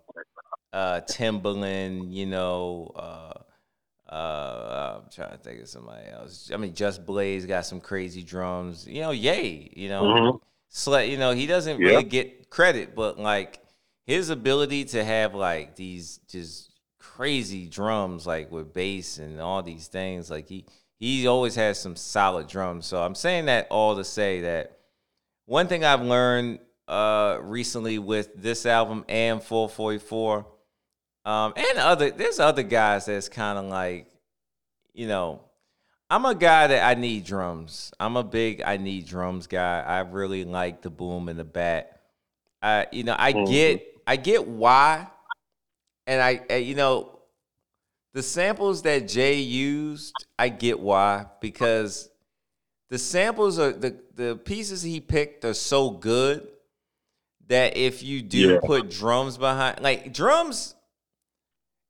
uh, 0.73 1.01
Timbaland, 1.03 2.12
you 2.12 2.27
know. 2.27 2.93
Uh, 2.97 4.12
uh, 4.12 5.01
I'm 5.05 5.11
trying 5.11 5.32
to 5.32 5.37
think 5.39 5.61
of 5.61 5.69
somebody 5.69 6.07
else. 6.09 6.51
I 6.53 6.57
mean, 6.57 6.74
Just 6.74 7.05
Blaze 7.05 7.45
got 7.47 7.66
some 7.66 7.81
crazy 7.81 8.23
drums. 8.23 8.87
You 8.87 9.03
know, 9.03 9.11
Ye. 9.11 9.70
You 9.77 9.89
know, 9.89 10.03
Mhm. 10.03 10.41
Sle- 10.73 11.09
You 11.11 11.16
know, 11.19 11.32
he 11.32 11.47
doesn't 11.47 11.78
Yeah. 11.81 11.89
really 11.89 12.05
get 12.05 12.49
credit, 12.51 12.95
but 12.95 13.19
like 13.19 13.61
his 14.07 14.31
ability 14.31 14.87
to 14.87 15.05
have 15.05 15.35
like 15.35 15.77
these 15.77 16.19
just 16.28 16.70
crazy 17.01 17.66
drums, 17.66 18.27
like 18.27 18.52
with 18.52 18.72
bass 18.72 19.18
and 19.18 19.40
all 19.40 19.62
these 19.62 19.89
things, 19.89 20.31
like 20.31 20.48
he 20.48 20.64
he 20.98 21.27
always 21.27 21.55
has 21.56 21.81
some 21.81 21.97
solid 21.97 22.47
drums. 22.47 22.86
So 22.86 23.02
I'm 23.02 23.14
saying 23.16 23.47
that 23.47 23.66
all 23.70 23.97
to 23.97 24.05
say 24.05 24.43
that 24.43 24.78
one 25.47 25.66
thing 25.66 25.85
I've 25.85 26.02
learned 26.02 26.60
uh 26.86 27.39
recently 27.43 27.98
with 27.98 28.31
this 28.35 28.66
album 28.66 29.05
and 29.09 29.40
444 29.43 30.44
um 31.24 31.52
and 31.56 31.78
other 31.78 32.10
there's 32.10 32.40
other 32.40 32.64
guys 32.64 33.06
that's 33.06 33.28
kind 33.28 33.56
of 33.60 33.66
like 33.66 34.09
you 34.93 35.06
know 35.06 35.40
i'm 36.09 36.24
a 36.24 36.35
guy 36.35 36.66
that 36.66 36.85
i 36.85 36.98
need 37.01 37.24
drums 37.24 37.93
i'm 38.01 38.16
a 38.16 38.24
big 38.24 38.60
i 38.62 38.77
need 38.77 39.06
drums 39.06 39.47
guy 39.47 39.81
i 39.82 40.01
really 40.01 40.44
like 40.44 40.82
the 40.82 40.90
boom 40.90 41.28
and 41.28 41.39
the 41.39 41.44
bat 41.44 42.01
i 42.60 42.89
you 42.90 43.05
know 43.05 43.14
i 43.16 43.32
Mhm. 43.35 43.48
get 43.48 44.02
i 44.09 44.16
get 44.16 44.44
why 44.48 45.06
and 46.11 46.20
i, 46.20 46.41
I 46.51 46.57
you 46.57 46.74
know 46.74 47.20
the 48.12 48.23
samples 48.23 48.82
that 48.82 49.07
jay 49.07 49.37
used 49.37 50.27
i 50.39 50.49
get 50.49 50.81
why 50.81 51.27
because 51.41 52.11
the 52.91 52.99
samples 52.99 53.59
are 53.59 53.73
the 53.73 53.97
the 54.16 54.37
pieces 54.37 54.82
he 54.82 55.01
picked 55.01 55.45
are 55.45 55.55
so 55.55 55.91
good 55.91 56.47
that 57.47 57.77
if 57.77 58.03
you 58.03 58.23
do 58.23 58.55
Yeah. 58.55 58.61
put 58.65 58.91
drums 58.91 59.39
behind 59.39 59.81
like 59.81 60.12
drums 60.12 60.74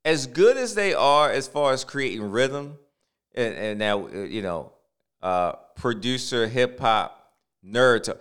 as 0.05 0.26
good 0.26 0.56
as 0.56 0.74
they 0.74 0.92
are 0.94 1.30
as 1.30 1.48
far 1.48 1.72
as 1.72 1.84
creating 1.84 2.30
rhythm 2.30 2.78
and, 3.34 3.55
and 3.55 3.78
now 3.78 4.06
uh, 4.06 4.10
you 4.24 4.42
know 4.42 4.72
uh 5.22 5.52
producer 5.76 6.47
hip 6.47 6.78
hop 6.78 7.32
nerd 7.64 8.02
talk 8.02 8.18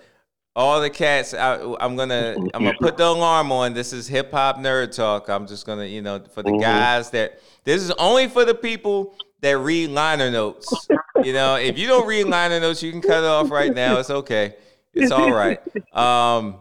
all 0.60 0.81
the 0.81 0.90
cats 0.90 1.34
I, 1.34 1.56
i'm 1.80 1.95
gonna 1.95 2.36
i'm 2.53 2.64
gonna 2.65 2.77
put 2.81 2.98
the 2.98 3.06
alarm 3.06 3.49
on. 3.53 3.73
This 3.73 3.94
is 3.94 4.10
hip 4.10 4.31
hop 4.31 4.57
nerd 4.57 4.94
talk. 4.94 5.30
I'm 5.30 5.48
just 5.48 5.65
gonna 5.65 5.86
you 5.86 6.02
know 6.02 6.19
for 6.34 6.44
the 6.44 6.52
Mhm. 6.52 6.60
guys 6.61 7.10
that 7.11 7.40
this 7.64 7.81
is 7.81 7.91
only 7.91 8.27
for 8.27 8.44
the 8.44 8.53
people 8.53 9.15
that 9.40 9.57
read 9.57 9.90
liner 9.91 10.30
notes. 10.30 10.88
You 11.23 11.31
know 11.31 11.56
if 11.56 11.77
you 11.77 11.88
don't 11.88 12.06
read 12.06 12.26
liner 12.26 12.60
notes 12.60 12.84
you 12.84 12.91
can 12.91 13.02
cut 13.02 13.23
it 13.23 13.27
off 13.27 13.49
right 13.52 13.73
now. 13.73 13.99
It's 13.99 14.10
okay. 14.10 14.56
It's 14.94 15.11
all 15.14 15.31
right. 15.31 15.60
Um 15.95 16.57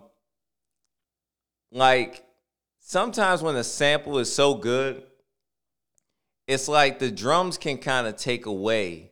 like 1.73 2.25
sometimes 2.79 3.43
when 3.43 3.57
a 3.57 3.65
sample 3.65 4.19
is 4.19 4.33
so 4.33 4.55
good 4.55 5.03
it's 6.47 6.69
like 6.69 6.99
the 7.01 7.11
drums 7.11 7.59
can 7.59 7.77
kind 7.79 8.07
of 8.07 8.16
take 8.16 8.47
away 8.47 9.07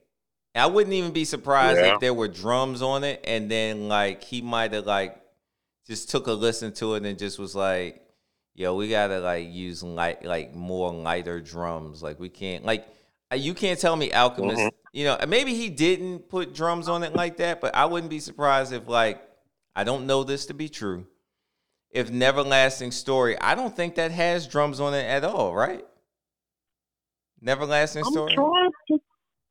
i 0.57 0.67
wouldn't 0.67 0.95
even 0.95 1.13
be 1.13 1.25
surprised 1.25 1.79
Yeah. 1.79 1.95
if 1.95 2.01
there 2.01 2.15
were 2.15 2.29
drums 2.29 2.83
on 2.83 3.05
it 3.05 3.21
and 3.25 3.51
then 3.51 3.89
like 3.89 4.23
he 4.25 4.41
might 4.43 4.73
have 4.73 4.87
like 4.87 5.21
just 5.87 6.11
took 6.11 6.27
a 6.27 6.33
listen 6.33 6.73
to 6.75 6.95
it 6.95 7.05
and 7.05 7.19
just 7.19 7.39
was 7.39 7.55
like 7.55 8.03
yo 8.55 8.75
we 8.75 8.89
gotta 8.89 9.21
like 9.21 9.49
use 9.53 9.83
light 9.83 10.25
like 10.25 10.55
more 10.55 10.93
lighter 10.93 11.41
drums 11.41 12.03
like 12.03 12.19
we 12.19 12.29
can't 12.29 12.65
like 12.65 12.87
uh, 13.33 13.37
you 13.37 13.55
can't 13.55 13.79
tell 13.79 13.97
me 13.97 14.11
alchemist 14.13 14.61
Mhm. 14.61 14.71
you 14.93 15.05
know 15.05 15.19
maybe 15.29 15.55
he 15.55 15.69
didn't 15.69 16.29
put 16.29 16.55
drums 16.55 16.89
on 16.89 17.03
it 17.03 17.15
like 17.15 17.37
that 17.39 17.61
but 17.61 17.75
i 17.75 17.85
wouldn't 17.85 18.11
be 18.11 18.21
surprised 18.21 18.73
if 18.73 18.89
like 18.89 19.23
i 19.75 19.85
don't 19.85 20.07
know 20.07 20.25
this 20.25 20.47
to 20.47 20.55
be 20.55 20.69
true 20.69 21.07
if 21.91 22.11
neverlasting 22.11 22.93
story 22.93 23.39
i 23.41 23.55
don't 23.55 23.75
think 23.77 23.95
that 23.97 24.11
has 24.11 24.47
drums 24.47 24.81
on 24.81 24.95
it 24.95 25.05
at 25.05 25.23
all 25.25 25.55
right 25.55 25.85
neverlasting 27.43 28.05
I'm 28.07 28.13
story 28.13 28.35
trying 28.35 28.71
to 28.89 28.99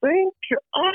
think. 0.05 0.33
I, 0.75 0.91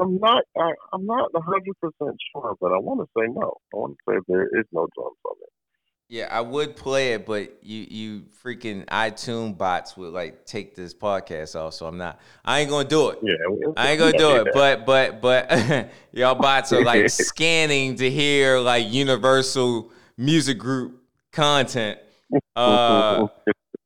I'm 0.00 0.18
not. 0.18 0.44
I, 0.56 0.72
I'm 0.92 1.06
not 1.06 1.32
100 1.32 1.62
percent 1.80 2.16
sure, 2.32 2.54
but 2.60 2.72
I 2.72 2.78
want 2.78 3.00
to 3.00 3.06
say 3.16 3.26
no. 3.28 3.54
I 3.72 3.76
want 3.76 3.96
to 3.96 4.12
say 4.12 4.18
there 4.28 4.44
is 4.44 4.66
no 4.72 4.86
drums 4.96 5.16
on 5.24 5.36
it. 5.42 5.50
Yeah, 6.08 6.26
I 6.28 6.40
would 6.40 6.74
play 6.74 7.12
it, 7.12 7.24
but 7.24 7.58
you 7.62 7.86
you 7.88 8.22
freaking 8.44 8.84
iTunes 8.86 9.56
bots 9.56 9.96
would 9.96 10.12
like 10.12 10.44
take 10.44 10.74
this 10.74 10.92
podcast 10.92 11.54
off, 11.54 11.74
so 11.74 11.86
I'm 11.86 11.98
not. 11.98 12.20
I 12.44 12.60
ain't 12.60 12.70
gonna 12.70 12.88
do 12.88 13.10
it. 13.10 13.20
Yeah, 13.22 13.34
I 13.76 13.92
ain't 13.92 14.00
gonna 14.00 14.18
do 14.18 14.36
it, 14.36 14.48
but 14.52 14.84
but 14.84 15.20
but 15.20 15.88
y'all 16.12 16.34
bots 16.34 16.72
are 16.72 16.84
like 16.84 17.08
scanning 17.10 17.94
to 17.94 18.10
hear 18.10 18.58
like 18.58 18.90
Universal 18.90 19.92
Music 20.16 20.58
Group 20.58 21.00
content. 21.32 21.98
Uh, 22.54 23.26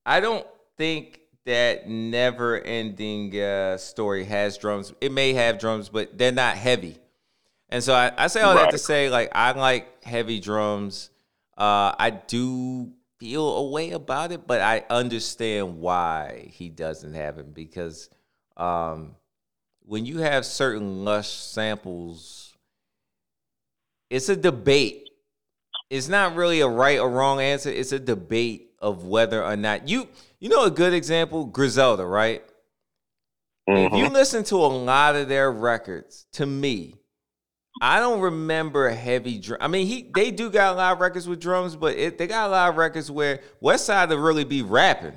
I 0.05 0.21
don't 0.21 0.47
think 0.77 1.21
that 1.47 1.89
never 1.89 2.59
ending 2.59 3.39
uh, 3.39 3.77
story 3.77 4.25
has 4.25 4.57
drums. 4.59 4.93
It 5.01 5.13
may 5.13 5.35
have 5.35 5.59
drums, 5.59 5.89
but 5.89 6.17
they're 6.17 6.33
not 6.33 6.57
heavy. 6.57 6.99
And 7.69 7.83
so 7.83 7.95
I, 7.95 8.13
I 8.17 8.27
say 8.29 8.41
all 8.41 8.55
that 8.55 8.71
to 8.71 8.79
say, 8.79 9.11
like, 9.11 9.31
I 9.35 9.53
like 9.53 10.05
heavy 10.05 10.41
drums. 10.41 11.11
Uh, 11.57 11.95
I 11.99 12.11
do 12.11 12.93
feel 13.19 13.57
a 13.57 13.71
way 13.71 13.91
about 13.91 14.33
it, 14.33 14.47
but 14.47 14.61
I 14.61 14.85
understand 14.91 15.79
why 15.79 16.49
he 16.53 16.69
doesn't 16.69 17.15
have 17.15 17.39
it 17.39 17.55
because 17.55 18.11
um, 18.57 19.17
when 19.87 20.07
you 20.07 20.19
have 20.19 20.45
certain 20.45 21.05
lush 21.05 21.31
samples, 21.31 22.57
it's 24.11 24.29
a 24.29 24.37
debate. 24.37 25.11
It's 25.91 26.09
not 26.09 26.35
really 26.35 26.61
a 26.61 26.69
right 26.69 26.99
or 26.99 27.11
wrong 27.11 27.41
answer. 27.41 27.71
It's 27.71 27.93
a 27.93 27.99
debate 27.99 28.71
of 28.81 29.05
whether 29.07 29.43
or 29.45 29.57
not 29.57 29.89
you 29.89 30.09
you 30.41 30.49
know 30.49 30.65
a 30.65 30.71
good 30.71 30.93
example, 30.93 31.45
Griselda, 31.47 32.05
right? 32.07 32.45
Mm-hmm. 33.69 33.95
If 33.95 33.95
you 33.95 34.09
listen 34.09 34.45
to 34.45 34.57
a 34.57 34.67
lot 34.69 35.17
of 35.17 35.29
their 35.29 35.51
records, 35.51 36.27
to 36.33 36.47
me, 36.47 36.97
I 37.81 38.01
don't 38.01 38.21
remember 38.21 38.89
heavy 38.91 39.39
drum. 39.39 39.59
I 39.61 39.69
mean, 39.69 39.87
he 39.87 40.11
they 40.15 40.31
do 40.31 40.51
got 40.51 40.75
a 40.75 40.77
lot 40.77 40.93
of 40.95 41.01
records 41.01 41.29
with 41.29 41.41
drums, 41.41 41.77
but 41.77 41.97
it, 41.97 42.19
they 42.19 42.27
got 42.27 42.49
a 42.49 42.51
lot 42.53 42.71
of 42.71 42.77
records 42.77 43.11
where 43.11 43.41
Westside 43.63 44.09
will 44.11 44.19
really 44.19 44.45
be 44.45 44.63
rapping, 44.63 45.17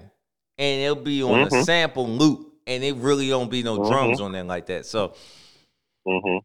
and 0.57 0.81
it'll 0.81 0.95
be 1.03 1.23
on 1.23 1.43
Mm-hmm. 1.43 1.47
a 1.47 1.51
sample 1.51 2.07
loop, 2.07 2.53
and 2.67 2.83
it 2.83 2.95
really 2.97 3.29
don't 3.29 3.51
be 3.51 3.63
no 3.63 3.77
drums 3.77 4.19
on 4.19 4.31
there 4.31 4.43
like 4.43 4.67
that. 4.67 4.85
So 4.85 5.13
hmm 6.05 6.37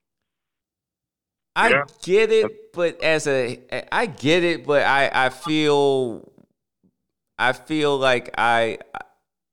I 1.54 1.70
Yeah. 1.70 1.84
get 2.02 2.30
it, 2.32 2.72
but 2.72 3.02
as 3.02 3.26
a 3.26 3.60
I 3.92 4.06
get 4.06 4.42
it, 4.44 4.64
but 4.66 4.82
I 4.84 5.10
I 5.26 5.28
feel 5.28 6.30
I 7.38 7.52
feel 7.52 7.98
like 7.98 8.34
I 8.38 8.78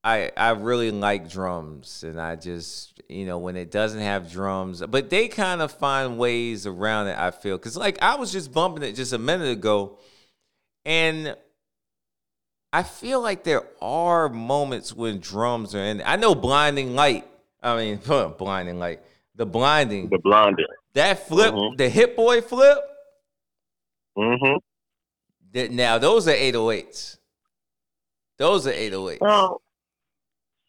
I 0.03 0.31
I 0.38 0.51
really 0.51 0.91
like 0.91 1.30
drums 1.30 2.03
and 2.03 2.19
I 2.21 2.35
just 2.35 3.01
you 3.09 3.26
know 3.26 3.38
when 3.39 3.55
it 3.57 3.69
doesn't 3.71 3.99
have 4.01 4.31
drums, 4.31 4.81
but 4.88 5.09
they 5.09 5.27
kind 5.27 5.61
of 5.61 5.71
find 5.71 6.17
ways 6.17 6.65
around 6.65 7.07
it. 7.07 7.17
I 7.17 7.31
feel 7.31 7.57
because 7.57 7.76
like 7.76 8.01
I 8.01 8.15
was 8.15 8.31
just 8.31 8.53
bumping 8.53 8.84
it 8.84 8.93
just 8.93 9.11
a 9.13 9.17
minute 9.17 9.49
ago, 9.51 9.97
and 10.85 11.35
I 12.71 12.84
feel 12.84 13.19
like 13.21 13.43
there 13.43 13.63
are 13.81 14.30
moments 14.30 14.93
when 14.93 15.19
drums 15.19 15.73
are 15.76 15.80
in. 15.84 16.01
I 16.05 16.15
know 16.15 16.35
blinding 16.35 16.95
light. 16.95 17.27
I 17.61 17.76
mean, 17.76 17.99
blinding 18.38 18.80
light. 18.80 19.01
The 19.35 19.45
blinding. 19.45 20.09
The 20.09 20.19
blondie. 20.19 20.65
That 20.93 21.27
flip, 21.27 21.53
Mhm. 21.53 21.77
the 21.77 21.89
hit 21.89 22.15
boy 22.15 22.41
flip. 22.41 22.79
Mm-hmm. 24.17 24.57
That 25.53 25.71
now 25.71 25.97
those 25.97 26.27
are 26.27 26.31
808s. 26.33 27.17
Those 28.37 28.67
are 28.67 28.71
808s. 28.73 29.19
Well, 29.21 29.61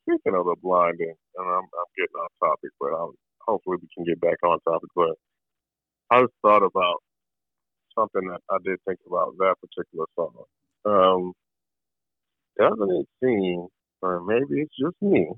speaking 0.03 0.35
of 0.35 0.45
the 0.45 0.57
blinding, 0.63 1.15
and 1.37 1.49
I'm, 1.49 1.65
I'm 1.65 1.91
getting 1.97 2.17
off 2.23 2.33
topic, 2.41 2.71
but 2.81 2.89
I'm, 2.89 3.13
hopefully 3.41 3.79
we 3.81 3.89
can 3.95 4.05
get 4.05 4.21
back 4.21 4.37
on 4.45 4.59
topic. 4.61 4.91
But 4.95 5.15
I 6.11 6.21
just 6.23 6.33
thought 6.43 6.63
about 6.63 7.03
something 7.99 8.29
that 8.29 8.41
I 8.51 8.59
did 8.65 8.79
think 8.87 8.99
about 9.07 9.35
that 9.39 9.55
particular 9.61 10.07
song. 10.17 10.45
Um, 10.85 11.33
doesn't 12.59 12.91
it 12.91 13.07
seem, 13.23 13.67
or 14.03 14.21
maybe 14.23 14.63
it's 14.63 14.77
just 14.79 14.97
me, 15.01 15.29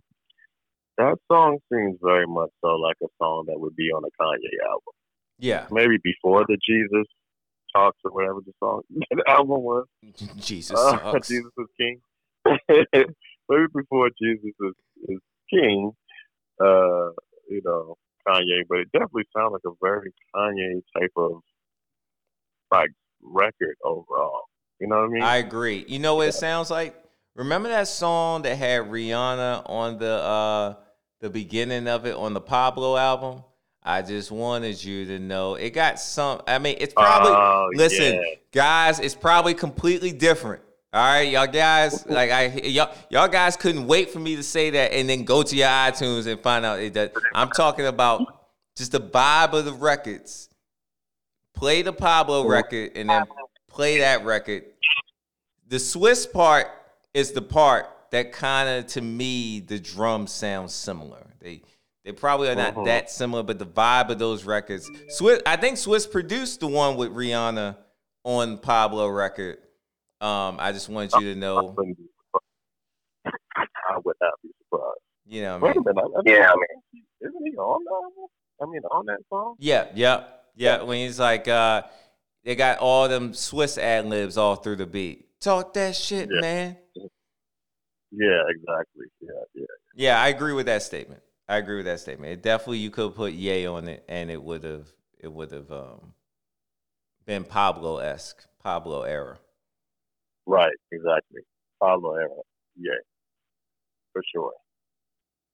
that 0.99 1.17
song 1.31 1.59
seems 1.73 1.99
very 2.03 2.27
much 2.27 2.51
so 2.61 2.69
like 2.77 2.97
a 3.03 3.07
song 3.19 3.45
that 3.49 3.59
would 3.59 3.75
be 3.77 3.91
on 3.91 4.03
a 4.05 4.23
Kanye 4.23 4.69
album. 4.69 4.93
Yeah. 5.39 5.67
Maybe 5.71 5.97
before 6.03 6.45
the 6.47 6.57
Jesus 6.67 7.07
Talks 7.75 7.99
or 8.05 8.11
whatever 8.13 8.41
the 8.45 8.53
song 8.61 8.83
the 9.11 9.25
album 9.27 9.63
was. 9.63 9.87
Jesus 10.39 10.79
Uh, 10.79 10.99
sucks. 11.13 11.29
Jesus 11.29 11.51
is 11.59 11.67
King. 11.79 12.01
Maybe 13.49 13.67
before 13.75 14.11
Jesus 14.21 14.45
is, 14.61 14.75
is 15.09 15.19
King, 15.51 15.93
uh, 16.61 17.09
you 17.49 17.61
know, 17.65 17.97
Kanye, 18.29 18.61
but 18.69 18.79
it 18.81 18.89
definitely 18.93 19.25
sounds 19.37 19.53
like 19.53 19.63
a 19.67 19.75
very 19.83 20.13
Kanye 20.35 20.83
type 20.99 21.11
of 21.17 21.41
like 22.71 22.91
record 23.23 23.77
overall. 23.85 24.43
You 24.81 24.89
know 24.89 24.97
what 24.97 25.05
I 25.05 25.09
mean? 25.09 25.23
I 25.23 25.37
agree. 25.37 25.85
You 25.89 25.99
know 25.99 26.17
what 26.17 26.29
it 26.29 26.33
sounds 26.33 26.71
like? 26.71 27.02
Remember 27.35 27.69
that 27.71 27.89
song 27.89 28.43
that 28.43 28.57
had 28.57 28.83
Rihanna 28.83 29.63
on 29.69 29.99
the 29.99 30.13
uh 30.13 30.75
the 31.21 31.31
beginning 31.31 31.89
of 31.89 32.05
it 32.07 32.15
on 32.15 32.35
the 32.35 32.41
Pablo 32.41 32.97
album? 32.97 33.43
I 33.83 34.03
just 34.03 34.31
wanted 34.31 34.83
you 34.83 35.07
to 35.07 35.19
know 35.19 35.55
it 35.55 35.71
got 35.71 35.99
some 35.99 36.43
I 36.47 36.59
mean 36.59 36.77
it's 36.79 36.95
probably 36.95 37.33
Oh, 37.33 37.69
listen, 37.75 38.15
yeah. 38.15 38.21
guys, 38.53 39.01
it's 39.01 39.15
probably 39.15 39.55
completely 39.55 40.13
different. 40.13 40.63
All 40.93 41.03
right, 41.03 41.23
y'all 41.23 41.47
guys, 41.47 42.07
like 42.11 42.31
I 42.31 42.47
y'all 42.65 42.95
y'all 43.11 43.29
guys 43.29 43.57
couldn't 43.57 43.87
wait 43.87 44.11
for 44.11 44.19
me 44.19 44.37
to 44.37 44.43
say 44.43 44.71
that 44.71 44.93
and 44.93 45.09
then 45.09 45.25
go 45.25 45.43
to 45.43 45.57
your 45.57 45.69
iTunes 45.69 46.27
and 46.27 46.39
find 46.41 46.65
out 46.67 46.81
it 46.81 46.93
does. 46.93 47.11
I'm 47.35 47.51
talking 47.51 47.87
about 47.87 48.47
just 48.77 48.93
the 48.93 49.01
vibe 49.01 49.55
of 49.55 49.65
the 49.65 49.73
records. 49.73 50.49
Play 51.55 51.83
the 51.83 51.93
Pablo 51.93 52.47
record 52.47 52.93
and 52.95 53.09
then 53.09 53.25
play 53.69 53.99
that 54.01 54.25
record. 54.25 54.65
The 55.69 55.77
Swizz 55.77 56.31
part 56.31 56.67
is 57.15 57.33
the 57.33 57.43
part 57.43 57.87
that 58.11 58.33
kind 58.33 58.69
of 58.69 58.87
to 58.89 59.01
me 59.01 59.61
the 59.61 59.79
drums 59.79 60.33
sound 60.33 60.71
similar. 60.71 61.27
They 61.41 61.63
they 62.05 62.13
probably 62.13 62.49
are 62.49 62.55
not 62.57 62.75
Mhm. 62.75 62.85
that 62.87 63.11
similar, 63.11 63.43
but 63.45 63.59
the 63.59 63.67
vibe 63.67 64.11
of 64.11 64.19
those 64.19 64.45
records. 64.45 64.91
Swizz, 65.19 65.41
I 65.47 65.57
think 65.57 65.77
Swizz 65.77 66.11
produced 66.11 66.61
the 66.61 66.67
one 66.67 66.97
with 66.97 67.11
Rihanna 67.15 67.77
on 68.25 68.59
Pablo 68.59 69.09
record. 69.09 69.59
Um, 70.21 70.57
I 70.59 70.73
just 70.73 70.89
wanted 70.89 71.13
you 71.21 71.33
to 71.35 71.39
know, 71.39 71.75
Wouldn't 71.77 71.97
be 71.99 72.05
surprised. 73.25 73.39
I 73.89 73.99
would 74.05 74.17
not 74.21 74.33
be 74.43 74.51
surprised. 74.65 74.99
you 75.27 75.43
know, 75.43 75.59
what 75.59 75.63
I 75.63 75.67
Wait 75.69 75.77
a 75.77 75.81
mean, 75.81 75.85
minute. 75.95 76.13
I, 76.17 76.19
I 76.19 76.23
yeah, 76.41 76.51
I 76.51 76.55
mean, 76.57 77.05
isn't 77.21 77.47
he 77.47 77.57
on 77.57 77.85
the 77.85 77.91
album? 77.91 78.27
I 78.61 78.67
mean, 78.67 78.83
on 78.91 79.07
that 79.07 79.19
song? 79.29 79.55
yeah, 79.59 79.87
yeah, 79.95 80.25
yeah. 80.57 80.83
When 80.83 80.99
he's 80.99 81.19
like, 81.21 81.47
uh, 81.49 81.83
they 82.45 82.55
got 82.57 82.79
all 82.79 83.09
them 83.09 83.33
Swizz 83.33 83.79
ad 83.79 84.07
libs 84.07 84.37
all 84.37 84.57
through 84.57 84.77
the 84.77 84.87
beat. 84.87 85.41
Talk 85.41 85.73
that 85.75 85.95
shit, 85.97 86.29
Yeah. 86.33 86.41
man. 86.41 86.79
Yeah, 88.13 88.43
exactly. 88.49 89.07
Yeah, 89.21 89.31
yeah. 89.55 89.65
Yeah, 89.95 90.23
I 90.23 90.29
agree 90.29 90.53
with 90.53 90.67
that 90.67 90.83
statement. 90.83 91.23
I 91.49 91.57
agree 91.57 91.77
with 91.77 91.87
that 91.87 92.01
statement. 92.01 92.33
It 92.33 92.43
definitely 92.43 92.79
you 92.79 92.91
could 92.91 93.15
put 93.15 93.33
Ye 93.33 93.67
on 93.67 93.89
it, 93.89 94.05
and 94.09 94.31
it 94.31 94.43
would 94.43 94.65
have 94.65 94.89
it 95.19 95.33
would 95.33 95.51
have 95.53 95.71
um, 95.73 96.15
been 97.27 97.45
Pablo 97.45 97.99
esque, 97.99 98.47
Pablo 98.63 99.03
era. 99.03 99.39
Right, 100.47 100.75
exactly. 100.91 101.43
Pablo 101.81 102.15
era. 102.15 102.29
Yeah, 102.77 103.01
for 104.13 104.23
sure. 104.35 104.53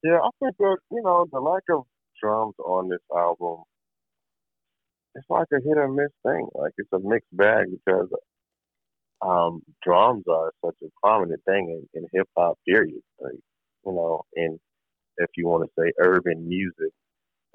Yeah, 0.03 0.19
I 0.23 0.31
think 0.41 0.57
that, 0.59 0.79
you 0.91 1.03
know, 1.03 1.27
the 1.31 1.41
lack 1.41 1.65
of 1.71 1.85
drums 2.23 2.55
on 2.65 2.89
this 2.89 3.01
album, 3.15 3.65
it's 5.15 5.27
like 5.29 5.49
a 5.53 5.57
hit 5.57 5.77
or 5.77 5.89
miss 5.89 6.13
thing. 6.25 6.49
Like, 6.55 6.73
it's 6.79 6.93
a 6.93 7.01
mixed 7.01 7.37
bag 7.37 7.67
because 7.71 8.09
um, 9.23 9.63
drums 9.83 10.25
are 10.31 10.53
such 10.65 10.77
a 10.83 10.87
prominent 11.03 11.43
thing 11.45 11.87
in, 11.95 12.01
in 12.01 12.09
hip 12.13 12.29
hop, 12.37 12.59
period. 12.67 13.01
Like, 13.21 13.33
you 13.85 13.93
know, 13.93 14.23
and 14.37 14.59
if 15.19 15.31
you 15.37 15.47
want 15.49 15.65
to 15.65 15.83
say 15.83 15.93
urban 15.99 16.49
music, 16.49 16.93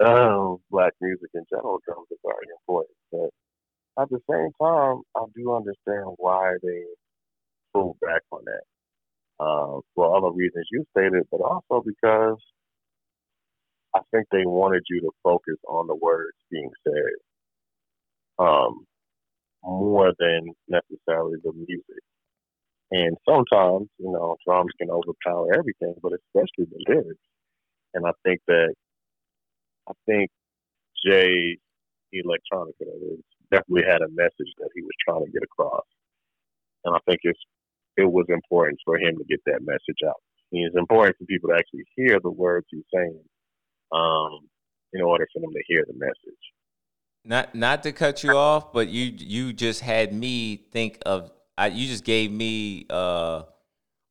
um, 0.03 0.57
black 0.69 0.93
music 1.01 1.29
in 1.33 1.43
general, 1.49 1.79
drums 1.85 2.07
are 2.11 2.31
very 2.31 2.47
important. 2.59 2.97
But 3.11 4.01
at 4.01 4.09
the 4.09 4.19
same 4.29 4.51
time, 4.61 5.01
I 5.15 5.25
do 5.35 5.53
understand 5.53 6.15
why 6.17 6.53
they 6.61 6.83
pulled 7.73 7.97
back 8.01 8.21
on 8.31 8.41
that. 8.45 8.63
Um, 9.43 9.81
for 9.95 10.21
the 10.21 10.31
reasons 10.31 10.67
you 10.71 10.85
stated, 10.95 11.23
but 11.31 11.41
also 11.41 11.83
because 11.85 12.37
I 13.95 13.99
think 14.11 14.27
they 14.31 14.45
wanted 14.45 14.83
you 14.89 15.01
to 15.01 15.11
focus 15.23 15.57
on 15.67 15.87
the 15.87 15.95
words 15.95 16.37
being 16.51 16.69
said 16.83 17.13
um, 18.39 18.85
more 19.63 20.11
than 20.19 20.51
necessarily 20.67 21.37
the 21.43 21.53
music. 21.53 22.03
And 22.91 23.17
sometimes, 23.27 23.87
you 23.97 24.11
know, 24.11 24.35
drums 24.45 24.71
can 24.79 24.89
overpower 24.91 25.53
everything, 25.53 25.95
but 26.01 26.13
especially 26.13 26.65
the 26.69 26.83
lyrics. 26.87 27.21
And 27.93 28.05
I 28.05 28.11
think 28.23 28.41
that, 28.47 28.73
I 29.87 29.93
think 30.05 30.29
Jay 31.05 31.57
Electronica 32.13 32.85
definitely 33.51 33.89
had 33.89 34.01
a 34.01 34.09
message 34.09 34.53
that 34.59 34.69
he 34.75 34.81
was 34.81 34.93
trying 35.07 35.25
to 35.25 35.31
get 35.31 35.43
across. 35.43 35.85
And 36.85 36.95
I 36.95 36.99
think 37.07 37.19
it's 37.23 37.39
it 37.97 38.11
was 38.11 38.25
important 38.29 38.79
for 38.85 38.97
him 38.97 39.17
to 39.17 39.23
get 39.25 39.39
that 39.45 39.61
message 39.61 40.01
out. 40.07 40.21
It's 40.51 40.75
important 40.77 41.17
for 41.17 41.25
people 41.25 41.49
to 41.49 41.55
actually 41.55 41.85
hear 41.95 42.19
the 42.21 42.31
words 42.31 42.67
he's 42.69 42.83
saying 42.93 43.19
um, 43.91 44.39
in 44.93 45.01
order 45.01 45.27
for 45.33 45.39
them 45.41 45.51
to 45.51 45.63
hear 45.67 45.83
the 45.87 45.97
message. 45.97 46.43
Not 47.25 47.55
not 47.55 47.83
to 47.83 47.91
cut 47.93 48.23
you 48.23 48.31
off, 48.31 48.73
but 48.73 48.89
you 48.89 49.05
you 49.05 49.53
just 49.53 49.79
had 49.79 50.13
me 50.13 50.57
think 50.71 50.99
of 51.05 51.31
I, 51.57 51.67
you 51.67 51.87
just 51.87 52.03
gave 52.03 52.31
me 52.31 52.85
uh, 52.89 53.43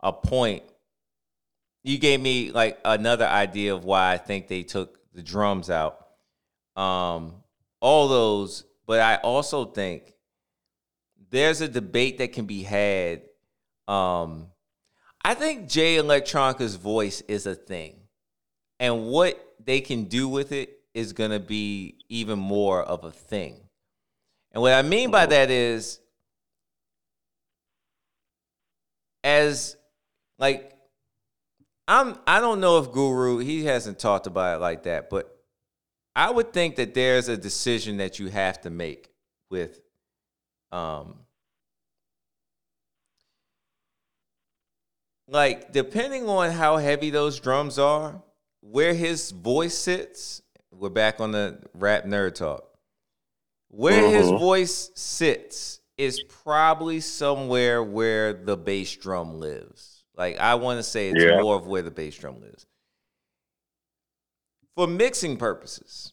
a 0.00 0.12
point. 0.12 0.62
You 1.82 1.98
gave 1.98 2.20
me 2.20 2.52
like 2.52 2.78
another 2.84 3.26
idea 3.26 3.74
of 3.74 3.84
why 3.84 4.12
I 4.12 4.18
think 4.18 4.48
they 4.48 4.62
took 4.62 4.98
the 5.12 5.22
drums 5.22 5.68
out. 5.68 5.98
Um, 6.76 7.42
all 7.80 8.08
those, 8.08 8.64
but 8.86 9.00
I 9.00 9.16
also 9.16 9.64
think 9.64 10.14
there's 11.30 11.60
a 11.60 11.68
debate 11.68 12.18
that 12.18 12.32
can 12.32 12.46
be 12.46 12.62
had. 12.62 13.22
Um, 13.88 14.46
I 15.24 15.34
think 15.34 15.68
Jay 15.68 15.96
Electronica's 15.96 16.76
voice 16.76 17.20
is 17.22 17.46
a 17.46 17.54
thing, 17.54 17.96
and 18.78 19.06
what 19.06 19.54
they 19.62 19.80
can 19.80 20.04
do 20.04 20.28
with 20.28 20.52
it 20.52 20.78
is 20.94 21.12
going 21.12 21.30
to 21.30 21.40
be 21.40 21.96
even 22.08 22.38
more 22.38 22.82
of 22.82 23.04
a 23.04 23.10
thing. 23.10 23.60
And 24.52 24.60
what 24.60 24.74
I 24.74 24.82
mean 24.82 25.10
by 25.10 25.26
that 25.26 25.50
is, 25.50 25.98
as 29.24 29.76
like, 30.38 30.72
I'm 31.88 32.18
I 32.26 32.40
don't 32.40 32.60
know 32.60 32.78
if 32.78 32.92
Guru 32.92 33.38
he 33.38 33.64
hasn't 33.64 33.98
talked 33.98 34.26
about 34.26 34.56
it 34.56 34.60
like 34.60 34.82
that, 34.84 35.08
but 35.08 35.34
I 36.14 36.30
would 36.30 36.52
think 36.52 36.76
that 36.76 36.94
there's 36.94 37.28
a 37.28 37.36
decision 37.36 37.96
that 37.96 38.18
you 38.18 38.28
have 38.28 38.60
to 38.62 38.70
make 38.70 39.08
with, 39.50 39.80
um, 40.70 41.20
like 45.28 45.72
depending 45.72 46.28
on 46.28 46.50
how 46.50 46.76
heavy 46.76 47.08
those 47.08 47.40
drums 47.40 47.78
are, 47.78 48.22
where 48.60 48.92
his 48.92 49.30
voice 49.30 49.76
sits. 49.76 50.42
We're 50.72 50.88
back 50.88 51.20
on 51.20 51.32
the 51.32 51.58
rap 51.74 52.04
nerd 52.04 52.34
talk. 52.34 52.64
Where 53.68 54.10
his 54.10 54.26
Mhm. 54.28 54.38
voice 54.38 54.90
sits 54.94 55.80
is 55.96 56.22
probably 56.24 57.00
somewhere 57.00 57.82
where 57.82 58.32
the 58.32 58.56
bass 58.56 58.94
drum 58.96 59.38
lives. 59.38 60.04
Like 60.16 60.38
I 60.38 60.54
want 60.56 60.78
to 60.78 60.82
say 60.82 61.08
it's 61.10 61.22
Yeah. 61.22 61.40
more 61.40 61.56
of 61.56 61.66
where 61.66 61.82
the 61.82 61.90
bass 61.90 62.16
drum 62.16 62.40
lives. 62.40 62.66
For 64.76 64.86
mixing 64.86 65.36
purposes, 65.36 66.12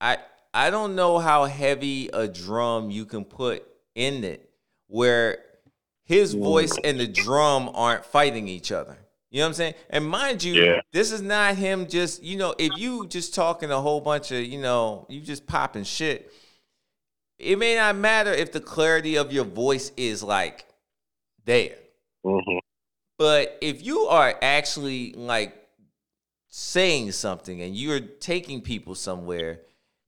I 0.00 0.18
I 0.52 0.70
don't 0.70 0.94
know 0.94 1.18
how 1.18 1.46
heavy 1.46 2.08
a 2.12 2.28
drum 2.28 2.90
you 2.90 3.06
can 3.06 3.24
put 3.24 3.66
in 3.96 4.22
it 4.22 4.48
where 4.86 5.44
his 6.04 6.34
voice 6.34 6.78
and 6.84 7.00
the 7.00 7.08
drum 7.08 7.68
aren't 7.74 8.04
fighting 8.04 8.46
each 8.46 8.70
other. 8.70 9.03
You 9.34 9.40
know 9.40 9.46
what 9.46 9.48
I'm 9.48 9.54
saying? 9.54 9.74
And 9.90 10.06
mind 10.08 10.44
you, 10.44 10.54
Yeah. 10.54 10.80
this 10.92 11.10
is 11.10 11.20
not 11.20 11.56
him 11.56 11.88
just, 11.88 12.22
you 12.22 12.36
know, 12.36 12.54
if 12.56 12.78
you 12.78 13.04
just 13.08 13.34
talking 13.34 13.68
a 13.72 13.80
whole 13.80 14.00
bunch 14.00 14.30
of, 14.30 14.44
you 14.44 14.60
know, 14.60 15.06
you 15.08 15.20
just 15.20 15.44
popping 15.44 15.82
shit, 15.82 16.32
it 17.40 17.58
may 17.58 17.74
not 17.74 17.96
matter 17.96 18.30
if 18.32 18.52
the 18.52 18.60
clarity 18.60 19.16
of 19.16 19.32
your 19.32 19.44
voice 19.44 19.90
is 19.96 20.22
like 20.22 20.64
there. 21.44 21.74
hmm 22.24 22.58
But 23.18 23.58
if 23.60 23.84
you 23.84 24.02
are 24.02 24.38
actually 24.40 25.14
like 25.14 25.52
saying 26.46 27.10
something 27.10 27.60
and 27.60 27.74
you're 27.74 27.98
taking 27.98 28.60
people 28.60 28.94
somewhere, 28.94 29.62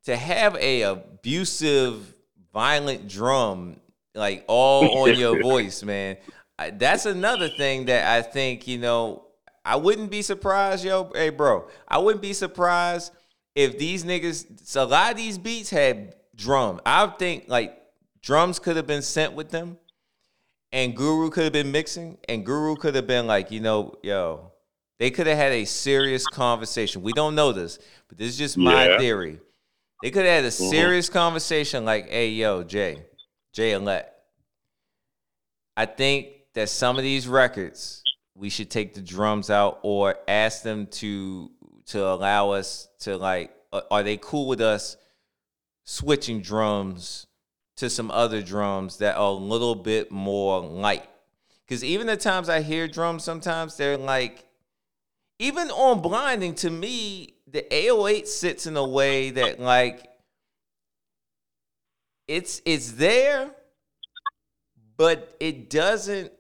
to 0.05 0.17
have 0.17 0.55
a 0.55 0.83
abusive, 0.83 2.15
violent 2.53 3.09
drum 3.09 3.81
like 4.15 4.45
all 4.47 5.03
on 5.03 5.17
your 5.17 5.35
voice, 5.43 5.83
man, 5.83 6.17
that's 6.75 7.07
another 7.07 7.49
thing 7.49 7.87
that 7.87 8.07
I 8.07 8.23
think 8.23 8.67
you 8.67 8.79
know. 8.79 9.23
I 9.65 9.75
wouldn't 9.75 10.13
be 10.13 10.23
surprised, 10.23 10.85
yo. 10.85 11.11
Hey, 11.13 11.31
bro, 11.31 11.69
I 11.89 11.99
wouldn't 11.99 12.23
be 12.23 12.33
surprised 12.33 13.13
if 13.57 13.79
these 13.79 14.05
niggas. 14.05 14.65
So 14.65 14.85
a 14.85 14.87
lot 14.87 15.11
of 15.11 15.17
these 15.17 15.39
beats 15.39 15.71
had 15.71 16.15
drum. 16.37 16.81
I 16.87 17.07
think 17.09 17.47
like 17.49 17.77
drums 18.23 18.61
could 18.61 18.77
have 18.77 18.87
been 18.87 19.03
sent 19.03 19.33
with 19.33 19.51
them 19.51 19.79
and 20.73 20.95
Guru 20.95 21.31
could 21.31 21.45
have 21.45 21.53
been 21.55 21.73
mixing, 21.73 22.19
and 22.29 22.45
Guru 22.45 22.77
could 22.77 22.95
have 22.97 23.07
been 23.07 23.27
like, 23.27 23.51
you 23.51 23.61
know, 23.61 23.95
yo, 24.03 24.53
they 24.99 25.11
could 25.11 25.27
have 25.27 25.39
had 25.39 25.53
a 25.53 25.65
serious 25.65 26.27
conversation. 26.27 27.03
We 27.03 27.13
don't 27.13 27.35
know 27.35 27.53
this, 27.53 27.79
but 28.09 28.19
this 28.19 28.29
is 28.29 28.37
just 28.37 28.59
my 28.59 28.89
Yeah. 28.89 28.99
theory. 28.99 29.41
They 30.03 30.11
could 30.11 30.27
have 30.27 30.35
had 30.35 30.45
a 30.45 30.49
mm-hmm. 30.49 30.71
serious 30.71 31.09
conversation 31.09 31.85
like, 31.87 32.11
hey, 32.11 32.29
yo, 32.29 32.63
Jay, 32.63 33.07
Jay 33.55 33.73
and 33.73 33.85
Elect. 33.85 34.13
I 35.77 35.87
think 35.87 36.29
that 36.57 36.71
some 36.71 36.97
of 36.97 37.03
these 37.03 37.29
records, 37.29 38.03
we 38.35 38.49
should 38.49 38.71
take 38.71 38.95
the 38.95 39.03
drums 39.03 39.51
out 39.51 39.79
or 39.83 40.17
ask 40.27 40.63
them 40.63 40.87
to 40.87 41.51
to 41.85 42.03
allow 42.03 42.51
us 42.51 42.89
to 42.99 43.17
like, 43.17 43.55
are- 43.73 44.03
they 44.03 44.17
cool 44.17 44.49
with 44.49 44.61
us 44.61 44.97
switching 45.85 46.41
drums 46.41 47.27
to 47.77 47.89
some 47.89 48.11
other 48.11 48.43
drums 48.43 48.97
that 48.97 49.17
are 49.17 49.29
a 49.29 49.31
little 49.31 49.75
bit 49.75 50.11
more 50.11 50.61
light. 50.61 51.05
Because 51.65 51.85
even 51.85 52.07
the 52.07 52.17
times 52.17 52.49
I 52.49 52.63
hear 52.63 52.89
drums, 52.89 53.23
sometimes 53.23 53.77
they're 53.77 53.99
like, 53.99 54.47
even 55.39 55.71
on 55.71 56.01
blinding, 56.01 56.55
to 56.57 56.71
me, 56.71 57.35
the 57.47 57.73
808 57.73 58.27
sits 58.27 58.67
in 58.67 58.77
a 58.77 58.87
way 58.87 59.31
that 59.31 59.61
like 59.61 60.09
it's 62.27 62.63
it's 62.65 62.93
there, 62.93 63.51
but 64.97 65.37
it 65.41 65.71
doesn't 65.71 66.33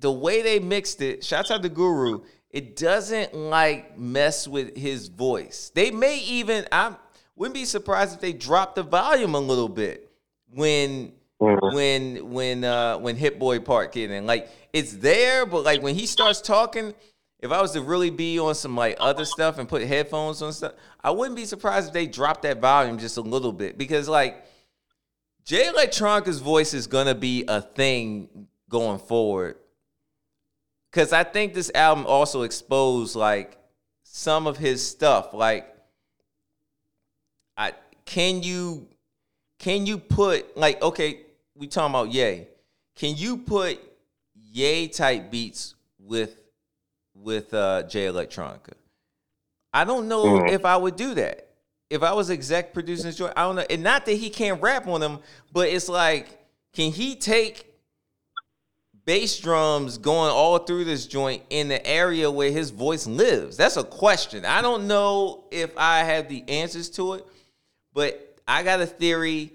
the 0.00 0.12
way 0.12 0.42
they 0.42 0.58
mixed 0.58 1.02
it, 1.02 1.24
shouts 1.24 1.50
out 1.50 1.62
to 1.62 1.68
Guru, 1.68 2.20
it 2.50 2.76
doesn't 2.76 3.34
like 3.34 3.98
mess 3.98 4.48
with 4.48 4.76
his 4.76 5.08
voice. 5.08 5.70
They 5.74 5.90
may 5.90 6.18
even 6.20 6.66
I 6.72 6.94
wouldn't 7.36 7.54
be 7.54 7.64
surprised 7.64 8.14
if 8.14 8.20
they 8.20 8.32
dropped 8.32 8.76
the 8.76 8.82
volume 8.82 9.34
a 9.34 9.40
little 9.40 9.68
bit 9.68 10.10
when 10.52 11.12
Mhm. 11.40 11.72
when 11.72 12.30
when 12.32 12.64
uh 12.64 12.98
when 12.98 13.14
Hit 13.16 13.38
Boy 13.38 13.60
Park 13.60 13.92
get 13.92 14.10
in. 14.10 14.26
Like 14.26 14.48
it's 14.72 14.92
there, 14.94 15.46
but 15.46 15.62
like 15.64 15.82
when 15.82 15.94
he 15.94 16.04
starts 16.06 16.40
talking, 16.40 16.94
if 17.38 17.52
I 17.52 17.60
was 17.62 17.72
to 17.72 17.80
really 17.80 18.10
be 18.10 18.40
on 18.40 18.56
some 18.56 18.76
like 18.76 18.96
other 18.98 19.24
stuff 19.24 19.58
and 19.58 19.68
put 19.68 19.82
headphones 19.82 20.42
on 20.42 20.52
stuff, 20.52 20.72
I 21.00 21.12
wouldn't 21.12 21.36
be 21.36 21.44
surprised 21.44 21.88
if 21.88 21.92
they 21.92 22.06
dropped 22.08 22.42
that 22.42 22.60
volume 22.60 22.98
just 22.98 23.18
a 23.18 23.20
little 23.20 23.52
bit 23.52 23.78
because 23.78 24.08
like 24.08 24.44
Jay 25.48 25.66
Electronica's 25.66 26.40
voice 26.40 26.74
is 26.74 26.86
gonna 26.86 27.14
be 27.14 27.42
a 27.48 27.62
thing 27.62 28.48
going 28.68 28.98
forward. 28.98 29.56
Cause 30.92 31.14
I 31.14 31.24
think 31.24 31.54
this 31.54 31.70
album 31.74 32.04
also 32.04 32.42
exposed 32.42 33.16
like 33.16 33.56
some 34.02 34.46
of 34.46 34.58
his 34.58 34.86
stuff. 34.86 35.32
Like 35.32 35.74
I 37.56 37.72
can 38.04 38.42
you 38.42 38.88
can 39.58 39.86
you 39.86 39.96
put 39.96 40.54
like 40.54 40.82
okay, 40.82 41.20
we 41.54 41.66
talking 41.66 41.94
about 41.94 42.12
Ye. 42.12 42.46
Can 42.94 43.16
you 43.16 43.38
put 43.38 43.80
Ye 44.34 44.88
type 44.88 45.30
beats 45.30 45.74
with 45.98 46.42
with 47.14 47.54
uh 47.54 47.84
Jay 47.84 48.04
Electronica? 48.04 48.74
I 49.72 49.84
don't 49.86 50.08
know 50.08 50.24
Mhm. 50.24 50.52
if 50.52 50.66
I 50.66 50.76
would 50.76 50.96
do 50.96 51.14
that. 51.14 51.47
If 51.90 52.02
I 52.02 52.12
was 52.12 52.30
exec 52.30 52.74
producing 52.74 53.06
this 53.06 53.16
joint, 53.16 53.32
I 53.36 53.42
don't 53.42 53.56
know. 53.56 53.66
And 53.70 53.82
not 53.82 54.04
that 54.06 54.14
he 54.14 54.28
can't 54.30 54.60
rap 54.60 54.86
on 54.86 55.00
them, 55.00 55.20
but 55.52 55.68
it's 55.68 55.88
like, 55.88 56.28
can 56.74 56.92
he 56.92 57.16
take 57.16 57.64
bass 59.06 59.38
drums 59.38 59.96
going 59.96 60.30
all 60.30 60.58
through 60.58 60.84
this 60.84 61.06
joint 61.06 61.42
in 61.48 61.68
the 61.68 61.84
area 61.86 62.30
where 62.30 62.50
his 62.50 62.70
voice 62.70 63.06
lives? 63.06 63.56
That's 63.56 63.78
a 63.78 63.84
question. 63.84 64.44
I 64.44 64.60
don't 64.60 64.86
know 64.86 65.44
if 65.50 65.72
I 65.78 66.00
have 66.00 66.28
the 66.28 66.44
answers 66.46 66.90
to 66.90 67.14
it, 67.14 67.26
but 67.94 68.38
I 68.46 68.62
got 68.62 68.80
a 68.80 68.86
theory 68.86 69.54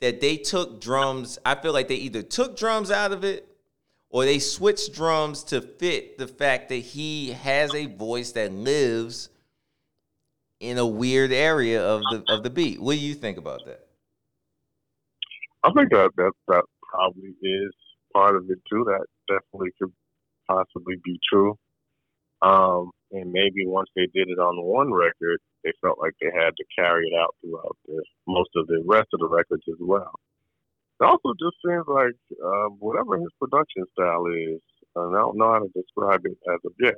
that 0.00 0.20
they 0.20 0.36
took 0.36 0.80
drums. 0.80 1.38
I 1.46 1.54
feel 1.54 1.72
like 1.72 1.86
they 1.86 1.94
either 1.94 2.22
took 2.22 2.56
drums 2.56 2.90
out 2.90 3.12
of 3.12 3.22
it 3.22 3.48
or 4.10 4.24
they 4.24 4.40
switched 4.40 4.94
drums 4.94 5.44
to 5.44 5.60
fit 5.60 6.18
the 6.18 6.26
fact 6.26 6.68
that 6.70 6.76
he 6.76 7.30
has 7.30 7.74
a 7.74 7.86
voice 7.86 8.32
that 8.32 8.52
lives 8.52 9.28
in 10.60 10.78
a 10.78 10.86
weird 10.86 11.32
area 11.32 11.84
of 11.84 12.02
the 12.10 12.24
of 12.28 12.42
the 12.42 12.50
beat. 12.50 12.80
What 12.80 12.94
do 12.94 13.00
you 13.00 13.14
think 13.14 13.38
about 13.38 13.64
that? 13.66 13.86
I 15.62 15.70
think 15.72 15.90
that 15.90 16.10
that 16.16 16.32
that 16.48 16.64
probably 16.90 17.34
is 17.42 17.72
part 18.12 18.36
of 18.36 18.44
it 18.48 18.58
too. 18.70 18.84
That 18.84 19.06
definitely 19.28 19.70
could 19.80 19.92
possibly 20.48 20.96
be 21.04 21.18
true. 21.30 21.56
Um, 22.42 22.90
and 23.10 23.32
maybe 23.32 23.66
once 23.66 23.88
they 23.96 24.06
did 24.14 24.28
it 24.28 24.38
on 24.38 24.62
one 24.62 24.92
record, 24.92 25.40
they 25.64 25.72
felt 25.80 25.98
like 25.98 26.12
they 26.20 26.30
had 26.32 26.54
to 26.56 26.64
carry 26.78 27.08
it 27.08 27.14
out 27.18 27.34
throughout 27.40 27.76
the 27.86 28.02
most 28.26 28.50
of 28.56 28.66
the 28.66 28.82
rest 28.86 29.08
of 29.12 29.20
the 29.20 29.28
records 29.28 29.64
as 29.68 29.78
well. 29.80 30.12
It 31.00 31.04
also 31.04 31.32
just 31.38 31.56
seems 31.64 31.84
like 31.86 32.18
uh, 32.44 32.68
whatever 32.78 33.18
his 33.18 33.30
production 33.40 33.84
style 33.92 34.26
is, 34.26 34.60
and 34.96 35.16
I 35.16 35.20
don't 35.20 35.38
know 35.38 35.52
how 35.52 35.58
to 35.60 35.70
describe 35.74 36.20
it 36.24 36.38
as 36.52 36.60
of 36.64 36.72
yet, 36.80 36.94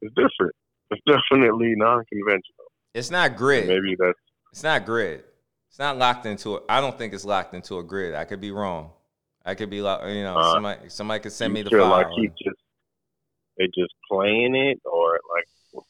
it's 0.00 0.14
different. 0.14 0.56
It's 0.92 1.02
definitely 1.06 1.74
non-conventional. 1.76 2.66
It's 2.94 3.10
not 3.10 3.36
grid. 3.36 3.66
Maybe 3.66 3.96
that's 3.98 4.18
It's 4.52 4.62
not 4.62 4.84
grid. 4.84 5.24
It's 5.68 5.78
not 5.78 5.96
locked 5.96 6.26
into 6.26 6.56
it. 6.56 6.64
I 6.68 6.80
don't 6.82 6.96
think 6.98 7.14
it's 7.14 7.24
locked 7.24 7.54
into 7.54 7.78
a 7.78 7.82
grid. 7.82 8.14
I 8.14 8.24
could 8.24 8.40
be 8.40 8.50
wrong. 8.50 8.90
I 9.44 9.54
could 9.54 9.70
be 9.70 9.80
like, 9.80 10.06
you 10.14 10.22
know, 10.22 10.36
Uh, 10.36 10.52
somebody 10.52 10.88
somebody 10.88 11.22
could 11.22 11.32
send 11.32 11.54
me 11.54 11.62
the 11.62 11.70
file. 11.70 11.88
like 11.88 12.06
he 12.14 12.28
just 12.28 12.60
they 13.58 13.66
just 13.66 13.94
playing 14.10 14.54
it 14.54 14.80
or 14.84 15.20
like 15.34 15.84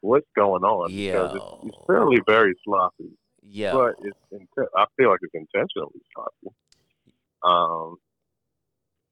what's 0.00 0.26
going 0.34 0.64
on 0.64 0.88
because 0.88 1.34
it's, 1.34 1.68
it's 1.68 1.86
fairly 1.86 2.20
very 2.26 2.54
sloppy 2.64 3.16
yeah. 3.42 3.72
but 3.72 3.94
it's 4.02 4.18
inten- 4.32 4.66
I 4.76 4.84
feel 4.96 5.10
like 5.10 5.20
it's 5.22 5.34
intentionally 5.34 6.00
sloppy 6.12 6.56
um 7.44 7.96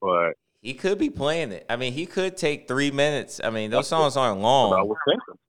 but 0.00 0.34
He 0.62 0.74
could 0.74 0.98
be 0.98 1.08
playing 1.08 1.52
it. 1.52 1.64
I 1.70 1.76
mean, 1.76 1.92
he 1.92 2.04
could 2.06 2.36
take 2.36 2.68
three 2.68 2.90
minutes. 2.90 3.40
I 3.42 3.50
mean, 3.50 3.70
those 3.70 3.88
songs 3.88 4.16
aren't 4.16 4.40
what 4.40 4.48
I 4.48 4.50
long. 4.50 4.88
was 4.88 4.98
thinking. 5.08 5.40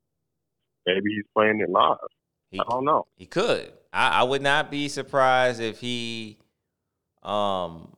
Maybe 0.85 1.15
he's 1.15 1.25
playing 1.35 1.59
it 1.59 1.69
live. 1.69 1.97
He, 2.49 2.59
I 2.59 2.63
don't 2.69 2.85
know. 2.85 3.07
he 3.15 3.25
could. 3.25 3.71
I, 3.93 4.21
I 4.21 4.23
would 4.23 4.41
not 4.41 4.71
be 4.71 4.87
surprised 4.87 5.59
if 5.61 5.79
he, 5.79 6.37
um, 7.23 7.93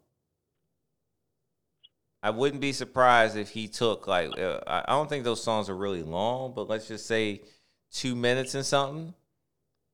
I 2.21 2.29
wouldn't 2.31 2.61
be 2.61 2.71
surprised 2.71 3.35
if 3.37 3.49
he 3.49 3.67
took 3.67 4.07
like 4.07 4.37
uh, 4.39 4.59
I 4.65 4.93
don't 4.93 5.09
think 5.09 5.23
those 5.23 5.43
songs 5.43 5.69
are 5.69 5.75
really 5.75 6.03
long, 6.03 6.53
but 6.55 6.69
let's 6.69 6.87
just 6.87 7.05
say 7.05 7.41
two 7.91 8.15
minutes 8.15 8.55
and 8.55 8.65
something. 8.65 9.13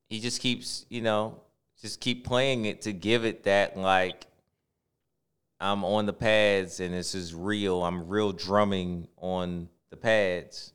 He 0.09 0.19
just 0.19 0.39
keeps, 0.41 0.85
you 0.89 1.01
know, 1.01 1.41
just 1.81 1.99
keep 1.99 2.25
playing 2.25 2.65
it 2.65 2.81
to 2.83 2.93
give 2.93 3.25
it 3.25 3.43
that 3.43 3.77
like 3.77 4.25
I'm 5.59 5.83
on 5.83 6.05
the 6.05 6.13
pads 6.13 6.79
and 6.79 6.93
this 6.93 7.13
is 7.15 7.33
real. 7.35 7.83
I'm 7.83 8.07
real 8.07 8.31
drumming 8.31 9.07
on 9.17 9.67
the 9.89 9.97
pads. 9.97 10.73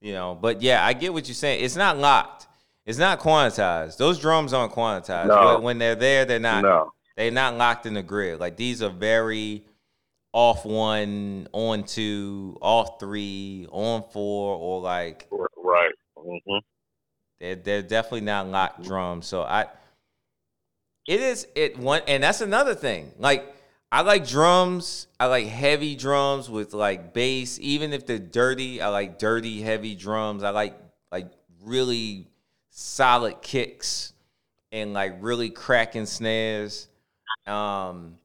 You 0.00 0.12
know, 0.12 0.38
but 0.40 0.62
yeah, 0.62 0.84
I 0.84 0.92
get 0.92 1.12
what 1.12 1.26
you're 1.28 1.34
saying. 1.34 1.64
It's 1.64 1.76
not 1.76 1.98
locked. 1.98 2.46
It's 2.86 2.98
not 2.98 3.18
quantized. 3.20 3.96
Those 3.98 4.18
drums 4.18 4.52
aren't 4.52 4.72
quantized. 4.72 5.26
No. 5.28 5.54
When- 5.56 5.62
When 5.62 5.78
they're 5.78 5.94
there, 5.96 6.24
they're 6.24 6.38
not 6.38 6.62
no. 6.62 6.92
they're 7.16 7.30
not 7.30 7.56
locked 7.56 7.84
in 7.84 7.94
the 7.94 8.02
grid. 8.02 8.38
Like 8.40 8.56
these 8.56 8.80
are 8.82 8.90
very 8.90 9.64
off 10.32 10.64
one, 10.64 11.48
on 11.52 11.82
two, 11.84 12.56
off 12.62 13.00
three, 13.00 13.66
on 13.70 14.04
four, 14.12 14.56
or 14.56 14.80
like 14.80 15.26
Right. 15.56 15.92
Mm-hmm. 16.16 16.58
they're 17.40 17.56
they're 17.56 17.82
definitely 17.82 18.20
not 18.22 18.46
locked 18.46 18.82
drums. 18.84 19.26
So 19.26 19.42
I 19.42 19.66
it 21.06 21.20
is 21.20 21.46
it 21.54 21.76
one 21.78 22.02
and 22.06 22.22
that's 22.22 22.40
another 22.40 22.74
thing. 22.74 23.12
Like 23.18 23.54
I 23.90 24.02
like 24.02 24.26
drums. 24.28 25.06
I 25.18 25.26
like 25.26 25.46
heavy 25.46 25.96
drums 25.96 26.50
with 26.50 26.74
like 26.74 27.14
bass. 27.14 27.58
Even 27.60 27.92
if 27.92 28.06
they're 28.06 28.18
dirty, 28.18 28.82
I 28.82 28.88
like 28.88 29.18
dirty, 29.18 29.62
heavy 29.62 29.94
drums. 29.94 30.42
I 30.42 30.50
like 30.50 30.78
like 31.10 31.30
really 31.62 32.28
solid 32.70 33.40
kicks 33.40 34.12
and 34.72 34.92
like 34.92 35.16
really 35.20 35.50
cracking 35.50 36.06
snares. 36.06 36.88
Um 37.46 38.18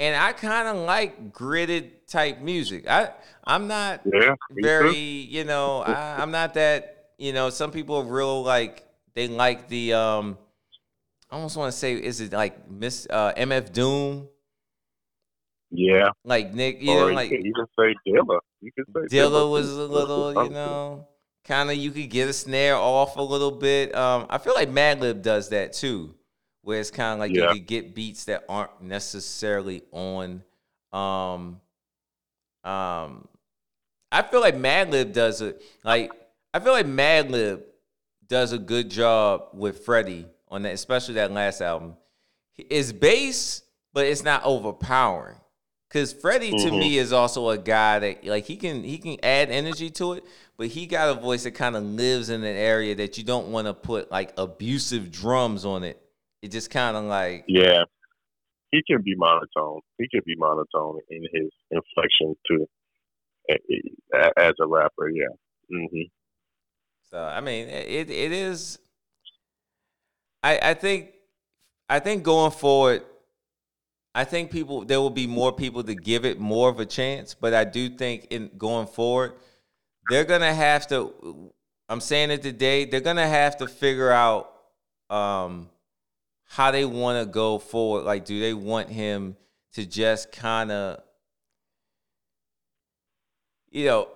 and 0.00 0.16
I 0.16 0.32
kind 0.32 0.66
of 0.66 0.76
like 0.84 1.32
gritted 1.32 2.08
type 2.08 2.40
music. 2.40 2.88
I 2.90 3.10
I'm 3.44 3.68
not 3.68 4.02
Yeah. 4.12 4.34
very, 4.50 4.96
you 4.96 5.44
know, 5.44 5.78
I, 5.80 6.20
I'm 6.20 6.32
not 6.32 6.54
that, 6.54 7.10
you 7.18 7.32
know, 7.32 7.50
some 7.50 7.70
people 7.70 7.96
are 7.98 8.04
real 8.04 8.42
like 8.42 8.84
they 9.14 9.28
like 9.28 9.68
the 9.68 9.92
um 9.94 10.38
I 11.30 11.36
almost 11.36 11.56
want 11.56 11.72
to 11.72 11.78
say 11.78 11.94
is 11.94 12.20
it 12.20 12.32
like 12.32 12.68
Miss 12.68 13.06
uh 13.08 13.32
MF 13.36 13.72
Doom? 13.72 14.28
Yeah. 15.76 16.10
Like 16.24 16.54
Nick, 16.54 16.80
you 16.80 16.92
or 16.92 17.08
know, 17.08 17.14
like 17.14 17.30
could 17.30 17.40
even 17.40 17.66
say 17.78 17.94
Dilla. 18.06 18.38
You 18.60 18.70
can 18.72 18.84
say 18.86 19.16
Dilla 19.16 19.50
was 19.50 19.70
a 19.76 19.86
little, 19.86 20.44
you 20.44 20.50
know, 20.50 21.08
kind 21.44 21.68
of 21.70 21.76
you 21.76 21.90
could 21.90 22.10
get 22.10 22.28
a 22.28 22.32
snare 22.32 22.76
off 22.76 23.16
a 23.16 23.22
little 23.22 23.50
bit. 23.50 23.94
Um, 23.94 24.26
I 24.30 24.38
feel 24.38 24.54
like 24.54 24.70
Madlib 24.70 25.22
does 25.22 25.48
that 25.48 25.72
too, 25.72 26.14
where 26.62 26.78
it's 26.78 26.90
kind 26.92 27.14
of 27.14 27.18
like 27.18 27.34
Yeah. 27.34 27.48
you 27.48 27.54
could 27.58 27.66
get 27.66 27.94
beats 27.94 28.26
that 28.26 28.44
aren't 28.48 28.80
necessarily 28.82 29.82
on. 29.90 30.44
Um, 30.92 31.60
um, 32.62 33.26
I 34.12 34.22
feel 34.22 34.40
like 34.40 34.54
Madlib 34.54 35.12
does 35.12 35.40
it. 35.40 35.60
Like 35.82 36.12
I 36.52 36.60
feel 36.60 36.72
like 36.72 36.86
Madlib 36.86 37.62
does 38.28 38.52
a 38.52 38.58
good 38.58 38.90
job 38.90 39.48
with 39.54 39.84
Freddie 39.84 40.26
on 40.48 40.62
that, 40.62 40.72
especially 40.72 41.14
that 41.14 41.32
last 41.32 41.60
album. 41.60 41.96
It's 42.56 42.92
bass, 42.92 43.62
but 43.92 44.06
it's 44.06 44.22
not 44.22 44.44
overpowering. 44.44 45.36
Cause 45.94 46.12
Freddie 46.12 46.50
to 46.50 46.56
Mhm. 46.72 46.78
me 46.80 46.98
is 46.98 47.12
also 47.12 47.50
a 47.50 47.56
guy 47.56 48.00
that 48.00 48.24
like 48.24 48.46
he 48.46 48.56
can 48.56 48.82
he 48.82 48.98
can 48.98 49.16
add 49.22 49.48
energy 49.48 49.90
to 49.90 50.14
it, 50.14 50.24
but 50.56 50.66
he 50.66 50.86
got 50.86 51.16
a 51.16 51.20
voice 51.20 51.44
that 51.44 51.52
kind 51.52 51.76
of 51.76 51.84
lives 51.84 52.30
in 52.30 52.42
an 52.42 52.56
area 52.56 52.96
that 52.96 53.16
you 53.16 53.22
don't 53.22 53.52
want 53.52 53.68
to 53.68 53.74
put 53.74 54.10
like 54.10 54.32
abusive 54.36 55.12
drums 55.12 55.64
on 55.64 55.84
it. 55.84 56.02
It 56.42 56.50
just 56.50 56.68
kind 56.72 56.96
of 56.96 57.04
like 57.04 57.44
Yeah. 57.46 57.84
He 58.72 58.82
can 58.82 59.02
be 59.02 59.14
monotone. 59.14 59.82
He 59.98 60.08
can 60.08 60.22
be 60.26 60.34
monotone 60.36 60.98
in 61.10 61.22
his 61.32 61.50
inflection 61.70 62.34
too. 62.50 62.68
a- 63.48 63.54
a- 64.16 64.32
As 64.40 64.54
a 64.58 64.66
rapper, 64.66 65.08
yeah. 65.10 65.28
hmm 65.70 66.02
So 67.02 67.22
I 67.22 67.40
mean, 67.40 67.68
it 67.68 68.10
it 68.10 68.32
is. 68.32 68.80
I 70.42 70.70
I 70.70 70.74
think 70.74 71.12
I 71.88 72.00
think 72.00 72.24
going 72.24 72.50
forward, 72.50 73.04
I 74.14 74.24
think 74.24 74.50
people 74.50 74.84
there 74.84 75.00
will 75.00 75.10
be 75.10 75.26
more 75.26 75.52
people 75.52 75.82
to 75.82 75.94
give 75.94 76.24
it 76.24 76.38
more 76.38 76.68
of 76.68 76.78
a 76.78 76.86
chance. 76.86 77.34
But 77.34 77.52
I 77.52 77.64
do 77.64 77.88
think 77.88 78.28
in 78.30 78.50
going 78.56 78.86
forward, 78.86 79.34
they're 80.08 80.24
gonna 80.24 80.54
have 80.54 80.86
to. 80.88 81.52
I'm 81.88 82.00
saying 82.00 82.30
it 82.30 82.42
today. 82.42 82.84
They're 82.84 83.00
gonna 83.00 83.26
have 83.26 83.56
to 83.58 83.66
figure 83.66 84.10
out 84.10 84.52
um, 85.10 85.68
how 86.44 86.70
they 86.70 86.84
want 86.84 87.24
to 87.24 87.30
go 87.30 87.58
forward. 87.58 88.04
Like, 88.04 88.24
do 88.24 88.38
they 88.38 88.54
want 88.54 88.88
him 88.88 89.36
to 89.72 89.84
just 89.84 90.30
kind 90.30 90.70
of, 90.70 91.00
you 93.70 93.86
know, 93.86 94.08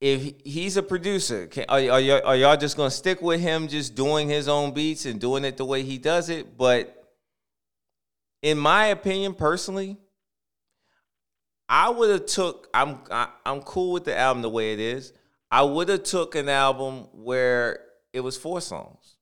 if 0.00 0.32
he's 0.44 0.76
a 0.76 0.82
producer, 0.82 1.46
can, 1.48 1.64
are, 1.68 1.78
are, 1.78 2.00
y'all, 2.00 2.20
are 2.24 2.36
y'all 2.36 2.56
just 2.56 2.76
gonna 2.76 2.90
stick 2.90 3.20
with 3.20 3.40
him 3.40 3.66
just 3.66 3.96
doing 3.96 4.28
his 4.28 4.46
own 4.46 4.72
beats 4.72 5.06
and 5.06 5.20
doing 5.20 5.44
it 5.44 5.56
the 5.56 5.64
way 5.64 5.82
he 5.82 5.98
does 5.98 6.28
it? 6.28 6.56
But 6.56 7.05
in 8.46 8.58
my 8.58 8.86
opinion, 8.86 9.34
personally, 9.34 9.96
I 11.68 11.90
would 11.90 12.10
have 12.10 12.26
took. 12.26 12.68
I'm 12.72 13.00
I, 13.10 13.26
I'm 13.44 13.60
cool 13.62 13.92
with 13.92 14.04
the 14.04 14.16
album 14.16 14.40
the 14.40 14.48
way 14.48 14.72
it 14.72 14.78
is. 14.78 15.12
I 15.50 15.62
would 15.62 15.88
have 15.88 16.04
took 16.04 16.36
an 16.36 16.48
album 16.48 17.08
where 17.12 17.80
it 18.12 18.20
was 18.20 18.36
four 18.36 18.60
songs, 18.60 19.16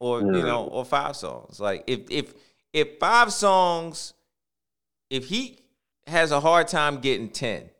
or 0.00 0.20
you 0.20 0.42
know, 0.42 0.66
or 0.66 0.84
five 0.84 1.16
songs. 1.16 1.58
Like 1.58 1.84
if 1.86 2.00
if 2.10 2.34
if 2.74 2.98
five 3.00 3.32
songs, 3.32 4.12
if 5.08 5.24
he 5.24 5.58
has 6.06 6.32
a 6.32 6.40
hard 6.40 6.68
time 6.68 6.98
getting 6.98 7.30
ten, 7.30 7.70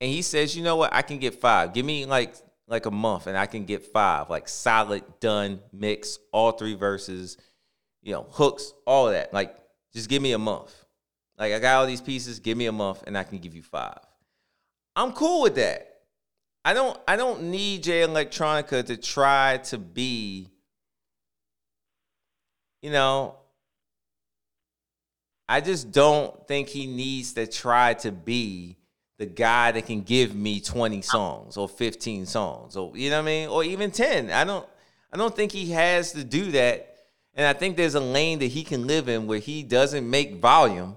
and 0.00 0.10
he 0.10 0.22
says, 0.22 0.56
you 0.56 0.64
know 0.64 0.74
what, 0.74 0.92
I 0.92 1.02
can 1.02 1.18
get 1.18 1.40
five. 1.40 1.72
Give 1.72 1.86
me 1.86 2.04
like 2.04 2.34
like 2.66 2.86
a 2.86 2.90
month, 2.90 3.28
and 3.28 3.38
I 3.38 3.46
can 3.46 3.64
get 3.64 3.92
five, 3.92 4.28
like 4.28 4.48
solid, 4.48 5.04
done, 5.20 5.60
mix, 5.72 6.18
all 6.32 6.50
three 6.50 6.74
verses, 6.74 7.36
you 8.02 8.12
know, 8.12 8.26
hooks, 8.30 8.72
all 8.86 9.08
of 9.08 9.14
that. 9.14 9.32
Like 9.32 9.56
just 9.92 10.08
give 10.08 10.22
me 10.22 10.32
a 10.32 10.38
month. 10.38 10.74
Like 11.38 11.52
I 11.52 11.58
got 11.58 11.80
all 11.80 11.86
these 11.86 12.00
pieces, 12.00 12.38
give 12.38 12.56
me 12.56 12.66
a 12.66 12.72
month, 12.72 13.04
and 13.06 13.16
I 13.16 13.24
can 13.24 13.38
give 13.38 13.54
you 13.54 13.62
five. 13.62 13.98
I'm 14.96 15.12
cool 15.12 15.42
with 15.42 15.54
that. 15.56 15.86
I 16.64 16.74
don't 16.74 16.98
I 17.08 17.16
don't 17.16 17.44
need 17.44 17.82
Jay 17.82 18.02
Electronica 18.02 18.84
to 18.84 18.96
try 18.96 19.58
to 19.64 19.78
be, 19.78 20.50
you 22.82 22.90
know, 22.90 23.36
I 25.48 25.60
just 25.60 25.90
don't 25.90 26.46
think 26.46 26.68
he 26.68 26.86
needs 26.86 27.32
to 27.32 27.46
try 27.46 27.94
to 27.94 28.12
be 28.12 28.76
the 29.18 29.26
guy 29.26 29.72
that 29.72 29.86
can 29.86 30.02
give 30.02 30.34
me 30.34 30.60
20 30.60 31.02
songs 31.02 31.56
or 31.56 31.68
15 31.68 32.24
songs 32.26 32.76
or 32.76 32.96
you 32.96 33.10
know 33.10 33.16
what 33.16 33.22
I 33.22 33.26
mean 33.26 33.48
or 33.48 33.64
even 33.64 33.90
10. 33.90 34.30
I 34.30 34.44
don't 34.44 34.66
I 35.12 35.16
don't 35.16 35.34
think 35.34 35.52
he 35.52 35.70
has 35.72 36.12
to 36.12 36.24
do 36.24 36.52
that. 36.52 36.89
And 37.34 37.46
I 37.46 37.52
think 37.52 37.76
there's 37.76 37.94
a 37.94 38.00
lane 38.00 38.38
that 38.40 38.46
he 38.48 38.64
can 38.64 38.86
live 38.86 39.08
in 39.08 39.26
where 39.26 39.38
he 39.38 39.62
doesn't 39.62 40.08
make 40.08 40.36
volume 40.36 40.96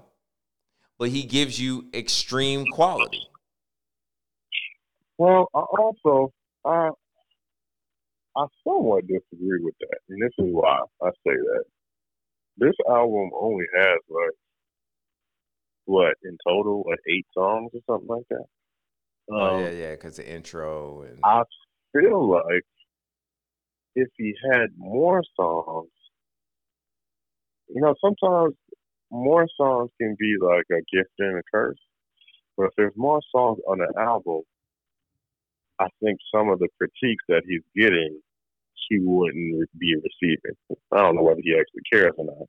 but 0.98 1.08
he 1.08 1.24
gives 1.24 1.60
you 1.60 1.86
extreme 1.92 2.66
quality. 2.66 3.26
Well, 5.18 5.48
I 5.54 5.60
also, 5.60 6.32
I, 6.64 6.90
I 8.36 8.46
somewhat 8.66 9.06
disagree 9.06 9.60
with 9.60 9.74
that, 9.80 9.98
and 10.08 10.20
this 10.20 10.32
is 10.38 10.52
why 10.52 10.80
I 11.02 11.10
say 11.26 11.34
that. 11.34 11.64
This 12.56 12.74
album 12.88 13.30
only 13.34 13.64
has 13.76 13.98
like 14.08 14.36
what 15.86 16.14
in 16.22 16.38
total, 16.46 16.84
like 16.88 17.00
eight 17.08 17.26
songs 17.34 17.72
or 17.74 17.80
something 17.86 18.08
like 18.08 18.26
that. 18.30 18.44
Oh 19.28 19.56
Um, 19.56 19.64
yeah, 19.64 19.70
yeah, 19.70 19.90
because 19.90 20.16
the 20.16 20.28
intro 20.28 21.02
and 21.02 21.18
I 21.24 21.42
feel 21.92 22.30
like 22.30 22.62
if 23.96 24.08
he 24.16 24.34
had 24.52 24.68
more 24.76 25.22
songs, 25.36 25.90
you 27.68 27.80
know, 27.80 27.94
sometimes 28.00 28.54
more 29.10 29.46
songs 29.56 29.90
can 30.00 30.16
be 30.18 30.36
like 30.40 30.66
a 30.70 30.82
gift 30.94 31.10
and 31.18 31.38
a 31.38 31.42
curse. 31.52 31.78
But 32.56 32.66
if 32.66 32.70
there's 32.76 32.92
more 32.96 33.20
songs 33.34 33.58
on 33.66 33.80
an 33.80 33.92
album, 33.98 34.42
I 35.78 35.88
think 36.02 36.18
some 36.34 36.50
of 36.50 36.58
the 36.58 36.68
critiques 36.78 37.24
that 37.28 37.42
he's 37.46 37.62
getting, 37.76 38.20
he 38.88 38.98
wouldn't 39.00 39.68
be 39.78 39.94
receiving. 39.96 40.56
I 40.92 41.02
don't 41.02 41.16
know 41.16 41.22
whether 41.22 41.40
he 41.42 41.54
actually 41.58 41.82
cares 41.92 42.12
or 42.16 42.26
not. 42.26 42.48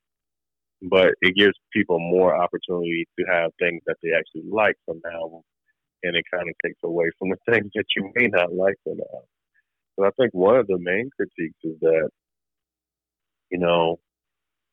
But 0.82 1.16
it 1.22 1.36
gives 1.36 1.54
people 1.74 2.00
more 2.00 2.36
opportunity 2.36 3.08
to 3.18 3.26
have 3.26 3.52
things 3.60 3.82
that 3.88 3.96
they 4.04 4.10
actually 4.10 4.50
like 4.52 4.76
from 4.86 5.00
the 5.04 5.12
album. 5.12 5.42
And 6.04 6.16
it 6.16 6.26
kind 6.32 6.48
of 6.48 6.56
takes 6.64 6.80
away 6.84 7.10
from 7.18 7.30
the 7.30 7.38
things 7.52 7.72
that 7.74 7.86
you 7.96 8.12
may 8.16 8.28
not 8.28 8.54
like 8.54 8.76
from 8.84 8.98
the 8.98 9.06
album. 9.12 9.30
But 9.98 10.08
I 10.08 10.12
think 10.20 10.34
one 10.34 10.58
of 10.58 10.68
the 10.68 10.78
main 10.78 11.10
critiques 11.16 11.58
is 11.64 11.80
that, 11.82 12.10
you 13.50 13.58
know, 13.60 13.98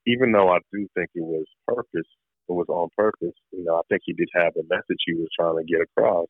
even 0.07 0.33
though 0.33 0.51
I 0.51 0.59
do 0.73 0.87
think 0.95 1.11
it 1.15 1.23
was 1.23 1.45
purpose 1.67 2.09
it 2.49 2.53
was 2.53 2.67
on 2.69 2.89
purpose. 2.97 3.35
You 3.53 3.65
know, 3.65 3.77
I 3.77 3.83
think 3.89 4.03
he 4.05 4.13
did 4.13 4.29
have 4.35 4.53
a 4.57 4.63
message 4.69 4.99
he 5.05 5.15
was 5.15 5.29
trying 5.39 5.57
to 5.57 5.65
get 5.65 5.81
across. 5.81 6.27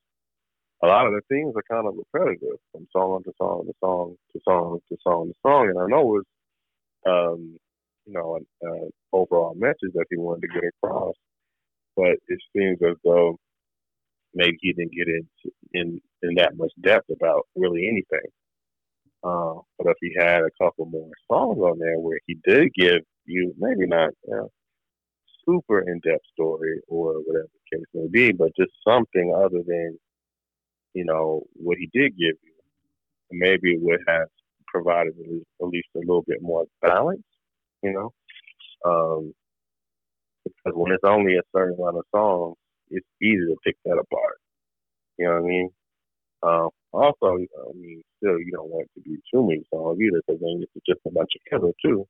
A 0.82 0.86
lot 0.86 1.06
of 1.06 1.12
the 1.12 1.22
themes 1.28 1.54
are 1.56 1.74
kind 1.74 1.86
of 1.86 1.94
repetitive 1.96 2.58
from 2.72 2.86
song 2.92 3.22
to 3.24 3.32
song 3.38 3.66
to 3.66 3.72
song 3.80 4.16
to 4.32 4.40
song 4.44 4.80
to 4.88 4.96
song 5.02 5.28
to 5.28 5.34
song, 5.46 5.68
and 5.68 5.78
I 5.78 5.86
know 5.86 6.16
it 6.16 6.24
was, 6.24 6.24
um, 7.06 7.58
you 8.04 8.12
know, 8.12 8.36
an, 8.36 8.46
an 8.62 8.90
overall 9.12 9.54
message 9.56 9.92
that 9.94 10.06
he 10.10 10.16
wanted 10.16 10.42
to 10.42 10.60
get 10.60 10.64
across, 10.64 11.14
but 11.96 12.16
it 12.26 12.40
seems 12.56 12.78
as 12.82 12.96
though 13.04 13.38
maybe 14.34 14.58
he 14.60 14.72
didn't 14.72 14.92
get 14.92 15.06
into 15.06 15.54
in 15.72 16.00
in 16.22 16.34
that 16.36 16.56
much 16.56 16.72
depth 16.80 17.10
about 17.10 17.46
really 17.54 17.88
anything. 17.88 18.30
Uh, 19.22 19.60
but 19.78 19.90
if 19.90 19.96
he 20.00 20.12
had 20.18 20.42
a 20.42 20.50
couple 20.60 20.86
more 20.86 21.10
songs 21.30 21.58
on 21.58 21.78
there 21.78 22.00
where 22.00 22.18
he 22.26 22.36
did 22.44 22.74
give 22.74 23.02
you 23.26 23.54
maybe 23.58 23.86
not 23.86 24.10
uh, 24.32 24.46
super 25.44 25.80
in 25.80 26.00
depth 26.00 26.24
story 26.32 26.80
or 26.88 27.14
whatever 27.24 27.48
the 27.52 27.76
case 27.76 27.86
may 27.94 28.08
be, 28.08 28.32
but 28.32 28.54
just 28.56 28.72
something 28.86 29.34
other 29.36 29.62
than 29.66 29.98
you 30.94 31.04
know 31.04 31.42
what 31.54 31.78
he 31.78 31.88
did 31.92 32.16
give 32.16 32.36
you, 32.42 32.54
maybe 33.30 33.72
it 33.74 33.80
would 33.82 34.00
have 34.06 34.28
provided 34.66 35.14
at 35.18 35.66
least, 35.68 35.88
a 35.96 35.98
little 35.98 36.24
bit 36.26 36.42
more 36.42 36.64
balance. 36.80 37.22
You 37.82 37.92
know, 37.92 38.12
um, 38.84 39.34
because 40.44 40.72
when 40.74 40.92
it's 40.92 41.04
only 41.04 41.36
a 41.36 41.42
certain 41.54 41.76
amount 41.78 41.98
of 41.98 42.04
songs, 42.14 42.56
it's 42.90 43.06
easy 43.22 43.46
to 43.46 43.56
pick 43.64 43.76
that 43.84 43.98
apart. 43.98 44.38
You 45.18 45.26
know 45.26 45.32
what 45.34 45.44
I 45.44 45.48
mean? 45.48 45.70
Uh, 46.42 46.68
also, 46.92 47.38
I 47.38 47.72
mean, 47.74 48.02
still, 48.18 48.38
you 48.38 48.52
don't 48.52 48.68
want 48.68 48.88
it 48.94 49.00
to 49.00 49.08
be 49.08 49.16
too 49.32 49.46
many 49.46 49.62
songs 49.72 49.98
either, 50.00 50.20
because 50.26 50.40
then 50.40 50.62
it's 50.62 50.86
just 50.86 51.00
a 51.06 51.10
bunch 51.10 51.30
of 51.36 51.42
filler 51.60 51.72
too. 51.84 52.06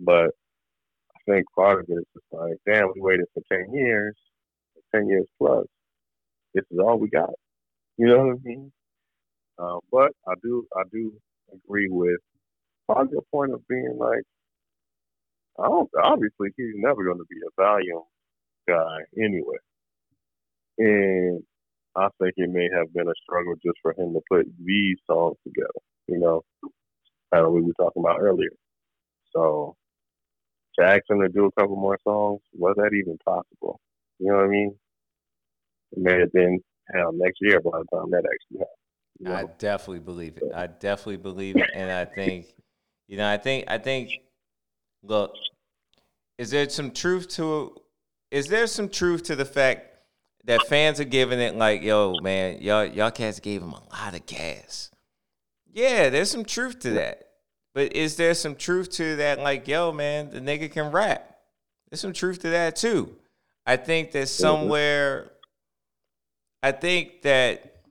But 0.00 0.30
I 1.14 1.18
think 1.30 1.46
part 1.56 1.80
of 1.80 1.86
it 1.88 1.94
is 1.94 2.04
just 2.14 2.26
like, 2.32 2.54
damn, 2.66 2.88
we 2.94 3.00
waited 3.00 3.26
for 3.34 3.42
ten 3.52 3.72
years, 3.74 4.14
ten 4.94 5.08
years 5.08 5.26
plus. 5.38 5.66
This 6.54 6.64
is 6.70 6.78
all 6.78 6.98
we 6.98 7.08
got. 7.08 7.30
You 7.96 8.06
know 8.06 8.18
what 8.26 8.36
I 8.36 8.38
mean? 8.44 8.72
Uh, 9.58 9.78
but 9.90 10.12
I 10.26 10.34
do, 10.42 10.66
I 10.76 10.82
do 10.92 11.12
agree 11.52 11.88
with 11.90 12.20
probably 12.86 13.18
a 13.18 13.36
point 13.36 13.52
of 13.52 13.66
being 13.68 13.96
like, 13.98 14.22
I 15.58 15.66
don't, 15.66 15.90
obviously 16.02 16.50
he's 16.56 16.74
never 16.76 17.04
going 17.04 17.18
to 17.18 17.24
be 17.28 17.36
a 17.46 17.62
volume 17.62 18.02
guy 18.68 18.98
anyway. 19.16 19.58
And 20.78 21.42
I 21.96 22.08
think 22.20 22.34
it 22.36 22.50
may 22.50 22.68
have 22.72 22.92
been 22.94 23.08
a 23.08 23.14
struggle 23.22 23.54
just 23.56 23.78
for 23.82 23.92
him 23.98 24.14
to 24.14 24.20
put 24.30 24.46
these 24.64 24.96
songs 25.10 25.36
together, 25.44 25.68
you 26.06 26.18
know, 26.18 26.42
kind 27.34 27.44
of 27.44 27.52
what 27.52 27.62
we 27.62 27.66
were 27.66 27.72
talking 27.74 28.02
about 28.02 28.20
earlier. 28.20 28.52
So 29.34 29.74
Jackson 30.78 31.20
to 31.20 31.28
do 31.28 31.46
a 31.46 31.60
couple 31.60 31.76
more 31.76 31.98
songs, 32.04 32.40
was 32.52 32.74
that 32.76 32.90
even 32.94 33.18
possible? 33.24 33.80
You 34.18 34.28
know 34.28 34.36
what 34.36 34.44
I 34.44 34.48
mean? 34.48 34.74
It 35.92 35.98
may 35.98 36.20
have 36.20 36.32
been 36.32 36.60
hell 36.92 37.12
next 37.12 37.38
year 37.40 37.60
by 37.60 37.78
the 37.78 37.96
time 37.96 38.10
that 38.10 38.24
actually 38.24 38.58
happened. 38.58 38.68
You 39.18 39.28
know? 39.28 39.34
I 39.34 39.44
definitely 39.58 40.00
believe 40.00 40.36
it. 40.36 40.52
I 40.54 40.66
definitely 40.66 41.16
believe 41.16 41.56
it, 41.56 41.70
and 41.74 41.90
I 41.90 42.04
think, 42.04 42.46
you 43.08 43.16
know, 43.16 43.28
I 43.28 43.36
think, 43.36 43.64
I 43.68 43.78
think, 43.78 44.10
look, 45.02 45.34
is 46.38 46.50
there 46.50 46.68
some 46.68 46.90
truth 46.92 47.28
to? 47.30 47.74
Is 48.30 48.46
there 48.46 48.66
some 48.66 48.88
truth 48.88 49.24
to 49.24 49.36
the 49.36 49.44
fact 49.44 49.88
that 50.48 50.66
fans 50.66 50.98
are 50.98 51.04
giving 51.04 51.40
it 51.40 51.54
like, 51.56 51.82
yo, 51.82 52.14
man, 52.22 52.60
y'all, 52.62 52.84
y'all 52.84 53.10
cats 53.10 53.38
gave 53.38 53.62
him 53.62 53.72
a 53.72 53.82
lot 53.92 54.14
of 54.14 54.24
gas. 54.24 54.90
Yeah, 55.70 56.08
there's 56.08 56.30
some 56.30 56.44
truth 56.44 56.80
to 56.80 56.90
that. 56.92 57.27
But 57.78 57.94
is 57.94 58.16
there 58.16 58.34
some 58.34 58.56
truth 58.56 58.90
to 58.94 59.14
that? 59.14 59.38
Like, 59.38 59.68
yo, 59.68 59.92
man, 59.92 60.30
the 60.30 60.40
nigga 60.40 60.68
can 60.68 60.90
rap. 60.90 61.38
There's 61.88 62.00
some 62.00 62.12
truth 62.12 62.40
to 62.40 62.50
that 62.50 62.74
too. 62.74 63.14
I 63.64 63.76
think 63.76 64.10
that 64.10 64.26
somewhere, 64.28 65.30
I 66.60 66.72
think 66.72 67.22
that 67.22 67.82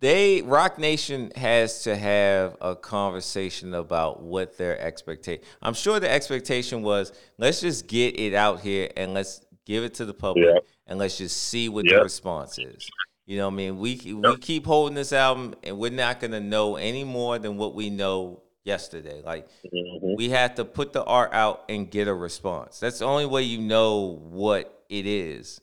they 0.00 0.42
Roc 0.42 0.76
Nation 0.80 1.30
has 1.36 1.84
to 1.84 1.94
have 1.94 2.56
a 2.60 2.74
conversation 2.74 3.74
about 3.74 4.20
what 4.20 4.58
their 4.58 4.76
expectation. 4.80 5.44
I'm 5.62 5.74
sure 5.74 6.00
the 6.00 6.10
expectation 6.10 6.82
was 6.82 7.12
let's 7.38 7.60
just 7.60 7.86
get 7.86 8.18
it 8.18 8.34
out 8.34 8.58
here 8.58 8.90
and 8.96 9.14
let's 9.14 9.40
give 9.66 9.84
it 9.84 9.94
to 9.94 10.04
the 10.04 10.14
public, 10.14 10.46
Yeah. 10.46 10.58
and 10.88 10.98
let's 10.98 11.16
just 11.18 11.36
see 11.36 11.68
what 11.68 11.84
Yeah. 11.84 11.98
the 11.98 12.02
response 12.02 12.58
is. 12.58 12.90
You 13.26 13.38
know, 13.38 13.46
what 13.46 13.54
I 13.54 13.56
mean, 13.56 13.78
we 13.78 13.96
we 14.14 14.36
keep 14.36 14.66
holding 14.66 14.94
this 14.94 15.12
album, 15.12 15.54
and 15.62 15.78
we're 15.78 15.90
not 15.90 16.20
gonna 16.20 16.40
know 16.40 16.76
any 16.76 17.04
more 17.04 17.38
than 17.38 17.56
what 17.56 17.74
we 17.74 17.88
know 17.90 18.42
yesterday. 18.64 19.22
Like 19.22 19.48
Mhm. 19.64 20.16
we 20.16 20.30
have 20.30 20.54
to 20.56 20.64
put 20.64 20.92
the 20.92 21.02
art 21.04 21.32
out 21.32 21.64
and 21.68 21.90
get 21.90 22.06
a 22.08 22.14
response. 22.14 22.80
That's 22.80 22.98
the 22.98 23.06
only 23.06 23.26
way 23.26 23.42
you 23.42 23.58
know 23.60 24.18
what 24.30 24.84
it 24.90 25.06
is. 25.06 25.60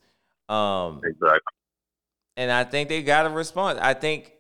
Um, 0.50 1.02
Exactly. 1.04 1.54
and 2.36 2.52
I 2.52 2.64
think 2.64 2.90
they 2.90 3.04
got 3.04 3.26
a 3.26 3.30
response. 3.30 3.80
I 3.82 3.94
think 3.94 4.34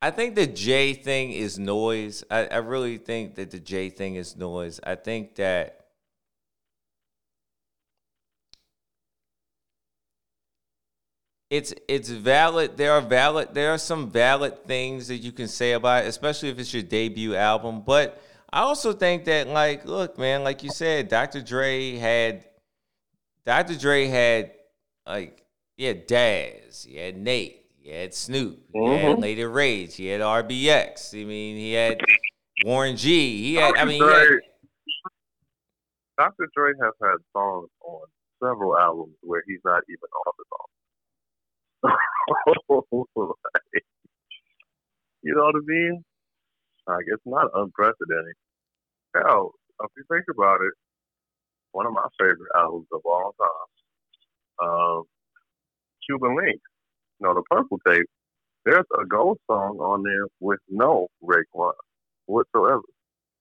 I 0.00 0.12
think 0.12 0.36
the 0.36 0.46
J 0.46 0.94
thing 0.94 1.32
is 1.32 1.58
noise. 1.58 2.22
I, 2.30 2.46
I 2.46 2.56
really 2.58 2.98
think 2.98 3.34
that 3.34 3.50
the 3.50 3.58
J 3.58 3.90
thing 3.90 4.14
is 4.14 4.36
noise. 4.36 4.78
I 4.84 4.94
think 4.94 5.34
that 5.36 5.77
it's 11.50 11.72
it's 11.88 12.10
valid. 12.10 12.76
There 12.76 12.92
are 12.92 13.00
valid 13.00 13.54
there 13.54 13.72
are 13.72 13.78
some 13.78 14.10
valid 14.10 14.64
things 14.66 15.08
that 15.08 15.18
you 15.18 15.32
can 15.32 15.48
say 15.48 15.72
about 15.72 16.04
it, 16.04 16.08
especially 16.08 16.50
if 16.50 16.58
it's 16.58 16.72
your 16.74 16.82
debut 16.82 17.34
album. 17.34 17.82
But 17.82 18.22
I 18.52 18.60
also 18.60 18.92
think 18.92 19.24
that 19.24 19.48
like, 19.48 19.84
look, 19.86 20.18
man, 20.18 20.44
like 20.44 20.62
you 20.62 20.70
said, 20.70 21.08
Dr. 21.08 21.40
Dre 21.40 21.96
had 21.96 22.44
Dr. 23.46 23.76
Dre 23.78 24.06
had 24.06 24.52
like 25.06 25.42
he 25.76 25.84
had 25.84 26.06
Daz, 26.06 26.84
he 26.84 26.96
had 26.96 27.16
Nate, 27.16 27.64
he 27.80 27.90
had 27.90 28.12
Snoop, 28.12 28.58
he 28.72 28.78
had 28.96 29.16
Mhm. 29.16 29.22
Lady 29.22 29.44
Rage, 29.44 29.94
he 29.96 30.08
had 30.08 30.20
RBX. 30.20 31.14
I 31.14 31.24
mean, 31.24 31.56
he 31.56 31.72
had 31.72 32.00
Warren 32.64 32.96
G. 32.96 33.42
He 33.42 33.54
had 33.54 33.74
I 33.76 33.84
mean, 33.84 33.94
he 33.94 33.98
Dre, 34.00 34.12
had, 34.18 34.38
Dr. 36.18 36.50
Dre 36.54 36.72
has 36.82 36.92
had 37.00 37.16
songs 37.32 37.70
on 37.80 38.06
several 38.42 38.76
albums 38.76 39.14
where 39.22 39.42
he's 39.46 39.60
not 39.64 39.82
even 39.88 40.08
on 40.26 40.32
the 40.36 40.44
song. 40.50 40.66
Like, 41.82 41.92
you 45.22 45.34
know 45.34 45.44
what 45.44 45.56
I 45.56 45.60
mean? 45.66 46.04
Like 46.86 47.04
it's 47.08 47.22
not 47.26 47.48
unprecedented. 47.54 48.34
Hell, 49.14 49.52
if 49.82 49.90
you 49.96 50.04
think 50.10 50.24
about 50.34 50.60
it, 50.62 50.72
one 51.72 51.86
of 51.86 51.92
my 51.92 52.06
favorite 52.18 52.50
albums 52.56 52.86
of 52.92 53.00
all 53.04 53.34
time, 53.40 54.68
um, 54.68 55.04
Cuban 56.06 56.36
Linx. 56.36 56.60
You 57.20 57.26
know, 57.28 57.34
the 57.34 57.42
Purple 57.50 57.78
Tape. 57.86 58.06
There's 58.64 58.86
a 59.00 59.06
gold 59.06 59.38
song 59.50 59.78
on 59.78 60.02
there 60.02 60.26
with 60.40 60.60
no 60.68 61.08
Raekwon 61.24 61.72
whatsoever. 62.26 62.82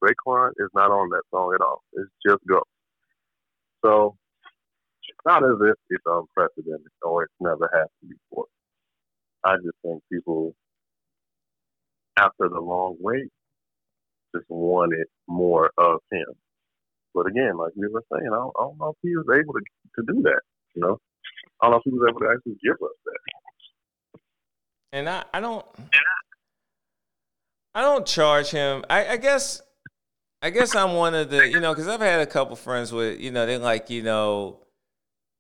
Raekwon 0.03 0.51
is 0.57 0.69
not 0.76 0.91
on 0.91 1.09
that 1.09 1.23
song 1.31 1.53
at 1.55 1.61
all. 1.64 1.81
It's 1.93 2.11
just 2.26 2.39
go. 2.47 2.61
So 3.84 4.15
not 5.25 5.43
as 5.43 5.57
if 5.61 5.75
it's 5.89 6.03
unprecedented 6.05 6.91
or 7.01 7.23
it's 7.23 7.34
never 7.39 7.69
happened 7.73 8.11
before. 8.29 8.45
I 9.45 9.55
just 9.57 9.77
think 9.84 10.03
people, 10.11 10.55
after 12.17 12.49
the 12.49 12.59
long 12.59 12.97
wait, 12.99 13.29
just 14.35 14.45
wanted 14.49 15.07
more 15.27 15.71
of 15.77 15.99
him. 16.11 16.27
But 17.13 17.27
again, 17.27 17.57
like 17.57 17.73
we 17.75 17.88
were 17.88 18.03
saying, 18.11 18.27
I 18.31 18.35
don't, 18.35 18.53
I 18.59 18.63
don't 18.63 18.79
know 18.79 18.89
if 18.89 18.97
he 19.01 19.15
was 19.15 19.25
able 19.34 19.53
to 19.53 19.61
to 19.95 20.13
do 20.13 20.21
that. 20.23 20.41
You 20.75 20.81
know, 20.81 20.97
I 21.61 21.65
don't 21.65 21.71
know 21.71 21.77
if 21.77 21.84
he 21.85 21.91
was 21.91 22.07
able 22.09 22.19
to 22.19 22.34
actually 22.35 22.57
give 22.63 22.75
us 22.75 22.97
that. 23.05 23.17
and 24.91 25.09
I, 25.09 25.23
I 25.34 25.39
don't 25.39 25.65
I 27.73 27.81
don't 27.81 28.05
charge 28.05 28.49
him. 28.51 28.84
I, 28.89 29.07
I 29.07 29.17
guess 29.17 29.61
I 30.41 30.49
guess 30.49 30.75
I'm 30.75 30.93
one 30.93 31.15
of 31.15 31.29
the 31.29 31.47
you 31.47 31.59
know 31.59 31.73
because 31.73 31.88
I've 31.88 32.01
had 32.01 32.21
a 32.21 32.25
couple 32.25 32.55
friends 32.55 32.91
with 32.91 33.19
you 33.19 33.31
know 33.31 33.45
they 33.45 33.57
like 33.57 33.89
you 33.89 34.03
know 34.03 34.59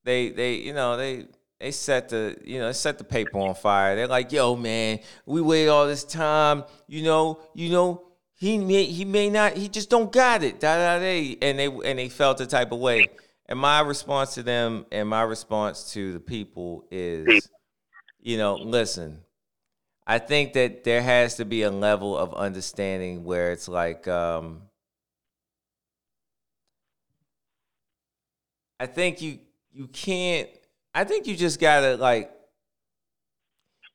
they 0.07 0.29
they 0.29 0.55
you 0.55 0.73
know 0.73 0.95
they 0.97 1.25
they 1.59 1.71
set 1.71 2.09
the 2.09 2.37
you 2.43 2.59
know 2.59 2.71
set 2.71 2.97
the 2.97 3.03
paper 3.03 3.37
on 3.37 3.53
fire. 3.53 3.95
They're 3.95 4.07
like, 4.07 4.31
yo 4.31 4.55
man, 4.55 4.99
we 5.25 5.41
wait 5.41 5.67
all 5.67 5.85
this 5.85 6.03
time. 6.03 6.63
You 6.87 7.03
know 7.03 7.39
you 7.53 7.69
know 7.69 8.07
he 8.33 8.57
may 8.57 8.85
he 8.85 9.03
may 9.03 9.29
not 9.29 9.57
he 9.57 9.67
just 9.67 9.89
don't 9.89 10.11
got 10.11 10.43
it. 10.43 10.59
Da 10.59 10.77
da 10.77 10.99
da. 10.99 11.37
And 11.41 11.59
they 11.59 11.67
and 11.67 11.99
they 11.99 12.09
felt 12.09 12.37
the 12.37 12.45
type 12.45 12.71
of 12.71 12.79
way. 12.79 13.07
And 13.47 13.59
my 13.59 13.81
response 13.81 14.33
to 14.35 14.43
them 14.43 14.85
and 14.91 15.07
my 15.09 15.23
response 15.23 15.91
to 15.93 16.13
the 16.13 16.19
people 16.19 16.85
is, 16.89 17.49
you 18.19 18.37
know, 18.37 18.55
listen. 18.55 19.19
I 20.09 20.19
think 20.19 20.53
that 20.53 20.85
there 20.85 21.01
has 21.01 21.35
to 21.35 21.43
be 21.45 21.63
a 21.63 21.71
level 21.71 22.17
of 22.17 22.33
understanding 22.33 23.25
where 23.25 23.51
it's 23.51 23.67
like, 23.67 24.07
um, 24.07 24.61
I 28.79 28.85
think 28.85 29.21
you 29.21 29.39
you 29.77 29.87
can't. 29.89 30.49
I 30.95 31.03
think 31.03 31.27
you 31.27 31.35
just 31.35 31.59
gotta 31.59 31.97
like, 31.97 32.31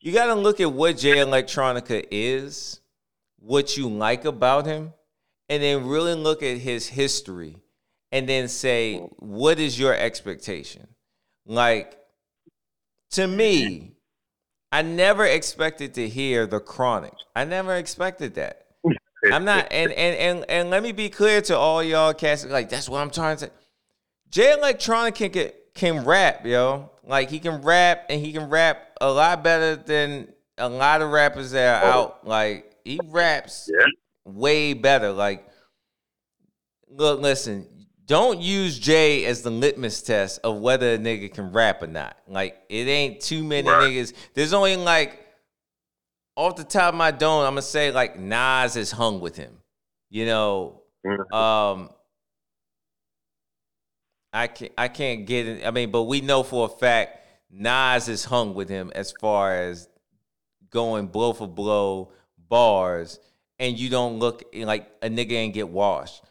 you 0.01 0.13
gotta 0.13 0.37
look 0.37 0.61
at 0.61 0.73
what 0.73 0.97
Jay 0.97 1.17
Electronica 1.17 2.07
is, 2.09 2.81
what 3.41 3.77
you 3.77 3.89
like 3.89 4.25
about 4.25 4.65
him, 4.65 4.93
and 5.49 5.61
then 5.61 5.89
really 5.89 6.15
look 6.15 6.45
at 6.45 6.59
his 6.59 6.87
history 6.87 7.57
and 8.13 8.29
then 8.29 8.47
say, 8.47 8.99
what 9.19 9.59
is 9.59 9.77
your 9.77 9.93
expectation? 9.93 10.87
Like, 11.47 11.99
to 13.13 13.27
me, 13.27 13.97
I 14.71 14.83
never 14.83 15.27
expected 15.27 15.95
to 15.95 16.09
hear 16.09 16.47
the 16.47 16.61
chronic. 16.61 17.15
I 17.35 17.45
never 17.45 17.75
expected 17.75 18.37
that. 18.37 18.67
I'm 19.33 19.45
not 19.45 19.67
and 19.73 19.91
and 19.91 20.17
and 20.17 20.45
and 20.49 20.71
let 20.71 20.85
me 20.85 20.93
be 20.93 21.09
clear 21.09 21.41
to 21.43 21.57
all 21.57 21.83
y'all 21.83 22.15
cats 22.15 22.45
like 22.45 22.69
that's 22.69 22.89
what 22.89 23.01
I'm 23.01 23.11
trying 23.11 23.37
to. 23.39 23.51
Jay 24.31 24.55
Electronica 24.57 25.15
can 25.17 25.33
get 25.33 25.62
can 25.75 26.05
rap, 26.05 26.45
yo. 26.47 26.91
Like 27.05 27.31
he 27.31 27.39
can 27.39 27.63
rap 27.63 28.07
and 28.09 28.21
he 28.21 28.33
can 28.33 28.49
rap 28.49 28.97
a 29.01 29.11
lot 29.11 29.43
better 29.43 29.77
than 29.77 30.33
a 30.59 30.69
lot 30.69 31.03
of 31.03 31.11
rappers 31.11 31.51
that 31.53 31.83
are 31.83 31.89
Oh. 31.89 32.01
out. 32.03 32.27
Like 32.27 32.75
he 32.85 33.01
raps 33.05 33.69
Yeah. 33.73 33.87
way 34.25 34.75
better. 34.75 35.13
Like, 35.13 35.47
look, 36.89 37.21
listen, 37.21 37.69
don't 38.07 38.41
use 38.41 38.79
Jay 38.79 39.25
as 39.25 39.43
the 39.43 39.51
litmus 39.51 40.03
test 40.03 40.41
of 40.45 40.59
whether 40.59 40.95
a 40.95 40.99
nigga 40.99 41.33
can 41.33 41.53
rap 41.53 41.83
or 41.83 41.87
not. 41.87 42.17
Like, 42.29 42.61
it 42.69 42.89
ain't 42.89 43.21
too 43.21 43.43
many 43.43 43.69
Right. 43.69 43.91
niggas. 43.91 44.13
There's 44.35 44.53
only 44.53 44.77
like, 44.77 45.19
off 46.37 46.57
the 46.57 46.65
top 46.65 46.95
of 46.95 46.99
my 46.99 47.11
dome, 47.11 47.45
I'm 47.45 47.53
gonna 47.53 47.63
say 47.63 47.91
like 47.91 48.19
Nas 48.19 48.77
is 48.77 48.91
hung 48.91 49.21
with 49.21 49.37
him. 49.37 49.59
You 50.11 50.27
know, 50.27 50.83
Mhm. 51.07 51.33
um, 51.35 51.91
I 54.33 54.47
can't 54.47 54.73
I 54.79 54.89
can't 54.89 55.27
get 55.27 55.47
it. 55.47 55.67
I 55.67 55.71
mean, 55.71 55.91
but 55.91 56.05
we 56.05 56.21
know 56.21 56.43
for 56.43 56.67
a 56.67 56.69
fact 56.69 57.19
Nas 57.51 58.09
is 58.09 58.25
hung 58.25 58.55
with 58.55 58.69
him 58.69 58.91
as 58.95 59.13
far 59.21 59.55
as 59.55 59.89
going 60.71 61.07
blow 61.07 61.33
for 61.33 61.47
blow 61.47 62.13
bars, 62.49 63.21
and 63.59 63.79
you 63.79 63.91
don't 63.91 64.19
look 64.19 64.43
like 64.55 64.91
a 65.03 65.09
nigga 65.09 65.33
ain't 65.33 65.55
get 65.55 65.69
washed. 65.69 66.25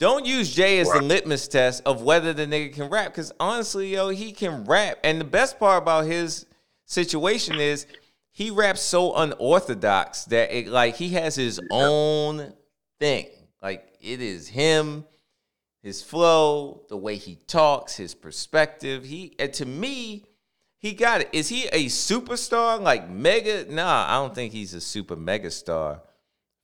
Don't 0.00 0.26
use 0.26 0.52
Jay 0.52 0.80
as 0.80 0.90
the 0.90 1.00
litmus 1.00 1.46
test 1.46 1.82
of 1.86 2.02
whether 2.02 2.32
the 2.32 2.46
nigga 2.46 2.74
can 2.74 2.90
rap, 2.90 3.06
because 3.12 3.32
honestly, 3.38 3.92
yo, 3.94 4.08
he 4.08 4.32
can 4.32 4.64
rap. 4.64 4.98
And 5.04 5.20
the 5.20 5.24
best 5.24 5.58
part 5.58 5.82
about 5.82 6.06
his 6.06 6.46
situation 6.84 7.60
is 7.60 7.86
he 8.32 8.50
raps 8.50 8.80
so 8.80 9.14
unorthodox 9.14 10.24
that 10.24 10.54
it 10.54 10.66
like 10.66 10.96
he 10.96 11.10
has 11.10 11.36
his 11.36 11.60
own 11.70 12.52
thing. 12.98 13.28
Like 13.62 13.96
it 14.00 14.20
is 14.20 14.48
him, 14.48 15.04
his 15.84 16.02
flow, 16.02 16.80
the 16.88 16.96
way 16.96 17.16
he 17.16 17.36
talks, 17.46 17.94
his 17.94 18.14
perspective. 18.14 19.04
He 19.04 19.34
and 19.38 19.52
to 19.52 19.66
me, 19.66 20.24
he 20.78 20.94
got 20.94 21.20
it. 21.20 21.28
Is 21.30 21.50
he 21.50 21.66
a 21.66 21.84
superstar 21.84 22.80
like 22.80 23.10
mega? 23.10 23.66
Nah, 23.70 24.06
I 24.08 24.14
don't 24.14 24.34
think 24.34 24.54
he's 24.54 24.72
a 24.72 24.80
super 24.80 25.14
mega 25.14 25.50
star 25.50 26.00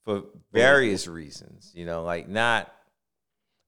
for 0.07 0.23
various 0.53 1.07
reasons. 1.07 1.71
You 1.75 1.85
know, 1.85 2.03
like 2.03 2.29
not. 2.29 2.73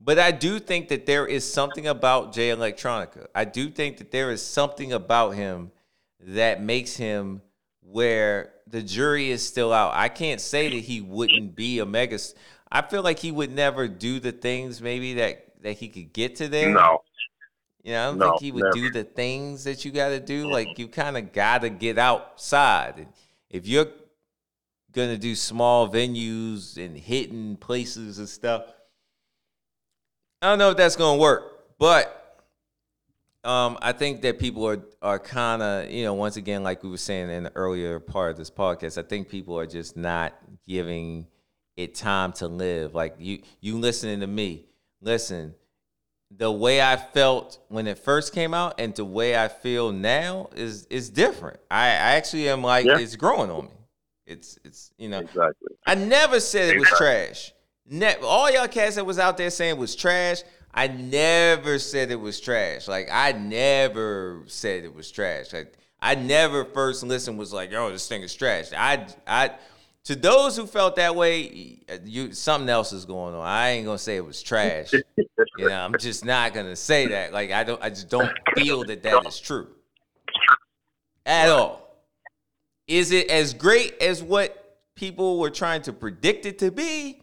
But 0.01 0.19
I 0.19 0.31
do 0.31 0.59
think 0.59 0.89
that 0.89 1.05
there 1.05 1.27
is 1.27 1.51
something 1.51 1.87
about 1.87 2.33
Jay 2.33 2.49
Electronica. 2.49 3.27
I 3.35 3.45
do 3.45 3.69
think 3.69 3.99
that 3.99 4.11
there 4.11 4.31
is 4.31 4.43
something 4.43 4.95
about 4.95 5.35
him 5.35 5.71
that 6.19 6.63
makes 6.63 6.97
him 6.97 7.43
where 7.83 8.55
the 8.67 8.83
jury 8.83 9.31
is 9.31 9.47
still 9.47 9.71
out. 9.71 9.93
I 9.95 10.09
can't 10.09 10.41
say 10.41 10.71
that 10.71 10.77
he 10.77 11.03
wouldn't 11.03 11.55
be 11.55 11.79
a 11.79 11.85
mega. 11.85 12.19
I 12.73 12.83
feel 12.83 13.03
like 13.03 13.21
he 13.21 13.31
would 13.31 13.53
never 13.53 13.87
do 13.87 14.19
the 14.19 14.33
things 14.33 14.81
maybe 14.81 15.15
that 15.15 15.63
that 15.63 15.75
he 15.75 15.89
could 15.89 16.13
get 16.13 16.37
to 16.37 16.49
there. 16.49 16.75
No. 16.75 17.03
You 17.85 17.93
know, 17.93 18.03
I 18.03 18.07
don't 18.07 18.19
No, 18.19 18.27
think 18.31 18.41
he 18.41 18.53
would 18.53 18.65
never. 18.65 18.75
do 18.75 18.91
the 18.91 19.05
things 19.05 19.65
that 19.65 19.85
you 19.85 19.93
got 19.93 20.09
to 20.11 20.21
do. 20.21 20.49
Like 20.49 20.79
you 20.79 20.89
kind 20.89 21.17
of 21.19 21.33
got 21.33 21.63
to 21.63 21.71
get 21.71 21.99
outside. 21.99 22.95
And 22.99 23.09
if 23.51 23.67
you're 23.69 23.89
gonna 24.93 25.19
do 25.19 25.35
small 25.35 25.89
venues 25.89 26.83
and 26.83 26.97
hidden 26.97 27.57
places 27.57 28.19
and 28.19 28.29
stuff, 28.29 28.65
I 30.41 30.49
don't 30.49 30.59
know 30.59 30.71
if 30.71 30.77
that's 30.77 30.97
gonna 30.97 31.21
work. 31.21 31.79
But 31.79 32.19
um, 33.45 33.79
I 33.83 33.93
think 33.93 34.23
that 34.23 34.39
people 34.39 34.67
are 34.67 34.83
are 35.03 35.19
kind 35.19 35.63
of 35.63 35.91
you 35.91 36.05
know 36.05 36.15
once 36.15 36.37
again 36.37 36.63
like 36.63 36.83
we 36.83 36.91
were 36.91 36.97
saying 36.97 37.31
in 37.31 37.45
the 37.45 37.53
earlier 37.57 37.99
part 38.01 38.31
of 38.33 38.37
this 38.37 38.51
podcast. 38.51 38.99
I 38.99 39.07
think 39.07 39.29
people 39.29 39.59
are 39.59 39.67
just 39.67 39.97
not 39.97 40.35
giving 40.67 41.27
it 41.77 41.95
time 41.95 42.33
to 42.35 42.49
live. 42.49 42.95
Like 42.95 43.17
you 43.19 43.41
you 43.61 43.79
listening 43.79 44.21
to 44.21 44.27
me, 44.27 44.67
listen 45.01 45.55
the 46.35 46.51
way 46.51 46.81
I 46.81 46.97
felt 46.97 47.59
when 47.69 47.87
it 47.87 47.99
first 47.99 48.33
came 48.33 48.55
out 48.55 48.81
and 48.81 48.95
the 48.95 49.05
way 49.05 49.37
I 49.37 49.49
feel 49.49 49.93
now 49.93 50.49
is 50.57 50.87
is 50.87 51.11
different. 51.11 51.61
I, 51.71 51.85
I 51.89 52.17
actually 52.17 52.49
am 52.49 52.63
like 52.63 52.87
Yeah. 52.87 52.99
it's 52.99 53.17
growing 53.17 53.51
on 53.51 53.67
me. 53.67 53.71
It's 54.27 54.59
it's 54.65 54.93
you 54.97 55.09
know 55.11 55.19
Exactly. 55.21 55.77
I 55.87 55.95
never 55.95 56.41
said 56.41 56.75
it 56.75 56.79
was 56.79 56.89
trash. 56.89 57.53
Ne- 57.87 58.17
all 58.23 58.51
y'all 58.51 58.69
cats 58.69 58.97
that 58.97 59.05
was 59.05 59.19
out 59.19 59.37
there 59.37 59.51
saying 59.51 59.77
it 59.77 59.79
was 59.79 59.95
trash. 59.95 60.43
I 60.73 60.89
never 60.89 61.79
said 61.79 62.11
it 62.11 62.21
was 62.21 62.41
trash. 62.41 62.89
Like 62.89 63.09
I 63.13 63.33
never 63.33 64.43
said 64.47 64.85
it 64.85 64.95
was 64.95 65.11
trash. 65.11 65.53
Like 65.53 65.75
I 66.01 66.15
never 66.15 66.65
first 66.65 67.03
listened 67.03 67.39
was 67.39 67.53
like, 67.53 67.71
"Yo, 67.71 67.91
this 67.91 68.09
thing 68.09 68.23
is 68.23 68.35
trash." 68.35 68.73
I 68.73 69.07
I 69.27 69.51
to 70.05 70.17
those 70.17 70.57
who 70.57 70.67
felt 70.67 70.97
that 70.97 71.15
way, 71.15 71.79
you 72.05 72.33
something 72.33 72.69
else 72.69 72.93
is 72.93 73.05
going 73.05 73.35
on. 73.35 73.47
I 73.47 73.71
ain't 73.71 73.87
gonna 73.87 73.99
say 73.99 74.17
it 74.17 74.25
was 74.25 74.43
trash. 74.43 74.93
You 74.93 75.69
know, 75.69 75.79
I'm 75.79 75.97
just 75.99 76.25
not 76.25 76.55
gonna 76.55 76.77
say 76.77 77.07
that. 77.09 77.33
Like 77.33 77.53
I 77.53 77.65
don't, 77.65 77.83
I 77.83 77.91
just 77.91 78.09
don't 78.09 78.31
feel 78.57 78.85
that 78.85 79.03
that 79.03 79.27
is 79.27 79.39
true 79.39 79.69
at 81.25 81.49
all. 81.49 82.03
Is 82.89 83.13
it 83.13 83.31
as 83.31 83.55
great 83.55 84.01
as 84.03 84.23
what 84.23 84.81
people 84.97 85.39
were 85.39 85.51
trying 85.51 85.83
to 85.83 85.93
predict 85.93 86.47
it 86.47 86.59
to 86.59 86.71
be? 86.71 87.23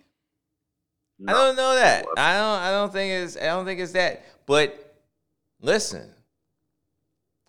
I 1.28 1.34
don't 1.34 1.58
know 1.58 1.76
that. 1.76 2.06
I 2.18 2.34
don't. 2.34 2.62
I 2.62 2.72
don't 2.72 2.94
think 2.94 3.12
it's. 3.12 3.36
I 3.36 3.48
don't 3.48 3.66
think 3.66 3.82
it's 3.82 3.92
that. 3.92 4.24
But 4.46 4.96
listen, 5.60 6.10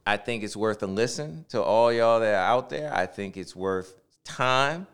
I 0.05 0.16
think 0.16 0.43
it's 0.43 0.57
worth 0.57 0.82
a 0.82 0.89
listen 0.89 1.44
to 1.51 1.62
all 1.62 1.93
y'all 1.93 2.19
that 2.19 2.35
are 2.35 2.52
out 2.52 2.69
there. 2.69 2.93
I 2.93 3.07
think 3.07 3.36
it's 3.36 3.55
worth 3.55 3.94
time. 4.24 4.89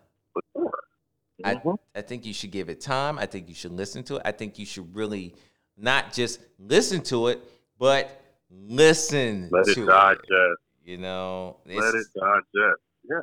Sure. 1.38 1.46
I. 1.46 1.54
Mm-hmm. 1.56 1.74
I 1.94 2.02
think 2.02 2.24
you 2.26 2.34
should 2.34 2.50
give 2.50 2.68
it 2.68 2.80
time. 2.80 3.18
I 3.18 3.26
think 3.26 3.48
you 3.48 3.54
should 3.54 3.72
listen 3.72 4.02
to 4.04 4.16
it. 4.16 4.22
I 4.24 4.32
think 4.32 4.58
you 4.58 4.66
should 4.66 4.94
really 4.94 5.34
not 5.76 6.12
just 6.12 6.40
listen 6.58 7.02
to 7.04 7.28
it, 7.28 7.40
but 7.78 8.20
listen 8.50 9.48
Let 9.50 9.68
it 9.68 9.74
to 9.74 9.86
digest. 9.86 10.22
it. 10.28 10.58
You 10.84 10.98
know, 10.98 11.56
Let 11.66 11.94
it 11.94 12.06
digest. 12.18 12.80
Yeah. 13.08 13.20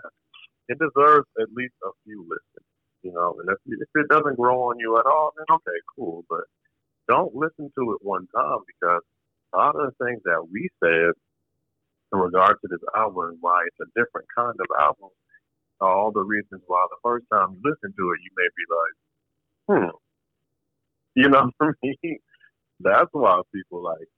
It 0.70 0.80
deserves 0.80 1.28
at 1.40 1.48
least 1.54 1.74
a 1.84 1.90
few 2.04 2.22
listens. 2.22 2.68
You 3.04 3.12
know, 3.12 3.36
and 3.40 3.50
if, 3.50 3.58
if 3.68 3.90
it 3.96 4.08
doesn't 4.10 4.38
grow 4.38 4.70
on 4.70 4.80
you 4.80 4.98
at 4.98 5.06
all, 5.06 5.34
then 5.36 5.46
okay, 5.52 5.78
cool. 5.96 6.24
But 6.30 6.46
don't 7.08 7.36
listen 7.36 7.70
to 7.78 7.92
it 7.94 8.00
one 8.02 8.28
time 8.34 8.60
because 8.68 9.02
a 9.54 9.58
lot 9.58 9.76
of 9.76 9.92
the 9.92 10.06
things 10.06 10.22
that 10.24 10.48
we 10.52 10.70
said 10.82 11.12
in 12.14 12.20
regard 12.20 12.56
to 12.62 12.68
this 12.70 12.80
album 12.96 13.30
and 13.30 13.38
why 13.42 13.64
it's 13.68 13.80
a 13.82 14.00
different 14.00 14.28
kind 14.36 14.56
of 14.58 14.68
album 14.80 15.10
are 15.84 15.94
all 15.94 16.12
the 16.12 16.24
reasons 16.24 16.62
why 16.68 16.86
the 16.90 17.02
first 17.04 17.26
time 17.32 17.54
you 17.54 17.62
listen 17.64 17.92
to 17.92 18.06
it, 18.16 18.24
you 18.24 18.32
may 18.40 18.50
be 18.56 18.66
like, 18.72 18.96
hmm. 19.68 19.96
You 21.16 21.30
know 21.30 21.52
what 21.58 21.76
I 21.84 21.88
mean? 22.04 22.20
That's 22.80 23.10
why 23.12 23.42
people 23.54 23.84
like 23.84 24.10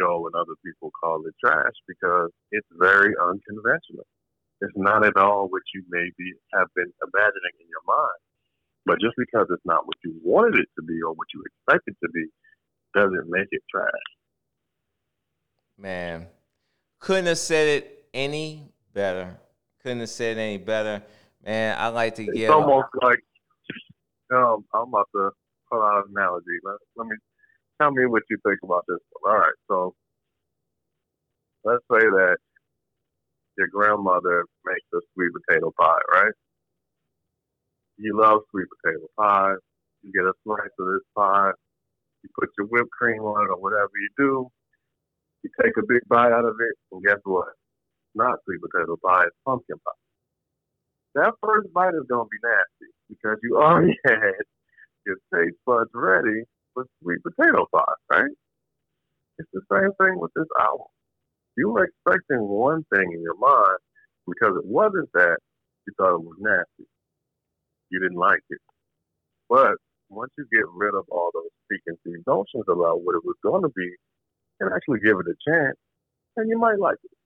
Joe 0.00 0.26
and 0.26 0.34
other 0.34 0.56
people 0.64 0.90
call 0.90 1.22
it 1.26 1.34
trash 1.44 1.74
because 1.86 2.30
it's 2.50 2.66
very 2.78 3.14
unconventional. 3.20 4.06
It's 4.60 4.76
not 4.76 5.04
at 5.04 5.16
all 5.16 5.48
what 5.48 5.62
you 5.74 5.84
maybe 5.88 6.32
have 6.54 6.68
been 6.74 6.92
imagining 7.02 7.54
in 7.60 7.68
your 7.68 7.84
mind. 7.86 8.20
But 8.86 9.00
just 9.00 9.14
because 9.16 9.46
it's 9.50 9.64
not 9.64 9.86
what 9.86 9.96
you 10.04 10.14
wanted 10.22 10.58
it 10.58 10.68
to 10.76 10.82
be 10.82 11.00
or 11.02 11.12
what 11.12 11.28
you 11.32 11.42
expect 11.46 11.84
it 11.86 11.96
to 12.04 12.10
be 12.12 12.26
doesn't 12.94 13.28
make 13.28 13.48
it 13.50 13.62
trash. 13.70 13.88
Man, 15.78 16.26
couldn't 16.98 17.26
have 17.26 17.38
said 17.38 17.68
it 17.68 18.06
any 18.12 18.72
better. 18.92 19.36
Couldn't 19.84 20.00
have 20.00 20.08
said 20.08 20.38
it 20.38 20.40
any 20.40 20.56
better. 20.56 21.02
Man, 21.44 21.76
I 21.78 21.88
like 21.88 22.14
to 22.14 22.24
It's 22.24 22.32
get 22.32 22.48
almost 22.48 22.88
like 23.02 23.20
um, 24.34 24.64
I'm 24.72 24.88
about 24.88 25.08
to 25.14 25.30
pull 25.70 25.82
out 25.82 26.06
an 26.06 26.14
analogy. 26.16 26.56
Let, 26.64 26.76
let 26.96 27.06
me 27.06 27.16
tell 27.78 27.90
me 27.90 28.06
what 28.06 28.22
you 28.30 28.38
think 28.46 28.60
about 28.64 28.84
this 28.88 28.96
one. 29.20 29.34
All 29.34 29.40
right, 29.40 29.52
so 29.68 29.94
let's 31.64 31.84
say 31.92 32.00
that 32.00 32.36
your 33.58 33.68
grandmother 33.68 34.46
makes 34.64 34.86
a 34.94 35.00
sweet 35.12 35.32
potato 35.36 35.70
pie, 35.78 36.00
right? 36.14 36.32
You 37.98 38.18
love 38.18 38.40
sweet 38.52 38.66
potato 38.80 39.06
pie. 39.18 39.52
You 40.00 40.12
get 40.12 40.24
a 40.24 40.32
slice 40.44 40.72
of 40.78 40.86
this 40.86 41.04
pie. 41.14 41.52
You 42.22 42.30
put 42.40 42.48
your 42.56 42.68
whipped 42.68 42.90
cream 42.90 43.20
on 43.20 43.44
it 43.44 43.50
or 43.50 43.60
whatever 43.60 43.90
you 44.00 44.08
do. 44.16 44.48
You 45.42 45.50
take 45.62 45.76
a 45.76 45.86
big 45.86 46.00
bite 46.08 46.32
out 46.32 46.46
of 46.46 46.56
it, 46.58 46.74
and 46.90 47.04
guess 47.04 47.20
what? 47.24 47.48
Not 48.14 48.38
sweet 48.44 48.60
potato 48.60 48.96
pie, 49.02 49.24
it's 49.26 49.36
pumpkin 49.46 49.76
pie 49.78 49.92
that 51.14 51.32
first 51.42 51.72
bite 51.72 51.94
is 51.94 52.06
gonna 52.08 52.28
be 52.30 52.38
nasty 52.42 52.92
because 53.08 53.38
you 53.42 53.56
already 53.56 53.96
had 54.06 54.42
your 55.06 55.16
taste 55.34 55.56
buds 55.66 55.90
ready 55.94 56.42
for 56.74 56.86
sweet 57.02 57.20
potato 57.22 57.66
pie, 57.72 57.94
right? 58.10 58.32
It's 59.38 59.50
the 59.52 59.62
same 59.72 59.90
thing 60.00 60.18
with 60.20 60.32
this 60.36 60.48
album. 60.60 60.86
You 61.56 61.70
were 61.70 61.84
expecting 61.84 62.40
one 62.48 62.84
thing 62.94 63.12
in 63.12 63.22
your 63.22 63.36
mind 63.38 63.78
because 64.26 64.56
it 64.58 64.66
wasn't 64.66 65.10
that 65.14 65.38
you 65.86 65.92
thought 65.98 66.16
it 66.16 66.22
was 66.24 66.36
nasty. 66.40 66.88
You 67.90 68.00
didn't 68.00 68.18
like 68.18 68.42
it. 68.50 68.60
But 69.48 69.76
once 70.10 70.32
you 70.38 70.46
get 70.52 70.64
rid 70.74 70.94
of 70.94 71.04
all 71.10 71.30
those 71.34 71.50
preconceived 71.68 72.26
notions 72.26 72.64
about 72.68 73.02
what 73.02 73.16
it 73.16 73.24
was 73.24 73.36
going 73.42 73.62
to 73.62 73.70
be, 73.76 73.90
and 74.60 74.70
actually 74.74 75.00
give 75.00 75.18
it 75.18 75.26
a 75.26 75.36
chance, 75.50 75.76
and 76.36 76.48
you 76.48 76.58
might 76.58 76.78
like 76.78 76.98
it. 77.04 77.23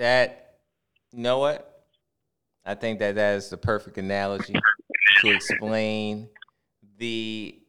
That, 0.00 0.54
you 1.12 1.22
know 1.22 1.40
what? 1.40 1.84
I 2.64 2.74
think 2.74 3.00
that 3.00 3.16
that 3.16 3.36
is 3.36 3.50
the 3.50 3.58
perfect 3.58 3.98
analogy 3.98 4.54
to 5.20 5.28
explain 5.28 6.30
the 6.96 7.60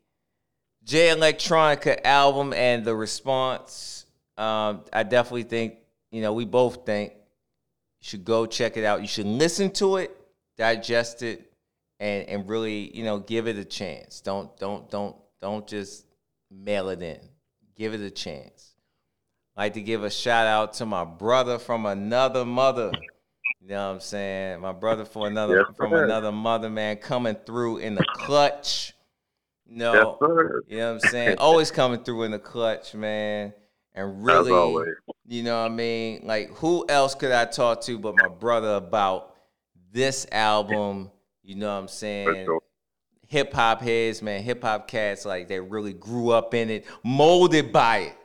Jay 0.86 1.10
Electronica 1.10 1.99
album 2.06 2.53
and 2.53 2.86
the 2.86 2.95
response. 2.95 4.06
Um, 4.38 4.86
I 4.94 5.03
definitely 5.03 5.44
think, 5.44 5.76
you 6.10 6.22
know, 6.22 6.32
we 6.32 6.45
both 6.45 6.86
think 6.86 7.12
you 7.12 7.20
should 7.99 8.24
go 8.24 8.45
check 8.45 8.78
it 8.78 8.86
out. 8.86 9.02
You 9.02 9.10
should 9.10 9.26
listen 9.26 9.70
to 9.72 9.98
it, 9.98 10.16
digest 10.58 11.24
it, 11.24 11.52
and 11.99 12.30
and 12.30 12.48
really, 12.48 12.95
you 12.95 13.03
know, 13.03 13.20
give 13.20 13.49
it 13.49 13.58
a 13.58 13.66
chance. 13.66 14.22
Don't 14.22 14.56
don't 14.58 14.90
don't 14.90 15.18
don't 15.41 15.68
just 15.68 16.06
mail 16.49 16.88
it 16.88 17.02
in. 17.02 17.20
Give 17.76 17.94
it 17.94 17.99
a 17.99 18.10
chance. 18.10 18.70
Like 19.57 19.73
to 19.73 19.82
give 19.82 20.03
a 20.03 20.10
shout 20.10 20.48
out 20.48 20.73
to 20.76 20.86
my 20.86 21.03
brother 21.03 21.60
from 21.60 21.86
another 21.86 22.45
mother. 22.45 22.91
You 23.61 23.68
know 23.69 23.88
what 23.88 23.94
I'm 23.95 23.99
saying? 23.99 24.60
My 24.60 24.72
brother 24.72 25.06
for 25.06 25.28
another 25.28 25.57
Yes, 25.57 25.78
from 25.78 25.91
sir. 25.91 26.06
another 26.06 26.32
mother, 26.32 26.69
man, 26.69 26.98
coming 26.98 27.36
through 27.45 27.78
in 27.78 27.95
the 27.95 28.03
clutch. 28.03 28.94
No, 29.68 30.18
Yes, 30.22 30.64
you 30.68 30.78
know 30.78 30.88
what 30.88 30.94
I'm 30.94 30.99
saying? 30.99 31.38
Always 31.38 31.72
coming 31.72 32.03
through 32.03 32.23
in 32.23 32.32
the 32.32 32.40
clutch, 32.40 32.94
man. 32.94 33.53
And 33.94 34.26
really, 34.26 34.52
you 35.28 35.44
know 35.44 35.61
what 35.61 35.72
I 35.72 35.73
mean? 35.73 36.22
Like, 36.23 36.49
who 36.56 36.86
else 36.90 37.14
could 37.14 37.32
I 37.32 37.45
talk 37.45 37.82
to 37.82 37.99
but 37.99 38.15
my 38.15 38.30
brother 38.30 38.76
about 38.76 39.36
this 39.91 40.26
album? 40.32 41.11
You 41.44 41.56
know 41.56 41.68
what 41.73 41.82
I'm 41.82 41.88
saying? 41.88 42.48
Hip 43.28 43.53
hop 43.53 43.82
heads, 43.82 44.22
man, 44.22 44.41
hip 44.44 44.61
hop 44.64 44.88
cats, 44.88 45.26
like 45.26 45.48
they 45.48 45.60
really 45.60 45.94
grew 45.94 46.32
up 46.32 46.53
in 46.53 46.69
it, 46.69 46.86
molded 47.03 47.72
by 47.72 47.98
it. 47.99 48.18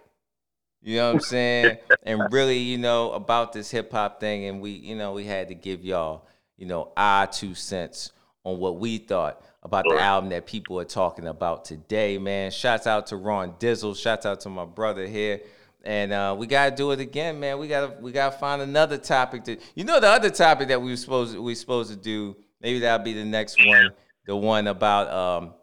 You 0.87 0.99
know 0.99 1.09
what 1.09 1.15
I'm 1.15 1.21
saying? 1.21 1.79
and 2.05 2.33
really, 2.33 2.59
you 2.59 2.79
know, 2.79 3.11
about 3.11 3.53
this 3.53 3.73
hip 3.73 3.91
hop 3.91 4.21
thing. 4.21 4.45
And 4.45 4.61
we, 4.61 4.71
you 4.71 4.95
know, 4.95 5.15
we 5.15 5.25
had 5.25 5.49
to 5.49 5.55
give 5.55 5.85
y'all, 5.85 6.29
you 6.57 6.67
know, 6.67 6.93
our 6.97 7.27
two 7.27 7.57
cents 7.57 8.13
on 8.45 8.61
what 8.61 8.79
we 8.79 8.99
thought 8.99 9.43
about 9.65 9.85
the 9.89 10.01
album 10.01 10.31
that 10.31 10.47
people 10.47 10.79
are 10.79 10.85
talking 10.85 11.27
about 11.27 11.65
today, 11.65 12.19
man. 12.19 12.53
Shouts 12.53 12.87
out 12.87 13.09
to 13.09 13.17
Ron 13.17 13.55
Dizzle. 13.55 13.97
Shouts 13.97 14.27
out 14.27 14.39
to 14.43 14.49
my 14.49 14.65
brother 14.65 15.09
here. 15.09 15.41
And 15.83 16.13
uh, 16.13 16.37
we 16.39 16.47
gotta 16.47 16.75
do 16.75 16.93
it 16.93 17.01
again, 17.01 17.41
man. 17.41 17.59
We 17.59 17.67
gotta 17.67 17.97
we 18.01 18.13
gotta 18.13 18.39
find 18.39 18.63
another 18.63 18.97
topic 18.97 19.43
to 19.45 19.57
you 19.75 19.83
know 19.83 19.99
the 19.99 20.09
other 20.09 20.31
topic 20.31 20.69
that 20.69 20.81
we 20.81 20.91
were 20.91 20.97
supposed 20.97 21.35
we 21.35 21.41
were 21.41 21.55
supposed 21.57 21.91
to 21.91 21.97
do, 21.97 22.37
maybe 22.61 22.79
that'll 22.79 23.05
be 23.05 23.13
the 23.13 23.25
next 23.25 23.57
one, 23.65 23.91
the 24.25 24.37
one 24.37 24.69
about 24.69 25.13
um 25.13 25.55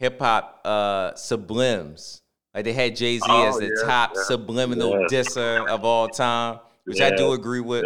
hip 0.00 0.18
hop 0.18 0.60
uh 0.64 1.12
sublims. 1.12 2.20
Like 2.54 2.64
they 2.64 2.72
had 2.72 2.94
Jay 2.96 3.18
Z 3.18 3.22
Oh, 3.28 3.48
as 3.48 3.56
the 3.58 3.64
yeah, 3.66 3.86
top 3.86 4.12
yeah, 4.14 4.22
subliminal 4.24 4.90
yeah. 4.92 5.06
disser 5.10 5.66
of 5.68 5.84
all 5.84 6.08
time, 6.08 6.60
which 6.84 7.00
I 7.00 7.10
do 7.10 7.32
agree 7.32 7.60
with. 7.60 7.84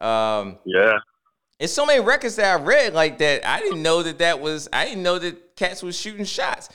Um, 0.00 0.58
Yeah. 0.64 0.98
it's 1.60 1.72
so 1.72 1.84
many 1.86 2.00
records 2.00 2.36
that 2.36 2.58
I 2.60 2.62
read 2.62 2.94
like 2.94 3.18
that. 3.18 3.46
I 3.46 3.60
didn't 3.60 3.82
know 3.82 4.02
that 4.02 4.18
that 4.18 4.40
was. 4.40 4.68
I 4.72 4.86
didn't 4.86 5.02
know 5.02 5.18
that 5.18 5.56
cats 5.56 5.82
was 5.82 5.98
shooting 5.98 6.24
shots. 6.24 6.68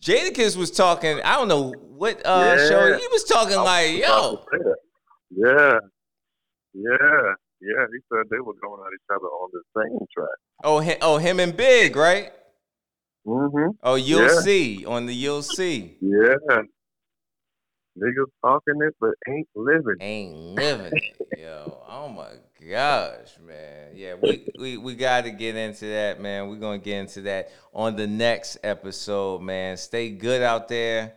Jadakiss 0.00 0.56
was 0.56 0.70
talking. 0.70 1.20
I 1.22 1.36
don't 1.36 1.48
know 1.48 1.72
what 1.78 2.20
uh 2.24 2.56
Yeah. 2.58 2.68
show 2.68 2.96
he 2.98 3.06
was 3.08 3.24
talking 3.24 3.56
I 3.58 3.62
like, 3.62 3.96
yo, 3.98 4.06
about 4.06 4.46
to 4.52 4.58
say 4.58 4.64
that. 4.64 4.76
Yeah. 5.30 5.78
Yeah. 6.74 7.32
Yeah. 7.60 7.86
He 7.92 7.98
said 8.10 8.24
they 8.30 8.40
were 8.40 8.54
going 8.60 8.80
at 8.86 8.92
each 8.94 9.10
other 9.14 9.26
on 9.26 9.50
the 9.52 9.62
same 9.76 9.98
track. 10.16 10.28
oh, 10.64 10.80
him, 10.80 10.96
oh, 11.02 11.18
him 11.18 11.38
and 11.38 11.56
Big, 11.56 11.94
right? 11.96 12.32
Mm-hmm. 13.26 13.70
Oh, 13.82 13.94
you'll 13.94 14.22
Yeah. 14.22 14.40
see 14.40 14.84
on 14.84 15.06
the 15.06 15.14
you'll 15.14 15.42
see. 15.42 15.96
Yeah. 16.00 16.34
Niggas 17.98 18.24
talking 18.42 18.80
it 18.82 18.94
but 19.00 19.10
ain't 19.28 19.48
living. 19.54 19.96
Ain't 20.00 20.34
living 20.34 20.92
it, 20.94 21.38
yo. 21.38 21.78
Oh 21.86 22.08
my 22.08 22.30
gosh, 22.70 23.36
man. 23.46 23.90
Yeah, 23.94 24.14
we 24.20 24.48
we, 24.58 24.76
we 24.78 24.94
got 24.94 25.24
to 25.24 25.30
get 25.30 25.56
into 25.56 25.84
that, 25.86 26.18
man. 26.18 26.48
We're 26.48 26.56
gonna 26.56 26.78
get 26.78 27.00
into 27.00 27.20
that 27.22 27.50
on 27.74 27.96
the 27.96 28.06
next 28.06 28.56
episode, 28.62 29.42
man. 29.42 29.76
Stay 29.76 30.08
good 30.10 30.40
out 30.42 30.68
there. 30.68 31.12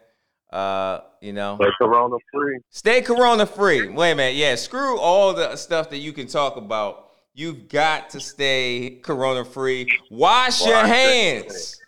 Uh, 0.52 0.99
you 1.22 1.32
know. 1.32 1.56
But 1.57 1.69
Corona 1.77 2.18
free. 2.34 2.60
Stay 2.72 3.02
corona 3.02 3.45
free. 3.45 3.88
Wait 3.88 4.11
a 4.11 4.15
minute. 4.15 4.36
Yeah, 4.36 4.56
screw 4.56 4.99
all 4.99 5.34
the 5.34 5.56
stuff 5.56 5.90
that 5.91 5.98
you 5.99 6.11
can 6.11 6.27
talk 6.27 6.57
about. 6.57 7.10
You've 7.34 7.68
got 7.69 8.10
to 8.11 8.19
stay 8.19 8.99
corona 9.02 9.44
free. 9.45 9.88
Wash, 10.11 10.60
Wash 10.61 10.68
your 10.68 10.86
hands. 10.86 11.80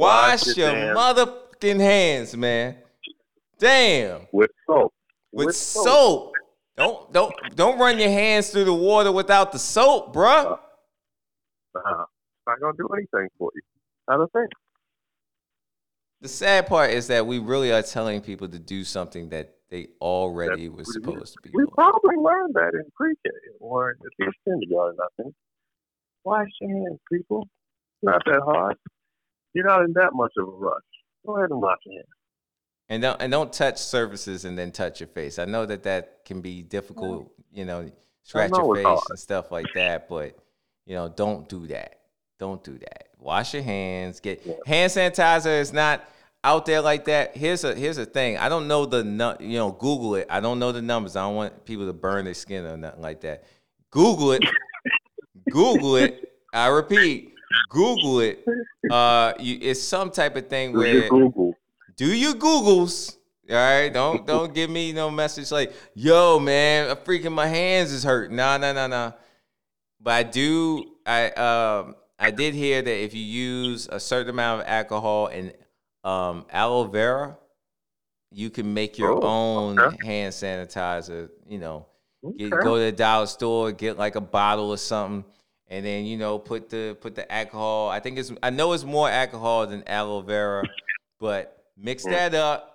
Wash, 0.00 0.46
Wash 0.46 0.56
your 0.56 0.70
your 0.70 0.94
motherfucking 0.94 1.78
hands, 1.78 2.34
man. 2.34 2.76
Damn. 3.58 4.22
With 4.32 4.50
soap. 4.66 4.94
With, 5.30 5.54
soap. 5.54 6.32
Don't 6.74 7.12
don't 7.12 7.34
don't 7.54 7.78
run 7.78 7.98
your 7.98 8.08
hands 8.08 8.48
through 8.48 8.64
the 8.64 8.72
water 8.72 9.12
without 9.12 9.52
the 9.52 9.58
soap, 9.58 10.14
bruh. 10.14 10.52
Uh, 10.52 10.56
it's 11.74 12.46
not 12.46 12.60
gonna 12.60 12.72
do 12.78 12.88
anything 12.94 13.28
for 13.38 13.50
you. 13.54 13.60
Not 14.08 14.22
a 14.22 14.26
thing. 14.28 14.46
The 16.22 16.28
sad 16.28 16.66
part 16.66 16.92
is 16.92 17.08
that 17.08 17.26
we 17.26 17.38
really 17.38 17.70
are 17.70 17.82
telling 17.82 18.22
people 18.22 18.48
to 18.48 18.58
do 18.58 18.84
something 18.84 19.28
that 19.28 19.54
they 19.68 19.88
already 20.00 20.68
That's 20.68 20.78
was 20.78 20.86
what 20.86 20.96
it 20.96 21.14
supposed 21.14 21.34
to 21.34 21.40
be 21.42 21.50
doing. 21.50 21.60
We 21.60 21.62
doing. 21.64 21.74
probably 21.74 22.16
learned 22.16 22.54
that 22.54 22.72
in 22.72 22.84
pre-K 22.96 23.30
or 23.60 23.90
at 23.90 23.96
least 24.18 24.36
kindergarten, 24.46 24.98
I 24.98 25.22
think. 25.22 25.34
Wash 26.24 26.48
your 26.62 26.70
hands, 26.70 27.00
people. 27.12 27.46
Not 28.02 28.22
that 28.24 28.40
hard. 28.42 28.76
You're 29.54 29.66
not 29.66 29.84
in 29.84 29.92
that 29.94 30.10
much 30.12 30.32
of 30.38 30.48
a 30.48 30.50
rush. 30.50 30.82
Go 31.26 31.36
ahead 31.36 31.50
and 31.50 31.60
wash 31.60 31.78
your 31.84 31.96
hands. 31.96 32.06
And 32.88 33.02
don't 33.02 33.22
and 33.22 33.30
don't 33.30 33.52
touch 33.52 33.78
surfaces 33.78 34.44
and 34.44 34.58
then 34.58 34.72
touch 34.72 35.00
your 35.00 35.06
face. 35.08 35.38
I 35.38 35.44
know 35.44 35.64
that 35.66 35.84
that 35.84 36.24
can 36.24 36.40
be 36.40 36.62
difficult, 36.62 37.26
mm. 37.26 37.44
you 37.52 37.64
know, 37.64 37.90
scratch 38.24 38.50
know 38.50 38.66
your 38.66 38.76
face 38.76 38.84
hard. 38.84 39.00
and 39.10 39.18
stuff 39.18 39.52
like 39.52 39.66
that, 39.74 40.08
but 40.08 40.36
you 40.86 40.94
know, 40.94 41.08
don't 41.08 41.48
do 41.48 41.66
that. 41.68 42.00
Don't 42.38 42.64
do 42.64 42.78
that. 42.78 43.08
Wash 43.18 43.54
your 43.54 43.62
hands. 43.62 44.18
Get 44.18 44.44
Yeah. 44.44 44.54
hand 44.66 44.90
sanitizer 44.90 45.60
is 45.60 45.72
not 45.72 46.04
out 46.42 46.66
there 46.66 46.80
like 46.80 47.04
that. 47.04 47.36
Here's 47.36 47.64
a 47.64 47.74
here's 47.74 47.98
a 47.98 48.06
thing. 48.06 48.38
I 48.38 48.48
don't 48.48 48.66
know 48.66 48.86
the 48.86 49.36
you 49.40 49.58
know, 49.58 49.70
Google 49.72 50.16
it. 50.16 50.26
I 50.30 50.40
don't 50.40 50.58
know 50.58 50.72
the 50.72 50.82
numbers. 50.82 51.16
I 51.16 51.22
don't 51.22 51.36
want 51.36 51.64
people 51.64 51.86
to 51.86 51.92
burn 51.92 52.24
their 52.24 52.34
skin 52.34 52.64
or 52.64 52.76
nothing 52.76 53.02
like 53.02 53.20
that. 53.20 53.44
Google 53.90 54.32
it. 54.32 54.42
Google 55.50 55.96
it. 55.96 56.32
I 56.52 56.68
repeat, 56.68 57.34
Google 57.68 58.20
it. 58.20 58.44
Uh, 58.88 59.32
you, 59.38 59.58
it's 59.60 59.80
some 59.82 60.10
type 60.10 60.36
of 60.36 60.48
thing 60.48 60.72
Do 60.72 60.78
where 60.78 60.92
your 60.92 61.08
Google. 61.08 61.54
do 61.96 62.06
your 62.12 62.34
Googles. 62.34 63.16
All 63.48 63.56
right, 63.56 63.88
don't 63.92 64.26
don't 64.32 64.54
give 64.54 64.70
me 64.70 64.92
no 64.92 65.10
message 65.10 65.50
like, 65.50 65.72
"Yo, 65.94 66.38
man, 66.38 66.90
uh, 66.90 66.94
freaking 66.96 67.32
my 67.32 67.46
hands 67.46 67.92
is 67.92 68.04
hurt." 68.04 68.30
No, 68.30 68.56
no, 68.56 68.72
no, 68.72 68.86
no. 68.86 69.14
But 70.00 70.10
I 70.12 70.22
do. 70.24 70.92
I 71.06 71.30
um 71.30 71.96
I 72.18 72.30
did 72.30 72.54
hear 72.54 72.82
that 72.82 73.02
if 73.04 73.14
you 73.14 73.22
use 73.22 73.88
a 73.90 73.98
certain 74.00 74.30
amount 74.30 74.62
of 74.62 74.66
alcohol 74.68 75.26
and 75.28 75.52
um 76.04 76.46
aloe 76.50 76.84
vera, 76.84 77.36
you 78.30 78.50
can 78.50 78.72
make 78.72 78.98
your 78.98 79.12
Oh, 79.12 79.20
own 79.22 79.78
okay. 79.80 80.06
hand 80.06 80.32
sanitizer. 80.32 81.28
You 81.48 81.58
know, 81.58 81.86
get, 82.38 82.50
go 82.50 82.76
to 82.76 82.82
the 82.82 82.92
dollar 82.92 83.26
store, 83.26 83.72
get 83.72 83.98
like 83.98 84.14
a 84.14 84.20
bottle 84.20 84.70
or 84.70 84.76
something, 84.78 85.24
and 85.70 85.84
then 85.86 86.04
you 86.04 86.16
know 86.18 86.38
put 86.38 86.68
the 86.68 86.96
put 87.00 87.14
the 87.14 87.30
alcohol. 87.32 87.88
I 87.88 88.00
think 88.00 88.18
it's 88.18 88.32
I 88.42 88.50
know 88.50 88.72
it's 88.72 88.84
more 88.84 89.08
alcohol 89.08 89.66
than 89.66 89.86
aloe 89.88 90.20
vera, 90.20 90.64
but 91.18 91.64
mix 91.76 92.04
Mm. 92.04 92.10
that 92.10 92.34
up. 92.34 92.66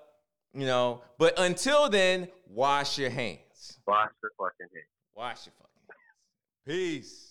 You 0.54 0.66
know, 0.66 1.02
but 1.18 1.38
until 1.38 1.90
then, 1.90 2.30
wash 2.48 2.98
your 2.98 3.10
hands. 3.10 3.78
Wash 3.86 4.10
your 4.24 4.32
fucking 4.38 4.68
hands. 4.74 4.88
Wash 5.14 5.46
your 5.46 5.54
fucking 5.60 5.84
hands. 5.90 6.66
Peace. 6.66 7.25